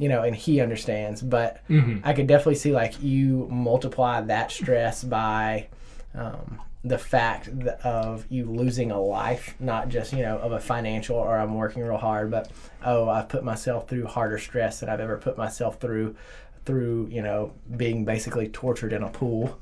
you 0.00 0.08
know, 0.08 0.22
and 0.22 0.34
he 0.34 0.60
understands. 0.60 1.20
But 1.22 1.62
I 2.04 2.14
could 2.14 2.26
definitely 2.26 2.56
see 2.56 2.72
like 2.72 3.02
you 3.02 3.46
multiply 3.50 4.20
that 4.22 4.50
stress 4.50 5.04
by 5.04 5.68
um, 6.14 6.60
the 6.82 6.98
fact 6.98 7.48
of 7.84 8.24
you 8.30 8.46
losing 8.46 8.90
a 8.90 9.00
life, 9.00 9.54
not 9.60 9.88
just 9.88 10.12
you 10.12 10.22
know 10.22 10.38
of 10.38 10.52
a 10.52 10.60
financial 10.60 11.16
or 11.16 11.36
I'm 11.38 11.54
working 11.54 11.82
real 11.82 11.98
hard, 11.98 12.30
but 12.30 12.50
oh, 12.84 13.08
I've 13.08 13.28
put 13.28 13.44
myself 13.44 13.88
through 13.88 14.06
harder 14.06 14.38
stress 14.38 14.80
than 14.80 14.88
I've 14.88 15.00
ever 15.00 15.18
put 15.18 15.36
myself 15.36 15.78
through 15.80 16.16
through 16.64 17.08
you 17.10 17.22
know 17.22 17.52
being 17.76 18.04
basically 18.04 18.48
tortured 18.48 18.92
in 18.92 19.02
a 19.02 19.08
pool 19.08 19.58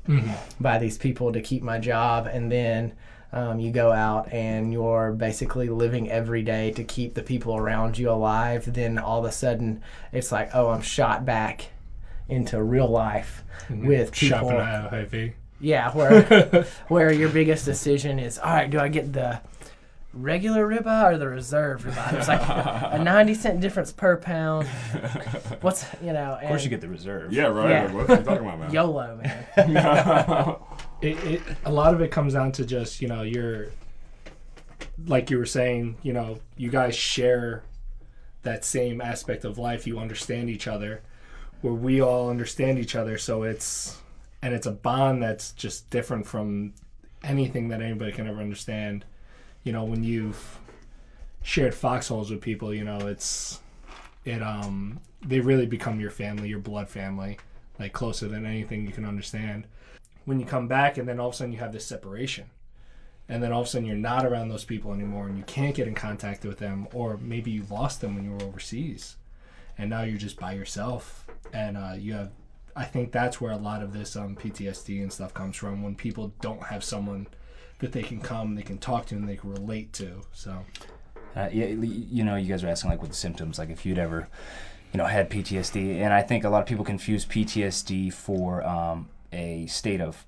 by 0.59 0.77
these 0.77 0.97
people 0.97 1.31
to 1.33 1.41
keep 1.41 1.61
my 1.63 1.79
job. 1.79 2.27
And 2.27 2.51
then 2.51 2.93
um, 3.31 3.59
you 3.59 3.71
go 3.71 3.91
out 3.91 4.31
and 4.31 4.71
you're 4.73 5.11
basically 5.11 5.69
living 5.69 6.09
every 6.09 6.41
day 6.41 6.71
to 6.71 6.83
keep 6.83 7.13
the 7.15 7.21
people 7.21 7.55
around 7.55 7.97
you 7.97 8.09
alive. 8.09 8.73
Then 8.73 8.97
all 8.97 9.19
of 9.19 9.25
a 9.25 9.31
sudden 9.31 9.81
it's 10.11 10.31
like 10.31 10.51
oh 10.53 10.69
i'm 10.69 10.81
shot 10.81 11.25
back 11.25 11.69
into 12.29 12.61
real 12.61 12.87
life 12.87 13.43
with 13.69 14.11
people 14.13 14.49
Shopping 14.51 14.57
at. 14.57 14.93
Yeah 15.59 15.91
where 15.95 16.65
where 16.87 17.11
your 17.11 17.29
biggest 17.29 17.65
decision 17.65 18.19
is 18.19 18.37
all 18.39 18.53
right 18.53 18.69
do 18.69 18.79
i 18.79 18.87
get 18.87 19.11
the 19.13 19.39
regular 20.13 20.67
ribeye 20.67 21.13
or 21.13 21.17
the 21.17 21.27
reserve 21.27 21.83
ribeye 21.83 22.13
it's 22.13 22.27
like 22.27 22.41
a 22.41 22.99
90 23.03 23.33
cent 23.35 23.61
difference 23.61 23.91
per 23.91 24.17
pound 24.17 24.67
what's 25.61 25.85
you 26.01 26.11
know 26.13 26.37
Of 26.41 26.47
course, 26.47 26.63
you 26.63 26.69
get 26.69 26.81
the 26.81 26.87
reserve. 26.89 27.31
Yeah, 27.31 27.43
right. 27.43 27.69
Yeah. 27.69 27.91
What 27.91 28.09
are 28.09 28.15
you 28.17 28.23
talking 28.23 28.45
about, 28.47 28.59
man? 28.59 28.71
yolo 28.73 29.15
man 29.21 30.55
it, 31.01 31.23
it 31.23 31.41
a 31.65 31.71
lot 31.71 31.93
of 31.93 32.01
it 32.01 32.09
comes 32.11 32.33
down 32.33 32.51
to 32.53 32.65
just 32.65 33.01
you 33.01 33.07
know 33.07 33.21
you're 33.21 33.67
like 35.05 35.29
you 35.29 35.37
were 35.37 35.45
saying 35.45 35.97
you 36.01 36.11
know 36.13 36.39
you 36.57 36.69
guys 36.69 36.95
share 36.95 37.63
that 38.41 38.65
same 38.65 39.01
aspect 39.01 39.45
of 39.45 39.57
life 39.57 39.85
you 39.85 39.99
understand 39.99 40.49
each 40.49 40.67
other 40.67 41.01
where 41.61 41.73
we 41.73 42.01
all 42.01 42.29
understand 42.29 42.79
each 42.79 42.95
other 42.95 43.17
so 43.17 43.43
it's 43.43 43.97
and 44.41 44.53
it's 44.53 44.67
a 44.67 44.71
bond 44.71 45.21
that's 45.21 45.51
just 45.51 45.89
different 45.89 46.25
from 46.25 46.73
anything 47.23 47.67
that 47.69 47.81
anybody 47.81 48.11
can 48.11 48.27
ever 48.27 48.39
understand. 48.39 49.05
You 49.63 49.73
know 49.73 49.83
when 49.83 50.03
you've 50.03 50.59
shared 51.41 51.73
foxholes 51.73 52.29
with 52.29 52.41
people 52.41 52.73
you 52.73 52.83
know 52.83 52.97
it's 53.07 53.61
it 54.25 54.41
um 54.41 54.99
they 55.25 55.39
really 55.39 55.65
become 55.65 55.99
your 55.99 56.11
family 56.11 56.49
your 56.49 56.59
blood 56.59 56.89
family 56.89 57.37
like 57.79 57.93
closer 57.93 58.27
than 58.27 58.45
anything 58.45 58.85
you 58.85 58.91
can 58.91 59.05
understand. 59.05 59.65
When 60.25 60.39
you 60.39 60.45
come 60.45 60.67
back 60.67 60.97
and 60.97 61.07
then 61.07 61.19
all 61.19 61.29
of 61.29 61.33
a 61.33 61.37
sudden 61.37 61.53
you 61.53 61.59
have 61.59 61.71
this 61.71 61.85
separation 61.85 62.45
and 63.29 63.41
then 63.41 63.51
all 63.51 63.61
of 63.61 63.67
a 63.67 63.69
sudden 63.69 63.87
you're 63.87 63.95
not 63.95 64.25
around 64.25 64.49
those 64.49 64.65
people 64.65 64.93
anymore 64.93 65.27
and 65.27 65.37
you 65.37 65.43
can't 65.43 65.75
get 65.75 65.87
in 65.87 65.95
contact 65.95 66.43
with 66.43 66.59
them 66.59 66.87
or 66.93 67.17
maybe 67.17 67.51
you 67.51 67.63
lost 67.69 68.01
them 68.01 68.15
when 68.15 68.25
you 68.25 68.31
were 68.31 68.43
overseas 68.43 69.15
and 69.77 69.89
now 69.89 70.03
you're 70.03 70.17
just 70.17 70.39
by 70.39 70.51
yourself 70.53 71.25
and 71.53 71.77
uh, 71.77 71.93
you 71.97 72.13
have 72.13 72.31
i 72.75 72.83
think 72.83 73.11
that's 73.11 73.39
where 73.41 73.51
a 73.51 73.57
lot 73.57 73.81
of 73.81 73.93
this 73.93 74.15
um, 74.15 74.35
ptsd 74.35 75.01
and 75.01 75.11
stuff 75.11 75.33
comes 75.33 75.55
from 75.55 75.81
when 75.83 75.95
people 75.95 76.33
don't 76.41 76.63
have 76.63 76.83
someone 76.83 77.27
that 77.79 77.91
they 77.91 78.03
can 78.03 78.19
come 78.19 78.55
they 78.55 78.61
can 78.61 78.77
talk 78.77 79.05
to 79.05 79.15
and 79.15 79.27
they 79.27 79.37
can 79.37 79.49
relate 79.51 79.91
to 79.93 80.21
so 80.33 80.65
Uh, 81.35 81.47
yeah, 81.53 81.67
you 81.67 82.23
know, 82.23 82.35
you 82.35 82.47
guys 82.47 82.63
are 82.63 82.67
asking 82.67 82.89
like 82.89 83.01
what 83.01 83.09
the 83.11 83.15
symptoms, 83.15 83.59
like 83.59 83.69
if 83.69 83.85
you'd 83.85 83.99
ever, 83.99 84.27
you 84.91 84.97
know, 84.97 85.05
had 85.05 85.29
PTSD, 85.29 86.01
and 86.01 86.11
I 86.11 86.23
think 86.23 86.43
a 86.43 86.49
lot 86.49 86.61
of 86.61 86.67
people 86.67 86.83
confuse 86.83 87.23
PTSD 87.23 88.11
for 88.11 88.65
um, 88.65 89.09
a 89.31 89.67
state 89.67 90.01
of, 90.01 90.25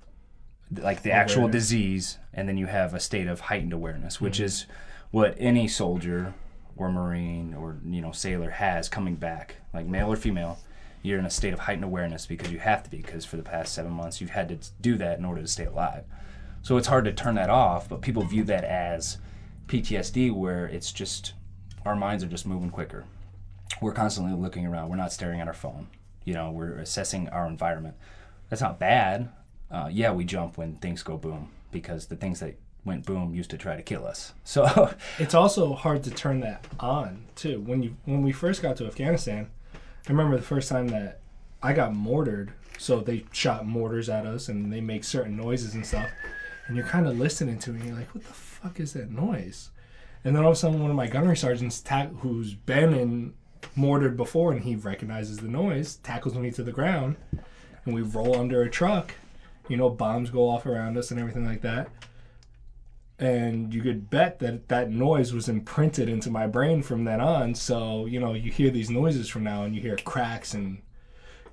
like 0.70 1.02
the 1.02 1.10
actual 1.10 1.48
disease, 1.48 2.18
and 2.32 2.48
then 2.48 2.56
you 2.56 2.66
have 2.66 2.94
a 2.94 3.00
state 3.00 3.26
of 3.26 3.40
heightened 3.40 3.72
awareness, 3.72 4.20
which 4.20 4.38
is 4.38 4.66
what 5.10 5.34
any 5.38 5.66
soldier 5.68 6.34
or 6.76 6.90
marine 6.90 7.52
or 7.52 7.76
you 7.84 8.00
know 8.00 8.12
sailor 8.12 8.50
has 8.50 8.88
coming 8.88 9.16
back, 9.16 9.56
like 9.74 9.86
male 9.86 10.10
or 10.10 10.16
female. 10.16 10.56
You're 11.02 11.18
in 11.18 11.26
a 11.26 11.30
state 11.30 11.52
of 11.52 11.60
heightened 11.60 11.84
awareness 11.84 12.26
because 12.26 12.50
you 12.52 12.58
have 12.60 12.82
to 12.84 12.90
be, 12.90 12.98
because 12.98 13.24
for 13.24 13.36
the 13.36 13.42
past 13.42 13.74
seven 13.74 13.92
months 13.92 14.20
you've 14.20 14.30
had 14.30 14.48
to 14.48 14.70
do 14.80 14.96
that 14.98 15.18
in 15.18 15.24
order 15.24 15.42
to 15.42 15.48
stay 15.48 15.64
alive. 15.64 16.04
So 16.62 16.76
it's 16.76 16.86
hard 16.86 17.04
to 17.06 17.12
turn 17.12 17.34
that 17.34 17.50
off, 17.50 17.88
but 17.88 18.02
people 18.02 18.22
view 18.22 18.44
that 18.44 18.64
as 18.64 19.18
PTSD, 19.66 20.32
where 20.32 20.66
it's 20.66 20.92
just 20.92 21.32
our 21.84 21.96
minds 21.96 22.22
are 22.22 22.28
just 22.28 22.46
moving 22.46 22.70
quicker. 22.70 23.04
We're 23.80 23.92
constantly 23.92 24.34
looking 24.34 24.66
around. 24.66 24.88
We're 24.88 24.96
not 24.96 25.12
staring 25.12 25.40
at 25.40 25.48
our 25.48 25.54
phone. 25.54 25.88
You 26.24 26.34
know, 26.34 26.50
we're 26.52 26.74
assessing 26.74 27.28
our 27.30 27.46
environment. 27.48 27.96
That's 28.48 28.62
not 28.62 28.78
bad. 28.78 29.30
Uh, 29.70 29.88
yeah, 29.90 30.12
we 30.12 30.24
jump 30.24 30.56
when 30.56 30.76
things 30.76 31.02
go 31.02 31.16
boom 31.16 31.48
because 31.72 32.06
the 32.06 32.16
things 32.16 32.38
that 32.40 32.56
went 32.84 33.06
boom 33.06 33.34
used 33.34 33.50
to 33.50 33.58
try 33.58 33.76
to 33.76 33.82
kill 33.82 34.06
us. 34.06 34.32
So 34.44 34.94
it's 35.18 35.34
also 35.34 35.74
hard 35.74 36.04
to 36.04 36.10
turn 36.10 36.40
that 36.40 36.66
on 36.78 37.24
too. 37.34 37.60
When 37.60 37.82
you 37.82 37.96
when 38.04 38.22
we 38.22 38.32
first 38.32 38.60
got 38.60 38.76
to 38.76 38.86
Afghanistan, 38.86 39.50
I 40.06 40.10
remember 40.10 40.36
the 40.36 40.42
first 40.42 40.68
time 40.68 40.88
that 40.88 41.20
I 41.62 41.72
got 41.72 41.94
mortared. 41.94 42.52
So 42.78 43.00
they 43.00 43.24
shot 43.32 43.64
mortars 43.66 44.08
at 44.08 44.26
us 44.26 44.48
and 44.48 44.72
they 44.72 44.80
make 44.80 45.04
certain 45.04 45.36
noises 45.36 45.74
and 45.74 45.86
stuff. 45.86 46.10
and 46.66 46.76
you're 46.76 46.86
kind 46.86 47.06
of 47.06 47.18
listening 47.18 47.58
to 47.60 47.70
it. 47.70 47.76
and 47.76 47.84
You're 47.84 47.96
like, 47.96 48.14
what 48.14 48.24
the 48.24 48.32
fuck 48.32 48.80
is 48.80 48.92
that 48.94 49.10
noise? 49.10 49.70
And 50.24 50.34
then 50.34 50.42
all 50.42 50.50
of 50.50 50.56
a 50.56 50.58
sudden, 50.58 50.80
one 50.80 50.90
of 50.90 50.96
my 50.96 51.06
gunnery 51.06 51.36
sergeants, 51.36 51.80
ta- 51.80 52.06
who's 52.20 52.54
been 52.54 52.92
in 52.94 53.34
mortared 53.76 54.16
before, 54.16 54.52
and 54.52 54.62
he 54.62 54.74
recognizes 54.76 55.38
the 55.38 55.48
noise, 55.48 55.96
tackles 55.96 56.34
me 56.34 56.50
to 56.52 56.62
the 56.62 56.72
ground, 56.72 57.16
and 57.84 57.94
we 57.94 58.02
roll 58.02 58.38
under 58.38 58.62
a 58.62 58.70
truck. 58.70 59.14
You 59.68 59.76
know, 59.76 59.90
bombs 59.90 60.30
go 60.30 60.48
off 60.48 60.66
around 60.66 60.96
us 60.96 61.10
and 61.10 61.18
everything 61.20 61.44
like 61.46 61.62
that. 61.62 61.88
And 63.22 63.72
you 63.72 63.82
could 63.82 64.10
bet 64.10 64.40
that 64.40 64.66
that 64.68 64.90
noise 64.90 65.32
was 65.32 65.48
imprinted 65.48 66.08
into 66.08 66.28
my 66.28 66.48
brain 66.48 66.82
from 66.82 67.04
then 67.04 67.20
on. 67.20 67.54
So, 67.54 68.04
you 68.06 68.18
know, 68.18 68.34
you 68.34 68.50
hear 68.50 68.68
these 68.70 68.90
noises 68.90 69.28
from 69.28 69.44
now 69.44 69.62
and 69.62 69.76
you 69.76 69.80
hear 69.80 69.96
cracks 69.96 70.54
and 70.54 70.82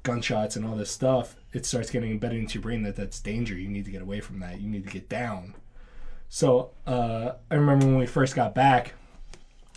gunshots 0.01 0.55
and 0.55 0.65
all 0.65 0.75
this 0.75 0.89
stuff. 0.89 1.35
It 1.53 1.67
starts 1.67 1.91
getting 1.91 2.09
embedded 2.09 2.39
into 2.39 2.55
your 2.55 2.63
brain 2.63 2.81
that 2.83 2.95
that's 2.95 3.19
danger. 3.19 3.53
You 3.53 3.67
need 3.67 3.85
to 3.85 3.91
get 3.91 4.01
away 4.01 4.19
from 4.19 4.39
that. 4.39 4.59
You 4.59 4.67
need 4.67 4.83
to 4.87 4.89
get 4.91 5.09
down. 5.09 5.53
So, 6.27 6.71
uh, 6.87 7.33
I 7.51 7.55
remember 7.55 7.85
when 7.85 7.97
we 7.97 8.07
first 8.07 8.35
got 8.35 8.55
back, 8.55 8.93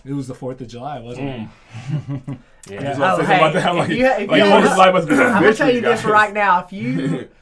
it 0.05 0.14
was 0.14 0.28
the 0.28 0.34
4th 0.34 0.62
of 0.62 0.68
July, 0.68 0.99
wasn't 0.99 1.28
it? 1.28 2.38
yeah. 2.70 2.82
just 2.95 3.01
Oh, 3.01 3.03
want 3.03 3.20
to 3.20 3.26
say 3.26 3.34
hey, 3.34 3.38
something 3.38 3.38
about 3.38 3.53
that. 3.53 3.66
I'm 3.66 3.76
if 3.76 3.88
like, 3.88 3.90
you- 3.90 4.07
if 4.07 4.30
like 4.30 4.43
you- 4.43 4.51
Fourth 4.51 4.64
of 4.64 4.70
July 4.72 4.90
must 4.93 5.09
be 5.09 5.14
I'm 5.14 5.43
gonna 5.43 5.55
tell 5.55 5.70
you 5.74 5.80
this 5.82 6.05
right 6.05 6.32
now. 6.32 6.64
If 6.64 6.72
you, 6.72 7.28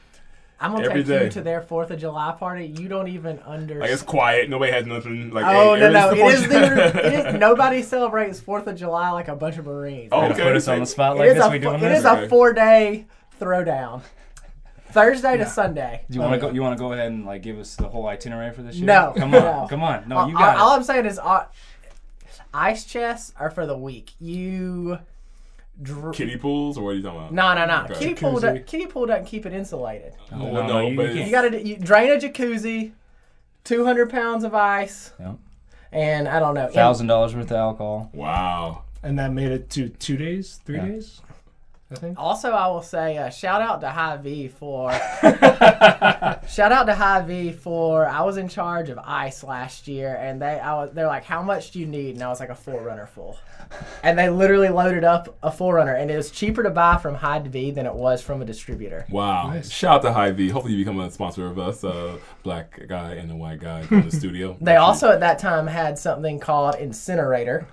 I'm 0.61 0.71
gonna 0.73 0.85
Every 0.85 1.01
take 1.01 1.07
day. 1.07 1.23
you 1.25 1.29
to 1.31 1.41
their 1.41 1.61
Fourth 1.61 1.89
of 1.89 1.99
July 1.99 2.35
party. 2.37 2.67
You 2.67 2.87
don't 2.87 3.07
even 3.07 3.39
understand. 3.39 3.79
Like 3.81 3.89
it's 3.89 4.03
quiet. 4.03 4.49
Nobody 4.49 4.71
has 4.71 4.85
nothing. 4.85 5.31
Like 5.31 5.43
Oh 5.47 5.73
hey, 5.73 5.79
no 5.81 5.91
no! 5.91 6.09
everybody's 6.09 6.43
It 6.43 6.43
is, 6.43 6.47
the, 6.93 7.05
it 7.07 7.13
is 7.33 7.39
nobody 7.39 7.81
celebrates 7.81 8.39
Fourth 8.39 8.67
of 8.67 8.75
July 8.75 9.09
like 9.09 9.27
a 9.27 9.35
bunch 9.35 9.57
of 9.57 9.65
Marines. 9.65 10.09
Oh, 10.11 10.25
okay. 10.25 10.43
put 10.43 10.55
us 10.55 10.67
on 10.67 10.79
the 10.79 10.85
spot 10.85 11.15
it 11.15 11.19
like 11.19 11.29
is 11.29 11.35
this. 11.35 11.45
a 11.45 11.49
We 11.49 11.59
doing 11.59 11.75
it 11.75 11.79
this? 11.79 11.99
is 11.99 12.05
a 12.05 12.27
four 12.29 12.53
day 12.53 13.07
throwdown, 13.39 14.03
Thursday 14.91 15.37
to 15.37 15.45
Sunday. 15.47 16.05
Do 16.09 16.15
you 16.15 16.21
want 16.21 16.33
to 16.35 16.39
go? 16.39 16.49
You 16.53 16.61
want 16.61 16.77
to 16.77 16.79
go 16.79 16.93
ahead 16.93 17.11
and 17.11 17.25
like 17.25 17.41
give 17.41 17.57
us 17.57 17.75
the 17.75 17.87
whole 17.87 18.05
itinerary 18.07 18.53
for 18.53 18.61
this 18.61 18.75
year? 18.75 18.85
No, 18.85 19.13
come 19.17 19.33
on, 19.33 19.41
no. 19.41 19.67
come 19.69 19.81
on. 19.83 20.07
No, 20.07 20.27
you 20.27 20.33
got 20.33 20.57
all 20.57 20.73
it. 20.73 20.77
I'm 20.77 20.83
saying 20.83 21.05
is, 21.07 21.17
uh, 21.17 21.45
ice 22.53 22.85
chests 22.85 23.33
are 23.39 23.49
for 23.49 23.65
the 23.65 23.77
weak. 23.77 24.11
You. 24.19 24.99
Dr- 25.81 26.13
Kiddie 26.13 26.37
pools 26.37 26.77
or 26.77 26.83
what 26.83 26.89
are 26.91 26.93
you 26.95 27.01
talking 27.03 27.19
about? 27.19 27.33
no, 27.33 27.53
no, 27.55 27.65
no. 27.65 27.83
Okay. 27.85 27.93
Kiddie 27.99 28.13
pool, 28.15 28.39
Jacuzzi. 28.39 28.53
do- 28.55 28.63
kiddie 28.63 28.85
pool 28.87 29.05
doesn't 29.07 29.25
keep 29.25 29.45
it 29.45 29.53
insulated. 29.53 30.13
Oh, 30.31 30.37
No, 30.37 30.51
no, 30.53 30.67
no, 30.67 30.87
you 30.87 30.95
but 30.97 31.05
can't. 31.13 31.25
You 31.25 31.31
got 31.31 31.41
to 31.49 31.61
you 31.67 31.77
drain 31.77 32.11
a 32.11 32.15
jacuzzi, 32.17 32.91
200 33.63 34.09
pounds 34.09 34.43
of 34.43 34.53
ice, 34.53 35.11
Yep. 35.19 35.35
and 35.91 36.27
I 36.27 36.39
don't 36.39 36.53
know. 36.53 36.67
Thousand 36.67 37.07
dollars 37.07 37.35
worth 37.35 37.45
of 37.51 37.57
alcohol. 37.57 38.09
Wow. 38.13 38.83
And 39.03 39.17
that 39.17 39.31
made 39.33 39.51
it 39.51 39.69
to 39.71 39.89
two 39.89 40.17
days, 40.17 40.59
three 40.65 40.75
Yeah. 40.77 40.85
days, 40.85 41.21
I 41.91 41.95
think. 41.95 42.17
Also, 42.19 42.51
I 42.51 42.67
will 42.67 42.81
say 42.81 43.17
uh, 43.17 43.29
shout 43.29 43.61
out 43.61 43.81
to 43.81 43.89
Hy-Vee 43.89 44.47
for 44.47 44.91
shout 46.47 46.71
out 46.71 46.85
to 46.85 46.95
Hy-Vee 46.95 47.51
for 47.51 48.05
I 48.07 48.21
was 48.21 48.37
in 48.37 48.47
charge 48.47 48.89
of 48.89 48.97
ice 48.99 49.43
last 49.43 49.87
year, 49.87 50.15
and 50.15 50.41
they 50.41 50.59
I 50.59 50.73
was 50.75 50.91
they're 50.93 51.07
like, 51.07 51.25
how 51.25 51.41
much 51.41 51.71
do 51.71 51.79
you 51.79 51.85
need? 51.85 52.15
And 52.15 52.23
I 52.23 52.29
was 52.29 52.39
like 52.39 52.49
a 52.49 52.55
4Runner 52.55 53.07
full, 53.07 53.37
and 54.03 54.17
they 54.17 54.29
literally 54.29 54.69
loaded 54.69 55.03
up 55.03 55.37
a 55.43 55.51
4Runner, 55.51 55.99
and 55.99 56.09
it 56.09 56.15
was 56.15 56.31
cheaper 56.31 56.63
to 56.63 56.69
buy 56.69 56.97
from 56.97 57.15
Hy-Vee 57.15 57.71
than 57.71 57.85
it 57.85 57.93
was 57.93 58.21
from 58.21 58.41
a 58.41 58.45
distributor. 58.45 59.05
Wow. 59.09 59.47
Nice. 59.51 59.69
Shout 59.69 59.97
out 59.97 60.01
to 60.03 60.13
Hy-Vee. 60.13 60.49
Hopefully 60.49 60.73
you 60.75 60.85
become 60.85 60.99
a 60.99 61.11
sponsor 61.11 61.47
of 61.47 61.59
us, 61.59 61.83
uh, 61.83 62.17
black 62.43 62.87
guy 62.87 63.13
and 63.13 63.31
a 63.31 63.35
white 63.35 63.59
guy 63.59 63.85
in 63.89 64.05
the 64.05 64.11
studio. 64.15 64.57
They 64.61 64.77
also 64.77 65.11
at 65.11 65.19
that 65.19 65.39
time 65.39 65.67
had 65.67 65.97
something 65.99 66.39
called 66.39 66.75
Incinerator. 66.75 67.67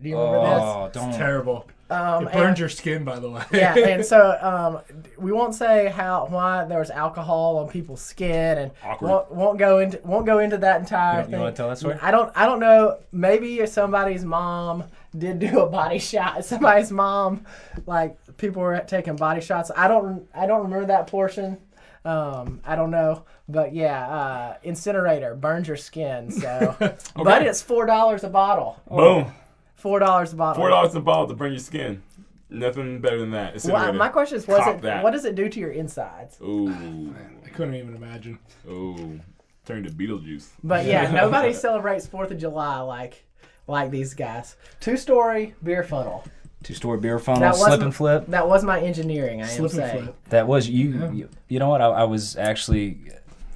Do 0.00 0.08
you 0.08 0.16
remember 0.16 0.40
this? 0.40 0.62
Oh, 0.62 0.90
don't. 0.92 1.12
Terrible. 1.12 1.66
This? 1.88 1.96
Um, 1.96 2.26
It 2.28 2.32
burned 2.32 2.48
and- 2.50 2.58
your 2.58 2.68
skin, 2.68 3.04
by 3.04 3.18
the 3.18 3.30
way. 3.30 3.42
yeah, 3.52 3.74
and 3.78 4.04
so 4.04 4.36
um, 4.40 5.02
we 5.18 5.32
won't 5.32 5.54
say 5.54 5.88
how 5.88 6.26
why 6.30 6.64
there 6.64 6.78
was 6.78 6.90
alcohol 6.90 7.58
on 7.58 7.68
people's 7.68 8.00
skin, 8.02 8.58
and 8.58 8.70
won't, 9.00 9.30
won't 9.32 9.58
go 9.58 9.78
into 9.78 10.00
won't 10.04 10.26
go 10.26 10.38
into 10.38 10.58
that 10.58 10.80
entire 10.80 11.24
You- 11.24 11.30
you 11.32 11.36
wanna 11.38 11.52
tell 11.52 11.68
that 11.68 11.78
story? 11.78 11.96
I 12.02 12.10
don't 12.10 12.30
I 12.36 12.46
don't 12.46 12.60
know. 12.60 12.98
Maybe 13.12 13.60
if 13.60 13.70
somebody's 13.70 14.24
mom 14.24 14.84
did 15.16 15.38
do 15.38 15.60
a 15.60 15.66
body 15.68 15.98
shot. 16.10 16.44
Somebody's 16.44 16.90
mom, 16.92 17.44
like 17.86 18.16
people 18.36 18.62
were 18.62 18.78
taking 18.86 19.16
body 19.16 19.40
shots. 19.40 19.70
I 19.76 19.88
don't 19.88 20.28
I 20.34 20.46
don't 20.46 20.62
remember 20.64 20.86
that 20.86 21.06
portion. 21.06 21.58
Um, 22.04 22.60
I 22.64 22.74
don't 22.76 22.90
know, 22.90 23.24
but 23.48 23.74
yeah, 23.74 24.08
uh, 24.08 24.54
incinerator 24.62 25.34
burns 25.34 25.68
your 25.68 25.76
skin. 25.76 26.30
So, 26.30 26.74
but 27.16 27.42
it's 27.42 27.60
four 27.60 27.84
dollars 27.86 28.24
a 28.24 28.28
bottle. 28.30 28.80
Boom. 28.88 29.32
Four 29.78 29.98
dollars 30.00 30.32
a 30.32 30.36
bottle. 30.36 30.60
Four 30.62 30.70
dollars 30.70 30.94
a 30.94 31.00
bottle 31.00 31.26
to 31.28 31.34
burn 31.34 31.52
your 31.52 31.60
skin. 31.60 32.02
Nothing 32.50 33.00
better 33.00 33.18
than 33.18 33.30
that. 33.32 33.62
Well, 33.64 33.92
my 33.92 34.08
question 34.08 34.38
is, 34.38 34.46
what's 34.48 34.66
it? 34.66 34.82
that. 34.82 35.02
What 35.04 35.10
does 35.12 35.24
it 35.24 35.34
do 35.34 35.48
to 35.48 35.60
your 35.60 35.70
insides? 35.70 36.38
Ooh. 36.40 36.68
Oh, 36.70 37.14
I 37.44 37.48
couldn't 37.50 37.74
even 37.74 37.94
imagine. 37.94 38.38
Ooh. 38.68 39.20
Turn 39.66 39.82
to 39.84 39.90
Beetlejuice. 39.90 40.48
But 40.64 40.86
yeah, 40.86 41.10
nobody 41.12 41.52
celebrates 41.52 42.06
Fourth 42.06 42.30
of 42.30 42.38
July 42.38 42.80
like 42.80 43.24
like 43.66 43.90
these 43.90 44.14
guys. 44.14 44.56
Two 44.80 44.96
story 44.96 45.54
beer 45.62 45.82
funnel. 45.82 46.24
Two-story 46.64 46.98
beer 46.98 47.20
funnel, 47.20 47.40
That 47.42 47.54
slip 47.54 47.68
wasn't- 47.68 47.82
and 47.84 47.94
flip. 47.94 48.26
That 48.26 48.48
was 48.48 48.64
my 48.64 48.80
engineering. 48.80 49.42
I 49.42 49.44
am 49.44 49.48
Slip 49.48 49.70
and 49.74 49.80
saying. 49.80 50.02
flip. 50.02 50.16
That 50.30 50.48
was 50.48 50.68
you. 50.68 50.90
Yeah. 50.98 51.12
You, 51.12 51.28
you 51.46 51.58
know 51.60 51.68
what? 51.68 51.80
I, 51.80 51.86
I 51.86 52.02
was 52.04 52.36
actually, 52.36 52.98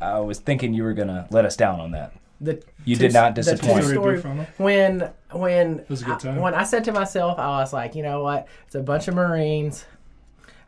I 0.01 0.21
was 0.21 0.39
thinking 0.39 0.73
you 0.73 0.85
were 0.85 0.93
gonna 0.93 1.27
let 1.33 1.45
us 1.45 1.57
down 1.57 1.81
on 1.81 1.91
that. 1.93 2.13
The 2.41 2.63
You 2.85 2.95
two- 2.95 3.01
did 3.03 3.13
not 3.13 3.35
disappoint. 3.35 3.61
the 3.61 3.67
disappoint. 3.67 3.83
two-story- 3.87 4.19
Story 4.21 4.37
beer 4.37 4.47
funnel. 4.57 5.13
When 5.35 5.77
when 5.77 5.85
was 5.89 6.03
a 6.03 6.05
good 6.07 6.27
I, 6.27 6.39
when 6.39 6.55
I 6.55 6.65
said 6.65 6.85
to 6.85 6.93
myself, 6.93 7.39
I 7.39 7.61
was 7.61 7.73
like, 7.73 7.95
you 7.95 8.03
know 8.03 8.23
what? 8.23 8.49
It's 8.67 8.75
a 8.75 8.83
bunch 8.83 9.09
of 9.09 9.15
Marines. 9.15 9.85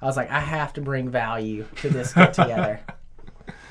I 0.03 0.07
was 0.07 0.17
like, 0.17 0.31
I 0.31 0.41
have 0.41 0.73
to 0.75 0.81
bring 0.81 1.09
value 1.09 1.67
to 1.77 1.89
this 1.89 2.13
get 2.13 2.35
together. 2.35 2.81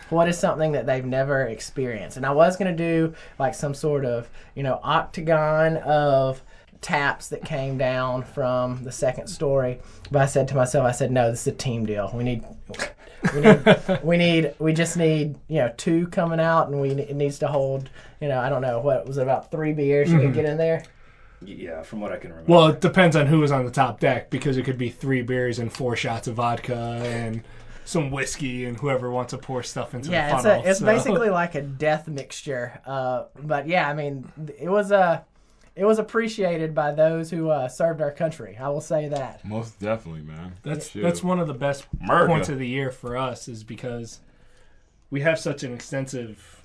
what 0.09 0.27
is 0.27 0.37
something 0.37 0.71
that 0.71 0.85
they've 0.85 1.05
never 1.05 1.43
experienced? 1.43 2.17
And 2.17 2.25
I 2.25 2.31
was 2.31 2.57
gonna 2.57 2.75
do 2.75 3.13
like 3.39 3.53
some 3.53 3.73
sort 3.73 4.05
of 4.05 4.29
you 4.55 4.63
know 4.63 4.79
octagon 4.83 5.77
of 5.77 6.41
taps 6.83 7.29
that 7.29 7.43
came 7.43 7.77
down 7.77 8.23
from 8.23 8.83
the 8.83 8.91
second 8.91 9.27
story. 9.27 9.79
But 10.11 10.21
I 10.21 10.25
said 10.27 10.47
to 10.49 10.55
myself, 10.55 10.85
I 10.85 10.91
said, 10.91 11.11
no, 11.11 11.31
this 11.31 11.41
is 11.41 11.47
a 11.47 11.55
team 11.55 11.85
deal. 11.85 12.11
We 12.13 12.23
need. 12.23 12.43
We 13.33 13.39
need, 13.39 13.79
we 14.03 14.17
need, 14.17 14.53
we 14.59 14.73
just 14.73 14.97
need, 14.97 15.37
you 15.47 15.59
know, 15.59 15.73
two 15.77 16.07
coming 16.07 16.41
out, 16.41 16.67
and 16.67 16.81
we 16.81 16.89
it 16.89 17.15
needs 17.15 17.39
to 17.39 17.47
hold, 17.47 17.89
you 18.23 18.29
know, 18.29 18.39
I 18.39 18.47
don't 18.47 18.61
know 18.61 18.79
what 18.79 19.05
was 19.05 19.17
it 19.17 19.23
about 19.23 19.51
three 19.51 19.73
beers 19.73 20.09
you 20.09 20.17
could 20.17 20.33
get 20.33 20.45
in 20.45 20.55
there. 20.55 20.85
Yeah, 21.41 21.81
from 21.83 21.99
what 21.99 22.13
I 22.13 22.15
can 22.15 22.29
remember. 22.31 22.49
Well, 22.49 22.67
it 22.67 22.79
depends 22.79 23.17
on 23.17 23.27
who 23.27 23.39
was 23.39 23.51
on 23.51 23.65
the 23.65 23.71
top 23.71 23.99
deck 23.99 24.29
because 24.29 24.55
it 24.55 24.63
could 24.63 24.77
be 24.77 24.89
three 24.89 25.21
beers 25.21 25.59
and 25.59 25.69
four 25.73 25.97
shots 25.97 26.25
of 26.29 26.35
vodka 26.35 27.01
and 27.03 27.43
some 27.83 28.11
whiskey 28.11 28.63
and 28.63 28.77
whoever 28.79 29.11
wants 29.11 29.31
to 29.31 29.37
pour 29.37 29.61
stuff 29.61 29.93
into 29.93 30.09
Yeah, 30.09 30.29
the 30.29 30.35
it's 30.37 30.45
a, 30.65 30.69
it's 30.69 30.79
so- 30.79 30.85
basically 30.85 31.29
like 31.29 31.55
a 31.55 31.61
death 31.61 32.07
mixture. 32.07 32.79
Uh, 32.85 33.25
but 33.43 33.67
yeah, 33.67 33.89
I 33.89 33.93
mean, 33.93 34.31
it 34.57 34.69
was 34.69 34.93
uh, 34.93 35.19
it 35.75 35.83
was 35.83 35.99
appreciated 35.99 36.73
by 36.73 36.93
those 36.93 37.29
who 37.29 37.49
uh, 37.49 37.67
served 37.67 37.99
our 38.01 38.11
country. 38.11 38.55
I 38.57 38.69
will 38.69 38.79
say 38.79 39.09
that. 39.09 39.43
Most 39.43 39.81
definitely, 39.81 40.21
man. 40.21 40.53
That's 40.63 40.91
Shoot. 40.91 41.01
that's 41.01 41.21
one 41.21 41.41
of 41.41 41.47
the 41.49 41.53
best 41.53 41.85
America. 42.01 42.27
points 42.31 42.47
of 42.47 42.57
the 42.57 42.67
year 42.69 42.89
for 42.89 43.17
us 43.17 43.49
is 43.49 43.65
because 43.65 44.21
we 45.09 45.19
have 45.19 45.37
such 45.37 45.63
an 45.63 45.73
extensive 45.73 46.61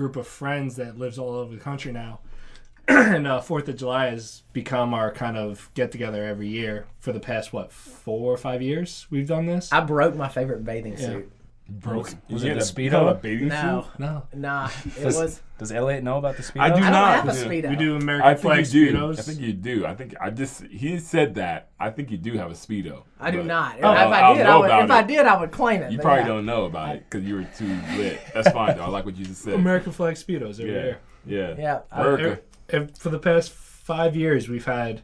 group 0.00 0.16
of 0.16 0.26
friends 0.26 0.76
that 0.76 0.98
lives 0.98 1.18
all 1.18 1.34
over 1.34 1.54
the 1.54 1.60
country 1.60 1.92
now. 1.92 2.20
and 2.88 3.26
uh, 3.26 3.38
Fourth 3.38 3.68
of 3.68 3.76
July 3.76 4.06
has 4.06 4.42
become 4.54 4.94
our 4.94 5.12
kind 5.12 5.36
of 5.36 5.70
get 5.74 5.92
together 5.92 6.24
every 6.24 6.48
year 6.48 6.86
for 6.98 7.12
the 7.12 7.20
past 7.20 7.52
what 7.52 7.70
four 7.70 8.32
or 8.32 8.38
five 8.38 8.62
years 8.62 9.06
we've 9.10 9.28
done 9.28 9.44
this. 9.44 9.70
I 9.70 9.80
broke 9.80 10.16
my 10.16 10.28
favorite 10.28 10.64
bathing 10.64 10.94
Yeah. 10.94 10.98
suit. 11.06 11.32
Broke. 11.70 12.10
Was 12.28 12.42
You 12.44 12.50
it 12.52 12.54
the 12.54 12.60
a- 12.80 12.82
you 12.84 12.90
Speedo? 12.90 13.10
a 13.10 13.14
bathing 13.14 13.48
No, 13.48 13.86
suit? 13.92 14.00
no, 14.00 14.22
nah, 14.34 14.68
it 14.84 14.94
Does- 15.02 15.16
was. 15.16 15.42
Does 15.58 15.72
Elliott 15.72 16.02
know 16.02 16.16
about 16.16 16.36
the 16.38 16.42
speed? 16.42 16.60
I 16.60 16.68
do 16.70 16.76
I 16.76 16.80
don't 16.80 16.90
not. 16.92 17.14
have 17.26 17.28
a 17.28 17.38
Yeah. 17.38 17.44
speedo. 17.46 17.68
we 17.70 17.76
do 17.76 17.96
American 17.96 18.26
I 18.28 18.32
think 18.32 18.42
flag 18.42 18.66
you 18.72 18.86
do. 18.90 18.96
speedos. 18.96 19.18
I 19.18 19.22
think 19.22 19.40
you 19.40 19.52
do. 19.52 19.86
I 19.86 19.94
think 19.94 20.14
I 20.18 20.30
just 20.30 20.62
he 20.64 20.98
said 20.98 21.34
that. 21.34 21.68
I 21.78 21.90
think 21.90 22.10
you 22.10 22.16
do 22.16 22.32
have 22.38 22.50
a 22.50 22.54
speedo. 22.54 23.02
I 23.20 23.30
do 23.30 23.38
But 23.38 23.46
not. 23.46 23.78
If 23.78 23.84
I 23.84 23.94
don't- 24.04 24.12
I 24.14 24.30
I 24.30 24.34
did, 24.36 24.46
I 24.46 24.56
would. 24.56 24.64
about 24.66 24.84
If 24.84 24.90
I 24.90 25.02
did, 25.02 25.26
I 25.26 25.38
would 25.40 25.50
claim 25.52 25.82
it. 25.82 25.92
You 25.92 25.98
probably 25.98 26.22
yeah. 26.22 26.28
don't 26.28 26.46
know 26.46 26.64
about 26.64 26.96
it 26.96 27.04
because 27.10 27.26
you 27.28 27.34
were 27.36 27.46
too 27.56 27.78
lit. 27.98 28.20
That's 28.32 28.50
fine 28.50 28.76
though. 28.78 28.84
I 28.84 28.88
like 28.88 29.04
what 29.04 29.16
you 29.16 29.26
just 29.26 29.42
said. 29.42 29.52
American 29.54 29.92
flag 29.92 30.14
speedos 30.14 30.60
every 30.60 30.72
yeah, 30.74 30.82
year. 30.82 30.98
yeah, 31.26 31.54
Yeah, 31.58 31.78
I- 31.92 32.00
America. 32.00 32.40
Ev- 32.70 32.96
for 32.98 33.10
the 33.10 33.18
past 33.18 33.52
five 33.52 34.16
years, 34.16 34.48
we've 34.48 34.64
had 34.64 35.02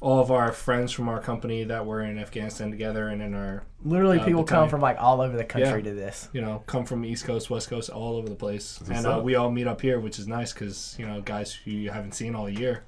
all 0.00 0.20
of 0.20 0.30
our 0.30 0.52
friends 0.52 0.92
from 0.92 1.08
our 1.08 1.20
company 1.20 1.64
that 1.64 1.84
were 1.84 2.02
in 2.02 2.18
Afghanistan 2.18 2.70
together 2.70 3.08
and 3.08 3.20
in 3.20 3.34
our, 3.34 3.64
Literally, 3.84 4.18
Uh, 4.20 4.24
people 4.24 4.42
battalion. 4.42 4.62
come 4.64 4.68
from 4.70 4.80
like 4.80 4.96
all 5.00 5.20
over 5.20 5.36
the 5.36 5.44
country 5.44 5.78
Yeah. 5.82 5.90
to 5.90 5.94
this. 5.94 6.28
you 6.32 6.40
know, 6.40 6.62
come 6.66 6.84
from 6.84 7.04
East 7.04 7.24
Coast, 7.24 7.50
West 7.50 7.68
Coast, 7.68 7.90
all 7.90 8.16
over 8.16 8.28
the 8.28 8.34
place. 8.36 8.78
what's 8.80 8.90
And 8.90 9.06
uh, 9.06 9.20
we 9.22 9.34
all 9.34 9.50
meet 9.50 9.66
up 9.66 9.80
here, 9.80 9.98
which 9.98 10.18
is 10.20 10.28
nice 10.28 10.52
because, 10.52 10.94
you 10.98 11.06
know, 11.06 11.20
guys 11.20 11.52
who 11.52 11.70
you 11.72 11.90
haven't 11.90 12.12
seen 12.12 12.34
all 12.36 12.48
year, 12.48 12.84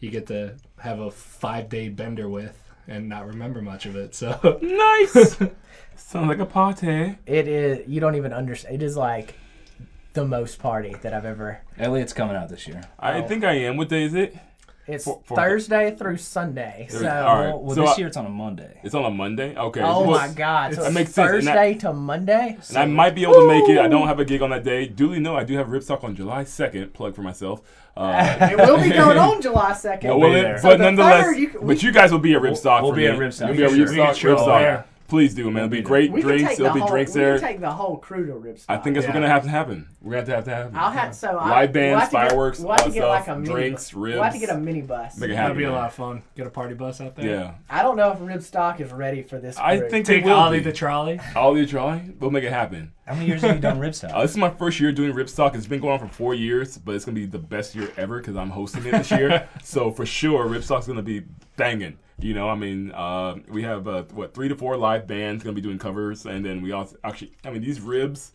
you 0.00 0.10
get 0.10 0.26
to 0.28 0.54
have 0.78 1.00
a 1.00 1.10
five 1.10 1.68
day 1.68 1.88
bender 1.88 2.28
with 2.28 2.56
and 2.86 3.08
not 3.08 3.26
remember 3.26 3.60
much 3.62 3.86
of 3.86 3.96
it. 3.96 4.14
So, 4.14 4.58
Nice. 4.62 5.36
Sounds 5.96 6.28
like 6.28 6.38
a 6.38 6.46
party. 6.46 7.16
It 7.26 7.48
is. 7.48 7.88
You 7.88 8.00
don't 8.00 8.14
even 8.16 8.32
understand. 8.32 8.74
It 8.76 8.82
is 8.84 8.96
like 8.96 9.34
the 10.12 10.24
most 10.24 10.58
party 10.60 10.94
that 11.02 11.12
I've 11.14 11.24
ever. 11.24 11.60
Elliott's 11.78 12.12
coming 12.12 12.36
out 12.36 12.48
this 12.48 12.68
year. 12.68 12.82
I 12.98 13.20
Oh. 13.22 13.26
think 13.26 13.42
I 13.44 13.54
am. 13.54 13.76
What 13.76 13.88
day 13.88 14.04
is 14.04 14.14
it? 14.14 14.36
It's 14.86 15.04
For- 15.04 15.20
for- 15.24 15.34
Thursday 15.36 15.94
through 15.96 16.18
Sunday. 16.18 16.86
So, 16.90 16.98
Thursday. 16.98 17.20
All 17.20 17.36
right. 17.36 17.46
Well, 17.48 17.60
well, 17.60 17.74
So 17.74 17.80
this 17.82 17.90
I- 17.90 17.96
year 17.96 18.06
it's 18.08 18.16
on 18.18 18.26
a 18.26 18.30
Monday. 18.30 18.78
It's 18.82 18.94
on 18.94 19.04
a 19.04 19.10
Monday. 19.10 19.56
Okay. 19.56 19.80
oh 19.80 20.02
Well, 20.06 20.10
my 20.18 20.28
God! 20.28 20.74
So 20.74 20.80
that 20.82 20.86
it's 20.88 20.94
makes 20.94 21.12
sense. 21.12 21.26
I- 21.28 21.30
Thursday 21.32 21.74
to 21.74 21.92
Monday. 21.94 22.58
And 22.68 22.78
I 22.78 22.84
might 22.84 23.14
be 23.14 23.22
able 23.22 23.34
to 23.34 23.48
make 23.48 23.68
it. 23.68 23.78
I 23.78 23.88
don't 23.88 24.06
have 24.06 24.20
a 24.20 24.24
gig 24.26 24.42
on 24.42 24.50
that 24.50 24.62
day. 24.64 24.86
Duly 24.86 25.20
no, 25.20 25.36
I 25.36 25.44
do 25.44 25.56
have 25.56 25.68
Ripstock 25.68 26.04
on 26.04 26.14
July 26.14 26.44
2nd. 26.44 26.92
Plug 26.92 27.14
for 27.14 27.22
myself. 27.22 27.62
Uh, 27.96 28.48
It 28.50 28.56
will 28.56 28.82
be 28.82 28.90
going 28.90 29.16
on 29.16 29.40
July 29.40 29.72
second. 29.72 30.18
well, 30.18 30.28
be 30.32 30.36
it- 30.38 30.42
there. 30.42 30.58
So 30.58 30.70
but 30.70 30.80
nonetheless, 30.80 31.38
you 31.38 31.46
can- 31.46 31.64
but 31.64 31.80
you 31.80 31.92
guys 31.92 32.10
will 32.10 32.18
be 32.18 32.34
at 32.34 32.42
Ripstock. 32.42 32.82
we'll 32.82 32.90
for 32.90 32.96
be 32.96 33.02
me. 33.02 33.06
at 33.06 33.16
Ripstock, 33.20 33.46
You'll 33.46 33.56
be 33.56 33.62
at 33.62 33.70
for. 33.70 33.76
Ripstock. 33.76 34.14
We 34.14 34.14
can 34.16 34.36
Ripstock. 34.36 34.84
There. 35.06 35.10
Please 35.10 35.34
do, 35.34 35.44
man. 35.50 35.56
It'll 35.64 35.68
be 35.68 35.82
great 35.82 36.10
we 36.12 36.20
can 36.20 36.28
drinks. 36.30 36.48
take 36.50 36.58
There'll 36.58 36.72
the 36.72 36.74
be 36.74 36.80
whole, 36.80 36.88
drinks 36.90 37.14
we 37.14 37.20
there. 37.20 37.38
can 37.38 37.48
take 37.48 37.60
the 37.60 37.70
whole 37.70 37.96
crew 37.98 38.26
to 38.26 38.32
Ripstop. 38.32 38.64
I 38.68 38.76
think 38.78 38.94
that's 38.94 39.06
what's 39.06 39.08
Yeah. 39.08 39.12
gonna 39.14 39.28
have 39.28 39.42
to 39.44 39.48
happen. 39.50 39.88
We're 40.00 40.12
gonna 40.12 40.18
have 40.20 40.26
to 40.26 40.34
have 40.34 40.44
to 40.44 40.50
happen. 40.54 40.76
I'll 40.76 40.90
have 40.90 41.14
so 41.14 41.38
I, 41.38 41.48
live 41.50 41.72
bands, 41.72 41.90
we'll 42.12 42.20
have 42.20 42.28
to 42.30 42.34
get- 42.34 42.34
We'll 42.36 42.70
have 42.72 42.78
to 42.78 42.84
all 42.84 42.90
get 42.90 43.00
that 43.00 43.08
like 43.08 43.20
a 43.20 43.24
stuff, 43.24 43.38
mini, 43.38 43.50
drinks, 43.54 43.94
We'll 43.94 44.22
have 44.22 44.32
to 44.32 44.38
get 44.38 44.50
a 44.50 44.54
minibus. 44.54 44.58
Make 44.58 44.70
it 44.70 44.88
happen. 44.88 45.18
That'd 45.20 45.36
happen. 45.36 45.56
be 45.58 45.64
a 45.64 45.72
lot 45.72 45.86
of 45.86 45.92
fun. 45.94 46.22
Get 46.36 46.46
a 46.46 46.50
party 46.50 46.74
bus 46.74 47.00
out 47.00 47.16
there. 47.16 47.26
Yeah, 47.26 47.50
I 47.70 47.82
don't 47.82 47.96
know 47.96 48.10
if 48.12 48.18
Ribstock 48.18 48.80
is 48.80 48.92
ready 48.92 49.22
for 49.22 49.38
this. 49.38 49.56
I 49.58 49.78
crew. 49.78 49.90
think 49.90 50.06
they 50.06 50.16
Take 50.16 50.24
will 50.24 50.32
Ollie 50.32 50.58
be. 50.58 50.64
the 50.64 50.72
trolley. 50.72 51.20
Ollie 51.36 51.60
the 51.62 51.66
Trolley, 51.70 52.02
we'll 52.20 52.30
make 52.30 52.44
it 52.44 52.52
happen. 52.52 52.92
How 53.06 53.14
many 53.14 53.26
years 53.26 53.42
have 53.42 53.56
you 53.56 53.60
done 53.60 53.78
Ribstock? 53.78 54.14
Uh, 54.14 54.22
this 54.22 54.30
is 54.30 54.36
my 54.38 54.48
first 54.50 54.80
year 54.80 54.90
doing 54.90 55.12
Ribstock. 55.12 55.54
It's 55.54 55.66
been 55.66 55.80
going 55.80 55.92
on 55.92 55.98
for 56.08 56.12
four 56.14 56.34
years, 56.34 56.78
but 56.78 56.94
it's 56.94 57.04
gonna 57.04 57.14
be 57.14 57.26
the 57.26 57.38
best 57.38 57.74
year 57.74 57.90
ever 57.98 58.18
because 58.18 58.34
I'm 58.36 58.50
hosting 58.50 58.84
it 58.86 58.92
this 58.92 59.10
year. 59.10 59.46
so 59.62 59.90
for 59.90 60.06
sure, 60.06 60.46
Ribstock's 60.46 60.86
gonna 60.86 61.02
be 61.02 61.22
banging. 61.56 61.98
You 62.18 62.32
know, 62.32 62.48
I 62.48 62.54
mean, 62.54 62.92
uh, 62.92 63.36
we 63.48 63.62
have 63.64 63.88
uh, 63.88 64.04
what 64.12 64.34
three 64.34 64.48
to 64.48 64.54
four 64.56 64.76
live 64.76 65.06
bands 65.06 65.42
gonna 65.42 65.54
be 65.54 65.60
doing 65.60 65.78
covers, 65.78 66.26
and 66.26 66.44
then 66.44 66.62
we 66.62 66.72
also 66.72 66.96
actually, 67.04 67.32
I 67.44 67.50
mean, 67.50 67.62
these 67.62 67.80
ribs. 67.80 68.32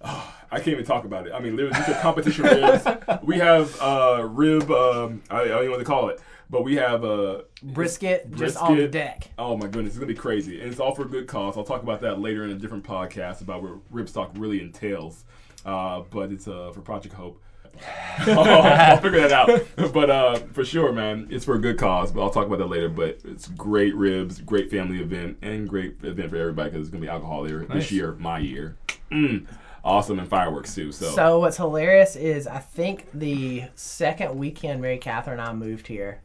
oh, 0.00 0.34
I 0.50 0.56
can't 0.56 0.68
even 0.68 0.84
talk 0.84 1.04
about 1.04 1.26
it. 1.26 1.32
I 1.32 1.40
mean, 1.40 1.56
literally, 1.56 1.78
these 1.78 1.88
are 1.96 2.00
competition 2.00 2.44
ribs. 2.46 2.84
We 3.22 3.38
have 3.38 3.80
uh, 3.80 4.28
rib. 4.30 4.70
Um, 4.70 5.22
I, 5.30 5.42
I 5.42 5.48
don't 5.48 5.64
know 5.64 5.70
what 5.70 5.78
to 5.78 5.84
call 5.84 6.08
it, 6.10 6.20
but 6.50 6.62
we 6.64 6.74
have 6.76 7.04
uh, 7.04 7.42
brisket, 7.62 8.30
just 8.34 8.56
on 8.58 8.74
brisket. 8.74 8.90
deck. 8.92 9.30
Oh 9.38 9.56
my 9.56 9.66
goodness, 9.68 9.92
it's 9.92 9.98
gonna 9.98 10.06
be 10.06 10.14
crazy, 10.14 10.60
and 10.60 10.70
it's 10.70 10.80
all 10.80 10.94
for 10.94 11.02
a 11.02 11.08
good 11.08 11.26
cause. 11.28 11.56
I'll 11.56 11.64
talk 11.64 11.82
about 11.82 12.00
that 12.02 12.20
later 12.20 12.44
in 12.44 12.50
a 12.50 12.54
different 12.56 12.84
podcast 12.84 13.40
about 13.40 13.62
what 13.62 13.92
Ribstock 13.92 14.32
really 14.36 14.60
entails. 14.60 15.24
Uh, 15.64 16.00
but 16.10 16.32
it's 16.32 16.48
uh, 16.48 16.72
for 16.74 16.80
Project 16.80 17.14
Hope. 17.14 17.41
I'll 18.18 18.98
figure 18.98 19.26
that 19.26 19.32
out. 19.76 19.92
But 19.92 20.10
uh, 20.10 20.36
for 20.52 20.64
sure, 20.64 20.92
man, 20.92 21.28
it's 21.30 21.44
for 21.44 21.54
a 21.54 21.58
good 21.58 21.78
cause. 21.78 22.12
But 22.12 22.22
I'll 22.22 22.30
talk 22.30 22.46
about 22.46 22.58
that 22.58 22.68
later. 22.68 22.88
But 22.88 23.20
it's 23.24 23.48
great 23.48 23.94
ribs, 23.94 24.40
great 24.40 24.70
family 24.70 25.00
event, 25.00 25.38
and 25.42 25.68
great 25.68 25.96
event 26.02 26.30
for 26.30 26.36
everybody 26.36 26.70
because 26.70 26.86
it's 26.86 26.90
gonna 26.92 27.02
be 27.02 27.08
alcohol 27.08 27.42
there 27.44 27.64
this 27.64 27.90
year, 27.90 28.12
my 28.18 28.38
year. 28.38 28.76
Mm, 29.10 29.46
awesome, 29.84 30.18
and 30.18 30.28
fireworks 30.28 30.74
too. 30.74 30.92
So, 30.92 31.10
So 31.10 31.38
what's 31.40 31.56
hilarious 31.56 32.16
is 32.16 32.46
I 32.46 32.58
think 32.58 33.06
the 33.12 33.64
second 33.74 34.36
weekend 34.36 34.80
Mary 34.80 34.98
Catherine 34.98 35.40
and 35.40 35.48
I 35.48 35.52
moved 35.52 35.86
here, 35.86 36.20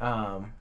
um, 0.00 0.52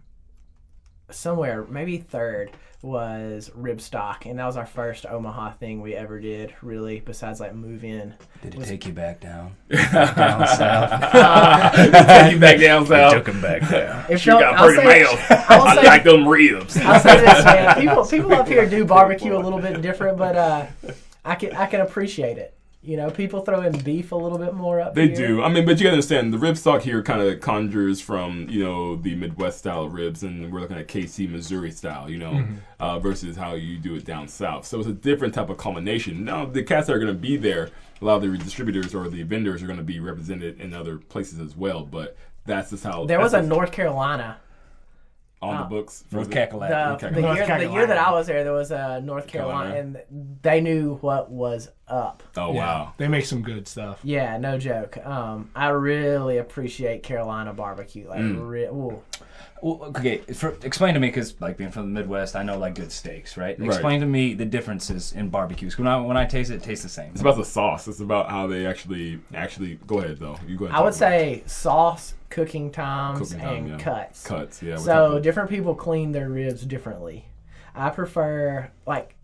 somewhere 1.09 1.65
maybe 1.69 1.97
third 1.97 2.51
was 2.83 3.49
Ribstock, 3.57 4.29
and 4.29 4.37
that 4.37 4.45
was 4.45 4.57
our 4.57 4.65
first 4.65 5.05
Omaha 5.05 5.53
thing 5.53 5.81
we 5.81 5.95
ever 5.95 6.19
did. 6.19 6.53
Really, 6.61 6.99
besides 6.99 7.39
like 7.39 7.55
move 7.55 7.83
in. 7.85 8.13
Did 8.41 8.55
it 8.55 8.63
take 8.65 8.85
you 8.85 8.91
back 8.93 9.21
down? 9.21 9.55
down 9.69 10.47
south? 10.47 11.11
take 12.07 12.33
you 12.33 12.39
back 12.39 12.59
down 12.59 12.85
south. 12.85 13.13
Took 13.13 13.27
him 13.29 13.41
back 13.41 13.67
down. 13.69 14.05
If 14.09 14.25
You 14.25 14.33
y'all- 14.33 14.41
got 14.41 14.55
I'll 14.55 14.65
pretty 14.67 14.83
say- 14.83 15.03
mouth. 15.03 15.31
I'll 15.49 15.61
I 15.63 15.75
say- 15.75 15.83
like 15.87 16.03
them 16.03 16.27
ribs. 16.27 16.77
I'll 16.77 16.99
say 16.99 17.21
this, 17.21 17.45
man. 17.45 17.79
People, 17.79 18.05
people 18.05 18.33
up 18.33 18.47
here 18.47 18.69
do 18.69 18.83
barbecue 18.85 19.35
a 19.35 19.39
little 19.39 19.59
bit 19.59 19.81
different, 19.81 20.17
but 20.17 20.35
uh, 20.35 20.65
I 21.23 21.35
can 21.35 21.55
I 21.55 21.65
can 21.67 21.79
appreciate 21.81 22.37
it. 22.37 22.53
You 22.85 22.97
know, 22.97 23.09
people 23.09 23.39
throw 23.45 23.61
in 23.61 23.71
beef 23.79 24.11
a 24.11 24.15
little 24.17 24.37
bit 24.37 24.53
more 24.53 24.81
up 24.81 24.93
They 24.93 25.07
here. 25.07 25.15
do. 25.27 25.41
I 25.41 25.47
mean, 25.47 25.63
but 25.65 25.77
you 25.79 25.83
gotta 25.85 25.93
understand 25.93 26.33
the 26.33 26.37
Ribstock 26.37 26.81
here 26.81 27.01
kind 27.01 27.21
of 27.21 27.39
conjures 27.39 28.01
from 28.01 28.47
you 28.49 28.61
know 28.61 28.97
the 28.97 29.15
Midwest 29.15 29.59
style 29.59 29.87
ribs, 29.87 30.21
and 30.23 30.51
we're 30.51 30.59
looking 30.59 30.77
at 30.77 30.89
KC 30.89 31.29
Missouri 31.31 31.71
style, 31.71 32.09
you 32.11 32.17
know, 32.17 32.45
uh, 32.81 32.99
versus 32.99 33.37
how 33.37 33.53
you 33.53 33.77
do 33.77 33.95
it 33.95 34.03
down 34.03 34.27
south. 34.27 34.65
So 34.65 34.79
it's 34.79 34.87
a 34.89 34.91
different 34.93 35.33
type 35.33 35.49
of 35.49 35.57
culmination. 35.57 36.25
Now 36.25 36.43
the 36.45 36.61
cats 36.61 36.87
that 36.87 36.93
are 36.93 36.99
gonna 36.99 37.13
be 37.13 37.37
there, 37.37 37.69
a 38.01 38.05
lot 38.05 38.15
of 38.21 38.29
the 38.29 38.37
distributors 38.37 38.93
or 38.93 39.07
the 39.07 39.23
vendors 39.23 39.63
are 39.63 39.67
gonna 39.67 39.81
be 39.81 40.01
represented 40.01 40.59
in 40.59 40.73
other 40.73 40.97
places 40.97 41.39
as 41.39 41.55
well. 41.55 41.85
But 41.85 42.17
that's 42.45 42.71
just 42.71 42.83
how 42.83 43.05
There 43.05 43.19
was 43.21 43.33
a 43.33 43.41
North 43.41 43.71
Carolina. 43.71 44.39
on 45.41 45.57
the 45.57 45.63
books. 45.65 46.05
for 46.09 46.15
North 46.15 46.29
the- 46.29 46.35
Cackalack. 46.37 46.69
The, 46.69 47.05
Okay. 47.07 47.15
the, 47.15 47.21
North 47.21 47.37
year, 47.37 47.57
the 47.59 47.69
year 47.73 47.85
that 47.85 47.97
I 47.97 48.11
was 48.11 48.27
there, 48.27 48.45
there 48.45 48.53
was 48.53 48.71
a 48.71 49.01
North 49.01 49.27
Carolina, 49.27 49.71
Carolina. 49.73 49.99
and 50.07 50.39
they 50.41 50.61
knew 50.61 50.95
what 51.01 51.29
was 51.29 51.67
up. 51.87 52.23
Oh 52.37 52.51
wow. 52.51 52.93
They 52.97 53.07
make 53.07 53.25
some 53.25 53.41
good 53.41 53.67
stuff. 53.67 53.99
Yeah, 54.03 54.37
no 54.37 54.57
joke. 54.57 54.97
Um, 55.05 55.49
I 55.55 55.69
really 55.69 56.37
appreciate 56.37 57.03
Carolina 57.03 57.53
barbecue. 57.53 58.07
Like, 58.07 58.21
Mm. 58.21 58.47
re- 58.49 58.65
ooh. 58.65 59.01
Well, 59.61 59.83
okay, 59.95 60.17
for, 60.17 60.49
explain 60.63 60.93
to 60.93 60.99
me 60.99 61.07
because 61.07 61.39
like 61.39 61.55
being 61.55 61.71
from 61.71 61.93
the 61.93 61.99
Midwest, 62.01 62.35
I 62.35 62.43
know 62.43 62.57
like 62.57 62.75
good 62.75 62.91
steaks, 62.91 63.37
right? 63.37 63.57
Right. 63.57 63.67
Explain 63.67 64.01
to 64.01 64.05
me 64.05 64.33
the 64.33 64.43
differences 64.45 65.13
in 65.13 65.29
barbecues. 65.29 65.77
When 65.77 65.87
I 65.87 65.97
when 66.01 66.17
I 66.17 66.25
taste 66.25 66.51
it, 66.51 66.55
it 66.55 66.63
tastes 66.63 66.83
the 66.83 66.89
same. 66.89 67.11
It's 67.11 67.21
about 67.21 67.37
the 67.37 67.45
sauce. 67.45 67.87
It's 67.87 68.01
about 68.01 68.29
how 68.29 68.47
they 68.47 68.65
actually 68.65 69.19
actually 69.33 69.75
go 69.87 69.99
ahead 69.99 70.19
though. 70.19 70.37
You 70.47 70.57
go 70.57 70.65
ahead. 70.65 70.77
I 70.77 70.83
would 70.83 70.93
say 70.93 71.35
it. 71.35 71.49
sauce, 71.49 72.13
cooking 72.29 72.71
times, 72.71 73.19
Cooking 73.19 73.39
time, 73.39 73.55
and 73.55 73.67
yeah. 73.69 73.77
cuts. 73.77 74.23
cuts. 74.25 74.61
Yeah. 74.61 74.75
So 74.77 75.19
different 75.19 75.49
people 75.49 75.75
clean 75.75 76.11
their 76.11 76.29
ribs 76.29 76.65
differently. 76.65 77.25
I 77.73 77.89
prefer 77.89 78.69
like 78.85 79.15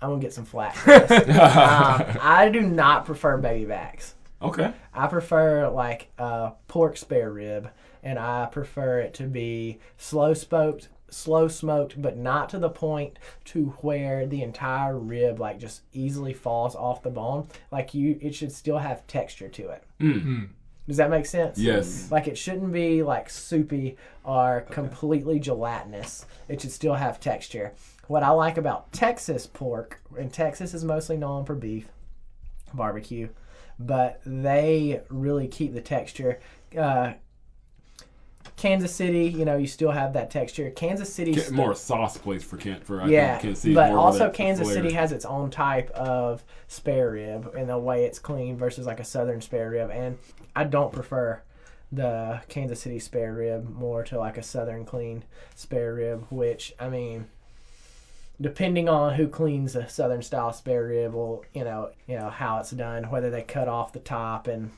I'm 0.00 0.10
gonna 0.10 0.20
get 0.20 0.32
some 0.32 0.44
flack. 0.44 0.74
For 0.74 0.98
this. 0.98 1.10
um, 1.28 2.18
I 2.20 2.50
do 2.52 2.60
not 2.62 3.04
prefer 3.06 3.36
baby 3.38 3.64
backs. 3.64 4.14
okay. 4.40 4.72
I 4.94 5.06
prefer 5.06 5.68
like 5.68 6.10
a 6.18 6.52
pork 6.68 6.96
spare 6.96 7.30
rib, 7.30 7.70
and 8.02 8.18
I 8.18 8.46
prefer 8.46 9.00
it 9.00 9.14
to 9.14 9.24
be 9.24 9.78
slow 9.96 10.34
smoked, 10.34 10.88
slow 11.10 11.48
smoked, 11.48 12.00
but 12.00 12.16
not 12.16 12.48
to 12.50 12.58
the 12.58 12.70
point 12.70 13.18
to 13.46 13.66
where 13.80 14.26
the 14.26 14.42
entire 14.42 14.96
rib 14.98 15.40
like 15.40 15.58
just 15.58 15.82
easily 15.92 16.32
falls 16.32 16.76
off 16.76 17.02
the 17.02 17.10
bone. 17.10 17.48
Like 17.70 17.94
you, 17.94 18.18
it 18.20 18.34
should 18.34 18.52
still 18.52 18.78
have 18.78 19.06
texture 19.06 19.48
to 19.48 19.70
it. 19.70 19.84
Mm-hmm. 20.00 20.44
Does 20.86 20.96
that 20.96 21.10
make 21.10 21.26
sense? 21.26 21.58
Yes. 21.58 22.10
Like 22.10 22.28
it 22.28 22.38
shouldn't 22.38 22.72
be 22.72 23.02
like 23.02 23.28
soupy 23.28 23.96
or 24.24 24.62
completely 24.70 25.38
gelatinous. 25.38 26.24
It 26.48 26.62
should 26.62 26.72
still 26.72 26.94
have 26.94 27.20
texture. 27.20 27.74
What 28.08 28.22
I 28.22 28.30
like 28.30 28.56
about 28.58 28.92
Texas 28.92 29.46
pork, 29.46 30.00
and 30.18 30.32
Texas 30.32 30.74
is 30.74 30.82
mostly 30.82 31.16
known 31.16 31.44
for 31.44 31.54
beef 31.54 31.88
barbecue, 32.74 33.28
but 33.78 34.20
they 34.26 35.02
really 35.08 35.46
keep 35.46 35.74
the 35.74 35.80
texture. 35.80 36.40
Uh, 36.76 37.12
Kansas 38.56 38.94
City, 38.94 39.26
you 39.26 39.44
know, 39.44 39.56
you 39.56 39.66
still 39.66 39.90
have 39.90 40.14
that 40.14 40.30
texture. 40.30 40.70
Kansas 40.70 41.12
City, 41.12 41.34
Ca- 41.34 41.50
more 41.52 41.72
a 41.72 41.76
sauce 41.76 42.16
place 42.16 42.42
for 42.42 42.56
Kent 42.56 42.84
for 42.84 43.00
I 43.02 43.08
yeah, 43.08 43.32
think 43.32 43.42
Kansas 43.42 43.62
City. 43.62 43.74
but 43.74 43.92
also 43.92 44.30
Kansas. 44.30 44.72
City 44.72 44.92
has 44.92 45.12
its 45.12 45.24
own 45.24 45.50
type 45.50 45.90
of 45.90 46.42
spare 46.66 47.10
rib 47.10 47.54
in 47.56 47.68
the 47.68 47.78
way 47.78 48.04
it's 48.04 48.18
clean 48.18 48.56
versus 48.56 48.86
like 48.86 49.00
a 49.00 49.04
southern 49.04 49.40
spare 49.40 49.70
rib, 49.70 49.90
and 49.90 50.18
I 50.56 50.64
don't 50.64 50.92
prefer 50.92 51.42
the 51.92 52.40
Kansas 52.48 52.80
City 52.80 52.98
spare 52.98 53.32
rib 53.32 53.68
more 53.68 54.02
to 54.04 54.18
like 54.18 54.36
a 54.38 54.42
southern 54.42 54.84
clean 54.84 55.24
spare 55.54 55.94
rib, 55.94 56.26
which 56.30 56.74
I 56.80 56.88
mean, 56.88 57.28
depending 58.40 58.88
on 58.88 59.14
who 59.14 59.28
cleans 59.28 59.72
the 59.72 59.88
southern 59.88 60.22
style 60.22 60.52
spare 60.52 60.86
rib, 60.86 61.12
will 61.12 61.44
you 61.54 61.64
know 61.64 61.90
you 62.06 62.16
know 62.16 62.30
how 62.30 62.58
it's 62.58 62.70
done, 62.70 63.10
whether 63.10 63.30
they 63.30 63.42
cut 63.42 63.68
off 63.68 63.92
the 63.92 63.98
top 63.98 64.46
and 64.46 64.70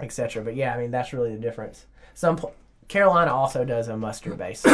etc. 0.00 0.42
But 0.44 0.56
yeah, 0.56 0.74
I 0.74 0.78
mean 0.78 0.90
that's 0.90 1.12
really 1.12 1.34
the 1.34 1.40
difference. 1.40 1.86
Some 2.14 2.40
Carolina 2.88 3.32
also 3.32 3.64
does 3.64 3.88
a 3.88 3.96
mustard 3.96 4.38
base. 4.38 4.64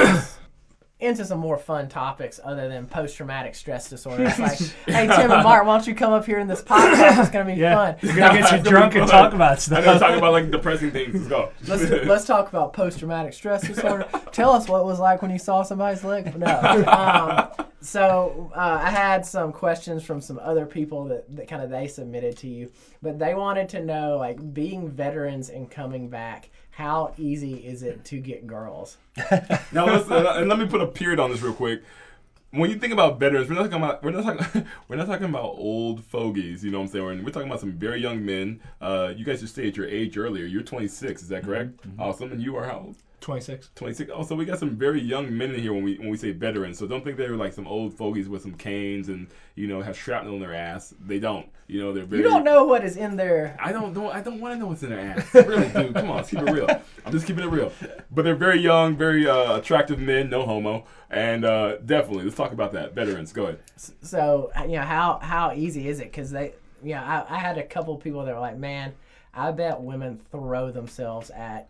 Sauce. 0.99 1.09
Into 1.09 1.25
some 1.27 1.39
more 1.39 1.59
fun 1.59 1.89
topics 1.89 2.41
other 2.43 2.69
than 2.69 2.87
post 2.87 3.17
traumatic 3.17 3.55
stress 3.55 3.91
disorder. 3.91 4.25
It's 4.25 4.39
like, 4.39 4.59
hey 4.87 5.07
Tim 5.07 5.31
and 5.31 5.43
Marc, 5.43 5.67
why 5.67 5.77
don't 5.77 5.87
you 5.87 5.95
come 5.95 6.13
up 6.15 6.25
here 6.25 6.39
in 6.39 6.49
this 6.49 6.63
podcast? 6.63 7.21
It's 7.21 7.31
gonna 7.31 7.45
be 7.45 7.53
Yeah, 7.61 7.75
fun. 7.75 7.97
we're 8.03 8.17
gonna 8.17 8.41
get 8.41 8.53
you 8.65 8.71
drunk 8.71 8.95
and 8.95 9.07
talk 9.09 9.35
about 9.35 9.53
I 9.53 9.57
stuff. 9.57 9.85
know 9.85 9.99
talking 9.99 10.19
about 10.19 10.33
like 10.33 10.51
depressing 10.51 10.91
things. 10.93 11.15
Let's 11.15 11.29
go. 11.29 11.51
Let's 11.67 11.91
let's 12.07 12.25
talk 12.25 12.49
about 12.49 12.73
post 12.73 12.99
traumatic 12.99 13.35
stress 13.35 13.67
disorder. 13.67 14.07
Tell 14.33 14.53
us 14.53 14.69
what 14.69 14.81
it 14.81 14.85
was 14.87 14.99
like 14.99 15.21
when 15.23 15.31
you 15.31 15.39
saw 15.39 15.63
somebody's 15.63 16.03
leg. 16.03 16.35
No. 16.37 16.57
Um, 16.87 17.67
so 17.83 18.51
uh, 18.57 18.81
I 18.83 18.91
had 18.91 19.25
some 19.25 19.53
questions 19.53 20.03
from 20.03 20.21
some 20.21 20.41
other 20.43 20.67
people 20.67 21.05
that, 21.05 21.37
that 21.37 21.47
kind 21.47 21.63
of 21.63 21.71
they 21.71 21.87
submitted 21.89 22.37
to 22.39 22.49
you, 22.49 22.73
but 23.03 23.19
they 23.19 23.35
wanted 23.35 23.69
to 23.71 23.85
know 23.85 24.17
like 24.17 24.55
being 24.55 24.89
veterans 24.89 25.51
and 25.51 25.71
coming 25.71 26.09
back. 26.09 26.49
How 26.77 27.15
easy 27.17 27.55
is 27.55 27.83
it 27.83 28.05
to 28.05 28.19
get 28.19 28.47
girls? 28.47 28.99
now 29.73 29.87
uh, 29.87 30.35
and 30.37 30.47
let 30.47 30.59
me 30.59 30.67
put 30.67 30.83
a 30.83 30.87
period 30.87 31.19
on 31.19 31.31
this 31.31 31.41
real 31.41 31.55
quick. 31.55 31.83
When 32.51 32.69
you 32.69 32.79
think 32.79 32.93
about 32.93 33.19
veterans, 33.19 33.49
we're 33.49 33.55
not 33.55 33.71
talking 33.71 33.83
about 33.83 34.03
we're 34.03 34.11
not 34.11 34.25
talking 34.25 34.67
we're 34.89 34.97
not 34.97 35.07
talking 35.07 35.25
about 35.25 35.55
old 35.57 36.05
fogies. 36.05 36.63
You 36.63 36.71
know 36.71 36.81
what 36.81 36.85
I'm 36.85 36.91
saying? 36.91 37.05
We're, 37.07 37.25
we're 37.25 37.31
talking 37.31 37.49
about 37.49 37.61
some 37.61 37.73
very 37.73 38.03
young 38.03 38.27
men. 38.27 38.61
Uh, 38.79 39.15
you 39.17 39.25
guys 39.25 39.41
just 39.41 39.55
stated 39.55 39.75
your 39.75 39.87
age 39.87 40.19
earlier. 40.19 40.45
You're 40.45 40.61
26, 40.61 41.23
is 41.23 41.29
that 41.29 41.45
correct? 41.45 41.81
Awesome. 41.99 42.31
And 42.31 42.43
you 42.43 42.57
are 42.57 42.67
how 42.67 42.81
old? 42.81 42.97
26. 43.27 43.71
26. 43.75 44.13
Oh, 44.15 44.23
so 44.23 44.37
we 44.37 44.45
got 44.45 44.61
some 44.61 44.77
very 44.77 45.01
young 45.01 45.37
men 45.37 45.53
in 45.53 45.61
here 45.61 45.73
when 45.73 45.83
we 45.83 45.99
when 45.99 46.11
we 46.11 46.17
say 46.17 46.31
veterans. 46.31 46.79
So 46.79 46.87
don't 46.87 47.03
think 47.03 47.17
they're 47.17 47.35
like 47.35 47.53
some 47.53 47.67
old 47.67 47.93
fogies 47.93 48.29
with 48.29 48.41
some 48.41 48.55
canes 48.55 49.09
and 49.09 49.27
you 49.57 49.67
know 49.67 49.83
have 49.83 49.99
shrapnel 49.99 50.35
in 50.35 50.41
their 50.41 50.55
ass. 50.55 50.95
They 51.05 51.19
don't. 51.19 51.49
You 51.67 51.81
know 51.81 51.93
they're 51.93 52.05
very. 52.05 52.23
You 52.23 52.29
don't 52.29 52.45
know 52.45 52.63
what 52.63 52.85
is 52.85 52.97
in 52.97 53.17
there. 53.17 53.57
I 53.61 53.73
don't 53.73 53.93
know. 53.95 54.13
I 54.13 54.21
don't 54.21 54.41
want 54.41 54.55
to 54.55 54.61
know 54.61 54.69
what's 54.69 54.85
in 54.85 54.91
their 54.91 55.01
ass. 55.01 55.35
Really, 55.35 55.67
dude. 55.71 55.97
Come 55.97 56.09
on, 56.09 56.19
let's 56.19 56.31
keep 56.31 56.39
it 56.39 56.53
real. 56.53 56.69
I'm 57.05 57.11
just 57.11 57.27
keeping 57.27 57.43
it 57.43 57.51
real. 57.51 57.73
But 58.13 58.23
they're 58.23 58.37
very 58.37 58.61
young, 58.61 58.97
very 58.97 59.29
uh, 59.29 59.57
attractive 59.57 59.99
men. 59.99 60.31
No 60.31 60.47
homo. 60.47 60.85
And 61.11 61.45
uh, 61.45 61.79
definitely, 61.79 62.27
let's 62.27 62.37
talk 62.37 62.53
about 62.53 62.75
that. 62.75 62.95
Veterans, 62.95 63.33
go 63.33 63.47
ahead. 63.47 63.59
So 64.03 64.53
you 64.63 64.77
know 64.77 64.83
how 64.83 65.19
how 65.21 65.53
easy 65.53 65.89
is 65.89 65.99
it? 65.99 66.13
Because 66.13 66.31
they, 66.31 66.55
you 66.81 66.95
know, 66.95 67.03
I, 67.03 67.27
I 67.29 67.39
had 67.39 67.59
a 67.59 67.65
couple 67.65 67.97
people 67.97 68.25
that 68.25 68.33
were 68.33 68.41
like, 68.41 68.57
man, 68.57 68.95
I 69.35 69.51
bet 69.51 69.81
women 69.81 70.21
throw 70.31 70.71
themselves 70.71 71.31
at 71.31 71.69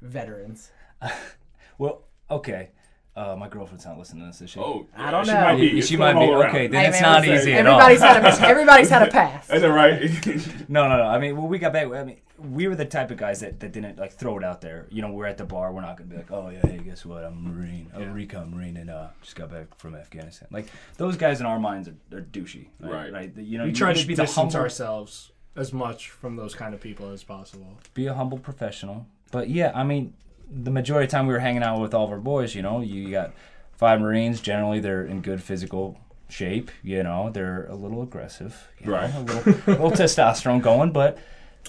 veterans. 0.00 0.70
Well, 1.78 2.02
okay. 2.30 2.70
Uh, 3.16 3.36
my 3.36 3.48
girlfriend's 3.48 3.84
not 3.84 3.96
listening 3.98 4.22
to 4.22 4.26
this, 4.26 4.40
is 4.42 4.50
she? 4.50 4.58
Oh, 4.60 4.86
I 4.96 5.10
don't 5.12 5.24
she 5.24 5.32
know. 5.32 5.40
Might 5.40 5.56
be. 5.60 5.78
It's 5.78 5.88
she 5.88 5.96
might 5.96 6.14
be. 6.14 6.20
around. 6.20 6.48
Okay, 6.50 6.66
then 6.66 6.82
Hey, 6.82 6.88
it's 6.88 7.00
man, 7.00 7.12
not 7.12 7.24
easy 7.28 7.52
at 7.52 7.66
all. 7.66 7.80
everybody's 7.80 8.00
had 8.00 8.24
a 8.24 8.48
everybody's 8.48 8.90
had 8.90 9.02
a 9.08 9.10
pass. 9.10 9.48
Is 9.50 9.62
that 9.62 9.68
right? 9.68 10.68
No, 10.68 10.88
no, 10.88 10.96
no. 10.98 11.02
I 11.04 11.18
mean, 11.18 11.36
well, 11.36 11.46
we 11.46 11.58
got 11.60 11.72
back. 11.72 11.86
I 11.92 12.02
mean, 12.04 12.16
we 12.38 12.66
were 12.66 12.74
the 12.74 12.84
type 12.84 13.12
of 13.12 13.16
guys 13.16 13.38
that, 13.40 13.60
that 13.60 13.70
didn't 13.72 13.98
like 13.98 14.12
throw 14.12 14.36
it 14.38 14.42
out 14.44 14.60
there. 14.60 14.86
You 14.90 15.02
know, 15.02 15.12
we're 15.12 15.26
at 15.26 15.38
the 15.38 15.44
bar. 15.44 15.72
We're 15.72 15.80
not 15.82 15.96
gonna 15.96 16.10
be 16.10 16.16
like, 16.16 16.32
oh 16.32 16.48
yeah, 16.50 16.60
hey, 16.64 16.78
guess 16.78 17.04
what? 17.06 17.24
I'm 17.24 17.46
a 17.46 17.50
Marine, 17.50 17.90
a 17.94 18.04
recon 18.04 18.50
Marine, 18.52 18.76
and 18.76 18.90
uh, 18.90 19.08
just 19.22 19.36
got 19.36 19.50
back 19.50 19.76
from 19.78 19.94
Afghanistan. 19.94 20.48
Like 20.50 20.66
those 20.96 21.16
guys 21.16 21.38
in 21.40 21.46
our 21.46 21.60
minds 21.60 21.88
are, 21.88 22.16
are 22.16 22.20
douchey, 22.22 22.66
right? 22.80 22.92
Right. 22.92 23.12
Right. 23.12 23.36
You 23.36 23.58
know, 23.58 23.64
We 23.64 23.70
you 23.70 23.76
try 23.76 23.92
to 23.92 24.06
be 24.06 24.14
the 24.14 24.22
distance 24.22 24.34
humble, 24.54 24.56
ourselves 24.56 25.30
as 25.56 25.72
much 25.72 26.10
from 26.10 26.34
those 26.34 26.54
kind 26.56 26.74
of 26.74 26.80
people 26.80 27.10
as 27.10 27.22
possible. 27.22 27.78
be 27.94 28.06
a 28.06 28.14
humble 28.14 28.38
professional. 28.38 29.06
But 29.30 29.48
yeah, 29.50 29.70
I 29.74 29.84
mean, 29.84 30.14
the 30.50 30.70
majority 30.70 31.04
of 31.04 31.10
the 31.10 31.16
time 31.16 31.26
we 31.26 31.32
were 31.32 31.38
hanging 31.40 31.62
out 31.62 31.80
with 31.80 31.94
all 31.94 32.04
of 32.04 32.10
our 32.10 32.18
boys. 32.20 32.54
You 32.54 32.62
know, 32.62 32.80
you 32.80 33.10
got 33.10 33.32
five 33.76 34.00
Marines. 34.00 34.40
Generally, 34.40 34.80
they're 34.80 35.04
in 35.04 35.20
good 35.20 35.42
physical 35.42 35.98
shape. 36.28 36.70
You 36.82 37.02
know, 37.02 37.30
they're 37.30 37.66
a 37.66 37.74
little 37.74 38.02
aggressive. 38.02 38.68
you 38.80 38.86
know, 38.86 38.92
Right. 38.92 39.14
a 39.14 39.20
little, 39.20 39.52
a 39.52 39.70
little 39.70 39.90
testosterone 39.92 40.62
going, 40.62 40.92
but. 40.92 41.18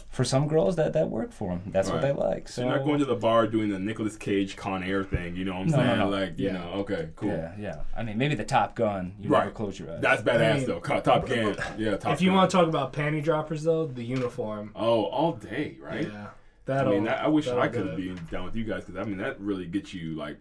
For 0.09 0.25
some 0.25 0.49
girls, 0.49 0.75
that, 0.75 0.91
that 0.93 1.09
worked 1.09 1.33
for 1.33 1.51
them. 1.51 1.63
That's 1.67 1.89
what 1.89 2.01
they 2.01 2.11
like. 2.11 2.49
So 2.49 2.61
So 2.61 2.67
you're 2.67 2.77
not 2.77 2.85
going 2.85 2.99
to 2.99 3.05
the 3.05 3.15
bar 3.15 3.47
doing 3.47 3.69
the 3.69 3.79
Nicolas 3.79 4.17
Cage 4.17 4.57
Con 4.57 4.83
Air 4.83 5.05
thing. 5.05 5.37
You 5.37 5.45
know 5.45 5.53
what 5.53 5.61
I'm 5.61 5.67
No, 5.67 5.77
no, 5.77 5.83
saying? 5.85 5.99
no. 5.99 6.09
Like, 6.09 6.39
you 6.39 6.47
Yeah. 6.47 6.53
know, 6.53 6.71
okay, 6.79 7.09
cool. 7.15 7.29
Yeah, 7.29 7.51
yeah. 7.57 7.75
I 7.95 8.03
mean, 8.03 8.17
maybe 8.17 8.35
the 8.35 8.43
Top 8.43 8.75
Gun. 8.75 9.13
You 9.21 9.29
Right. 9.29 9.39
never 9.39 9.51
close 9.51 9.79
your 9.79 9.91
eyes. 9.91 10.01
That's 10.01 10.21
badass 10.21 10.51
I 10.53 10.57
mean- 10.57 10.67
though. 10.67 10.79
Co- 10.81 10.99
Top 10.99 11.27
Gun. 11.27 11.55
Yeah, 11.77 11.91
Top 11.91 12.01
gun. 12.03 12.11
if 12.13 12.21
you 12.21 12.29
Gun. 12.29 12.37
want 12.37 12.51
to 12.51 12.57
talk 12.57 12.67
about 12.67 12.91
panty 12.91 13.23
droppers, 13.23 13.63
though, 13.63 13.85
the 13.87 14.03
uniform. 14.03 14.71
Oh, 14.75 15.05
all 15.05 15.31
day, 15.33 15.77
right? 15.81 16.09
Yeah. 16.11 16.27
I 16.67 16.73
That'll, 16.73 16.93
mean, 16.93 17.03
that, 17.03 17.23
I 17.23 17.27
wish 17.27 17.47
I 17.47 17.67
could 17.67 17.87
it. 17.87 17.97
be 17.97 18.15
down 18.31 18.45
with 18.45 18.55
you 18.55 18.63
guys 18.63 18.85
because 18.85 18.99
I 18.99 19.03
mean 19.07 19.17
that 19.17 19.39
really 19.39 19.65
gets 19.65 19.93
you 19.93 20.15
like 20.15 20.37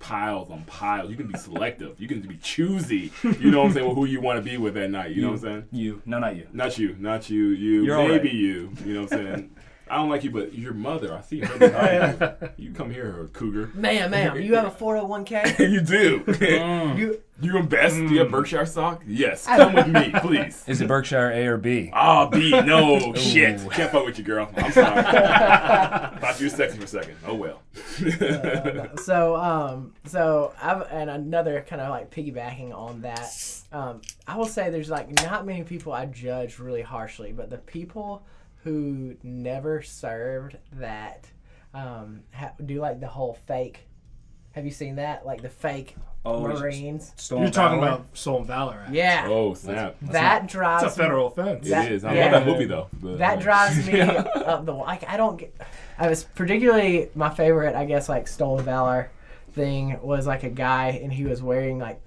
piles 0.00 0.50
on 0.50 0.64
piles. 0.64 1.10
You 1.10 1.16
can 1.16 1.28
be 1.28 1.38
selective. 1.38 1.98
You 2.00 2.08
can 2.08 2.20
be 2.20 2.36
choosy. 2.36 3.12
You 3.22 3.50
know 3.50 3.60
what 3.60 3.68
I'm 3.68 3.72
saying? 3.72 3.86
With 3.88 3.96
who 3.96 4.04
you 4.04 4.20
want 4.20 4.36
to 4.36 4.42
be 4.42 4.58
with 4.58 4.74
that 4.74 4.90
night. 4.90 5.12
You 5.12 5.22
know 5.22 5.28
what 5.28 5.36
I'm 5.36 5.40
saying? 5.42 5.68
you. 5.72 6.02
No, 6.04 6.18
not 6.18 6.36
you. 6.36 6.48
Not 6.52 6.78
you. 6.78 6.96
Not 6.98 7.30
you. 7.30 7.46
You. 7.48 7.84
You're 7.84 7.98
maybe 7.98 8.28
right. 8.28 8.32
you. 8.34 8.72
You 8.84 8.94
know 8.94 9.02
what 9.02 9.12
I'm 9.12 9.26
saying? 9.26 9.50
I 9.94 9.98
don't 9.98 10.08
like 10.08 10.24
you, 10.24 10.32
but 10.32 10.52
your 10.52 10.74
mother. 10.74 11.14
I 11.14 11.20
see 11.20 11.38
her 11.38 11.56
behind 11.56 12.20
you. 12.20 12.48
You 12.64 12.72
come 12.72 12.90
here, 12.90 13.28
cougar. 13.32 13.70
Ma'am, 13.74 14.10
ma'am, 14.10 14.40
you 14.40 14.56
have 14.56 14.66
a 14.66 14.70
401k? 14.84 15.58
you 15.70 15.80
do. 15.80 16.24
You, 16.98 17.20
you 17.40 17.56
invest? 17.56 17.94
Do 17.94 18.08
you 18.08 18.18
have 18.20 18.30
Berkshire 18.30 18.66
stock? 18.66 19.02
Yes. 19.06 19.46
Come 19.46 19.74
with 19.74 19.86
me, 19.86 20.12
please. 20.20 20.64
Is 20.66 20.80
it 20.80 20.88
Berkshire 20.88 21.30
A 21.30 21.46
or 21.46 21.58
B? 21.58 21.90
Ah, 21.92 22.26
B. 22.28 22.50
No 22.50 23.14
shit. 23.14 23.60
Can't 23.70 23.92
fuck 23.92 24.04
with 24.04 24.18
you, 24.18 24.24
girl. 24.24 24.50
I'm 24.56 24.72
sorry. 24.72 25.02
Thought 25.02 26.36
you 26.40 26.46
were 26.46 26.50
sexy 26.50 26.78
for 26.78 26.84
a 26.84 26.88
second. 26.88 27.16
Oh 27.24 27.34
well. 27.34 27.60
so 29.04 29.36
um 29.36 29.92
so 30.06 30.54
I've 30.60 30.82
and 30.90 31.08
another 31.10 31.64
kind 31.68 31.80
of 31.80 31.90
like 31.90 32.10
piggybacking 32.10 32.74
on 32.74 33.02
that 33.02 33.32
um 33.72 34.00
I 34.26 34.36
will 34.36 34.46
say 34.46 34.70
there's 34.70 34.90
like 34.90 35.10
not 35.22 35.46
many 35.46 35.62
people 35.62 35.92
I 35.92 36.06
judge 36.06 36.58
really 36.58 36.82
harshly 36.82 37.32
but 37.32 37.50
the 37.50 37.58
people 37.58 38.24
who 38.64 39.14
never 39.22 39.82
served 39.82 40.56
that 40.72 41.26
um 41.74 42.22
ha- 42.32 42.52
do 42.64 42.80
like 42.80 42.98
the 43.00 43.06
whole 43.06 43.34
fake 43.46 43.86
have 44.52 44.64
you 44.64 44.70
seen 44.70 44.96
that 44.96 45.24
like 45.26 45.42
the 45.42 45.48
fake 45.48 45.96
Oh, 46.26 46.46
it's- 46.46 46.58
Marines 46.60 47.12
Stolen 47.16 47.42
You're 47.44 47.52
talking 47.52 47.80
Valor? 47.80 47.92
about 47.96 48.06
Stolen 48.14 48.46
Valor 48.46 48.80
Act. 48.86 48.94
yeah 48.94 49.26
oh 49.28 49.52
snap. 49.52 49.96
that 50.00 50.46
drives 50.48 50.82
It's 50.84 50.94
a 50.94 50.98
federal 50.98 51.26
offense. 51.26 51.66
It 51.66 51.70
That- 51.70 51.92
is. 51.92 52.02
I 52.04 52.14
yeah. 52.14 52.22
love 52.22 52.32
that 52.32 52.46
movie 52.46 52.64
though. 52.64 52.88
but- 52.94 53.18
That 53.18 53.40
drives 53.40 53.86
me 53.86 54.00
up 54.00 54.64
the 54.64 54.72
like. 54.72 55.06
I 55.06 55.18
don't 55.18 55.36
get. 55.36 55.54
I 55.98 56.08
was 56.08 56.24
particularly 56.24 57.10
my 57.14 57.28
favorite. 57.28 57.74
I 57.74 57.84
guess 57.84 58.08
like 58.08 58.26
stolen 58.26 58.64
valor 58.64 59.10
thing 59.52 60.00
was 60.00 60.26
like 60.26 60.44
a 60.44 60.48
guy 60.50 60.98
and 61.02 61.12
he 61.12 61.24
was 61.24 61.42
wearing 61.42 61.78
like. 61.78 62.00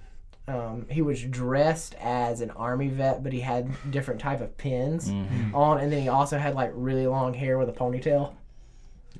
Um, 0.48 0.86
he 0.88 1.02
was 1.02 1.22
dressed 1.22 1.94
as 2.00 2.40
an 2.40 2.50
army 2.52 2.88
vet, 2.88 3.22
but 3.22 3.34
he 3.34 3.40
had 3.40 3.70
different 3.90 4.18
type 4.18 4.40
of 4.40 4.56
pins 4.56 5.10
on, 5.52 5.78
and 5.78 5.92
then 5.92 6.00
he 6.00 6.08
also 6.08 6.38
had 6.38 6.54
like 6.54 6.70
really 6.74 7.06
long 7.06 7.34
hair 7.34 7.58
with 7.58 7.68
a 7.68 7.72
ponytail. 7.72 8.32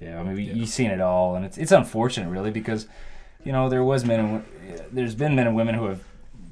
Yeah, 0.01 0.19
I 0.19 0.23
mean, 0.23 0.37
you 0.39 0.55
you've 0.55 0.69
seen 0.71 0.91
it 0.91 1.01
all, 1.01 1.37
and 1.37 1.45
it's 1.45 1.59
it's 1.59 1.73
unfortunate, 1.73 2.31
really, 2.31 2.51
because 2.51 2.87
you 3.45 3.53
know 3.53 3.69
there 3.69 3.85
was 3.85 4.05
men 4.05 4.21
and 4.21 4.45
there's 4.91 5.15
been 5.15 5.35
men 5.35 5.47
and 5.47 5.55
women 5.55 5.75
who 5.75 5.87
have 5.87 6.03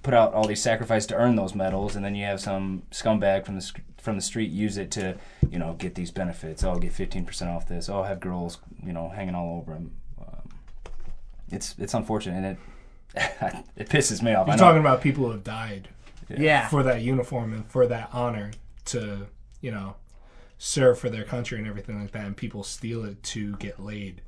put 0.02 0.14
out 0.14 0.34
all 0.34 0.46
these 0.46 0.62
sacrifices 0.62 1.06
to 1.08 1.14
earn 1.14 1.36
those 1.36 1.54
medals, 1.54 1.96
and 1.96 2.04
then 2.04 2.14
you 2.14 2.24
have 2.24 2.40
some 2.40 2.82
scumbag 2.90 3.46
from 3.46 3.56
the 3.56 3.72
from 3.98 4.16
the 4.16 4.22
street 4.22 4.50
use 4.50 4.76
it 4.76 4.90
to 4.92 5.16
you 5.50 5.58
know 5.58 5.74
get 5.74 5.94
these 5.94 6.10
benefits. 6.10 6.62
Oh, 6.62 6.76
get 6.76 6.92
fifteen 6.92 7.24
percent 7.24 7.50
off 7.50 7.66
this. 7.66 7.88
Oh, 7.88 8.02
have 8.02 8.20
girls 8.20 8.58
you 8.84 8.92
know 8.92 9.08
hanging 9.08 9.34
all 9.34 9.58
over 9.58 9.72
him. 9.72 9.92
Um, 10.20 10.50
it's 11.50 11.74
it's 11.78 11.94
unfortunate, 11.94 12.36
and 12.36 12.46
it 12.46 12.58
it 13.76 13.88
pisses 13.88 14.22
me 14.22 14.34
off. 14.34 14.46
I 14.48 14.52
You're 14.52 14.58
talking 14.58 14.80
about 14.80 15.00
people 15.00 15.24
who 15.24 15.30
have 15.32 15.44
died 15.44 15.88
Yeah, 16.28 16.68
for 16.68 16.82
that 16.82 17.02
uniform 17.02 17.52
and 17.52 17.66
for 17.70 17.86
that 17.86 18.10
honor 18.12 18.50
to, 18.86 19.26
you 19.60 19.70
know, 19.70 19.96
serve 20.58 20.98
for 20.98 21.08
their 21.10 21.24
country 21.24 21.58
and 21.58 21.66
everything 21.66 22.00
like 22.00 22.12
that, 22.12 22.26
and 22.26 22.36
people 22.36 22.62
steal 22.62 23.04
it 23.04 23.22
to 23.22 23.56
get 23.56 23.82
laid. 23.82 24.22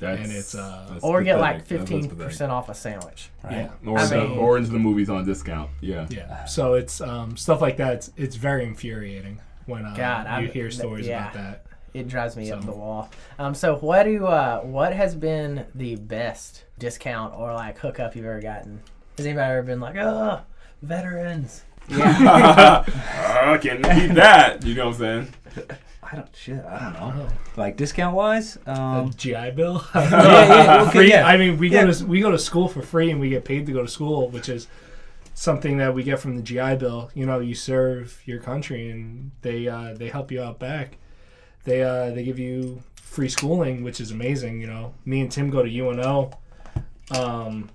That's, 0.00 0.20
and 0.20 0.32
it's, 0.32 0.54
uh, 0.56 0.88
that's 0.90 1.04
or 1.04 1.22
get 1.22 1.38
like 1.38 1.58
pathetic. 1.62 1.68
That 1.68 1.80
was 1.80 1.88
fifteen 1.90 2.08
pathetic. 2.10 2.26
percent 2.26 2.52
off 2.52 2.68
a 2.68 2.74
sandwich. 2.74 3.30
right? 3.44 3.70
Or, 3.86 3.98
I 3.98 4.06
the, 4.06 4.16
mean- 4.26 4.38
or 4.38 4.58
into 4.58 4.70
the 4.70 4.78
movies 4.80 5.08
on 5.08 5.24
discount. 5.24 5.70
Yeah. 5.80 6.06
Yeah. 6.10 6.44
So 6.46 6.74
it's 6.74 7.00
um, 7.00 7.36
stuff 7.36 7.60
like 7.60 7.76
that. 7.76 7.94
It's, 7.94 8.10
it's 8.16 8.34
very 8.36 8.64
infuriating 8.64 9.40
when 9.66 9.84
uh, 9.86 9.94
God, 9.96 10.26
you 10.42 10.48
I- 10.48 10.50
hear 10.52 10.70
stories 10.72 11.06
yeah. 11.06 11.30
about 11.30 11.34
that. 11.34 11.66
It 11.94 12.08
drives 12.08 12.36
me 12.36 12.50
up 12.50 12.64
the 12.64 12.72
wall. 12.72 13.10
Um, 13.38 13.54
so 13.54 13.76
what 13.76 14.04
do 14.04 14.26
uh, 14.26 14.60
what 14.60 14.94
has 14.94 15.14
been 15.14 15.66
the 15.74 15.96
best 15.96 16.64
discount 16.78 17.34
or 17.34 17.52
like 17.52 17.78
hookup 17.78 18.16
you've 18.16 18.24
ever 18.24 18.40
gotten? 18.40 18.80
Has 19.18 19.26
anybody 19.26 19.52
ever 19.52 19.62
been 19.62 19.80
like, 19.80 19.96
oh, 19.96 20.40
veterans? 20.80 21.64
Yeah. 21.88 22.84
I 23.52 23.58
can 23.58 23.82
beat 23.82 24.14
that. 24.14 24.64
You 24.64 24.74
know 24.74 24.86
what 24.88 24.94
I'm 24.94 24.98
saying? 25.00 25.34
I 26.02 26.16
don't 26.16 26.36
shit. 26.36 26.64
I 26.64 26.92
don't 26.98 27.16
know. 27.16 27.28
Like 27.56 27.76
discount 27.76 28.14
wise, 28.14 28.58
A 28.66 28.80
um, 28.80 29.12
GI 29.14 29.52
Bill. 29.52 29.84
yeah, 29.94 30.64
yeah, 30.64 30.82
okay, 30.82 30.90
free. 30.90 31.10
yeah. 31.10 31.26
I 31.26 31.36
mean, 31.36 31.58
we 31.58 31.68
Yeah. 31.70 31.84
go 31.86 31.92
to 31.92 32.06
we 32.06 32.20
go 32.20 32.30
to 32.30 32.38
school 32.38 32.68
for 32.68 32.82
free, 32.82 33.10
and 33.10 33.18
we 33.20 33.28
get 33.30 33.44
paid 33.44 33.66
to 33.66 33.72
go 33.72 33.82
to 33.82 33.88
school, 33.88 34.28
which 34.28 34.48
is 34.48 34.66
something 35.34 35.78
that 35.78 35.94
we 35.94 36.02
get 36.02 36.18
from 36.20 36.36
the 36.36 36.42
GI 36.42 36.76
Bill. 36.76 37.10
You 37.14 37.24
know, 37.26 37.40
you 37.40 37.54
serve 37.54 38.20
your 38.26 38.40
country, 38.40 38.90
and 38.90 39.30
they 39.42 39.68
uh, 39.68 39.94
they 39.94 40.08
help 40.08 40.30
you 40.30 40.42
out 40.42 40.58
back. 40.58 40.98
They 41.64 41.82
uh, 41.82 42.10
they 42.10 42.24
give 42.24 42.38
you 42.38 42.82
free 42.96 43.28
schooling, 43.28 43.84
which 43.84 44.00
is 44.00 44.10
amazing. 44.10 44.60
You 44.60 44.66
know, 44.66 44.94
me 45.04 45.20
and 45.20 45.30
Tim 45.30 45.50
go 45.50 45.62
to 45.62 45.68
UNO, 45.80 46.30
um, 47.10 47.68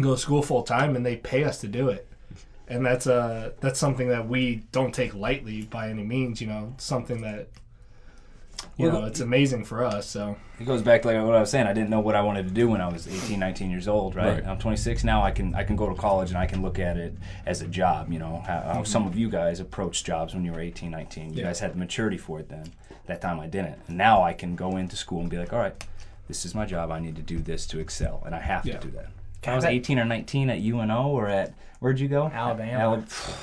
go 0.00 0.14
to 0.14 0.20
school 0.20 0.42
full 0.42 0.62
time, 0.62 0.96
and 0.96 1.04
they 1.04 1.16
pay 1.16 1.44
us 1.44 1.60
to 1.62 1.68
do 1.68 1.88
it. 1.88 2.08
And 2.68 2.84
that's 2.84 3.06
uh 3.06 3.52
that's 3.60 3.78
something 3.78 4.08
that 4.08 4.26
we 4.28 4.62
don't 4.72 4.92
take 4.92 5.14
lightly 5.14 5.62
by 5.62 5.88
any 5.88 6.02
means. 6.02 6.40
You 6.40 6.48
know, 6.48 6.74
something 6.78 7.20
that 7.22 7.48
you 8.76 8.86
Well, 8.90 9.00
know 9.02 9.06
it's 9.06 9.20
amazing 9.20 9.64
for 9.66 9.84
us. 9.84 10.08
So 10.08 10.36
It 10.58 10.64
goes 10.64 10.82
back 10.82 11.02
to 11.02 11.08
like 11.08 11.24
what 11.24 11.36
I 11.36 11.40
was 11.40 11.50
saying. 11.50 11.68
I 11.68 11.72
didn't 11.72 11.90
know 11.90 12.00
what 12.00 12.16
I 12.16 12.22
wanted 12.22 12.48
to 12.48 12.52
do 12.54 12.68
when 12.68 12.80
I 12.80 12.88
was 12.88 13.06
18, 13.06 13.38
19 13.38 13.70
years 13.70 13.86
old, 13.86 14.16
right? 14.16 14.34
Right. 14.42 14.46
I'm 14.46 14.58
26 14.58 15.04
now. 15.04 15.22
I 15.22 15.30
can 15.30 15.54
I 15.54 15.62
can 15.62 15.76
go 15.76 15.88
to 15.88 15.94
college 15.94 16.30
and 16.30 16.38
I 16.38 16.46
can 16.46 16.60
look 16.60 16.80
at 16.80 16.96
it 16.96 17.14
as 17.46 17.60
a 17.62 17.68
job. 17.68 18.12
You 18.12 18.18
know 18.18 18.42
how, 18.46 18.60
how 18.74 18.82
some 18.82 19.06
of 19.06 19.16
you 19.16 19.30
guys 19.30 19.60
approached 19.60 20.04
jobs 20.04 20.34
when 20.34 20.44
you 20.44 20.50
were 20.52 20.60
18, 20.60 20.90
19. 20.90 21.30
You 21.34 21.36
Yeah. 21.38 21.44
guys 21.44 21.60
had 21.60 21.72
the 21.72 21.78
maturity 21.78 22.18
for 22.18 22.40
it 22.40 22.48
then. 22.48 22.72
That 23.06 23.20
time 23.20 23.38
I 23.40 23.46
didn't. 23.46 23.78
And 23.88 23.96
now 23.96 24.22
I 24.22 24.32
can 24.32 24.56
go 24.56 24.76
into 24.76 24.96
school 24.96 25.20
and 25.20 25.30
be 25.30 25.38
like, 25.38 25.52
all 25.52 25.58
right, 25.60 25.84
this 26.28 26.44
is 26.44 26.54
my 26.54 26.66
job. 26.66 26.90
I 26.90 26.98
need 26.98 27.16
to 27.16 27.22
do 27.22 27.38
this 27.38 27.66
to 27.68 27.78
excel, 27.78 28.22
and 28.26 28.34
I 28.34 28.40
have 28.40 28.66
Yeah. 28.66 28.78
to 28.78 28.86
do 28.88 28.90
that. 28.96 29.06
I 29.46 29.54
was 29.54 29.62
that- 29.64 29.72
18 29.72 29.98
or 30.00 30.04
19 30.04 30.50
at 30.50 30.58
UNO 30.60 31.08
or 31.08 31.28
at 31.28 31.54
where'd 31.78 32.00
you 32.00 32.08
go? 32.08 32.26
Alabama. 32.26 32.96
Alab- 32.98 33.36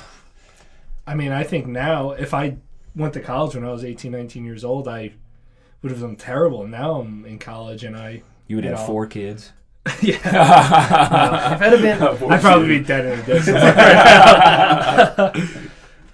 I 1.07 1.15
mean, 1.15 1.31
I 1.31 1.43
think 1.43 1.65
now 1.67 2.11
if 2.11 2.33
I 2.33 2.57
went 2.95 3.13
to 3.13 3.21
college 3.21 3.55
when 3.55 3.63
I 3.65 3.71
was 3.71 3.85
18, 3.85 4.11
19 4.11 4.43
years 4.45 4.65
old, 4.65 4.87
I 4.89 5.13
would 5.81 5.91
have 5.91 6.01
done 6.01 6.15
terrible. 6.17 6.67
Now 6.67 6.99
I'm 6.99 7.25
in 7.25 7.39
college 7.39 7.83
and 7.85 7.95
I, 7.95 8.21
you 8.47 8.57
would 8.57 8.65
You 8.65 8.71
have 8.71 8.79
know. 8.81 8.85
four 8.85 9.05
kids. 9.07 9.53
yeah, 10.01 10.15
if 11.55 11.61
it 11.61 11.79
had 11.79 11.81
been, 11.81 12.01
I'd 12.31 12.41
probably 12.41 12.67
be 12.79 12.83
dead 12.83 13.05
in 13.05 13.19
a 13.19 13.23
distance. 13.23 13.63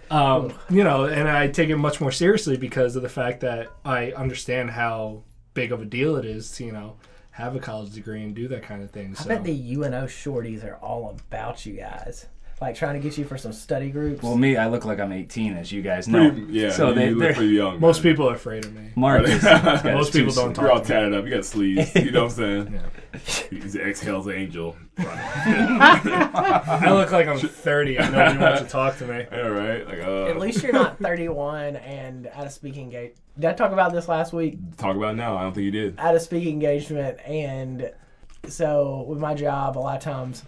um, 0.09 0.53
you 0.69 0.83
know, 0.83 1.05
and 1.05 1.27
I 1.29 1.47
take 1.47 1.69
it 1.69 1.77
much 1.77 2.01
more 2.01 2.11
seriously 2.11 2.57
because 2.57 2.95
of 2.95 3.01
the 3.03 3.09
fact 3.09 3.41
that 3.41 3.69
I 3.85 4.11
understand 4.13 4.71
how 4.71 5.23
big 5.53 5.71
of 5.71 5.81
a 5.81 5.85
deal 5.85 6.15
it 6.15 6.25
is 6.25 6.51
to, 6.53 6.65
you 6.65 6.71
know, 6.71 6.97
have 7.31 7.55
a 7.55 7.59
college 7.59 7.93
degree 7.93 8.23
and 8.23 8.35
do 8.35 8.47
that 8.49 8.63
kind 8.63 8.83
of 8.83 8.91
thing. 8.91 9.15
I 9.17 9.21
So 9.23 9.29
bet 9.29 9.43
the 9.43 9.73
UNO 9.75 10.05
shorties 10.07 10.63
are 10.63 10.75
all 10.77 11.09
about 11.09 11.65
you 11.65 11.73
guys. 11.73 12.27
Like 12.61 12.75
trying 12.75 12.95
to 12.95 12.99
get 12.99 13.17
you 13.17 13.23
for 13.23 13.37
some 13.37 13.53
study 13.53 13.89
groups. 13.89 14.21
Well, 14.21 14.35
me, 14.35 14.57
I 14.57 14.67
look 14.67 14.83
like 14.83 14.99
I'm 14.99 15.13
18, 15.13 15.53
as 15.55 15.71
you 15.71 15.81
guys 15.81 16.09
know. 16.09 16.29
Pretty, 16.29 16.51
yeah, 16.51 16.71
So 16.71 16.89
you, 16.89 16.93
they, 16.95 17.05
you 17.05 17.11
look 17.11 17.19
they're 17.19 17.33
pretty 17.33 17.53
young. 17.53 17.79
most 17.79 18.03
man. 18.03 18.13
people 18.13 18.29
are 18.29 18.35
afraid 18.35 18.65
of 18.65 18.73
me. 18.73 18.91
Marc 18.95 19.23
is, 19.27 19.41
Most 19.85 20.11
people 20.11 20.33
don't 20.33 20.53
talk. 20.53 20.63
You're 20.63 20.71
all 20.71 20.79
talk 20.79 20.87
to 20.87 20.93
me. 20.93 20.99
tatted 20.99 21.13
up. 21.13 21.25
You 21.25 21.31
got 21.31 21.45
sleeves. 21.45 21.95
You 21.95 22.11
know 22.11 22.23
what 22.25 22.31
I'm 22.31 22.37
saying? 22.37 22.81
Yeah. 23.11 23.19
He's 23.49 23.73
the 23.73 23.83
ex-Hell's 23.83 24.27
Angel. 24.29 24.77
I 24.99 26.91
look 26.91 27.11
like 27.11 27.27
I'm 27.27 27.39
30 27.39 27.97
and 27.97 28.11
nobody 28.11 28.37
wants 28.37 28.61
to 28.61 28.67
talk 28.67 28.97
to 28.99 29.07
me. 29.07 29.25
All 29.31 29.49
right. 29.49 29.87
Like, 29.87 29.99
uh, 29.99 30.25
At 30.27 30.37
least 30.39 30.61
you're 30.61 30.73
not 30.73 30.99
31 30.99 31.77
and 31.77 32.27
at 32.27 32.45
a 32.45 32.49
speaking 32.51 32.83
engagement. 32.83 33.15
Did 33.39 33.49
I 33.49 33.53
talk 33.53 33.71
about 33.71 33.93
this 33.93 34.07
last 34.07 34.31
week? 34.31 34.57
talk 34.77 34.95
about 34.95 35.13
it 35.13 35.17
now. 35.17 35.37
I 35.37 35.41
don't 35.41 35.53
think 35.53 35.65
you 35.65 35.71
did. 35.71 35.97
At 35.99 36.13
a 36.13 36.19
speaking 36.19 36.53
engagement, 36.53 37.19
and 37.25 37.91
so 38.47 39.05
with 39.07 39.17
my 39.19 39.33
job, 39.33 39.77
a 39.77 39.79
lot 39.79 39.97
of 39.97 40.03
times 40.03 40.43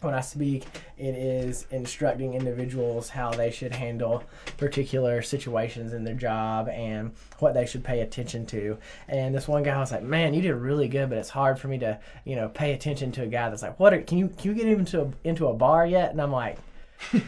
when 0.00 0.14
I 0.14 0.20
speak, 0.20 0.64
it 0.96 1.14
is 1.14 1.66
instructing 1.70 2.34
individuals 2.34 3.08
how 3.08 3.32
they 3.32 3.50
should 3.50 3.74
handle 3.74 4.22
particular 4.56 5.22
situations 5.22 5.92
in 5.92 6.04
their 6.04 6.14
job 6.14 6.68
and 6.68 7.12
what 7.40 7.54
they 7.54 7.66
should 7.66 7.82
pay 7.82 8.00
attention 8.00 8.46
to. 8.46 8.78
And 9.08 9.34
this 9.34 9.48
one 9.48 9.64
guy 9.64 9.78
was 9.78 9.90
like, 9.90 10.02
"Man, 10.02 10.34
you 10.34 10.42
did 10.42 10.54
really 10.54 10.88
good, 10.88 11.08
but 11.08 11.18
it's 11.18 11.30
hard 11.30 11.58
for 11.58 11.68
me 11.68 11.78
to, 11.78 11.98
you 12.24 12.36
know, 12.36 12.48
pay 12.48 12.72
attention 12.72 13.10
to 13.12 13.22
a 13.22 13.26
guy 13.26 13.50
that's 13.50 13.62
like, 13.62 13.78
what? 13.80 13.92
Are, 13.92 14.00
can 14.00 14.18
you 14.18 14.28
can 14.28 14.50
you 14.50 14.54
get 14.54 14.68
into 14.68 15.02
a, 15.02 15.10
into 15.24 15.48
a 15.48 15.54
bar 15.54 15.86
yet?" 15.86 16.12
And 16.12 16.20
I'm 16.20 16.32
like, 16.32 16.58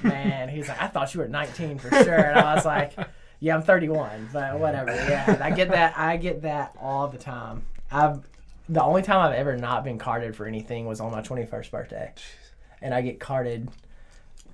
"Man," 0.02 0.48
he's 0.48 0.68
like, 0.68 0.80
"I 0.80 0.86
thought 0.86 1.12
you 1.12 1.20
were 1.20 1.28
19 1.28 1.78
for 1.78 1.90
sure," 1.90 2.14
and 2.14 2.38
I 2.38 2.54
was 2.54 2.64
like. 2.64 2.94
Yeah, 3.42 3.54
I'm 3.54 3.62
31, 3.62 4.28
but 4.34 4.60
whatever. 4.60 4.90
Yeah, 4.90 5.38
I 5.40 5.50
get 5.50 5.70
that. 5.70 5.96
I 5.96 6.18
get 6.18 6.42
that 6.42 6.76
all 6.78 7.08
the 7.08 7.16
time. 7.16 7.62
I've 7.90 8.20
the 8.68 8.82
only 8.82 9.00
time 9.00 9.18
I've 9.20 9.34
ever 9.34 9.56
not 9.56 9.82
been 9.82 9.98
carded 9.98 10.36
for 10.36 10.44
anything 10.44 10.84
was 10.84 11.00
on 11.00 11.10
my 11.10 11.22
21st 11.22 11.70
birthday, 11.70 12.12
and 12.82 12.94
I 12.94 13.00
get 13.00 13.20
carded 13.20 13.68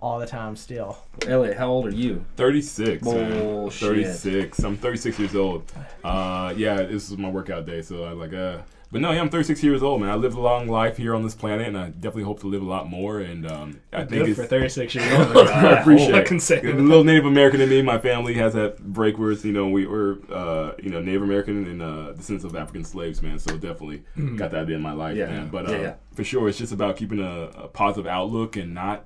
all 0.01 0.19
the 0.19 0.27
time 0.27 0.57
still. 0.57 0.99
Elliott, 1.27 1.57
how 1.57 1.69
old 1.69 1.87
are 1.87 1.95
you? 1.95 2.25
36. 2.37 3.03
man. 3.03 3.41
Bullshit. 3.41 3.89
36. 3.89 4.59
I'm 4.61 4.77
36 4.77 5.19
years 5.19 5.37
old. 5.37 5.73
Uh, 6.05 6.53
yeah, 6.57 6.83
this 6.83 7.11
is 7.11 7.17
my 7.17 7.31
workout 7.31 7.67
day, 7.67 7.83
so 7.83 8.05
I 8.05 8.13
like 8.13 8.33
uh. 8.33 8.59
But 8.93 9.01
no, 9.01 9.11
yeah, 9.11 9.21
I'm 9.21 9.29
36 9.29 9.63
years 9.65 9.83
old, 9.83 10.01
man. 10.01 10.11
I 10.11 10.15
lived 10.15 10.37
a 10.37 10.41
long 10.41 10.69
life 10.69 10.97
here 10.97 11.15
on 11.15 11.25
this 11.25 11.35
planet, 11.35 11.67
and 11.67 11.77
I 11.77 11.89
definitely 11.89 12.23
hope 12.23 12.39
to 12.41 12.47
live 12.47 12.63
a 12.63 12.67
lot 12.67 12.89
more. 12.89 13.19
And 13.19 13.45
um, 13.51 13.81
I 13.93 13.99
think 14.05 14.11
Good 14.11 14.29
it's 14.29 14.39
for 14.41 14.47
36 14.47 14.95
years 14.95 15.13
old. 15.37 15.49
I 15.49 15.81
appreciate 15.81 16.15
I 16.15 16.23
can 16.23 16.39
say 16.39 16.59
it. 16.59 16.63
The 16.63 16.73
little 16.75 17.03
Native 17.03 17.27
American 17.27 17.61
in 17.61 17.69
me, 17.69 17.83
my 17.83 17.99
family 17.99 18.35
has 18.35 18.55
that 18.55 18.79
break 18.79 19.19
where 19.19 19.33
it's, 19.33 19.45
you 19.45 19.53
know, 19.53 19.69
we 19.69 19.87
were, 19.87 20.19
uh, 20.31 20.73
you 20.81 20.89
know, 20.91 21.01
Native 21.01 21.23
American 21.23 21.67
and 21.67 21.83
uh, 21.83 22.13
descendants 22.13 22.45
of 22.45 22.55
African 22.55 22.85
slaves, 22.85 23.23
man. 23.23 23.41
So 23.41 23.57
definitely 23.59 24.05
got 24.37 24.53
that 24.53 24.71
in 24.71 24.81
my 24.81 24.93
life, 24.93 25.17
Yeah. 25.17 25.27
man. 25.27 25.49
But 25.49 25.69
uh, 25.69 25.73
Yeah, 25.73 25.81
yeah. 25.81 25.95
for 26.15 26.23
sure, 26.23 26.49
it's 26.49 26.59
just 26.59 26.73
about 26.73 26.97
keeping 26.97 27.19
a, 27.19 27.51
a 27.65 27.69
positive 27.69 28.07
outlook 28.07 28.57
and 28.57 28.73
not 28.73 29.05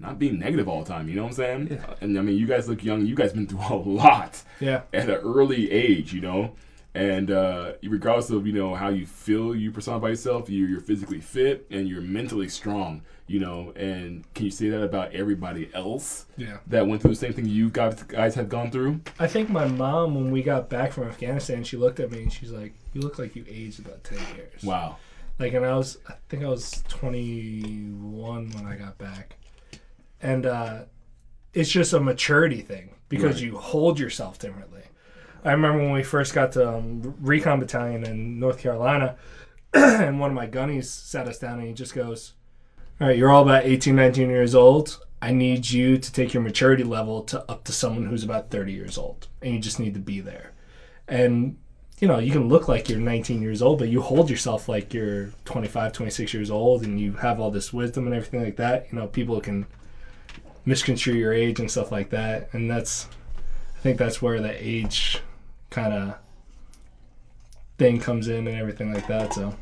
not 0.00 0.18
being 0.18 0.38
negative 0.38 0.66
all 0.66 0.82
the 0.82 0.88
time. 0.88 1.08
You 1.08 1.14
know 1.14 1.22
what 1.24 1.28
I'm 1.28 1.68
saying? 1.68 1.78
Uh, 1.78 1.94
and 2.00 2.18
I 2.18 2.22
mean, 2.22 2.36
you 2.36 2.46
guys 2.46 2.68
look 2.68 2.82
young. 2.82 3.04
You 3.06 3.14
guys 3.14 3.32
been 3.34 3.46
through 3.46 3.60
a 3.70 3.76
lot 3.76 4.42
Yeah. 4.58 4.80
at 4.92 5.08
an 5.10 5.16
early 5.16 5.70
age, 5.70 6.12
you 6.14 6.20
know. 6.22 6.52
And 6.94 7.30
uh, 7.30 7.74
regardless 7.84 8.30
of 8.30 8.46
you 8.46 8.52
know 8.52 8.74
how 8.74 8.88
you 8.88 9.06
feel, 9.06 9.54
you 9.54 9.70
personify 9.70 10.08
yourself. 10.08 10.50
You, 10.50 10.66
you're 10.66 10.80
physically 10.80 11.20
fit 11.20 11.66
and 11.70 11.88
you're 11.88 12.00
mentally 12.02 12.48
strong, 12.48 13.02
you 13.28 13.38
know. 13.38 13.72
And 13.76 14.24
can 14.34 14.46
you 14.46 14.50
say 14.50 14.70
that 14.70 14.82
about 14.82 15.12
everybody 15.12 15.70
else 15.72 16.26
Yeah. 16.36 16.56
that 16.66 16.88
went 16.88 17.00
through 17.00 17.12
the 17.12 17.16
same 17.16 17.32
thing 17.32 17.46
you 17.46 17.70
guys 17.70 18.02
guys 18.02 18.34
have 18.34 18.48
gone 18.48 18.72
through? 18.72 19.00
I 19.20 19.28
think 19.28 19.50
my 19.50 19.68
mom, 19.68 20.16
when 20.16 20.32
we 20.32 20.42
got 20.42 20.68
back 20.68 20.90
from 20.92 21.04
Afghanistan, 21.04 21.62
she 21.62 21.76
looked 21.76 22.00
at 22.00 22.10
me 22.10 22.22
and 22.24 22.32
she's 22.32 22.50
like, 22.50 22.72
"You 22.92 23.02
look 23.02 23.20
like 23.20 23.36
you 23.36 23.44
aged 23.48 23.78
about 23.78 24.02
ten 24.02 24.18
years." 24.36 24.64
Wow. 24.64 24.96
Like, 25.38 25.54
and 25.54 25.64
I 25.64 25.76
was, 25.76 25.96
I 26.08 26.14
think 26.28 26.42
I 26.42 26.48
was 26.48 26.82
21 26.88 28.50
when 28.50 28.66
I 28.66 28.76
got 28.76 28.98
back, 28.98 29.36
and 30.20 30.44
uh, 30.44 30.80
it's 31.54 31.70
just 31.70 31.92
a 31.92 32.00
maturity 32.00 32.60
thing 32.60 32.90
because 33.08 33.36
Right. 33.36 33.44
you 33.44 33.56
hold 33.58 33.98
yourself 33.98 34.38
differently. 34.38 34.82
I 35.44 35.52
remember 35.52 35.78
when 35.78 35.92
we 35.92 36.02
first 36.02 36.34
got 36.34 36.52
to 36.52 36.68
um, 36.76 37.14
recon 37.20 37.60
battalion 37.60 38.04
in 38.04 38.38
North 38.38 38.58
Carolina, 38.58 39.16
and 39.74 40.20
one 40.20 40.30
of 40.30 40.36
my 40.36 40.46
gunnies 40.46 40.84
sat 40.84 41.28
us 41.28 41.38
down 41.38 41.58
and 41.58 41.68
he 41.68 41.74
just 41.74 41.94
goes, 41.94 42.34
"All 43.00 43.06
right, 43.06 43.16
you're 43.16 43.30
all 43.30 43.42
about 43.42 43.64
18, 43.64 43.94
19 43.94 44.28
years 44.28 44.54
old." 44.54 45.00
I 45.22 45.32
need 45.32 45.68
you 45.68 45.98
to 45.98 46.12
take 46.12 46.32
your 46.32 46.42
maturity 46.42 46.84
level 46.84 47.22
to 47.24 47.44
up 47.50 47.64
to 47.64 47.72
someone 47.72 48.06
who's 48.06 48.24
about 48.24 48.50
30 48.50 48.72
years 48.72 48.96
old. 48.96 49.28
And 49.42 49.52
you 49.52 49.60
just 49.60 49.78
need 49.78 49.94
to 49.94 50.00
be 50.00 50.20
there. 50.20 50.52
And 51.06 51.58
you 52.00 52.08
know, 52.08 52.18
you 52.18 52.32
can 52.32 52.48
look 52.48 52.66
like 52.66 52.88
you're 52.88 52.98
19 52.98 53.42
years 53.42 53.60
old, 53.60 53.78
but 53.78 53.88
you 53.88 54.00
hold 54.00 54.30
yourself 54.30 54.70
like 54.70 54.94
you're 54.94 55.32
25, 55.44 55.92
26 55.92 56.32
years 56.32 56.50
old 56.50 56.82
and 56.82 56.98
you 56.98 57.12
have 57.12 57.38
all 57.38 57.50
this 57.50 57.74
wisdom 57.74 58.06
and 58.06 58.14
everything 58.14 58.42
like 58.42 58.56
that. 58.56 58.86
You 58.90 58.98
know, 58.98 59.06
people 59.06 59.38
can 59.42 59.66
misconstrue 60.64 61.14
your 61.14 61.34
age 61.34 61.60
and 61.60 61.70
stuff 61.70 61.92
like 61.92 62.08
that. 62.10 62.48
And 62.54 62.70
that's, 62.70 63.06
I 63.76 63.80
think 63.80 63.98
that's 63.98 64.22
where 64.22 64.40
the 64.40 64.56
age 64.66 65.20
kind 65.70 65.92
of 65.92 66.14
thing 67.78 67.98
comes 68.00 68.28
in 68.28 68.46
and 68.46 68.56
everything 68.56 68.92
like 68.92 69.06
that. 69.08 69.32
So, 69.34 69.54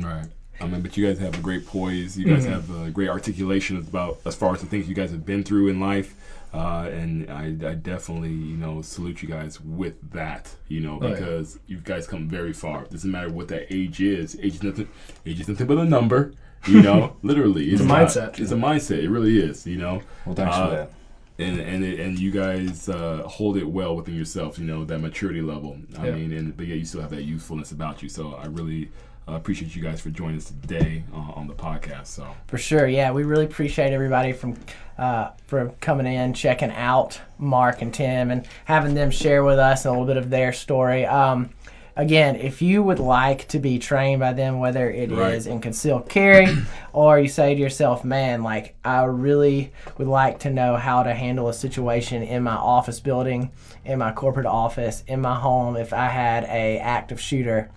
Right. 0.00 0.26
I 0.60 0.66
mean, 0.66 0.80
but 0.80 0.96
you 0.96 1.06
guys 1.06 1.18
have 1.18 1.38
a 1.38 1.42
great 1.42 1.66
poise. 1.66 2.16
You 2.18 2.24
guys 2.26 2.46
have 2.46 2.70
a 2.74 2.90
great 2.90 3.10
articulation 3.10 3.76
about 3.76 4.18
as 4.24 4.34
far 4.34 4.54
as 4.54 4.60
the 4.62 4.66
things 4.66 4.88
you 4.88 4.94
guys 4.94 5.10
have 5.10 5.26
been 5.26 5.42
through 5.44 5.68
in 5.68 5.80
life. 5.80 6.14
Uh, 6.54 6.88
and 6.90 7.30
I, 7.30 7.48
I 7.68 7.74
definitely, 7.74 8.30
you 8.30 8.56
know, 8.56 8.80
salute 8.80 9.20
you 9.22 9.28
guys 9.28 9.60
with 9.60 10.12
that, 10.12 10.54
you 10.68 10.80
know, 10.80 10.98
Oh, 11.02 11.08
yeah. 11.08 11.14
because 11.14 11.58
you 11.66 11.76
guys 11.78 12.06
come 12.06 12.26
very 12.28 12.54
far. 12.54 12.84
It 12.84 12.90
doesn't 12.90 13.10
matter 13.10 13.28
what 13.30 13.48
that 13.48 13.66
age 13.70 14.00
is. 14.00 14.38
Age 14.40 14.54
is 14.54 14.62
nothing. 14.62 14.88
Age 15.26 15.40
is 15.40 15.48
nothing 15.48 15.66
but 15.66 15.76
a 15.76 15.84
number. 15.84 16.32
You 16.66 16.80
know, 16.80 17.16
literally, 17.22 17.68
It's 17.70 17.82
a 17.82 17.84
not- 17.84 18.08
mindset. 18.08 18.38
It's 18.40 18.52
a 18.52 18.56
mindset. 18.56 19.02
It 19.02 19.10
really 19.10 19.38
is. 19.38 19.66
You 19.66 19.76
know, 19.76 20.02
Well, 20.24 20.34
thanks 20.34 20.56
Uh, 20.56 20.64
for 20.64 20.74
that. 20.76 20.92
And 21.38 21.60
and 21.60 21.84
it, 21.84 22.00
and 22.00 22.18
you 22.18 22.30
guys 22.30 22.88
uh, 22.88 23.22
hold 23.26 23.56
it 23.58 23.64
well 23.64 23.94
within 23.94 24.14
yourself. 24.14 24.58
You 24.58 24.64
know 24.64 24.84
that 24.86 25.00
maturity 25.00 25.42
level. 25.42 25.76
I 25.98 26.06
Yeah. 26.06 26.14
mean, 26.14 26.32
and 26.32 26.56
but 26.56 26.66
yeah, 26.66 26.76
you 26.76 26.84
still 26.86 27.02
have 27.02 27.10
that 27.10 27.24
youthfulness 27.24 27.72
about 27.72 28.02
you. 28.02 28.08
So 28.08 28.34
I 28.34 28.46
really 28.46 28.90
uh, 29.28 29.32
appreciate 29.34 29.76
you 29.76 29.82
guys 29.82 30.00
for 30.00 30.08
joining 30.10 30.38
us 30.38 30.46
today 30.46 31.02
uh, 31.12 31.16
on 31.34 31.46
the 31.46 31.52
podcast. 31.52 32.06
So 32.06 32.26
For 32.46 32.56
sure, 32.58 32.86
yeah. 32.86 33.10
We 33.10 33.24
really 33.24 33.44
appreciate 33.44 33.92
everybody 33.92 34.32
from 34.32 34.56
uh, 34.96 35.32
for 35.46 35.74
coming 35.82 36.06
in, 36.06 36.32
checking 36.32 36.70
out 36.70 37.20
Marc 37.38 37.82
and 37.82 37.92
Tim, 37.92 38.30
and 38.30 38.46
having 38.64 38.94
them 38.94 39.10
share 39.10 39.44
with 39.44 39.58
us 39.58 39.84
a 39.84 39.90
little 39.90 40.06
bit 40.06 40.16
of 40.16 40.30
their 40.30 40.54
story. 40.54 41.04
Um, 41.04 41.50
again, 41.96 42.36
if 42.36 42.60
you 42.62 42.82
would 42.82 42.98
like 42.98 43.48
to 43.48 43.58
be 43.58 43.78
trained 43.78 44.20
by 44.20 44.32
them, 44.32 44.58
whether 44.58 44.90
it 44.90 45.10
is 45.10 45.46
Right. 45.46 45.46
in 45.46 45.60
concealed 45.60 46.08
carry, 46.08 46.46
or 46.92 47.18
you 47.18 47.28
say 47.28 47.54
to 47.54 47.60
yourself, 47.60 48.04
"Man, 48.04 48.42
like 48.42 48.74
I 48.84 49.04
really 49.04 49.72
would 49.98 50.08
like 50.08 50.38
to 50.40 50.50
know 50.50 50.76
how 50.76 51.02
to 51.02 51.14
handle 51.14 51.48
a 51.48 51.54
situation 51.54 52.22
in 52.22 52.42
my 52.42 52.54
office 52.56 53.00
building, 53.00 53.50
in 53.84 53.98
my 53.98 54.12
corporate 54.12 54.46
office, 54.46 55.02
in 55.06 55.20
my 55.20 55.34
home, 55.34 55.76
if 55.76 55.92
I 55.92 56.06
had 56.08 56.44
a 56.44 56.78
active 56.78 57.20
shooter." 57.20 57.70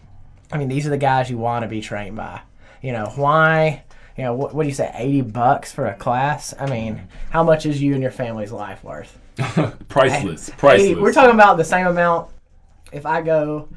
I 0.52 0.58
mean, 0.58 0.68
these 0.68 0.86
are 0.88 0.90
the 0.92 0.98
guys 0.98 1.30
you 1.30 1.38
want 1.38 1.64
to 1.64 1.68
be 1.70 1.80
trained 1.82 2.16
by. 2.16 2.42
You 2.82 2.92
know, 2.94 3.12
why? 3.16 3.84
You 4.18 4.24
know, 4.26 4.34
what, 4.34 4.54
what 4.54 4.64
do 4.64 4.70
you 4.70 4.76
say, 4.76 4.92
80 4.94 5.22
bucks 5.22 5.72
for 5.72 5.86
a 5.86 5.94
class? 5.94 6.54
I 6.60 6.66
mean, 6.70 7.02
how 7.30 7.42
much 7.44 7.66
is 7.66 7.82
you 7.82 7.94
and 7.94 8.02
your 8.02 8.12
family's 8.12 8.52
life 8.52 8.84
worth? 8.84 9.18
priceless, 9.88 10.50
Hey, 10.50 10.56
priceless. 10.58 10.98
we're 10.98 11.14
talking 11.14 11.34
about 11.36 11.56
the 11.58 11.64
same 11.64 11.88
amount 11.88 12.30
if 12.92 13.06
I 13.06 13.22
go, 13.22 13.70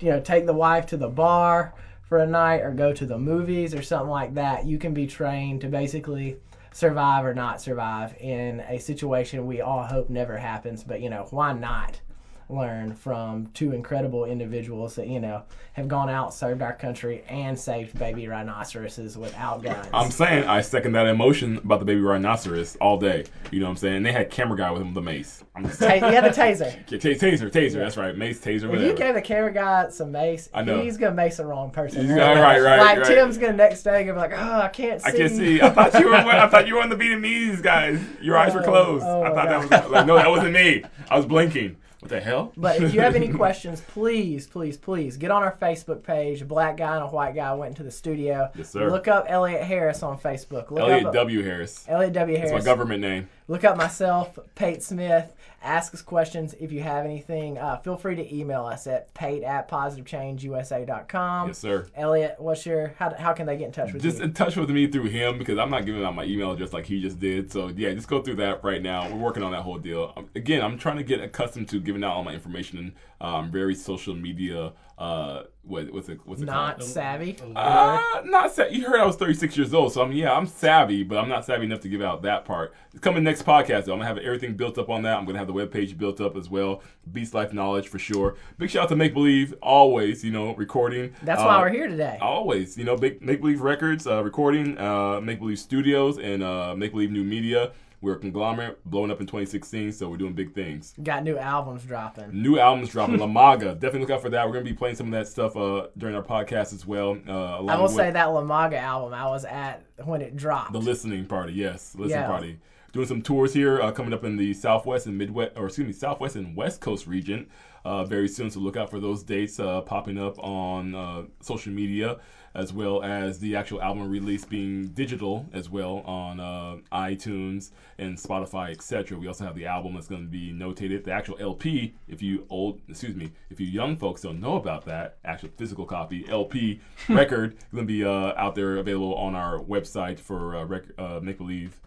you 0.00 0.10
know, 0.10 0.20
take 0.20 0.46
the 0.46 0.52
wife 0.52 0.86
to 0.86 0.96
the 0.96 1.08
bar 1.08 1.74
for 2.08 2.18
a 2.18 2.26
night 2.26 2.60
or 2.60 2.72
go 2.72 2.92
to 2.92 3.06
the 3.06 3.18
movies 3.18 3.74
or 3.74 3.82
something 3.82 4.10
like 4.10 4.34
that. 4.34 4.66
You 4.66 4.78
can 4.78 4.94
be 4.94 5.06
trained 5.06 5.60
to 5.62 5.68
basically 5.68 6.36
survive 6.72 7.24
or 7.24 7.34
not 7.34 7.60
survive 7.60 8.16
in 8.18 8.60
a 8.68 8.78
situation 8.78 9.46
we 9.46 9.60
all 9.60 9.84
hope 9.84 10.10
never 10.10 10.36
happens. 10.36 10.84
But, 10.84 11.00
you 11.00 11.10
know, 11.10 11.26
why 11.30 11.52
not? 11.52 12.00
Learn 12.48 12.94
from 12.94 13.46
two 13.54 13.72
incredible 13.72 14.24
individuals 14.24 14.94
that 14.96 15.06
you 15.08 15.18
know 15.20 15.42
have 15.72 15.88
gone 15.88 16.10
out 16.10 16.32
served 16.34 16.60
our 16.62 16.72
country 16.74 17.24
and 17.28 17.58
saved 17.58 17.98
baby 17.98 18.28
rhinoceroses 18.28 19.16
without 19.16 19.62
guns 19.62 19.88
I'm 19.92 20.10
saying 20.10 20.44
I 20.44 20.60
second 20.60 20.92
that 20.92 21.06
emotion 21.06 21.56
about 21.58 21.78
the 21.80 21.84
baby 21.84 22.00
rhinoceros 22.00 22.76
all 22.76 22.98
day. 22.98 23.24
You 23.50 23.60
know 23.60 23.66
what 23.66 23.70
I'm 23.70 23.76
saying? 23.78 24.02
They 24.02 24.12
had 24.12 24.30
camera 24.30 24.56
guy 24.56 24.70
with 24.70 24.82
him 24.82 24.88
with 24.88 24.94
the 24.94 25.00
mace. 25.02 25.42
I'm 25.56 25.64
just 25.66 25.80
Ta- 25.80 25.94
you 25.94 26.00
had 26.02 26.24
the 26.24 26.28
taser 26.30 26.86
T- 26.86 26.96
taser, 26.98 27.50
taser. 27.50 27.74
That's 27.74 27.96
right. 27.96 28.16
Mace, 28.16 28.40
taser, 28.40 28.72
If 28.74 28.82
you 28.82 28.94
gave 28.94 29.14
the 29.14 29.22
camera 29.22 29.52
guy 29.52 29.88
some 29.90 30.12
mace, 30.12 30.48
I 30.52 30.62
know. 30.62 30.80
he's 30.80 30.96
gonna 30.96 31.14
mace 31.14 31.38
the 31.38 31.46
wrong 31.46 31.70
person. 31.70 32.06
Yeah, 32.06 32.40
right, 32.40 32.60
right, 32.60 32.78
Like 32.78 32.98
right. 32.98 33.06
Tim's 33.06 33.38
gonna 33.38 33.54
next 33.54 33.82
day 33.82 34.04
gonna 34.04 34.14
be 34.14 34.18
like, 34.34 34.38
oh, 34.38 34.60
I 34.60 34.68
can't 34.68 35.00
see. 35.00 35.08
I 35.08 35.12
can't 35.12 35.32
see. 35.32 35.60
I 35.62 35.70
thought 35.70 35.94
you 35.98 36.06
were. 36.08 36.14
I 36.14 36.48
thought 36.48 36.66
you 36.68 36.74
were 36.74 36.82
on 36.82 36.88
the 36.90 36.96
Vietnamese 36.96 37.62
guys. 37.62 38.00
Your 38.20 38.36
eyes 38.36 38.54
were 38.54 38.60
Oh, 38.62 38.64
closed. 38.64 39.04
oh 39.06 39.22
I 39.22 39.30
thought 39.32 39.48
that 39.48 39.60
was 39.82 39.90
like 39.90 40.06
no, 40.06 40.16
that 40.16 40.28
wasn't 40.30 40.52
me. 40.52 40.84
I 41.10 41.16
was 41.16 41.26
blinking. 41.26 41.76
What 42.04 42.10
the 42.10 42.20
hell? 42.20 42.52
But 42.54 42.82
if 42.82 42.92
you 42.92 43.00
have 43.00 43.14
any 43.14 43.28
questions, 43.32 43.80
please, 43.80 44.46
please, 44.46 44.76
please 44.76 45.16
get 45.16 45.30
on 45.30 45.42
our 45.42 45.56
Facebook 45.56 46.02
page. 46.02 46.42
A 46.42 46.44
black 46.44 46.76
guy 46.76 46.96
and 46.96 47.02
a 47.02 47.06
white 47.06 47.34
guy 47.34 47.54
went 47.54 47.70
into 47.70 47.82
the 47.82 47.90
studio. 47.90 48.50
Yes, 48.54 48.68
sir. 48.68 48.90
Look 48.90 49.08
up 49.08 49.24
Elliott 49.26 49.62
Harris 49.62 50.02
on 50.02 50.18
Facebook. 50.18 50.70
Look 50.70 50.80
Elliott 50.80 51.06
up 51.06 51.08
uh, 51.08 51.12
W. 51.12 51.42
Harris. 51.42 51.82
Elliott 51.88 52.12
W. 52.12 52.36
Harris. 52.36 52.52
That's 52.52 52.62
my 52.66 52.70
government 52.70 53.00
name. 53.00 53.30
look 53.48 53.64
up 53.64 53.78
myself, 53.78 54.38
Pate 54.54 54.82
Smith. 54.82 55.34
Ask 55.64 55.94
us 55.94 56.02
questions 56.02 56.54
if 56.60 56.70
you 56.70 56.82
have 56.82 57.06
anything. 57.06 57.56
Uh, 57.56 57.78
feel 57.78 57.96
free 57.96 58.14
to 58.16 58.34
email 58.34 58.66
us 58.66 58.86
at 58.86 59.14
pate 59.14 59.42
at 59.42 59.66
positivechangeusa.com. 59.70 61.48
Yes, 61.48 61.58
sir. 61.58 61.86
Elliott, 61.96 62.36
what's 62.38 62.66
your 62.66 62.94
how, 62.98 63.14
how 63.14 63.32
can 63.32 63.46
they 63.46 63.56
get 63.56 63.66
in 63.66 63.72
touch 63.72 63.92
with 63.92 64.02
Just 64.02 64.18
you? 64.18 64.24
in 64.24 64.34
touch 64.34 64.56
with 64.56 64.68
me 64.68 64.86
through 64.86 65.04
him 65.06 65.38
because 65.38 65.58
I'm 65.58 65.70
not 65.70 65.86
giving 65.86 66.04
out 66.04 66.14
my 66.14 66.24
email 66.24 66.52
address 66.52 66.74
like 66.74 66.84
he 66.84 67.00
just 67.00 67.18
did. 67.18 67.50
So 67.50 67.68
yeah, 67.68 67.94
just 67.94 68.08
go 68.08 68.20
through 68.20 68.36
that 68.36 68.62
right 68.62 68.82
now. 68.82 69.08
We're 69.08 69.16
working 69.16 69.42
on 69.42 69.52
that 69.52 69.62
whole 69.62 69.78
deal. 69.78 70.12
Um, 70.16 70.28
again, 70.34 70.62
I'm 70.62 70.76
trying 70.78 70.98
to 70.98 71.02
get 71.02 71.20
accustomed 71.20 71.68
to 71.70 71.80
giving 71.80 72.04
out 72.04 72.12
all 72.12 72.24
my 72.24 72.34
information 72.34 72.94
um, 73.22 73.50
very 73.50 73.74
social 73.74 74.14
media. 74.14 74.72
Uh, 74.96 75.42
what, 75.62 75.90
what's 75.92 76.08
it? 76.08 76.20
What's 76.24 76.40
it 76.40 76.44
Not 76.44 76.78
called? 76.78 76.88
savvy. 76.88 77.36
Uh, 77.56 78.00
not 78.24 78.52
sa- 78.54 78.66
You 78.66 78.86
heard 78.86 79.00
I 79.00 79.06
was 79.06 79.16
36 79.16 79.56
years 79.56 79.74
old, 79.74 79.92
so 79.92 80.02
I'm 80.02 80.12
yeah, 80.12 80.32
I'm 80.32 80.46
savvy, 80.46 81.02
but 81.02 81.18
I'm 81.18 81.28
not 81.28 81.44
savvy 81.44 81.64
enough 81.64 81.80
to 81.80 81.88
give 81.88 82.00
out 82.00 82.22
that 82.22 82.44
part. 82.44 82.74
It's 82.92 83.00
coming 83.00 83.24
next 83.24 83.44
podcast 83.44 83.86
though. 83.86 83.92
I'm 83.94 83.98
gonna 83.98 84.06
have 84.06 84.18
everything 84.18 84.54
built 84.56 84.78
up 84.78 84.88
on 84.90 85.02
that. 85.02 85.16
I'm 85.16 85.24
gonna 85.24 85.38
have 85.38 85.48
the 85.48 85.52
webpage 85.54 85.98
built 85.98 86.20
up 86.20 86.36
as 86.36 86.48
well. 86.48 86.80
Beast 87.12 87.34
Life 87.34 87.52
Knowledge 87.52 87.88
for 87.88 87.98
sure. 87.98 88.36
Big 88.58 88.70
shout 88.70 88.84
out 88.84 88.88
to 88.90 88.96
Make 88.96 89.14
Believe 89.14 89.52
always. 89.62 90.22
You 90.22 90.30
know, 90.30 90.54
recording. 90.54 91.12
That's 91.22 91.40
Uh, 91.40 91.46
why 91.46 91.58
we're 91.60 91.70
here 91.70 91.88
today. 91.88 92.18
Always, 92.20 92.78
you 92.78 92.84
know, 92.84 92.96
Make 92.96 93.20
Make 93.20 93.40
Believe 93.40 93.62
Records, 93.62 94.06
uh, 94.06 94.22
recording, 94.22 94.78
uh, 94.78 95.20
Make 95.20 95.40
Believe 95.40 95.58
Studios, 95.58 96.18
and 96.18 96.42
uh, 96.42 96.74
Make 96.76 96.92
Believe 96.92 97.10
New 97.10 97.24
Media. 97.24 97.72
We're 98.04 98.16
a 98.16 98.18
conglomerate, 98.18 98.84
blowing 98.84 99.10
up 99.10 99.20
in 99.20 99.26
2016, 99.26 99.92
so 99.92 100.10
we're 100.10 100.18
doing 100.18 100.34
big 100.34 100.52
things. 100.52 100.92
Got 101.02 101.24
new 101.24 101.38
albums 101.38 101.84
dropping. 101.84 102.30
New 102.42 102.58
albums 102.58 102.90
dropping, 102.90 103.16
La 103.16 103.26
Maga. 103.26 103.72
Definitely 103.72 104.00
look 104.00 104.10
out 104.10 104.20
for 104.20 104.28
that. 104.28 104.46
We're 104.46 104.52
gonna 104.52 104.66
be 104.66 104.74
playing 104.74 104.96
some 104.96 105.06
of 105.06 105.12
that 105.12 105.26
stuff 105.26 105.56
uh, 105.56 105.86
during 105.96 106.14
our 106.14 106.22
podcast 106.22 106.74
as 106.74 106.84
well. 106.86 107.16
Uh, 107.26 107.32
along 107.32 107.70
I 107.70 107.80
will 107.80 107.88
say 107.88 108.10
that 108.10 108.26
La 108.26 108.42
Maga 108.42 108.76
album 108.76 109.14
I 109.14 109.24
was 109.26 109.46
at 109.46 109.86
when 110.04 110.20
it 110.20 110.36
dropped. 110.36 110.74
the 110.74 110.80
listening 110.80 111.24
party. 111.24 111.54
Yes, 111.54 111.94
listening 111.94 112.10
Yeah. 112.20 112.26
party. 112.26 112.58
Doing 112.92 113.06
some 113.06 113.22
tours 113.22 113.54
here 113.54 113.80
uh, 113.80 113.90
coming 113.90 114.12
up 114.12 114.22
in 114.22 114.36
the 114.36 114.52
Southwest 114.52 115.06
and 115.06 115.16
Midwest, 115.16 115.52
or 115.56 115.66
excuse 115.66 115.86
me, 115.86 115.92
Southwest 115.94 116.36
and 116.36 116.54
West 116.54 116.82
Coast 116.82 117.06
region 117.06 117.48
uh, 117.86 118.04
very 118.04 118.28
soon. 118.28 118.50
So 118.50 118.60
look 118.60 118.76
out 118.76 118.90
for 118.90 119.00
those 119.00 119.22
dates 119.22 119.58
uh, 119.58 119.80
popping 119.80 120.18
up 120.18 120.38
on 120.38 120.94
uh, 120.94 121.22
social 121.40 121.72
media, 121.72 122.18
as 122.54 122.72
well 122.72 123.02
as 123.02 123.40
the 123.40 123.56
actual 123.56 123.82
album 123.82 124.08
release 124.08 124.44
being 124.44 124.88
digital 124.88 125.46
as 125.52 125.68
well 125.68 125.98
on 126.06 126.38
uh, 126.40 126.76
iTunes 126.92 127.70
and 127.98 128.16
Spotify, 128.16 128.70
etc. 128.70 129.18
We 129.18 129.26
also 129.26 129.44
have 129.44 129.56
the 129.56 129.66
album 129.66 129.94
that's 129.94 130.06
going 130.06 130.22
to 130.22 130.30
be 130.30 130.52
notated. 130.52 131.04
The 131.04 131.12
actual 131.12 131.36
LP, 131.40 131.94
if 132.06 132.22
you 132.22 132.46
old, 132.48 132.80
excuse 132.88 133.16
me, 133.16 133.32
if 133.50 133.60
you 133.60 133.66
young 133.66 133.96
folks 133.96 134.22
don't 134.22 134.40
know 134.40 134.56
about 134.56 134.84
that, 134.86 135.18
actual 135.24 135.50
physical 135.56 135.84
copy 135.84 136.24
LP 136.28 136.80
record 137.08 137.56
going 137.72 137.86
to 137.86 137.92
be 137.92 138.04
uh, 138.04 138.32
out 138.36 138.54
there 138.54 138.76
available 138.76 139.14
on 139.16 139.34
our 139.34 139.58
website 139.58 140.18
for 140.18 140.56
uh, 140.56 140.64
rec- 140.64 140.98
uh, 140.98 141.20
Make 141.22 141.38
Believe 141.38 141.80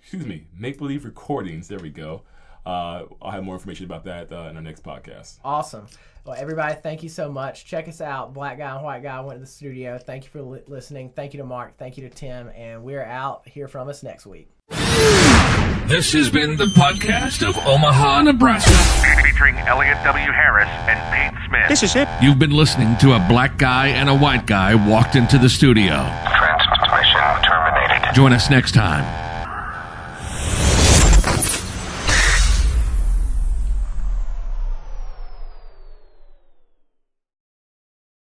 excuse 0.00 0.26
me, 0.26 0.46
Make 0.56 0.78
Believe 0.78 1.04
Recordings. 1.04 1.68
There 1.68 1.78
we 1.78 1.90
go. 1.90 2.22
Uh, 2.66 3.04
I'll 3.20 3.30
have 3.30 3.44
more 3.44 3.54
information 3.54 3.84
about 3.86 4.04
that 4.04 4.32
uh, 4.32 4.48
in 4.50 4.56
our 4.56 4.62
next 4.62 4.82
podcast. 4.82 5.38
Awesome. 5.44 5.86
Well, 6.24 6.36
everybody, 6.38 6.74
thank 6.82 7.02
you 7.02 7.10
so 7.10 7.30
much. 7.30 7.66
Check 7.66 7.86
us 7.86 8.00
out. 8.00 8.32
Black 8.32 8.56
Guy 8.56 8.74
and 8.74 8.82
White 8.82 9.02
Guy 9.02 9.20
went 9.20 9.36
to 9.38 9.40
the 9.44 9.46
studio. 9.50 9.98
Thank 9.98 10.24
you 10.24 10.30
for 10.30 10.40
li- 10.40 10.62
listening. 10.66 11.10
Thank 11.10 11.34
you 11.34 11.38
to 11.38 11.44
Marc. 11.44 11.76
Thank 11.76 11.98
you 11.98 12.08
to 12.08 12.14
Tim. 12.14 12.48
And 12.48 12.82
we're 12.82 13.04
out. 13.04 13.46
Hear 13.46 13.68
from 13.68 13.88
us 13.88 14.02
next 14.02 14.24
week. 14.24 14.48
This 15.86 16.14
has 16.14 16.30
been 16.30 16.56
the 16.56 16.64
podcast 16.64 17.46
of 17.46 17.58
Omaha, 17.66 18.22
Nebraska. 18.22 18.70
featuring 19.22 19.58
Elliott 19.58 19.98
W. 20.02 20.32
Harris 20.32 20.68
and 20.88 21.32
Pete 21.34 21.40
Smith. 21.46 21.68
This 21.68 21.82
is 21.82 21.94
it. 21.94 22.08
You've 22.22 22.38
been 22.38 22.52
listening 22.52 22.96
to 22.98 23.12
a 23.12 23.18
black 23.28 23.58
guy 23.58 23.88
and 23.88 24.08
a 24.08 24.14
white 24.16 24.46
guy 24.46 24.74
walked 24.74 25.14
into 25.16 25.36
the 25.36 25.50
studio. 25.50 25.96
Transmission 26.26 27.42
terminated. 27.44 28.14
Join 28.14 28.32
us 28.32 28.48
next 28.48 28.72
time 28.72 29.23